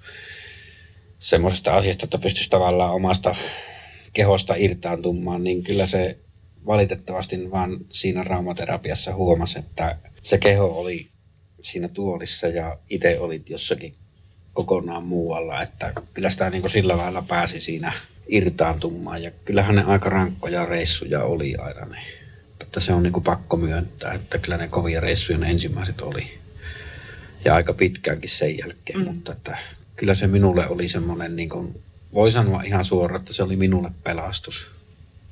semmoisesta 1.19 1.75
asiasta, 1.75 2.05
että 2.05 2.17
pystyisi 2.17 2.49
tavallaan 2.49 2.93
omasta 2.93 3.35
kehosta 4.13 4.55
irtaantumaan, 4.57 5.43
niin 5.43 5.63
kyllä 5.63 5.87
se 5.87 6.17
valitettavasti 6.65 7.51
vaan 7.51 7.77
siinä 7.89 8.23
raumaterapiassa 8.23 9.15
huomasi, 9.15 9.59
että 9.59 9.97
se 10.21 10.37
keho 10.37 10.65
oli 10.65 11.07
siinä 11.61 11.87
tuolissa 11.87 12.47
ja 12.47 12.77
itse 12.89 13.19
olit 13.19 13.49
jossakin 13.49 13.95
kokonaan 14.53 15.03
muualla, 15.03 15.61
että 15.61 15.93
kyllä 16.13 16.29
sitä 16.29 16.49
niin 16.49 16.61
kuin 16.61 16.71
sillä 16.71 16.97
lailla 16.97 17.21
pääsi 17.21 17.61
siinä 17.61 17.93
irtaantumaan. 18.27 19.23
Ja 19.23 19.31
kyllähän 19.45 19.75
ne 19.75 19.83
aika 19.83 20.09
rankkoja 20.09 20.65
reissuja 20.65 21.23
oli 21.23 21.55
aina 21.55 21.85
ne. 21.85 21.97
Että 22.61 22.79
se 22.79 22.93
on 22.93 23.03
niin 23.03 23.13
kuin 23.13 23.23
pakko 23.23 23.57
myöntää, 23.57 24.13
että 24.13 24.37
kyllä 24.37 24.57
ne 24.57 24.67
kovia 24.67 24.99
reissuja 24.99 25.37
ne 25.37 25.49
ensimmäiset 25.49 26.01
oli. 26.01 26.39
Ja 27.45 27.55
aika 27.55 27.73
pitkäänkin 27.73 28.29
sen 28.29 28.57
jälkeen, 28.57 28.99
mm. 28.99 29.05
mutta 29.05 29.31
että 29.31 29.57
kyllä 29.95 30.13
se 30.13 30.27
minulle 30.27 30.67
oli 30.67 30.87
semmoinen, 30.87 31.35
niin 31.35 31.49
kuin, 31.49 31.81
voi 32.13 32.31
sanoa 32.31 32.61
ihan 32.61 32.85
suoraan, 32.85 33.21
että 33.21 33.33
se 33.33 33.43
oli 33.43 33.55
minulle 33.55 33.91
pelastus. 34.03 34.67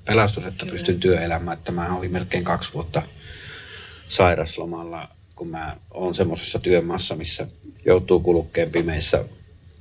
Pelastus, 0.05 0.45
että 0.45 0.59
kyllä. 0.59 0.71
pystyn 0.71 0.99
työelämään. 0.99 1.57
Että 1.57 1.71
mä 1.71 1.95
olin 1.95 2.11
melkein 2.11 2.43
kaksi 2.43 2.73
vuotta 2.73 3.01
sairaslomalla, 4.07 5.09
kun 5.35 5.47
mä 5.47 5.77
oon 5.91 6.15
semmoisessa 6.15 6.59
työmaassa, 6.59 7.15
missä 7.15 7.47
joutuu 7.85 8.19
kulkeen 8.19 8.71
pimeissä 8.71 9.23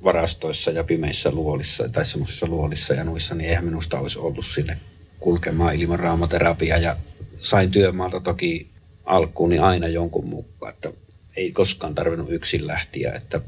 varastoissa 0.03 0.71
ja 0.71 0.83
pimeissä 0.83 1.31
luolissa 1.31 1.89
tai 1.89 2.05
semmoisissa 2.05 2.47
luolissa 2.47 2.93
ja 2.93 3.03
noissa, 3.03 3.35
niin 3.35 3.49
eihän 3.49 3.65
minusta 3.65 3.99
olisi 3.99 4.19
ollut 4.19 4.45
sinne 4.45 4.77
kulkemaan 5.19 5.75
ilman 5.75 5.99
raamaterapiaa. 5.99 6.77
Ja 6.77 6.95
sain 7.39 7.71
työmaalta 7.71 8.19
toki 8.19 8.69
alkuun 9.05 9.49
niin 9.49 9.63
aina 9.63 9.87
jonkun 9.87 10.25
mukaan, 10.25 10.73
että 10.73 10.93
ei 11.35 11.51
koskaan 11.51 11.95
tarvinnut 11.95 12.31
yksin 12.31 12.67
lähtiä, 12.67 13.13
että 13.13 13.41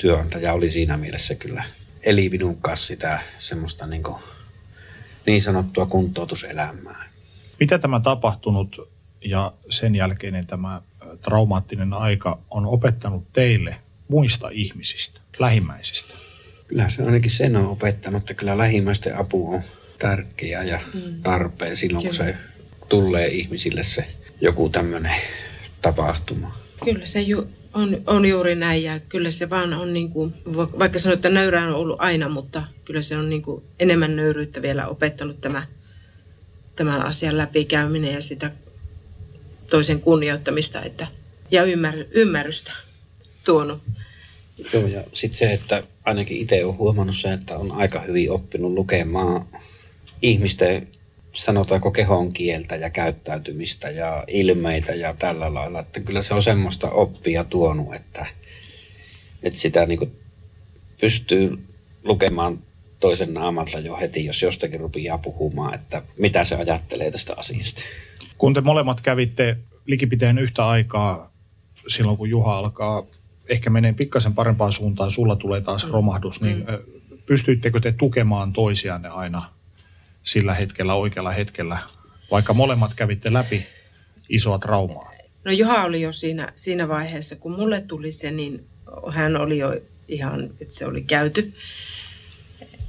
työnantaja 0.00 0.52
oli 0.52 0.70
siinä 0.70 0.96
mielessä 0.96 1.34
kyllä, 1.34 1.64
eli 2.02 2.28
minun 2.28 2.56
kanssa 2.56 2.86
sitä 2.86 3.20
semmoista 3.38 3.86
niin, 3.86 4.02
kuin, 4.02 4.16
niin 5.26 5.42
sanottua 5.42 5.86
kuntoutuselämää. 5.86 7.10
Mitä 7.60 7.78
tämä 7.78 8.00
tapahtunut 8.00 8.90
ja 9.24 9.52
sen 9.70 9.94
jälkeinen 9.94 10.46
tämä 10.46 10.82
traumaattinen 11.20 11.92
aika 11.92 12.38
on 12.50 12.66
opettanut 12.66 13.32
teille 13.32 13.76
muista 14.10 14.48
ihmisistä, 14.48 15.20
lähimmäisistä? 15.38 16.14
Kyllä 16.66 16.90
se 16.90 17.02
ainakin 17.02 17.30
sen 17.30 17.56
on 17.56 17.66
opettanut, 17.66 18.22
että 18.22 18.34
kyllä 18.34 18.58
lähimmäisten 18.58 19.16
apu 19.16 19.54
on 19.54 19.62
tärkeä 19.98 20.62
ja 20.62 20.80
mm. 20.94 21.22
tarpeen 21.22 21.76
silloin, 21.76 22.08
kyllä. 22.08 22.24
kun 22.24 22.26
se 22.26 22.36
tulee 22.88 23.26
ihmisille 23.26 23.82
se 23.82 24.06
joku 24.40 24.68
tämmöinen 24.68 25.16
tapahtuma. 25.82 26.58
Kyllä 26.84 27.06
se 27.06 27.20
ju- 27.20 27.48
on, 27.74 28.02
on 28.06 28.26
juuri 28.26 28.54
näin 28.54 28.82
ja 28.82 29.00
kyllä 29.00 29.30
se 29.30 29.50
vaan 29.50 29.74
on 29.74 29.92
niin 29.92 30.10
kuin, 30.10 30.34
vaikka 30.54 30.98
sanoit, 30.98 31.18
että 31.18 31.28
nöyrää 31.28 31.66
on 31.66 31.74
ollut 31.74 32.00
aina, 32.00 32.28
mutta 32.28 32.62
kyllä 32.84 33.02
se 33.02 33.16
on 33.16 33.30
niin 33.30 33.42
kuin 33.42 33.64
enemmän 33.78 34.16
nöyryyttä 34.16 34.62
vielä 34.62 34.86
opettanut 34.86 35.40
tämä, 35.40 35.66
tämän 36.76 37.02
asian 37.02 37.38
läpikäyminen 37.38 38.14
ja 38.14 38.22
sitä 38.22 38.50
toisen 39.70 40.00
kunnioittamista 40.00 40.82
että, 40.82 41.06
ja 41.50 41.64
ymmär, 41.64 41.94
ymmärrystä 42.10 42.72
tuonut. 43.44 43.82
Joo, 44.72 44.86
ja 44.86 45.04
sitten 45.12 45.38
se, 45.38 45.52
että 45.52 45.82
ainakin 46.04 46.36
itse 46.36 46.64
olen 46.64 46.78
huomannut 46.78 47.16
se, 47.16 47.32
että 47.32 47.56
on 47.56 47.72
aika 47.72 48.00
hyvin 48.00 48.30
oppinut 48.30 48.72
lukemaan 48.72 49.44
ihmisten, 50.22 50.88
sanotaanko 51.32 51.90
kehon 51.90 52.32
kieltä 52.32 52.76
ja 52.76 52.90
käyttäytymistä 52.90 53.90
ja 53.90 54.24
ilmeitä 54.26 54.94
ja 54.94 55.14
tällä 55.18 55.54
lailla. 55.54 55.80
Että 55.80 56.00
kyllä 56.00 56.22
se 56.22 56.34
on 56.34 56.42
semmoista 56.42 56.90
oppia 56.90 57.44
tuonut, 57.44 57.94
että, 57.94 58.26
että 59.42 59.58
sitä 59.58 59.86
niin 59.86 60.12
pystyy 61.00 61.58
lukemaan 62.04 62.58
toisen 63.00 63.34
naamalta 63.34 63.78
jo 63.78 63.96
heti, 63.96 64.24
jos 64.24 64.42
jostakin 64.42 64.80
rupeaa 64.80 65.18
puhumaan, 65.18 65.74
että 65.74 66.02
mitä 66.18 66.44
se 66.44 66.54
ajattelee 66.54 67.10
tästä 67.10 67.34
asiasta. 67.36 67.82
Kun 68.38 68.54
te 68.54 68.60
molemmat 68.60 69.00
kävitte 69.00 69.56
likipiteen 69.86 70.38
yhtä 70.38 70.68
aikaa 70.68 71.32
silloin, 71.88 72.16
kun 72.16 72.30
Juha 72.30 72.58
alkaa 72.58 73.06
ehkä 73.50 73.70
menee 73.70 73.92
pikkasen 73.92 74.34
parempaan 74.34 74.72
suuntaan, 74.72 75.10
sulla 75.10 75.36
tulee 75.36 75.60
taas 75.60 75.86
mm. 75.86 75.90
romahdus, 75.90 76.40
niin 76.40 76.56
mm. 76.56 77.00
pystyittekö 77.26 77.80
te 77.80 77.92
tukemaan 77.92 78.52
toisianne 78.52 79.08
aina 79.08 79.42
sillä 80.22 80.54
hetkellä, 80.54 80.94
oikealla 80.94 81.32
hetkellä, 81.32 81.78
vaikka 82.30 82.54
molemmat 82.54 82.94
kävitte 82.94 83.32
läpi 83.32 83.66
isoa 84.28 84.58
traumaa? 84.58 85.10
No 85.44 85.52
Joha 85.52 85.84
oli 85.84 86.02
jo 86.02 86.12
siinä, 86.12 86.52
siinä 86.54 86.88
vaiheessa, 86.88 87.36
kun 87.36 87.52
mulle 87.52 87.80
tuli 87.80 88.12
se, 88.12 88.30
niin 88.30 88.66
hän 89.12 89.36
oli 89.36 89.58
jo 89.58 89.80
ihan, 90.08 90.50
että 90.60 90.74
se 90.74 90.86
oli 90.86 91.02
käyty. 91.02 91.54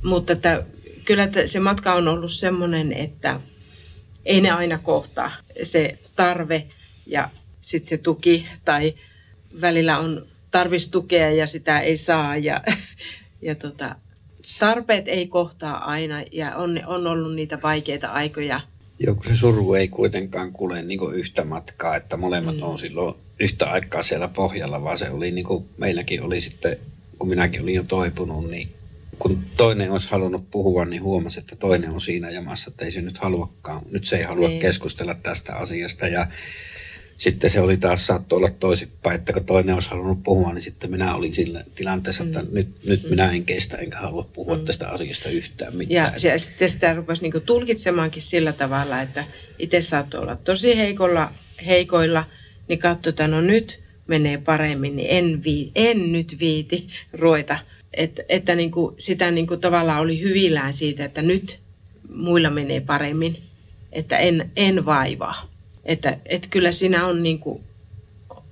Mutta 0.03 0.33
että, 0.33 0.63
kyllä 1.05 1.23
että 1.23 1.47
se 1.47 1.59
matka 1.59 1.93
on 1.93 2.07
ollut 2.07 2.31
semmoinen, 2.31 2.93
että 2.93 3.39
ei 4.25 4.41
ne 4.41 4.51
aina 4.51 4.77
kohtaa 4.77 5.31
se 5.63 5.99
tarve 6.15 6.67
ja 7.05 7.29
sitten 7.61 7.89
se 7.89 7.97
tuki 7.97 8.47
tai 8.65 8.93
välillä 9.61 9.99
on 9.99 10.25
tarvis 10.51 10.89
tukea 10.89 11.31
ja 11.31 11.47
sitä 11.47 11.79
ei 11.79 11.97
saa 11.97 12.37
ja, 12.37 12.61
ja 13.47 13.55
tota, 13.55 13.95
tarpeet 14.59 15.07
ei 15.07 15.27
kohtaa 15.27 15.85
aina 15.85 16.23
ja 16.31 16.55
on, 16.55 16.81
on 16.85 17.07
ollut 17.07 17.35
niitä 17.35 17.61
vaikeita 17.63 18.07
aikoja. 18.07 18.61
Joku 18.99 19.23
se 19.23 19.35
suru 19.35 19.73
ei 19.73 19.87
kuitenkaan 19.87 20.51
kulje 20.51 20.81
niin 20.81 21.13
yhtä 21.13 21.43
matkaa, 21.43 21.95
että 21.95 22.17
molemmat 22.17 22.55
mm. 22.55 22.63
on 22.63 22.79
silloin 22.79 23.15
yhtä 23.39 23.71
aikaa 23.71 24.03
siellä 24.03 24.27
pohjalla, 24.27 24.83
vaan 24.83 24.97
se 24.97 25.09
oli 25.09 25.31
niin 25.31 25.45
kuin 25.45 25.65
meilläkin 25.77 26.23
oli 26.23 26.41
sitten, 26.41 26.77
kun 27.19 27.29
minäkin 27.29 27.61
olin 27.61 27.75
jo 27.75 27.83
toipunut, 27.83 28.49
niin 28.51 28.69
kun 29.19 29.37
toinen 29.57 29.91
olisi 29.91 30.11
halunnut 30.11 30.51
puhua, 30.51 30.85
niin 30.85 31.03
huomasi, 31.03 31.39
että 31.39 31.55
toinen 31.55 31.89
on 31.89 32.01
siinä 32.01 32.29
jamassa, 32.29 32.69
että 32.69 32.85
ei 32.85 32.91
se 32.91 33.01
nyt 33.01 33.17
haluakaan. 33.17 33.81
Nyt 33.91 34.05
se 34.05 34.17
ei 34.17 34.23
halua 34.23 34.47
niin. 34.47 34.61
keskustella 34.61 35.15
tästä 35.15 35.55
asiasta 35.55 36.07
ja 36.07 36.27
sitten 37.21 37.49
se 37.49 37.59
oli 37.61 37.77
taas 37.77 38.07
saattoi 38.07 38.37
olla 38.37 38.49
toisinpäin, 38.59 39.15
että 39.15 39.33
kun 39.33 39.45
toinen 39.45 39.75
olisi 39.75 39.89
halunnut 39.89 40.23
puhua, 40.23 40.53
niin 40.53 40.61
sitten 40.61 40.91
minä 40.91 41.15
olin 41.15 41.35
sillä 41.35 41.63
tilanteessa, 41.75 42.23
että 42.23 42.41
mm. 42.41 42.47
nyt, 42.51 42.67
nyt 42.85 43.03
mm. 43.03 43.09
minä 43.09 43.31
en 43.31 43.45
kestä 43.45 43.77
enkä 43.77 43.97
halua 43.97 44.29
puhua 44.33 44.57
mm. 44.57 44.65
tästä 44.65 44.89
asiasta 44.89 45.29
yhtään 45.29 45.75
mitään. 45.75 46.13
Ja, 46.23 46.31
ja 46.31 46.39
sitten 46.39 46.69
sitä 46.69 46.93
rupesi 46.93 47.21
niin 47.21 47.41
tulkitsemaankin 47.45 48.21
sillä 48.21 48.53
tavalla, 48.53 49.01
että 49.01 49.25
itse 49.59 49.81
saattoi 49.81 50.21
olla 50.21 50.35
tosi 50.35 50.77
heikolla, 50.77 51.31
heikoilla, 51.65 52.23
niin 52.67 52.79
katsotaan, 52.79 53.31
no 53.31 53.41
nyt 53.41 53.79
menee 54.07 54.37
paremmin, 54.37 54.95
niin 54.95 55.09
en, 55.09 55.43
vii, 55.43 55.71
en 55.75 56.11
nyt 56.11 56.39
viiti 56.39 56.87
ruoita. 57.13 57.57
Et, 57.93 58.19
että 58.29 58.55
niin 58.55 58.71
kuin, 58.71 58.95
sitä 58.97 59.31
niin 59.31 59.47
kuin 59.47 59.61
tavallaan 59.61 60.01
oli 60.01 60.21
hyvillään 60.21 60.73
siitä, 60.73 61.05
että 61.05 61.21
nyt 61.21 61.59
muilla 62.13 62.49
menee 62.49 62.81
paremmin, 62.81 63.37
että 63.91 64.17
en, 64.17 64.51
en 64.55 64.85
vaivaa. 64.85 65.50
Että, 65.85 66.17
että 66.25 66.47
kyllä 66.51 66.71
siinä 66.71 67.05
on, 67.05 67.23
niin 67.23 67.39
kuin, 67.39 67.63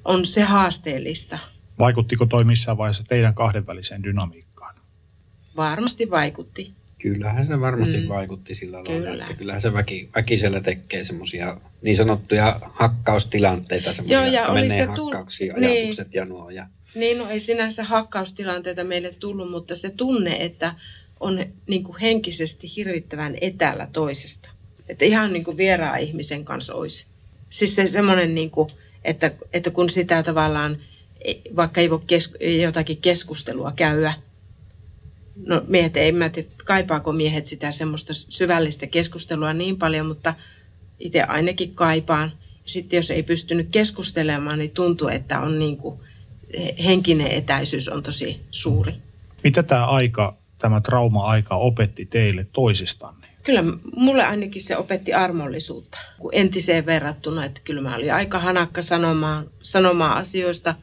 on 0.06 0.26
se 0.26 0.42
haasteellista. 0.42 1.40
Vaikuttiko 1.80 2.26
toi 2.26 2.44
missään 2.44 2.78
vaiheessa 2.78 3.04
teidän 3.04 3.34
kahdenväliseen 3.34 4.04
dynamiikkaan? 4.04 4.76
Varmasti 5.56 6.12
vaikutti. 6.12 6.74
Kyllähän 6.98 7.46
se 7.46 7.60
varmasti 7.60 7.98
mm. 7.98 8.08
vaikutti 8.08 8.56
sillä 8.56 8.78
lailla, 8.78 9.10
Kyllä. 9.10 9.24
että 9.24 9.36
kyllähän 9.36 9.62
se 9.62 9.74
väki, 9.74 10.10
väkisellä 10.16 10.62
tekee 10.62 11.04
semmoisia 11.04 11.58
niin 11.82 11.96
sanottuja 11.96 12.60
hakkaustilanteita, 12.62 13.94
semmoisia, 13.94 14.18
Joo, 14.18 14.34
ja 14.34 14.40
että 14.40 14.52
oli 14.52 14.62
menee 14.62 14.78
se 14.78 14.86
hakkauksiin 14.86 15.56
niin. 15.56 15.72
ajatukset 15.72 16.14
ja 16.14 16.26
nuo. 16.26 16.50
Ja... 16.50 16.68
Niin, 16.96 17.18
no 17.18 17.30
ei 17.30 17.40
sinänsä 17.40 17.84
hakkaustilanteita 17.84 18.84
meille 18.84 19.16
tullut, 19.20 19.52
mutta 19.52 19.76
se 19.76 19.90
tunne, 19.90 20.38
että 20.40 20.76
on 21.20 21.46
niin 21.68 21.84
kuin 21.84 21.98
henkisesti 22.02 22.76
hirvittävän 22.76 23.38
etäällä 23.42 23.88
toisesta. 23.94 24.50
Että 24.90 25.06
ihan 25.06 25.34
niin 25.34 25.44
kuin 25.44 25.58
vieraan 25.58 26.00
ihmisen 26.00 26.46
kanssa 26.46 26.74
olisi 26.74 27.06
siis 27.50 27.76
se 27.76 27.88
semmoinen, 27.88 28.36
niin 28.36 28.52
kuin, 28.52 28.70
että, 29.04 29.32
että 29.54 29.72
kun 29.72 29.90
sitä 29.90 30.24
tavallaan, 30.24 30.78
vaikka 31.56 31.82
ei 31.82 31.90
voi 31.90 32.02
kes, 32.08 32.34
jotakin 32.62 32.98
keskustelua 32.98 33.72
käydä, 33.72 34.14
no 35.46 35.62
miehet 35.68 35.98
ei, 35.98 36.12
mä 36.12 36.30
tiedä, 36.30 36.50
kaipaako 36.66 37.12
miehet 37.12 37.46
sitä 37.46 37.72
semmoista 37.72 38.14
syvällistä 38.14 38.88
keskustelua 38.88 39.54
niin 39.54 39.78
paljon, 39.78 40.06
mutta 40.06 40.34
itse 41.00 41.24
ainakin 41.24 41.76
kaipaan. 41.76 42.32
Sitten 42.66 42.98
jos 42.98 43.12
ei 43.12 43.24
pystynyt 43.24 43.68
keskustelemaan, 43.72 44.60
niin 44.60 44.72
tuntuu, 44.72 45.08
että 45.08 45.40
on 45.40 45.60
niin 45.60 45.78
kuin, 45.78 46.00
henkinen 46.86 47.28
etäisyys 47.28 47.90
on 47.90 48.04
tosi 48.04 48.42
suuri. 48.52 48.94
Mitä 49.44 49.64
tämä 49.64 49.86
aika, 49.86 50.38
tämä 50.58 50.82
trauma-aika 50.82 51.56
opetti 51.56 52.06
teille 52.06 52.48
toisistaan? 52.54 53.19
Kyllä 53.44 53.64
mulle 53.96 54.24
ainakin 54.24 54.62
se 54.62 54.78
opetti 54.78 55.14
armollisuutta 55.14 55.98
kun 56.20 56.32
entiseen 56.34 56.86
verrattuna, 56.86 57.46
että 57.46 57.62
kyllä 57.64 57.82
mä 57.82 57.96
olin 57.96 58.14
aika 58.14 58.40
hanakka 58.40 58.82
sanomaan, 58.82 59.50
sanomaan 59.62 60.18
asioista, 60.18 60.76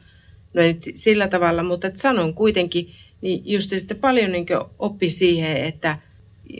no 0.53 0.61
ei 0.61 0.77
sillä 0.95 1.27
tavalla, 1.27 1.63
mutta 1.63 1.87
että 1.87 1.99
sanon 1.99 2.33
kuitenkin, 2.33 2.95
niin 3.21 3.41
just 3.45 3.69
sitten 3.69 3.97
paljon 3.97 4.31
niin 4.31 4.45
oppi 4.79 5.09
siihen, 5.09 5.57
että 5.57 5.97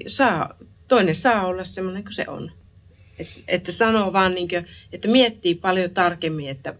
saa, 0.07 0.57
toinen 0.87 1.15
saa 1.15 1.45
olla 1.45 1.63
semmoinen 1.63 2.03
kuin 2.03 2.13
se 2.13 2.25
on. 2.27 2.51
Et, 3.19 3.27
että 3.47 3.71
sanoo 3.71 4.13
vaan, 4.13 4.35
niin 4.35 4.47
kuin, 4.47 4.65
että 4.93 5.07
miettii 5.07 5.55
paljon 5.55 5.91
tarkemmin, 5.91 6.49
että 6.49 6.73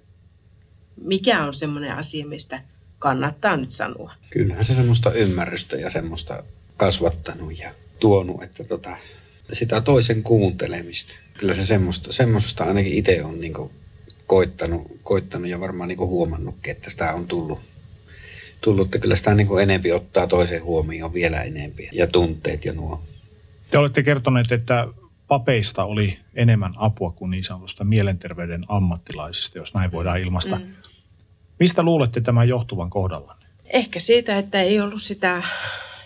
mikä 1.02 1.44
on 1.44 1.54
semmoinen 1.54 1.92
asia, 1.92 2.26
mistä 2.26 2.62
kannattaa 3.00 3.58
nyt 3.58 3.72
sanoa. 3.72 4.14
Kyllähän 4.30 4.66
se 4.66 4.76
semmoista 4.76 5.12
ymmärrystä 5.12 5.78
ja 5.78 5.90
semmoista 5.90 6.44
kasvattanut 6.78 7.60
ja 7.60 7.72
tuonut, 8.00 8.44
että 8.44 8.64
tota, 8.64 8.98
sitä 9.54 9.82
toisen 9.82 10.24
kuuntelemista. 10.24 11.14
Kyllä 11.34 11.54
se 11.54 11.66
semmoista, 11.66 12.14
semmoista 12.14 12.64
ainakin 12.64 12.94
itse 12.94 13.24
on 13.24 13.40
niin 13.40 13.54
koittanut, 14.28 14.88
koittanut 15.04 15.50
ja 15.50 15.60
varmaan 15.60 15.88
niin 15.88 16.00
huomannutkin, 16.00 16.72
että 16.72 16.90
sitä 16.90 17.14
on 17.14 17.28
tullut, 17.28 17.60
tullut 18.62 18.88
että 18.88 19.00
kyllä 19.00 19.16
sitä 19.16 19.34
niin 19.34 19.60
enempi 19.62 19.92
ottaa 19.92 20.28
toisen 20.28 20.64
huomioon 20.64 21.14
vielä 21.14 21.42
enempi 21.42 21.90
ja 21.92 22.08
tunteet 22.08 22.66
ja 22.66 22.74
nuo. 22.74 23.02
Te 23.72 23.78
olette 23.78 24.04
kertoneet, 24.04 24.52
että 24.52 24.88
papeista 25.28 25.84
oli 25.84 26.20
enemmän 26.36 26.74
apua 26.78 27.12
kuin 27.12 27.32
niin 27.32 27.44
sanotusta 27.44 27.84
mielenterveyden 27.84 28.66
ammattilaisista, 28.68 29.58
jos 29.58 29.74
näin 29.74 29.92
voidaan 29.92 30.22
ilmaista. 30.22 30.56
Mm. 30.56 30.74
Mistä 31.60 31.84
luulette 31.84 32.22
tämän 32.22 32.50
johtuvan 32.50 32.90
kohdalla? 32.90 33.38
Ehkä 33.66 34.00
siitä, 34.00 34.38
että 34.38 34.62
ei 34.62 34.80
ollut 34.80 35.02
sitä, 35.02 35.44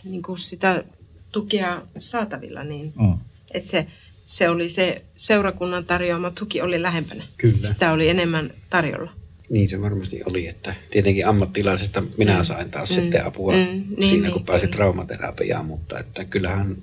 niin 0.04 0.22
kuin 0.22 0.38
sitä 0.38 0.84
tukea 1.32 1.82
saatavilla, 2.00 2.64
niin 2.64 2.94
mm. 3.02 3.18
että 3.52 3.70
se, 3.70 3.88
se 4.26 4.50
oli 4.50 4.70
se 4.70 5.02
seurakunnan 5.16 5.86
tarjoama 5.86 6.32
tuki 6.32 6.62
oli 6.62 6.82
lähempänä. 6.82 7.24
Kyllä. 7.38 7.68
Sitä 7.68 7.92
oli 7.92 8.10
enemmän 8.10 8.54
tarjolla. 8.70 9.12
Niin 9.50 9.70
se 9.70 9.82
varmasti 9.82 10.22
oli, 10.26 10.48
että 10.48 10.76
tietenkin 10.92 11.28
ammattilaisesta 11.28 12.04
minä 12.18 12.38
mm. 12.38 12.44
sain 12.44 12.70
taas 12.70 12.90
mm. 12.90 12.96
sitten 12.96 13.26
apua 13.26 13.54
mm. 13.54 13.58
niin, 13.58 13.96
siinä, 14.00 14.24
niin, 14.24 14.34
kun 14.34 14.46
pääsin 14.46 14.68
niin. 14.68 14.76
traumaterapiaan, 14.76 15.66
mutta 15.66 16.00
että 16.00 16.26
kyllähän 16.26 16.78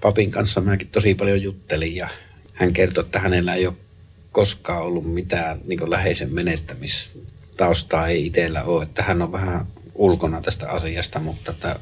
papin 0.00 0.30
kanssa 0.30 0.60
mäkin 0.60 0.88
tosi 0.88 1.14
paljon 1.14 1.42
juttelin 1.42 1.96
ja 1.96 2.08
hän 2.52 2.72
kertoi, 2.72 3.04
että 3.04 3.18
hänellä 3.18 3.54
ei 3.54 3.66
ole 3.66 3.74
koskaan 4.32 4.82
ollut 4.82 5.14
mitään 5.14 5.58
niin 5.66 5.90
läheisen 5.90 6.34
menettämistaustaa 6.34 8.08
ei 8.08 8.26
itsellä 8.26 8.64
ole, 8.64 8.82
että 8.82 9.02
hän 9.02 9.22
on 9.22 9.32
vähän 9.32 9.66
ulkona 9.94 10.40
tästä 10.40 10.70
asiasta, 10.70 11.18
mutta 11.18 11.50
että 11.50 11.80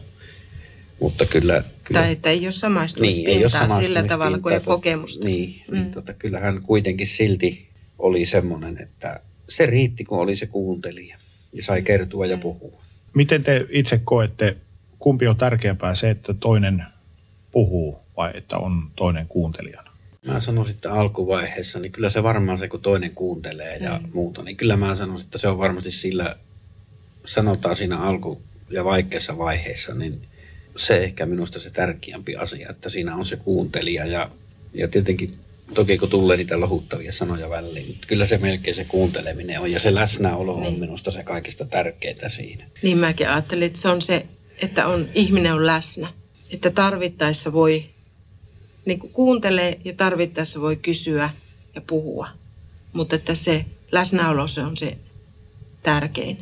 mutta 1.01 1.27
kyllä, 1.27 1.65
kyllä, 1.85 2.01
tai 2.01 2.13
että 2.13 2.31
ei 2.31 2.47
ole 2.47 2.53
samaistumispintaa 2.53 3.29
niin, 3.29 3.39
ei 3.39 3.45
ole 3.45 3.51
samaistumispintaa 3.51 4.03
sillä 4.03 4.09
tavalla 4.09 4.39
kuin 4.39 4.55
ei 4.55 4.61
kokemusta. 4.61 5.25
Niin, 5.25 5.63
mm. 5.69 5.75
niin 5.75 5.91
tota, 5.91 6.15
kyllähän 6.15 6.63
kuitenkin 6.63 7.07
silti 7.07 7.69
oli 7.99 8.27
semmoinen, 8.27 8.83
että 8.83 9.21
se 9.49 9.67
riitti, 9.67 10.05
kun 10.05 10.19
oli 10.19 10.37
se 10.37 10.47
kuuntelija 10.47 11.17
ja 11.53 11.63
sai 11.63 11.81
mm. 11.81 11.85
kertoa 11.85 12.27
ja 12.27 12.37
mm. 12.37 12.43
puhua. 12.43 12.83
Miten 13.15 13.43
te 13.43 13.67
itse 13.71 14.01
koette, 14.05 14.57
kumpi 14.99 15.27
on 15.27 15.37
tärkeämpää 15.37 15.95
se, 15.95 16.11
että 16.11 16.35
toinen 16.35 16.85
puhuu 17.53 17.99
vai 18.17 18.31
että 18.35 18.59
on 18.59 18.91
toinen 18.97 19.27
kuuntelijana? 19.29 19.91
Mä 20.27 20.41
sanoisin, 20.41 20.75
että 20.75 20.93
alkuvaiheessa, 20.93 21.79
niin 21.79 21.93
kyllä 21.93 22.09
se 22.09 22.23
varmaan 22.23 22.59
se, 22.59 22.69
kun 22.69 22.81
toinen 22.81 23.11
kuuntelee 23.11 23.77
ja 23.77 24.01
mm. 24.03 24.09
muuta, 24.13 24.43
niin 24.43 24.57
kyllä 24.57 24.77
mä 24.77 24.95
sanoisin, 24.95 25.25
että 25.25 25.39
se 25.39 25.49
on 25.49 25.59
varmasti 25.59 25.91
sillä, 25.91 26.37
sanotaan 27.25 27.77
siinä 27.77 27.99
alku- 27.99 28.43
ja 28.71 28.85
vaikeassa 28.85 29.39
vaiheessa, 29.39 29.95
niin– 29.95 30.21
se 30.77 30.99
ehkä 30.99 31.27
minusta 31.27 31.61
se 31.61 31.71
tärkeämpi 31.71 32.37
asia, 32.37 32.71
että 32.71 32.89
siinä 32.89 33.17
on 33.17 33.25
se 33.25 33.37
kuuntelija 33.37 34.07
ja, 34.07 34.31
ja 34.75 34.89
tietenkin 34.89 35.31
toki 35.75 35.99
kun 35.99 36.09
tulee 36.09 36.37
niitä 36.37 36.61
lohuttavia 36.61 37.13
sanoja 37.13 37.51
väliin, 37.51 37.87
mutta 37.87 38.07
kyllä 38.07 38.25
se 38.25 38.39
melkein 38.39 38.75
se 38.75 38.85
kuunteleminen 38.85 39.61
on 39.61 39.73
ja 39.73 39.79
se 39.79 39.95
läsnäolo 39.95 40.57
niin. 40.57 40.67
on 40.67 40.81
minusta 40.81 41.11
se 41.11 41.23
kaikista 41.23 41.65
tärkeintä 41.65 42.29
siinä. 42.29 42.65
Niin 42.83 42.99
mäkin 42.99 43.29
ajattelin, 43.29 43.67
että 43.67 43.81
se 43.81 43.89
on 43.89 44.03
se, 44.03 44.27
että 44.63 44.87
on, 44.87 45.09
ihminen 45.15 45.55
on 45.55 45.67
läsnä, 45.67 46.09
että 46.51 46.71
tarvittaessa 46.71 47.53
voi 47.53 47.85
niin 48.85 48.99
kuuntelee 48.99 49.81
ja 49.85 49.93
tarvittaessa 49.93 50.61
voi 50.61 50.77
kysyä 50.77 51.31
ja 51.75 51.81
puhua, 51.81 52.29
mutta 52.93 53.17
että 53.17 53.35
se 53.35 53.65
läsnäolo 53.93 54.49
se 54.49 54.61
on 54.61 54.77
se 54.77 54.99
tärkein. 55.83 56.39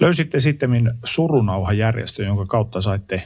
Löysitte 0.00 0.40
sitten 0.40 0.90
surunauhajärjestön, 1.04 2.26
jonka 2.26 2.46
kautta 2.46 2.80
saitte 2.80 3.22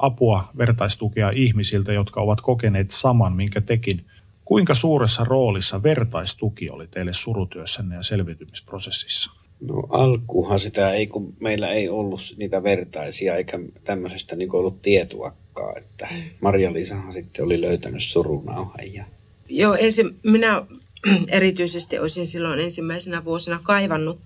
apua, 0.00 0.48
vertaistukea 0.58 1.30
ihmisiltä, 1.34 1.92
jotka 1.92 2.20
ovat 2.20 2.40
kokeneet 2.40 2.90
saman, 2.90 3.32
minkä 3.32 3.60
tekin. 3.60 4.04
Kuinka 4.44 4.74
suuressa 4.74 5.24
roolissa 5.24 5.82
vertaistuki 5.82 6.70
oli 6.70 6.86
teille 6.86 7.12
surutyössänne 7.12 7.94
ja 7.94 8.02
selviytymisprosessissa? 8.02 9.30
No 9.60 9.86
alkuunhan 9.90 10.58
sitä 10.58 10.92
ei, 10.92 11.06
kun 11.06 11.34
meillä 11.40 11.68
ei 11.68 11.88
ollut 11.88 12.34
niitä 12.36 12.62
vertaisia 12.62 13.36
eikä 13.36 13.58
tämmöisestä 13.84 14.36
niin 14.36 14.54
ollut 14.54 14.82
tietoakaan, 14.82 15.78
että 15.78 16.08
Marja-Liisahan 16.40 17.12
sitten 17.12 17.44
oli 17.44 17.60
löytänyt 17.60 18.02
surunauhan. 18.02 18.94
Ja... 18.94 19.04
Joo, 19.48 19.74
ensin, 19.74 20.16
minä 20.22 20.62
erityisesti 21.28 21.98
olisin 21.98 22.26
silloin 22.26 22.60
ensimmäisenä 22.60 23.24
vuosina 23.24 23.60
kaivannut 23.62 24.20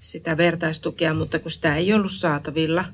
sitä 0.00 0.36
vertaistukea, 0.36 1.14
mutta 1.14 1.38
kun 1.38 1.50
sitä 1.50 1.76
ei 1.76 1.92
ollut 1.92 2.12
saatavilla, 2.12 2.84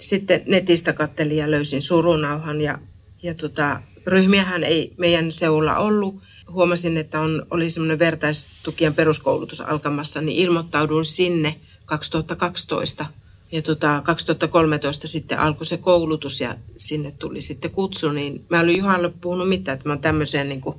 sitten 0.00 0.42
netistä 0.46 0.92
kattelin 0.92 1.36
ja 1.36 1.50
löysin 1.50 1.82
surunauhan 1.82 2.60
ja, 2.60 2.78
ja 3.22 3.34
tota, 3.34 3.80
ryhmiähän 4.06 4.64
ei 4.64 4.92
meidän 4.96 5.32
seulla 5.32 5.76
ollut. 5.76 6.20
Huomasin, 6.50 6.96
että 6.96 7.20
on, 7.20 7.46
oli 7.50 7.70
semmoinen 7.70 7.98
vertaistukien 7.98 8.94
peruskoulutus 8.94 9.60
alkamassa, 9.60 10.20
niin 10.20 10.38
ilmoittaudun 10.38 11.04
sinne 11.04 11.56
2012. 11.86 13.06
Ja 13.52 13.62
tota, 13.62 14.02
2013 14.04 15.08
sitten 15.08 15.38
alkoi 15.38 15.66
se 15.66 15.76
koulutus 15.76 16.40
ja 16.40 16.54
sinne 16.78 17.10
tuli 17.10 17.40
sitten 17.40 17.70
kutsu, 17.70 18.12
niin 18.12 18.44
mä 18.48 18.60
olin 18.60 18.78
Juhalle 18.78 19.12
puhunut 19.20 19.48
mitään, 19.48 19.74
että 19.76 19.88
mä 19.88 19.92
oon 19.92 20.02
tämmöiseen 20.02 20.48
niin 20.48 20.60
kuin 20.60 20.76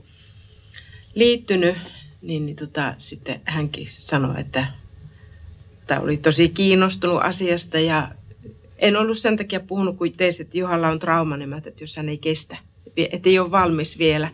liittynyt, 1.16 1.76
niin, 2.22 2.46
niin 2.46 2.56
tota, 2.56 2.96
sitten 2.98 3.42
hänkin 3.46 3.88
sanoi, 3.90 4.42
että 4.42 4.68
tämä 5.88 6.00
oli 6.00 6.18
tosi 6.18 6.50
kiinnostunut 6.50 7.22
asiasta 7.24 7.80
ja 7.80 8.08
en 8.82 8.98
ollut 8.98 9.18
sen 9.18 9.38
takia 9.38 9.60
puhunut 9.60 9.98
kuin 9.98 10.14
teissä, 10.14 10.44
että 10.44 10.58
Juhalla 10.58 10.90
on 10.90 11.00
traumanemät, 11.00 11.68
että 11.68 11.84
jos 11.84 11.98
hän 11.98 12.10
ei 12.10 12.18
kestä, 12.18 12.58
että 12.98 13.30
ei 13.30 13.40
ole 13.40 13.52
valmis 13.52 14.00
vielä. 14.00 14.32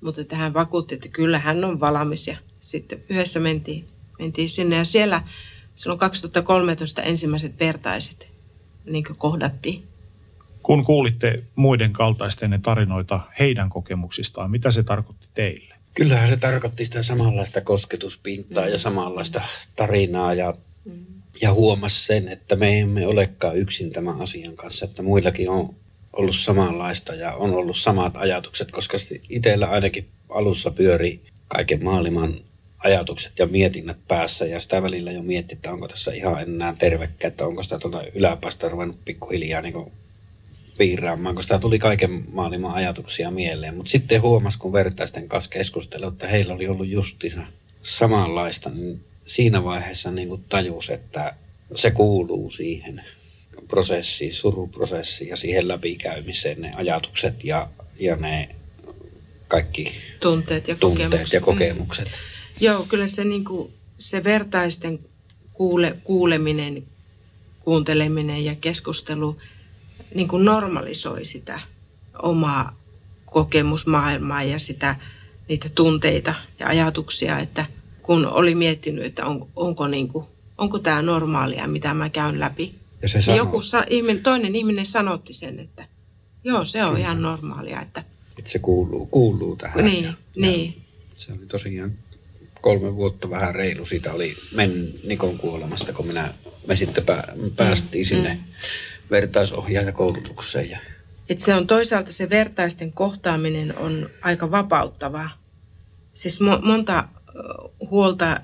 Mutta 0.00 0.20
että 0.20 0.36
hän 0.36 0.54
vakuutti, 0.54 0.94
että 0.94 1.08
kyllä 1.08 1.38
hän 1.38 1.64
on 1.64 1.80
valmis 1.80 2.26
ja 2.26 2.36
sitten 2.60 3.02
yhdessä 3.08 3.40
mentiin, 3.40 3.84
mentiin 4.18 4.48
sinne 4.48 4.76
ja 4.76 4.84
siellä 4.84 5.22
silloin 5.76 5.98
2013 5.98 7.02
ensimmäiset 7.02 7.60
vertaiset 7.60 8.28
niin 8.84 9.04
kohdattiin. 9.18 9.82
Kun 10.62 10.84
kuulitte 10.84 11.42
muiden 11.54 11.92
kaltaisten 11.92 12.62
tarinoita 12.62 13.20
heidän 13.38 13.70
kokemuksistaan, 13.70 14.50
mitä 14.50 14.70
se 14.70 14.82
tarkoitti 14.82 15.26
teille? 15.34 15.74
Kyllähän 15.94 16.28
se 16.28 16.36
tarkoitti 16.36 16.84
sitä 16.84 17.02
samanlaista 17.02 17.60
kosketuspintaa 17.60 18.64
mm. 18.64 18.70
ja 18.70 18.78
samanlaista 18.78 19.40
tarinaa 19.76 20.34
ja, 20.34 20.54
mm. 20.84 21.06
Ja 21.42 21.52
huomasi 21.52 22.06
sen, 22.06 22.28
että 22.28 22.56
me 22.56 22.78
emme 22.78 23.06
olekaan 23.06 23.56
yksin 23.56 23.90
tämän 23.90 24.20
asian 24.20 24.56
kanssa, 24.56 24.84
että 24.84 25.02
muillakin 25.02 25.50
on 25.50 25.74
ollut 26.12 26.36
samanlaista 26.36 27.14
ja 27.14 27.32
on 27.34 27.50
ollut 27.54 27.76
samat 27.76 28.16
ajatukset, 28.16 28.70
koska 28.70 28.96
itsellä 29.28 29.66
ainakin 29.66 30.08
alussa 30.28 30.70
pyöri 30.70 31.20
kaiken 31.48 31.84
maailman 31.84 32.34
ajatukset 32.78 33.32
ja 33.38 33.46
mietinnät 33.46 33.96
päässä 34.08 34.46
ja 34.46 34.60
sitä 34.60 34.82
välillä 34.82 35.12
jo 35.12 35.22
mietti, 35.22 35.54
että 35.54 35.72
onko 35.72 35.88
tässä 35.88 36.12
ihan 36.12 36.42
enää 36.42 36.76
tervekkä, 36.78 37.28
että 37.28 37.46
onko 37.46 37.62
sitä 37.62 37.78
tuota 37.78 38.04
yläpäästä 38.14 38.68
ruvennut 38.68 39.04
pikkuhiljaa 39.04 39.62
niin 39.62 39.92
piiraamaan, 40.78 41.34
kun 41.34 41.42
sitä 41.42 41.58
tuli 41.58 41.78
kaiken 41.78 42.24
maailman 42.32 42.74
ajatuksia 42.74 43.30
mieleen. 43.30 43.76
Mutta 43.76 43.90
sitten 43.90 44.22
huomasi, 44.22 44.58
kun 44.58 44.72
vertaisten 44.72 45.28
kanssa 45.28 45.50
keskustelu, 45.50 46.08
että 46.08 46.26
heillä 46.26 46.54
oli 46.54 46.68
ollut 46.68 46.88
justiinsa 46.88 47.40
samanlaista, 47.82 48.70
niin 48.70 49.00
siinä 49.26 49.64
vaiheessa 49.64 50.10
niin 50.10 50.28
kuin 50.28 50.44
tajus, 50.48 50.90
että 50.90 51.34
se 51.74 51.90
kuuluu 51.90 52.50
siihen 52.50 53.04
prosessiin, 53.68 54.34
suruprosessiin 54.34 55.30
ja 55.30 55.36
siihen 55.36 55.68
läpikäymiseen 55.68 56.60
ne 56.60 56.72
ajatukset 56.74 57.44
ja, 57.44 57.68
ja 58.00 58.16
ne 58.16 58.48
kaikki 59.48 59.92
tunteet 60.20 60.68
ja 60.68 60.76
tunteet 60.76 61.10
kokemukset. 61.10 61.32
Ja 61.32 61.40
kokemukset. 61.40 62.08
Mm. 62.08 62.12
Joo, 62.60 62.86
kyllä 62.88 63.06
se, 63.06 63.24
niin 63.24 63.44
kuin, 63.44 63.72
se 63.98 64.24
vertaisten 64.24 64.98
kuule, 65.52 65.96
kuuleminen, 66.04 66.84
kuunteleminen 67.60 68.44
ja 68.44 68.54
keskustelu 68.54 69.38
niin 70.14 70.28
kuin 70.28 70.44
normalisoi 70.44 71.24
sitä 71.24 71.60
omaa 72.22 72.76
kokemusmaailmaa 73.26 74.42
ja 74.42 74.58
sitä, 74.58 74.96
niitä 75.48 75.68
tunteita 75.74 76.34
ja 76.58 76.68
ajatuksia, 76.68 77.38
että 77.38 77.66
kun 78.02 78.26
oli 78.26 78.54
miettinyt, 78.54 79.04
että 79.04 79.26
on, 79.26 79.48
onko, 79.56 79.88
niin 79.88 80.08
kuin, 80.08 80.26
onko 80.58 80.78
tämä 80.78 81.02
normaalia, 81.02 81.68
mitä 81.68 81.94
mä 81.94 82.10
käyn 82.10 82.40
läpi. 82.40 82.74
Ja 83.02 83.08
se 83.08 83.22
sanoo, 83.22 83.38
joku, 83.38 83.60
toinen 84.22 84.56
ihminen 84.56 84.86
sanotti 84.86 85.32
sen, 85.32 85.60
että 85.60 85.86
joo, 86.44 86.64
se 86.64 86.84
on 86.84 86.90
Kyllä. 86.90 87.04
ihan 87.04 87.22
normaalia. 87.22 87.82
Että, 87.82 88.04
että 88.38 88.50
se 88.50 88.58
kuuluu, 88.58 89.06
kuuluu 89.06 89.56
tähän. 89.56 89.84
Niin, 89.84 90.04
ja, 90.04 90.12
niin. 90.36 90.74
Ja 90.76 90.82
se 91.16 91.32
oli 91.32 91.46
tosiaan 91.46 91.92
kolme 92.60 92.94
vuotta 92.94 93.30
vähän 93.30 93.54
reilu. 93.54 93.86
Siitä 93.86 94.12
oli 94.12 94.36
men 94.54 94.88
Nikon 95.04 95.38
kuolemasta, 95.38 95.92
kun 95.92 96.06
minä, 96.06 96.34
me 96.66 96.76
sitten 96.76 97.04
päästiin 97.56 98.04
mm, 98.04 98.08
sinne 98.08 98.34
mm 98.34 98.40
vertaisohjaajakoulutukseen. 99.12 100.70
Ja... 100.70 100.78
Et 101.28 101.38
se 101.38 101.54
on 101.54 101.66
toisaalta 101.66 102.12
se 102.12 102.30
vertaisten 102.30 102.92
kohtaaminen 102.92 103.78
on 103.78 104.10
aika 104.22 104.50
vapauttavaa. 104.50 105.30
Siis 106.14 106.40
mo- 106.40 106.64
monta 106.66 107.08
huolta, 107.90 108.40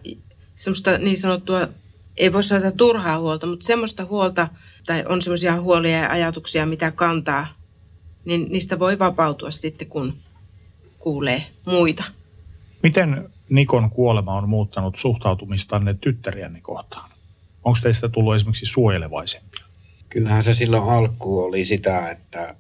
semmoista 0.55 0.99
niin 0.99 1.19
sanottua, 1.19 1.69
ei 2.17 2.33
voi 2.33 2.43
sanoa 2.43 2.71
turhaa 2.71 3.19
huolta, 3.19 3.47
mutta 3.47 3.67
semmoista 3.67 4.05
huolta, 4.05 4.49
tai 4.87 5.05
on 5.09 5.23
semmoisia 5.23 5.61
huolia 5.61 5.99
ja 5.99 6.11
ajatuksia, 6.11 6.67
mitä 6.67 6.91
kantaa, 6.91 7.47
niin 8.25 8.47
niistä 8.51 8.79
voi 8.79 8.99
vapautua 8.99 9.51
sitten, 9.51 9.89
kun 9.89 10.15
kuulee 10.99 11.47
muita. 11.65 12.05
Miten 12.83 13.29
Nikon 13.49 13.91
kuolema 13.91 14.37
on 14.37 14.49
muuttanut 14.49 14.97
suhtautumistanne 14.97 15.95
tyttäriänne 16.01 16.61
kohtaan? 16.61 17.11
Onko 17.65 17.79
teistä 17.83 18.09
tullut 18.09 18.35
esimerkiksi 18.35 18.67
suojelevaisempia? 18.67 19.65
Kyllähän 20.09 20.43
se 20.43 20.55
silloin 20.55 20.89
alkuun 20.89 21.45
oli 21.45 21.65
sitä, 21.65 22.11
että 22.11 22.55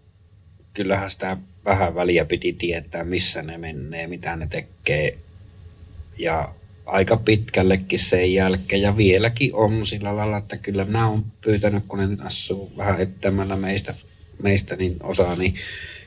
kyllähän 0.74 1.10
sitä 1.10 1.36
vähän 1.64 1.94
väliä 1.94 2.24
piti 2.24 2.52
tietää, 2.52 3.04
missä 3.04 3.42
ne 3.42 3.58
menee, 3.58 4.06
mitä 4.06 4.36
ne 4.36 4.46
tekee. 4.46 5.18
Ja 6.18 6.54
aika 6.86 7.16
pitkällekin 7.16 7.98
sen 7.98 8.34
jälkeen. 8.34 8.82
Ja 8.82 8.96
vieläkin 8.96 9.54
on 9.54 9.86
sillä 9.86 10.16
lailla, 10.16 10.36
että 10.36 10.56
kyllä 10.56 10.84
minä 10.84 11.08
olen 11.08 11.24
pyytänyt, 11.40 11.84
kun 11.88 11.98
nyt 11.98 12.20
asuu 12.20 12.72
vähän 12.76 13.00
ettämällä 13.00 13.56
meistä, 13.56 13.94
meistä 14.42 14.76
niin 14.76 14.96
osaa, 15.02 15.36
niin 15.36 15.54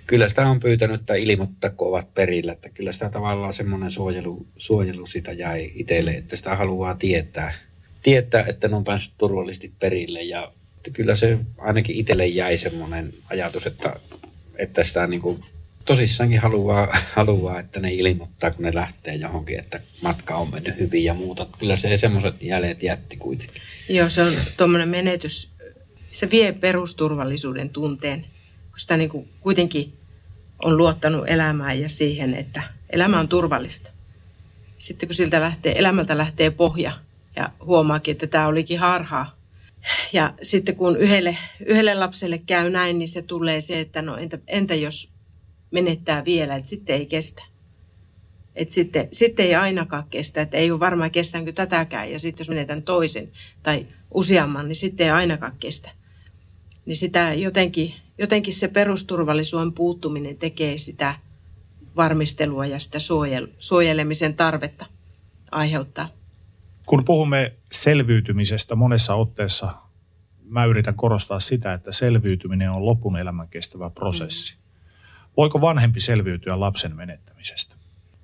kyllä 0.08 0.30
sitä 0.30 0.48
on 0.48 0.60
pyytänyt, 0.60 1.00
että 1.00 1.16
ilmoittaa, 1.16 1.70
kun 1.70 1.88
ovat 1.88 2.14
perillä. 2.14 2.52
Että 2.52 2.70
kyllä 2.70 2.92
sitä 2.92 3.10
tavallaan 3.10 3.54
semmoinen 3.54 3.92
suojelu, 3.92 4.46
suojelu 4.58 5.06
sitä 5.06 5.32
jäi 5.32 5.72
itselle, 5.76 6.12
että 6.12 6.36
sitä 6.36 6.56
haluaa 6.56 6.96
tietää, 6.96 7.54
tietää, 8.04 8.46
että 8.46 8.68
ne 8.68 8.76
on 8.76 8.84
päässyt 8.84 9.14
turvallisesti 9.18 9.72
perille. 9.80 10.24
Ja 10.24 10.54
kyllä 10.94 11.16
se 11.16 11.38
ainakin 11.58 11.96
itselle 11.96 12.28
jäi 12.28 12.58
semmoinen 12.58 13.14
ajatus, 13.30 13.68
että, 13.68 14.00
että 14.56 14.84
sitä 14.84 15.08
niin 15.08 15.22
kuin 15.22 15.44
tosissaankin 15.86 16.40
haluaa, 16.40 16.98
haluaa, 17.16 17.60
että 17.60 17.80
ne 17.80 17.94
ilmoittaa, 17.94 18.52
kun 18.52 18.66
ne 18.66 18.72
lähtee 18.74 19.16
johonkin, 19.16 19.60
että 19.60 19.80
matka 20.02 20.36
on 20.36 20.52
mennyt 20.52 20.80
hyvin 20.80 21.04
ja 21.04 21.14
muuta. 21.14 21.48
Kyllä 21.60 21.76
se 21.76 21.98
semmoiset 21.98 22.44
jäljet 22.44 22.84
jätti 22.84 23.18
kuitenkin. 23.18 23.62
Joo, 23.90 24.10
se 24.10 24.24
on 24.24 24.34
tuommoinen 24.58 24.90
menetys. 24.90 25.50
Se 26.12 26.32
vie 26.32 26.52
perusturvallisuuden 26.52 27.70
tunteen, 27.70 28.22
kun 28.70 28.80
sitä 28.80 28.98
niin 28.98 29.10
kuin 29.10 29.30
kuitenkin 29.42 29.94
on 30.60 30.78
luottanut 30.78 31.30
elämään 31.30 31.82
ja 31.82 31.90
siihen, 31.90 32.36
että 32.36 32.64
elämä 32.90 33.20
on 33.20 33.28
turvallista. 33.28 33.92
Sitten 34.78 35.10
kun 35.10 35.16
siltä 35.16 35.42
lähtee, 35.42 35.80
elämältä 35.80 36.18
lähtee 36.18 36.52
pohja 36.52 36.92
ja 37.36 37.50
huomaakin, 37.66 38.12
että 38.12 38.28
tämä 38.28 38.48
olikin 38.48 38.80
harhaa, 38.80 39.42
ja 40.14 40.34
sitten 40.42 40.76
kun 40.76 40.98
yhdelle, 40.98 41.38
yhdelle 41.66 41.96
lapselle 41.96 42.38
käy 42.38 42.70
näin, 42.70 43.00
niin 43.00 43.10
se 43.10 43.22
tulee 43.22 43.62
se, 43.62 43.80
että 43.80 44.02
no 44.02 44.18
entä, 44.18 44.38
entä 44.48 44.76
jos 44.76 45.10
menettää 45.72 46.26
vielä, 46.26 46.56
että 46.56 46.70
sitten 46.70 46.96
ei 46.96 47.06
kestä. 47.06 47.44
Että 48.56 48.74
sitten, 48.74 49.08
sitten 49.12 49.46
ei 49.46 49.56
ainakaan 49.56 50.04
kestä, 50.10 50.42
että 50.42 50.58
ei 50.58 50.72
ole 50.72 50.80
varmaan 50.80 51.12
kestäänkö 51.12 51.52
tätäkään. 51.52 52.12
Ja 52.12 52.20
sitten 52.20 52.42
jos 52.42 52.50
menetän 52.50 52.84
toisen 52.84 53.32
tai 53.64 53.88
useamman, 54.14 54.68
niin 54.68 54.76
sitten 54.76 55.06
ei 55.06 55.12
ainakaan 55.12 55.56
kestä. 55.60 55.90
Niin 56.86 56.98
sitä 56.98 57.34
jotenkin, 57.34 57.94
jotenkin 58.18 58.54
se 58.54 58.68
perusturvallisuuden 58.68 59.74
puuttuminen 59.74 60.38
tekee 60.38 60.78
sitä 60.78 61.16
varmistelua 61.96 62.66
ja 62.66 62.80
sitä 62.80 63.00
suojel, 63.00 63.48
suojelemisen 63.60 64.34
tarvetta 64.34 64.86
aiheuttaa. 65.52 66.10
Kun 66.86 67.06
puhumme 67.06 67.54
selviytymisestä 67.72 68.76
monessa 68.76 69.16
otteessa, 69.16 69.74
mä 70.44 70.66
yritän 70.66 70.96
korostaa 70.96 71.40
sitä, 71.40 71.74
että 71.74 71.92
selviytyminen 71.92 72.72
on 72.72 72.86
lopun 72.86 73.18
elämän 73.18 73.48
kestävä 73.48 73.90
prosessi. 73.90 74.61
Voiko 75.42 75.62
vanhempi 75.62 76.00
selviytyä 76.00 76.60
lapsen 76.60 76.96
menettämisestä? 76.96 77.76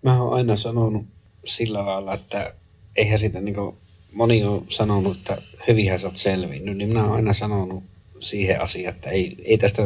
Mä 0.01 0.23
oon 0.23 0.33
aina 0.33 0.55
sanonut 0.55 1.05
sillä 1.45 1.85
lailla, 1.85 2.13
että 2.13 2.53
eihän 2.95 3.19
sitä 3.19 3.41
niin 3.41 3.55
kuin 3.55 3.77
moni 4.11 4.43
on 4.43 4.65
sanonut, 4.69 5.17
että 5.17 5.41
hyvinhän 5.67 5.99
sä 5.99 6.07
oot 6.07 6.15
selvinnyt, 6.15 6.77
niin 6.77 6.87
minä 6.89 7.03
oon 7.03 7.15
aina 7.15 7.33
sanonut 7.33 7.83
siihen 8.19 8.61
asiaan, 8.61 8.95
että 8.95 9.09
ei, 9.09 9.35
ei 9.45 9.57
tästä, 9.57 9.83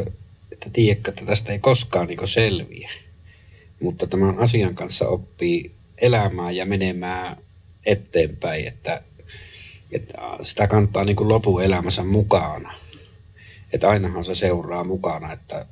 että 0.51 0.69
tiedätkö, 0.73 1.11
että 1.11 1.25
tästä 1.25 1.51
ei 1.51 1.59
koskaan 1.59 2.07
niin 2.07 2.27
selviä. 2.27 2.91
Mutta 3.81 4.07
tämän 4.07 4.39
asian 4.39 4.75
kanssa 4.75 5.07
oppii 5.07 5.71
elämään 5.97 6.55
ja 6.55 6.65
menemään 6.65 7.37
eteenpäin, 7.85 8.67
että 8.67 9.01
että 9.91 10.13
sitä 10.41 10.67
kantaa 10.67 11.03
niin 11.03 11.29
lopuelämänsä 11.29 12.03
mukana. 12.03 12.73
Että 13.73 13.89
ainahan 13.89 14.23
se 14.23 14.35
seuraa 14.35 14.83
mukana, 14.83 15.33
että, 15.33 15.65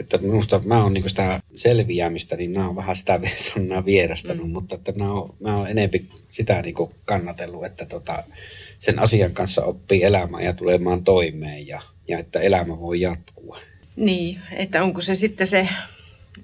että 0.00 0.18
minusta 0.18 0.60
mä 0.64 0.82
oon 0.82 0.94
niin 0.94 1.08
sitä 1.08 1.40
selviämistä, 1.54 2.36
niin 2.36 2.50
mä 2.50 2.66
oon 2.66 2.76
vähän 2.76 2.96
sitä 2.96 3.20
sanaa 3.54 3.84
vierastanut, 3.84 4.46
mm. 4.46 4.52
mutta 4.52 4.74
että 4.74 4.92
mä 4.92 5.12
oon, 5.12 5.34
mä 5.40 5.56
oon 5.56 5.68
enempi 5.68 6.06
sitä 6.30 6.62
niin 6.62 6.74
kuin 6.74 6.90
kannatellut, 7.04 7.64
että 7.64 7.86
tota, 7.86 8.22
sen 8.78 8.98
asian 8.98 9.32
kanssa 9.32 9.64
oppii 9.64 10.02
elämään 10.02 10.44
ja 10.44 10.52
tulemaan 10.52 11.04
toimeen 11.04 11.66
ja, 11.66 11.82
ja 12.08 12.18
että 12.18 12.40
elämä 12.40 12.80
voi 12.80 13.00
jatkua. 13.00 13.58
Niin, 13.96 14.38
että 14.52 14.82
onko 14.82 15.00
se 15.00 15.14
sitten 15.14 15.46
se 15.46 15.68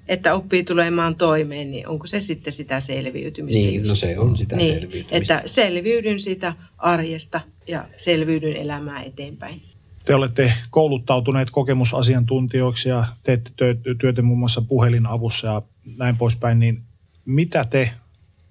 että 0.07 0.33
oppii 0.33 0.63
tulemaan 0.63 1.15
toimeen, 1.15 1.71
niin 1.71 1.87
onko 1.87 2.07
se 2.07 2.19
sitten 2.19 2.53
sitä 2.53 2.81
selviytymistä? 2.81 3.59
Niin, 3.63 3.75
just? 3.75 3.89
no 3.89 3.95
se 3.95 4.19
on 4.19 4.37
sitä 4.37 4.55
niin, 4.55 4.73
selviytymistä. 4.73 5.17
Että 5.37 5.41
selviydyn 5.45 6.19
sitä 6.19 6.53
arjesta 6.77 7.41
ja 7.67 7.87
selviydyn 7.97 8.55
elämää 8.55 9.03
eteenpäin. 9.03 9.61
Te 10.07 10.15
olette 10.15 10.53
kouluttautuneet 10.69 11.51
kokemusasiantuntijoiksi 11.51 12.89
ja 12.89 13.05
teette 13.23 13.51
työtä 13.99 14.21
muun 14.21 14.39
muassa 14.39 14.61
puhelinavussa 14.61 15.47
ja 15.47 15.61
näin 15.97 16.17
poispäin, 16.17 16.59
niin 16.59 16.83
mitä 17.25 17.65
te, 17.65 17.91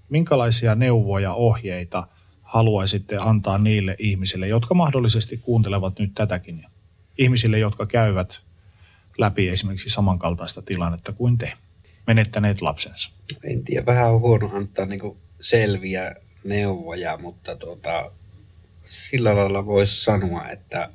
minkälaisia 0.08 0.74
neuvoja, 0.74 1.32
ohjeita 1.34 2.08
haluaisitte 2.42 3.16
antaa 3.16 3.58
niille 3.58 3.96
ihmisille, 3.98 4.48
jotka 4.48 4.74
mahdollisesti 4.74 5.36
kuuntelevat 5.36 5.98
nyt 5.98 6.14
tätäkin? 6.14 6.66
Ihmisille, 7.18 7.58
jotka 7.58 7.86
käyvät 7.86 8.40
läpi 9.18 9.48
esimerkiksi 9.48 9.90
samankaltaista 9.90 10.62
tilannetta 10.62 11.12
kuin 11.12 11.38
te, 11.38 11.52
menettäneet 12.06 12.62
lapsensa? 12.62 13.10
En 13.44 13.64
tiedä, 13.64 13.86
vähän 13.86 14.10
on 14.10 14.20
huono 14.20 14.50
antaa 14.54 14.86
niin 14.86 15.16
selviä 15.40 16.14
neuvoja, 16.44 17.18
mutta 17.18 17.56
tuota, 17.56 18.10
sillä 18.84 19.36
lailla 19.36 19.66
voisi 19.66 20.04
sanoa, 20.04 20.48
että 20.48 20.90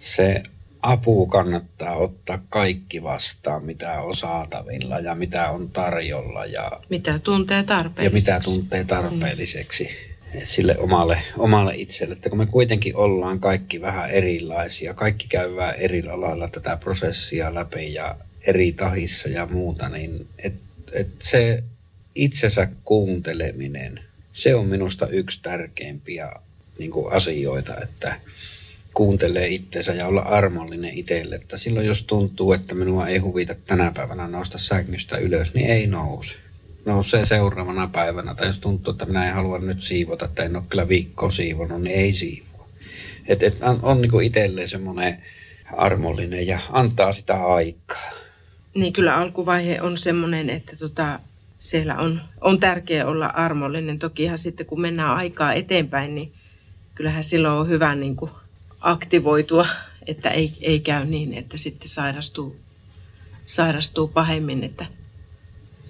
se 0.00 0.42
apu 0.82 1.26
kannattaa 1.26 1.94
ottaa 1.96 2.38
kaikki 2.48 3.02
vastaan, 3.02 3.64
mitä 3.64 4.00
on 4.00 4.16
saatavilla 4.16 4.98
ja 4.98 5.14
mitä 5.14 5.50
on 5.50 5.70
tarjolla. 5.70 6.46
Ja 6.46 6.70
mitä 6.88 7.18
tuntee 7.18 7.62
tarpeelliseksi. 7.62 8.30
Ja 8.30 8.36
mitä 8.36 8.44
tuntee 8.44 8.84
tarpeelliseksi. 8.84 9.84
Mm 9.84 10.10
sille 10.44 10.78
omalle, 10.78 11.22
omalle 11.38 11.76
itselle. 11.76 12.12
Että 12.12 12.28
kun 12.28 12.38
me 12.38 12.46
kuitenkin 12.46 12.96
ollaan 12.96 13.40
kaikki 13.40 13.80
vähän 13.80 14.10
erilaisia, 14.10 14.94
kaikki 14.94 15.28
käyvää 15.28 15.72
eri 15.72 16.02
lailla 16.02 16.48
tätä 16.48 16.76
prosessia 16.76 17.54
läpi 17.54 17.94
ja 17.94 18.16
eri 18.46 18.72
tahissa 18.72 19.28
ja 19.28 19.46
muuta, 19.46 19.88
niin 19.88 20.26
et, 20.38 20.54
et 20.92 21.08
se 21.18 21.62
itsensä 22.14 22.68
kuunteleminen, 22.84 24.00
se 24.32 24.54
on 24.54 24.66
minusta 24.66 25.06
yksi 25.06 25.40
tärkeimpiä 25.42 26.32
niin 26.78 26.92
asioita, 27.10 27.80
että 27.82 28.16
kuuntelee 28.94 29.48
itsensä 29.48 29.92
ja 29.92 30.06
olla 30.06 30.20
armollinen 30.20 30.94
itselle. 30.94 31.34
Että 31.34 31.58
silloin 31.58 31.86
jos 31.86 32.04
tuntuu, 32.04 32.52
että 32.52 32.74
minua 32.74 33.06
ei 33.06 33.18
huvita 33.18 33.54
tänä 33.54 33.92
päivänä 33.94 34.26
nousta 34.26 34.58
sängystä 34.58 35.18
ylös, 35.18 35.54
niin 35.54 35.70
ei 35.70 35.86
nouse 35.86 36.36
nousee 36.84 37.24
seuraavana 37.24 37.88
päivänä, 37.92 38.34
tai 38.34 38.46
jos 38.46 38.58
tuntuu, 38.58 38.90
että 38.90 39.06
minä 39.06 39.28
en 39.28 39.34
halua 39.34 39.58
nyt 39.58 39.82
siivota, 39.82 40.24
että 40.24 40.42
en 40.42 40.56
ole 40.56 40.64
kyllä 40.68 40.88
viikkoa 40.88 41.30
siivonut, 41.30 41.82
niin 41.82 41.96
ei 41.96 42.12
siivoa. 42.12 42.68
Et, 43.28 43.42
et 43.42 43.62
on, 43.62 43.78
on 43.82 44.00
niin 44.00 44.22
itselleen 44.22 44.68
semmoinen 44.68 45.22
armollinen 45.76 46.46
ja 46.46 46.58
antaa 46.72 47.12
sitä 47.12 47.46
aikaa. 47.46 48.10
Niin 48.74 48.92
kyllä 48.92 49.16
alkuvaihe 49.16 49.82
on 49.82 49.96
semmoinen, 49.96 50.50
että 50.50 50.76
tota, 50.76 51.20
siellä 51.58 51.96
on, 51.96 52.20
on 52.40 52.60
tärkeää 52.60 53.06
olla 53.06 53.26
armollinen. 53.26 53.98
Tokihan 53.98 54.38
sitten 54.38 54.66
kun 54.66 54.80
mennään 54.80 55.16
aikaa 55.16 55.52
eteenpäin, 55.52 56.14
niin 56.14 56.32
kyllähän 56.94 57.24
silloin 57.24 57.60
on 57.60 57.68
hyvä 57.68 57.94
niin 57.94 58.16
kuin 58.16 58.30
aktivoitua, 58.80 59.66
että 60.06 60.30
ei, 60.30 60.52
ei 60.60 60.80
käy 60.80 61.04
niin, 61.04 61.34
että 61.34 61.58
sitten 61.58 61.88
sairastuu, 61.88 62.56
sairastuu 63.44 64.08
pahemmin. 64.08 64.64
Että 64.64 64.86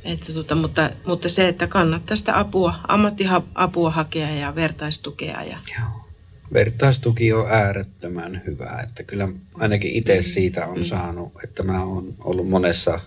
että 0.04 0.32
tota, 0.32 0.54
mutta, 0.54 0.90
mutta 1.06 1.28
se, 1.28 1.48
että 1.48 1.66
kannattaa 1.66 2.16
sitä 2.16 2.38
apua, 2.38 2.74
ammattiapua 2.88 3.90
hakea 3.90 4.30
ja 4.30 4.54
vertaistukea. 4.54 5.42
Ja... 5.42 5.58
Joo. 5.78 6.04
Vertaistuki 6.52 7.32
on 7.32 7.50
äärettömän 7.50 8.42
hyvä, 8.46 8.80
että 8.84 9.02
kyllä 9.02 9.28
ainakin 9.54 9.90
itse 9.90 10.16
mm. 10.16 10.22
siitä 10.22 10.66
on 10.66 10.78
mm. 10.78 10.84
saanut, 10.84 11.32
että 11.44 11.62
mä 11.62 11.84
oon 11.84 12.14
ollut 12.18 12.48
monessa 12.48 13.00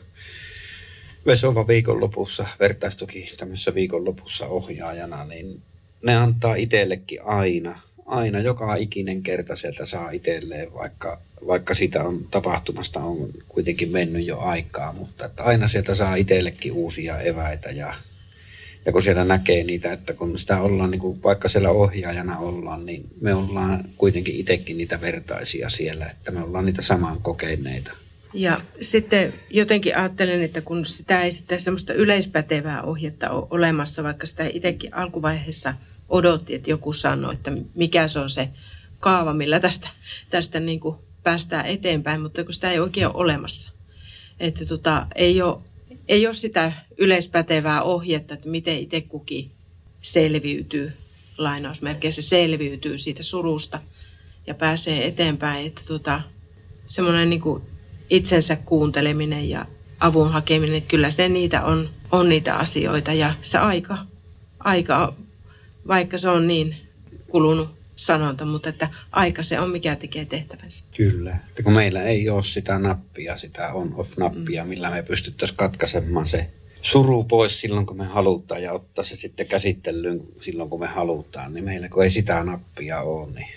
Vesova 1.26 1.68
viikonlopussa, 1.68 2.46
vertaistuki 2.60 3.34
tämmöisessä 3.38 3.76
viikonlopussa 3.76 4.46
ohjaajana, 4.46 5.26
niin 5.26 5.62
ne 6.04 6.16
antaa 6.16 6.56
itsellekin 6.56 7.26
aina, 7.26 7.80
aina 8.06 8.40
joka 8.40 8.76
ikinen 8.76 9.24
kerta 9.24 9.56
sieltä 9.56 9.86
saa 9.86 10.12
itselleen, 10.12 10.74
vaikka 10.74 11.20
vaikka 11.48 11.74
sitä 11.74 12.04
on 12.04 12.28
tapahtumasta 12.32 13.00
on 13.00 13.30
kuitenkin 13.48 13.92
mennyt 13.92 14.26
jo 14.26 14.40
aikaa, 14.40 14.94
mutta 14.94 15.26
että 15.26 15.44
aina 15.44 15.68
sieltä 15.68 15.96
saa 15.96 16.16
itsellekin 16.16 16.72
uusia 16.72 17.20
eväitä 17.20 17.70
ja, 17.70 17.94
ja 18.86 18.92
kun 18.92 19.02
siellä 19.02 19.26
näkee 19.26 19.64
niitä, 19.64 19.94
että 19.94 20.14
kun 20.14 20.40
sitä 20.40 20.62
ollaan, 20.62 20.92
niin 20.92 21.02
kuin 21.02 21.24
vaikka 21.24 21.48
siellä 21.48 21.70
ohjaajana 21.70 22.38
ollaan, 22.38 22.86
niin 22.86 23.06
me 23.22 23.34
ollaan 23.34 23.84
kuitenkin 23.98 24.36
itsekin 24.36 24.78
niitä 24.78 25.02
vertaisia 25.02 25.70
siellä, 25.70 26.06
että 26.06 26.32
me 26.32 26.44
ollaan 26.44 26.66
niitä 26.66 26.82
samaan 26.82 27.18
kokeneita. 27.22 27.92
Ja 28.34 28.62
sitten 28.82 29.34
jotenkin 29.50 29.98
ajattelen, 29.98 30.44
että 30.44 30.62
kun 30.62 30.86
sitä 30.86 31.22
ei 31.22 31.32
sitten 31.32 31.62
semmoista 31.62 31.94
yleispätevää 31.94 32.82
ohjetta 32.82 33.30
ole 33.30 33.48
olemassa, 33.50 34.04
vaikka 34.04 34.28
sitä 34.28 34.44
itsekin 34.54 34.94
alkuvaiheessa 34.94 35.74
odotti, 36.14 36.56
että 36.56 36.70
joku 36.70 36.94
sanoi, 36.94 37.34
että 37.34 37.52
mikä 37.76 38.08
se 38.08 38.20
on 38.20 38.30
se 38.30 38.50
kaava, 39.00 39.34
millä 39.34 39.60
tästä, 39.60 39.90
tästä 40.30 40.60
niin 40.60 40.80
kuin 40.80 40.96
päästään 41.24 41.66
eteenpäin, 41.66 42.22
mutta 42.22 42.44
kun 42.44 42.54
sitä 42.54 42.72
ei 42.72 42.80
oikein 42.80 43.08
ole 43.08 43.16
olemassa. 43.16 43.72
Että 44.40 44.66
tota, 44.66 45.08
ei, 45.16 45.42
ole, 45.42 45.58
ei 46.08 46.28
ole 46.28 46.34
sitä 46.34 46.72
yleispätevää 46.98 47.84
ohjetta, 47.84 48.34
että 48.34 48.50
miten 48.50 48.80
itse 48.80 49.02
kukin 49.02 49.52
selviytyy, 50.02 50.94
lainausmerkeissä 51.38 52.22
selviytyy 52.22 52.98
siitä 52.98 53.24
surusta 53.24 53.80
ja 54.48 54.54
pääsee 54.54 55.08
eteenpäin. 55.08 55.68
Että 55.68 55.82
tota, 55.88 56.22
semmoinen 56.86 57.30
niin 57.30 57.42
kuin 57.42 57.64
itsensä 58.10 58.56
kuunteleminen 58.56 59.50
ja 59.50 59.66
avun 60.00 60.32
hakeminen, 60.32 60.76
että 60.76 60.90
kyllä 60.90 61.12
se 61.12 61.30
niitä 61.30 61.62
on, 61.66 61.90
on 62.12 62.30
niitä 62.30 62.56
asioita 62.56 63.14
ja 63.14 63.34
se 63.42 63.58
aika, 63.58 63.98
aika, 64.60 65.14
vaikka 65.88 66.18
se 66.18 66.30
on 66.30 66.48
niin 66.48 66.76
kulunut 67.28 67.70
sanonta, 67.96 68.46
mutta 68.46 68.70
että 68.70 68.90
aika 69.12 69.44
se 69.44 69.60
on, 69.60 69.70
mikä 69.70 69.96
tekee 69.96 70.26
tehtävänsä. 70.26 70.84
Kyllä. 70.98 71.38
Että 71.50 71.64
kun 71.64 71.74
meillä 71.74 72.04
ei 72.04 72.30
ole 72.30 72.44
sitä 72.44 72.80
nappia, 72.80 73.38
sitä 73.38 73.74
on-off-nappia, 73.74 74.64
mm. 74.64 74.70
millä 74.70 74.90
me 74.90 75.04
pystyttäisiin 75.04 75.58
katkaisemaan 75.58 76.26
se 76.26 76.50
suru 76.82 77.24
pois 77.24 77.62
silloin, 77.62 77.86
kun 77.86 77.98
me 77.98 78.06
halutaan 78.06 78.64
ja 78.64 78.74
ottaa 78.74 79.04
se 79.04 79.16
sitten 79.16 79.48
käsittelyyn 79.48 80.22
silloin, 80.42 80.70
kun 80.70 80.80
me 80.80 80.88
halutaan, 80.88 81.54
niin 81.54 81.66
meillä 81.66 81.90
kun 81.90 82.04
ei 82.04 82.10
sitä 82.10 82.44
nappia 82.44 83.02
ole, 83.02 83.32
niin 83.32 83.48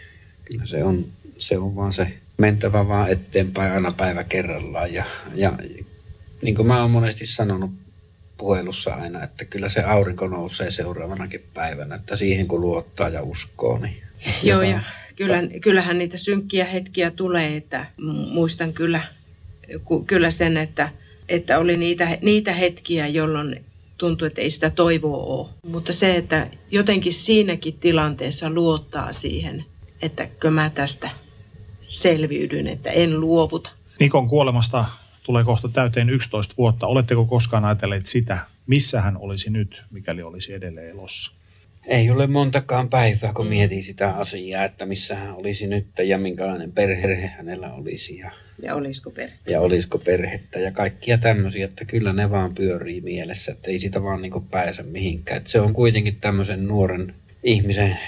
kyllä 0.45 0.67
se 0.67 0.85
on, 0.85 1.05
se 1.39 1.59
on 1.59 1.77
vaan 1.77 1.93
se 1.93 2.13
mentävä 2.39 2.89
vaan 2.89 3.11
eteenpäin 3.11 3.73
aina 3.73 3.93
päivä 3.93 4.25
kerrallaan. 4.25 4.93
Ja, 4.93 5.05
ja 5.35 5.53
niin 6.43 6.55
kuin 6.55 6.69
mä 6.69 6.81
oon 6.83 6.91
monesti 6.91 7.27
sanonut 7.27 7.71
puhelussa 8.37 8.95
aina, 8.95 9.23
että 9.23 9.45
kyllä 9.45 9.69
se 9.69 9.83
aurinko 9.83 10.29
nousee 10.29 10.71
seuraavanakin 10.71 11.43
päivänä, 11.55 11.95
että 11.95 12.17
siihen 12.17 12.49
kun 12.49 12.61
luottaa 12.61 13.09
ja 13.09 13.23
uskoo, 13.23 13.79
niin 13.79 13.97
Joo, 14.43 14.63
ja 14.63 14.81
kyllä, 15.17 15.43
kyllähän 15.61 15.99
niitä 15.99 16.17
synkkiä 16.17 16.65
hetkiä 16.65 17.11
tulee, 17.11 17.57
että 17.57 17.87
muistan 18.31 18.73
kyllä, 18.73 19.01
kyllä 20.07 20.31
sen, 20.31 20.57
että, 20.57 20.89
että 21.29 21.59
oli 21.59 21.77
niitä, 21.77 22.19
niitä 22.23 22.53
hetkiä, 22.53 23.07
jolloin 23.07 23.65
tuntui, 23.99 24.29
että 24.29 24.41
ei 24.41 24.51
sitä 24.51 24.71
toivoa 24.71 25.25
ole. 25.25 25.49
Mutta 25.69 25.93
se, 25.93 26.17
että 26.17 26.47
jotenkin 26.71 27.13
siinäkin 27.13 27.75
tilanteessa 27.75 28.51
luottaa 28.51 29.13
siihen, 29.13 29.65
että 30.03 30.29
kyllä 30.41 30.55
mä 30.55 30.71
tästä 30.71 31.11
selviydyn, 31.81 32.67
että 32.67 32.91
en 32.91 33.21
luovuta. 33.21 33.71
Nikon 34.01 34.29
kuolemasta 34.29 34.85
tulee 35.27 35.45
kohta 35.45 35.69
täyteen 35.69 36.11
11 36.11 36.55
vuotta. 36.59 36.87
Oletteko 36.87 37.25
koskaan 37.25 37.65
ajatelleet 37.65 38.07
sitä, 38.07 38.39
missä 38.67 39.01
hän 39.01 39.17
olisi 39.17 39.51
nyt, 39.51 39.83
mikäli 39.91 40.23
olisi 40.23 40.55
edelleen 40.55 40.91
elossa? 40.91 41.33
ei 41.87 42.11
ole 42.11 42.27
montakaan 42.27 42.89
päivää, 42.89 43.33
kun 43.33 43.47
mietin 43.47 43.83
sitä 43.83 44.11
asiaa, 44.11 44.65
että 44.65 44.87
missä 44.87 45.15
hän 45.15 45.35
olisi 45.35 45.67
nyt 45.67 45.87
ja 46.05 46.19
minkälainen 46.19 46.73
perhe 46.73 47.27
hänellä 47.27 47.73
olisi. 47.73 48.19
Ja, 48.19 48.31
ja 48.63 48.75
olisiko 48.75 49.11
perhettä. 49.11 49.53
Ja 49.53 49.61
olisiko 49.61 49.99
perhettä 49.99 50.59
ja 50.59 50.71
kaikkia 50.71 51.19
tämmöisiä, 51.19 51.65
että 51.65 51.85
kyllä 51.85 52.13
ne 52.13 52.31
vaan 52.31 52.55
pyörii 52.55 53.01
mielessä, 53.01 53.53
että 53.53 53.71
ei 53.71 53.79
sitä 53.79 54.03
vaan 54.03 54.23
niin 54.23 54.49
pääse 54.51 54.83
mihinkään. 54.83 55.37
Että 55.37 55.51
se 55.51 55.61
on 55.61 55.73
kuitenkin 55.73 56.17
tämmöisen 56.21 56.67
nuoren 56.67 57.15
ihmisen 57.43 57.99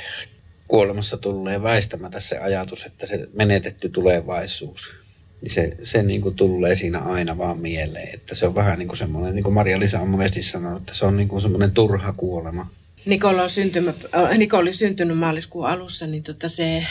kuolemassa 0.69 1.17
tulee 1.17 1.63
väistämättä 1.63 2.21
se 2.21 2.39
ajatus, 2.39 2.87
että 2.87 3.07
se 3.07 3.29
menetetty 3.33 3.89
tulevaisuus. 3.89 4.93
Niin 5.41 5.51
se, 5.51 5.77
se 5.83 6.03
niin 6.03 6.21
kuin 6.21 6.35
tulee 6.35 6.75
siinä 6.75 6.99
aina 6.99 7.39
vaan 7.39 7.59
mieleen, 7.59 8.15
että 8.15 8.35
se 8.35 8.47
on 8.47 8.55
vähän 8.55 8.79
niin 8.79 8.89
kuin 8.89 8.99
semmoinen, 8.99 9.35
niin 9.35 9.45
kuin 9.45 9.55
Maria 9.55 9.79
Lisa 9.79 10.01
on 10.01 10.09
monesti 10.09 10.43
sanonut, 10.43 10.81
että 10.81 10.95
se 10.95 11.07
on 11.07 11.17
niin 11.17 11.29
kuin 11.29 11.43
semmoinen 11.43 11.71
turha 11.71 12.13
kuolema 12.13 12.67
Nikola, 13.07 13.43
on 13.43 13.51
syntymä, 13.51 13.93
äh, 14.15 14.39
Nikola 14.39 14.61
oli 14.61 14.73
syntynyt 14.73 15.19
maaliskuun 15.19 15.67
alussa, 15.67 16.07
niin 16.07 16.23
tota 16.23 16.49
se 16.49 16.87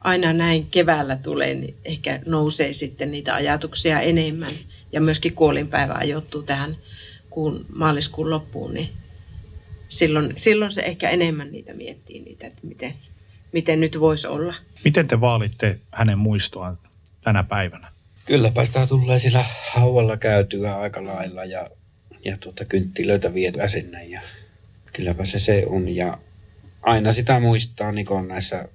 aina 0.00 0.32
näin 0.32 0.66
keväällä 0.70 1.16
tulee, 1.16 1.54
niin 1.54 1.74
ehkä 1.84 2.20
nousee 2.26 2.72
sitten 2.72 3.10
niitä 3.10 3.34
ajatuksia 3.34 4.00
enemmän. 4.00 4.52
Ja 4.92 5.00
myöskin 5.00 5.34
kuolinpäivä 5.34 5.94
ajoittuu 5.94 6.42
tähän 6.42 6.76
kuun, 7.30 7.66
maaliskuun 7.74 8.30
loppuun, 8.30 8.74
niin 8.74 8.88
silloin, 9.88 10.32
silloin 10.36 10.72
se 10.72 10.82
ehkä 10.82 11.10
enemmän 11.10 11.52
niitä 11.52 11.74
miettii 11.74 12.20
niitä, 12.20 12.46
että 12.46 12.66
miten, 12.66 12.94
miten 13.52 13.80
nyt 13.80 14.00
voisi 14.00 14.26
olla. 14.26 14.54
Miten 14.84 15.08
te 15.08 15.20
vaalitte 15.20 15.78
hänen 15.92 16.18
muistoaan 16.18 16.78
tänä 17.24 17.42
päivänä? 17.42 17.88
Kylläpä 18.26 18.64
sitä 18.64 18.86
tulee 18.86 19.18
sillä 19.18 19.44
hauvalla 19.70 20.16
käytyä 20.16 20.76
aika 20.76 21.04
lailla 21.04 21.44
ja, 21.44 21.70
ja 22.24 22.36
tuota, 22.36 22.64
kynttilöitä 22.64 23.34
vietyä 23.34 23.68
sinne 23.68 24.04
ja 24.04 24.20
kylläpä 24.92 25.24
se 25.24 25.38
se 25.38 25.64
on. 25.66 25.96
Ja 25.96 26.18
aina 26.82 27.12
sitä 27.12 27.40
muistaa 27.40 27.92
Nikon 27.92 28.28
näissä 28.28 28.68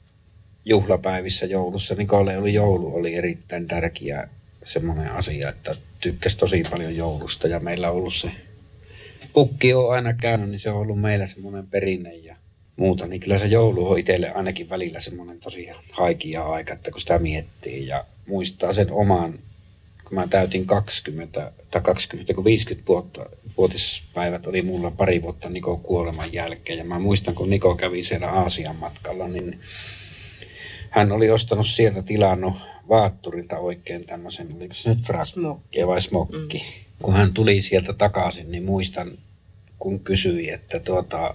juhlapäivissä 0.66 1.46
joulussa. 1.46 1.96
Nikolle 1.96 2.38
oli 2.38 2.54
joulu 2.54 2.96
oli 2.96 3.16
erittäin 3.16 3.68
tärkeä 3.68 4.28
semmoinen 4.64 5.12
asia, 5.12 5.50
että 5.50 5.76
tykkäsi 6.02 6.38
tosi 6.38 6.64
paljon 6.72 6.96
joulusta 6.96 7.48
ja 7.48 7.60
meillä 7.60 7.92
on 7.92 7.98
ollut 7.98 8.16
se 8.16 8.32
pukki 9.34 9.74
on 9.74 9.94
aina 9.94 10.14
käynyt, 10.14 10.50
niin 10.50 10.60
se 10.60 10.70
on 10.70 10.78
ollut 10.78 11.02
meillä 11.02 11.28
semmoinen 11.28 11.68
perinne 11.68 12.16
ja 12.16 12.36
muuta, 12.76 13.08
niin 13.08 13.22
kyllä 13.22 13.38
se 13.38 13.48
joulu 13.48 13.92
on 13.92 14.00
itselle 14.00 14.32
ainakin 14.32 14.70
välillä 14.70 15.00
semmoinen 15.00 15.40
tosi 15.40 15.70
haikia 15.92 16.44
aika, 16.44 16.74
että 16.74 16.92
kun 16.92 17.02
sitä 17.02 17.20
miettii 17.20 17.88
ja 17.88 18.06
muistaa 18.30 18.74
sen 18.74 18.92
oman, 18.92 19.34
kun 20.04 20.16
mä 20.16 20.28
täytin 20.28 20.66
20 20.66 21.52
tai 21.72 21.82
20, 21.82 22.34
kun 22.34 22.44
50 22.44 22.88
vuotta, 22.88 23.26
vuotispäivät 23.58 24.48
oli 24.48 24.62
mulla 24.62 24.92
pari 24.92 25.22
vuotta 25.22 25.50
Niko 25.50 25.78
kuoleman 25.78 26.34
jälkeen 26.34 26.80
ja 26.80 26.86
mä 26.86 27.00
muistan, 27.00 27.36
kun 27.36 27.50
Niko 27.50 27.76
kävi 27.76 28.04
siellä 28.04 28.32
Aasian 28.32 28.76
matkalla, 28.76 29.28
niin 29.28 29.60
hän 30.90 31.12
oli 31.12 31.32
ostanut 31.32 31.68
sieltä 31.68 32.02
tilannut 32.02 32.54
vaatturilta 32.90 33.58
oikein 33.58 34.06
tämmöisen, 34.06 34.56
oliko 34.56 34.74
se 34.74 34.90
nyt 34.90 35.04
frakki 35.04 35.88
vai 35.88 36.02
smokki. 36.02 36.58
Mm. 36.58 36.86
Kun 37.02 37.14
hän 37.14 37.34
tuli 37.34 37.62
sieltä 37.62 37.94
takaisin, 37.94 38.52
niin 38.52 38.66
muistan, 38.66 39.12
kun 39.80 40.00
kysyi, 40.00 40.50
että 40.50 40.80
tuota, 40.80 41.34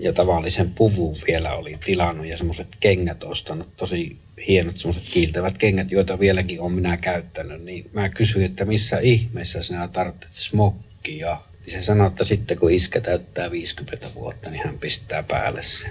ja 0.00 0.12
tavallisen 0.12 0.70
puvun 0.70 1.16
vielä 1.26 1.54
oli 1.54 1.78
tilannut 1.84 2.26
ja 2.26 2.36
semmoiset 2.36 2.68
kengät 2.80 3.22
ostanut, 3.22 3.68
tosi 3.76 4.16
hienot 4.48 4.78
semmoiset 4.78 5.04
kiiltävät 5.10 5.58
kengät, 5.58 5.90
joita 5.90 6.18
vieläkin 6.18 6.60
on 6.60 6.72
minä 6.72 6.96
käyttänyt, 6.96 7.64
niin 7.64 7.90
mä 7.92 8.08
kysyin, 8.08 8.44
että 8.44 8.64
missä 8.64 8.98
ihmeessä 8.98 9.62
sinä 9.62 9.88
tarvitset 9.88 10.32
smokkia. 10.32 11.40
Niin 11.60 11.72
se 11.72 11.80
sanoi, 11.80 12.06
että 12.06 12.24
sitten 12.24 12.58
kun 12.58 12.70
iskä 12.70 13.00
täyttää 13.00 13.50
50 13.50 14.06
vuotta, 14.14 14.50
niin 14.50 14.62
hän 14.64 14.78
pistää 14.78 15.22
päälle 15.22 15.62
sen. 15.62 15.90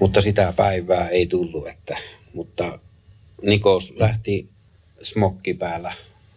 Mutta 0.00 0.20
sitä 0.20 0.52
päivää 0.56 1.08
ei 1.08 1.26
tullut, 1.26 1.68
että, 1.68 1.96
mutta 2.34 2.78
Nikos 3.42 3.92
lähti 3.96 4.48
smokki 5.02 5.54
päällä 5.54 5.92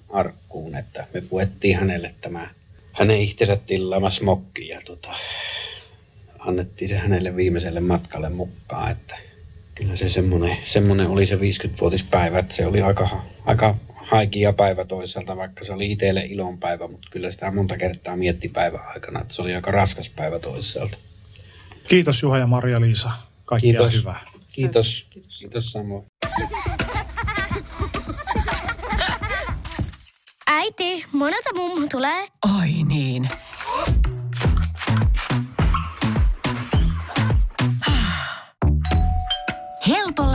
arkkuun, 0.09 0.75
että 0.75 1.07
me 1.13 1.21
puettiin 1.21 1.77
hänelle 1.77 2.13
tämä 2.21 2.49
hänen 2.91 3.21
itsensä 3.21 3.55
tilaama 3.55 4.09
smokki 4.09 4.67
ja 4.67 4.81
tota, 4.85 5.13
annettiin 6.47 6.89
se 6.89 6.97
hänelle 6.97 7.35
viimeiselle 7.35 7.79
matkalle 7.79 8.29
mukaan, 8.29 8.91
että 8.91 9.15
kyllä 9.75 9.95
se 9.95 10.09
semmoinen, 10.09 10.57
semmoinen 10.65 11.07
oli 11.07 11.25
se 11.25 11.35
50-vuotispäivä, 11.35 12.39
että 12.39 12.55
se 12.55 12.65
oli 12.65 12.81
aika, 12.81 13.09
aika 13.45 13.75
haikia 13.95 14.53
päivä 14.53 14.85
toisaalta, 14.85 15.37
vaikka 15.37 15.65
se 15.65 15.73
oli 15.73 15.91
itselle 15.91 16.25
ilonpäivä, 16.25 16.87
mutta 16.87 17.07
kyllä 17.11 17.31
sitä 17.31 17.51
monta 17.51 17.77
kertaa 17.77 18.17
mietti 18.17 18.49
päivän 18.49 18.81
aikana, 18.93 19.21
että 19.21 19.33
se 19.33 19.41
oli 19.41 19.55
aika 19.55 19.71
raskas 19.71 20.09
päivä 20.09 20.39
toisaalta. 20.39 20.97
Kiitos 21.87 22.21
Juha 22.23 22.37
ja 22.37 22.47
Maria-Liisa. 22.47 23.11
Kaikkea 23.45 23.71
Kiitos. 23.71 23.93
hyvää. 23.93 24.19
Kiitos. 24.55 25.07
Kiitos, 25.09 25.39
Kiitos 25.39 25.71
Samu. 25.71 26.03
Äiti, 30.47 31.05
monelta 31.11 31.53
mummu 31.55 31.87
tulee? 31.91 32.27
Oi 32.59 32.83
niin. 32.87 33.27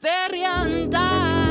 perriantaa. 0.00 1.49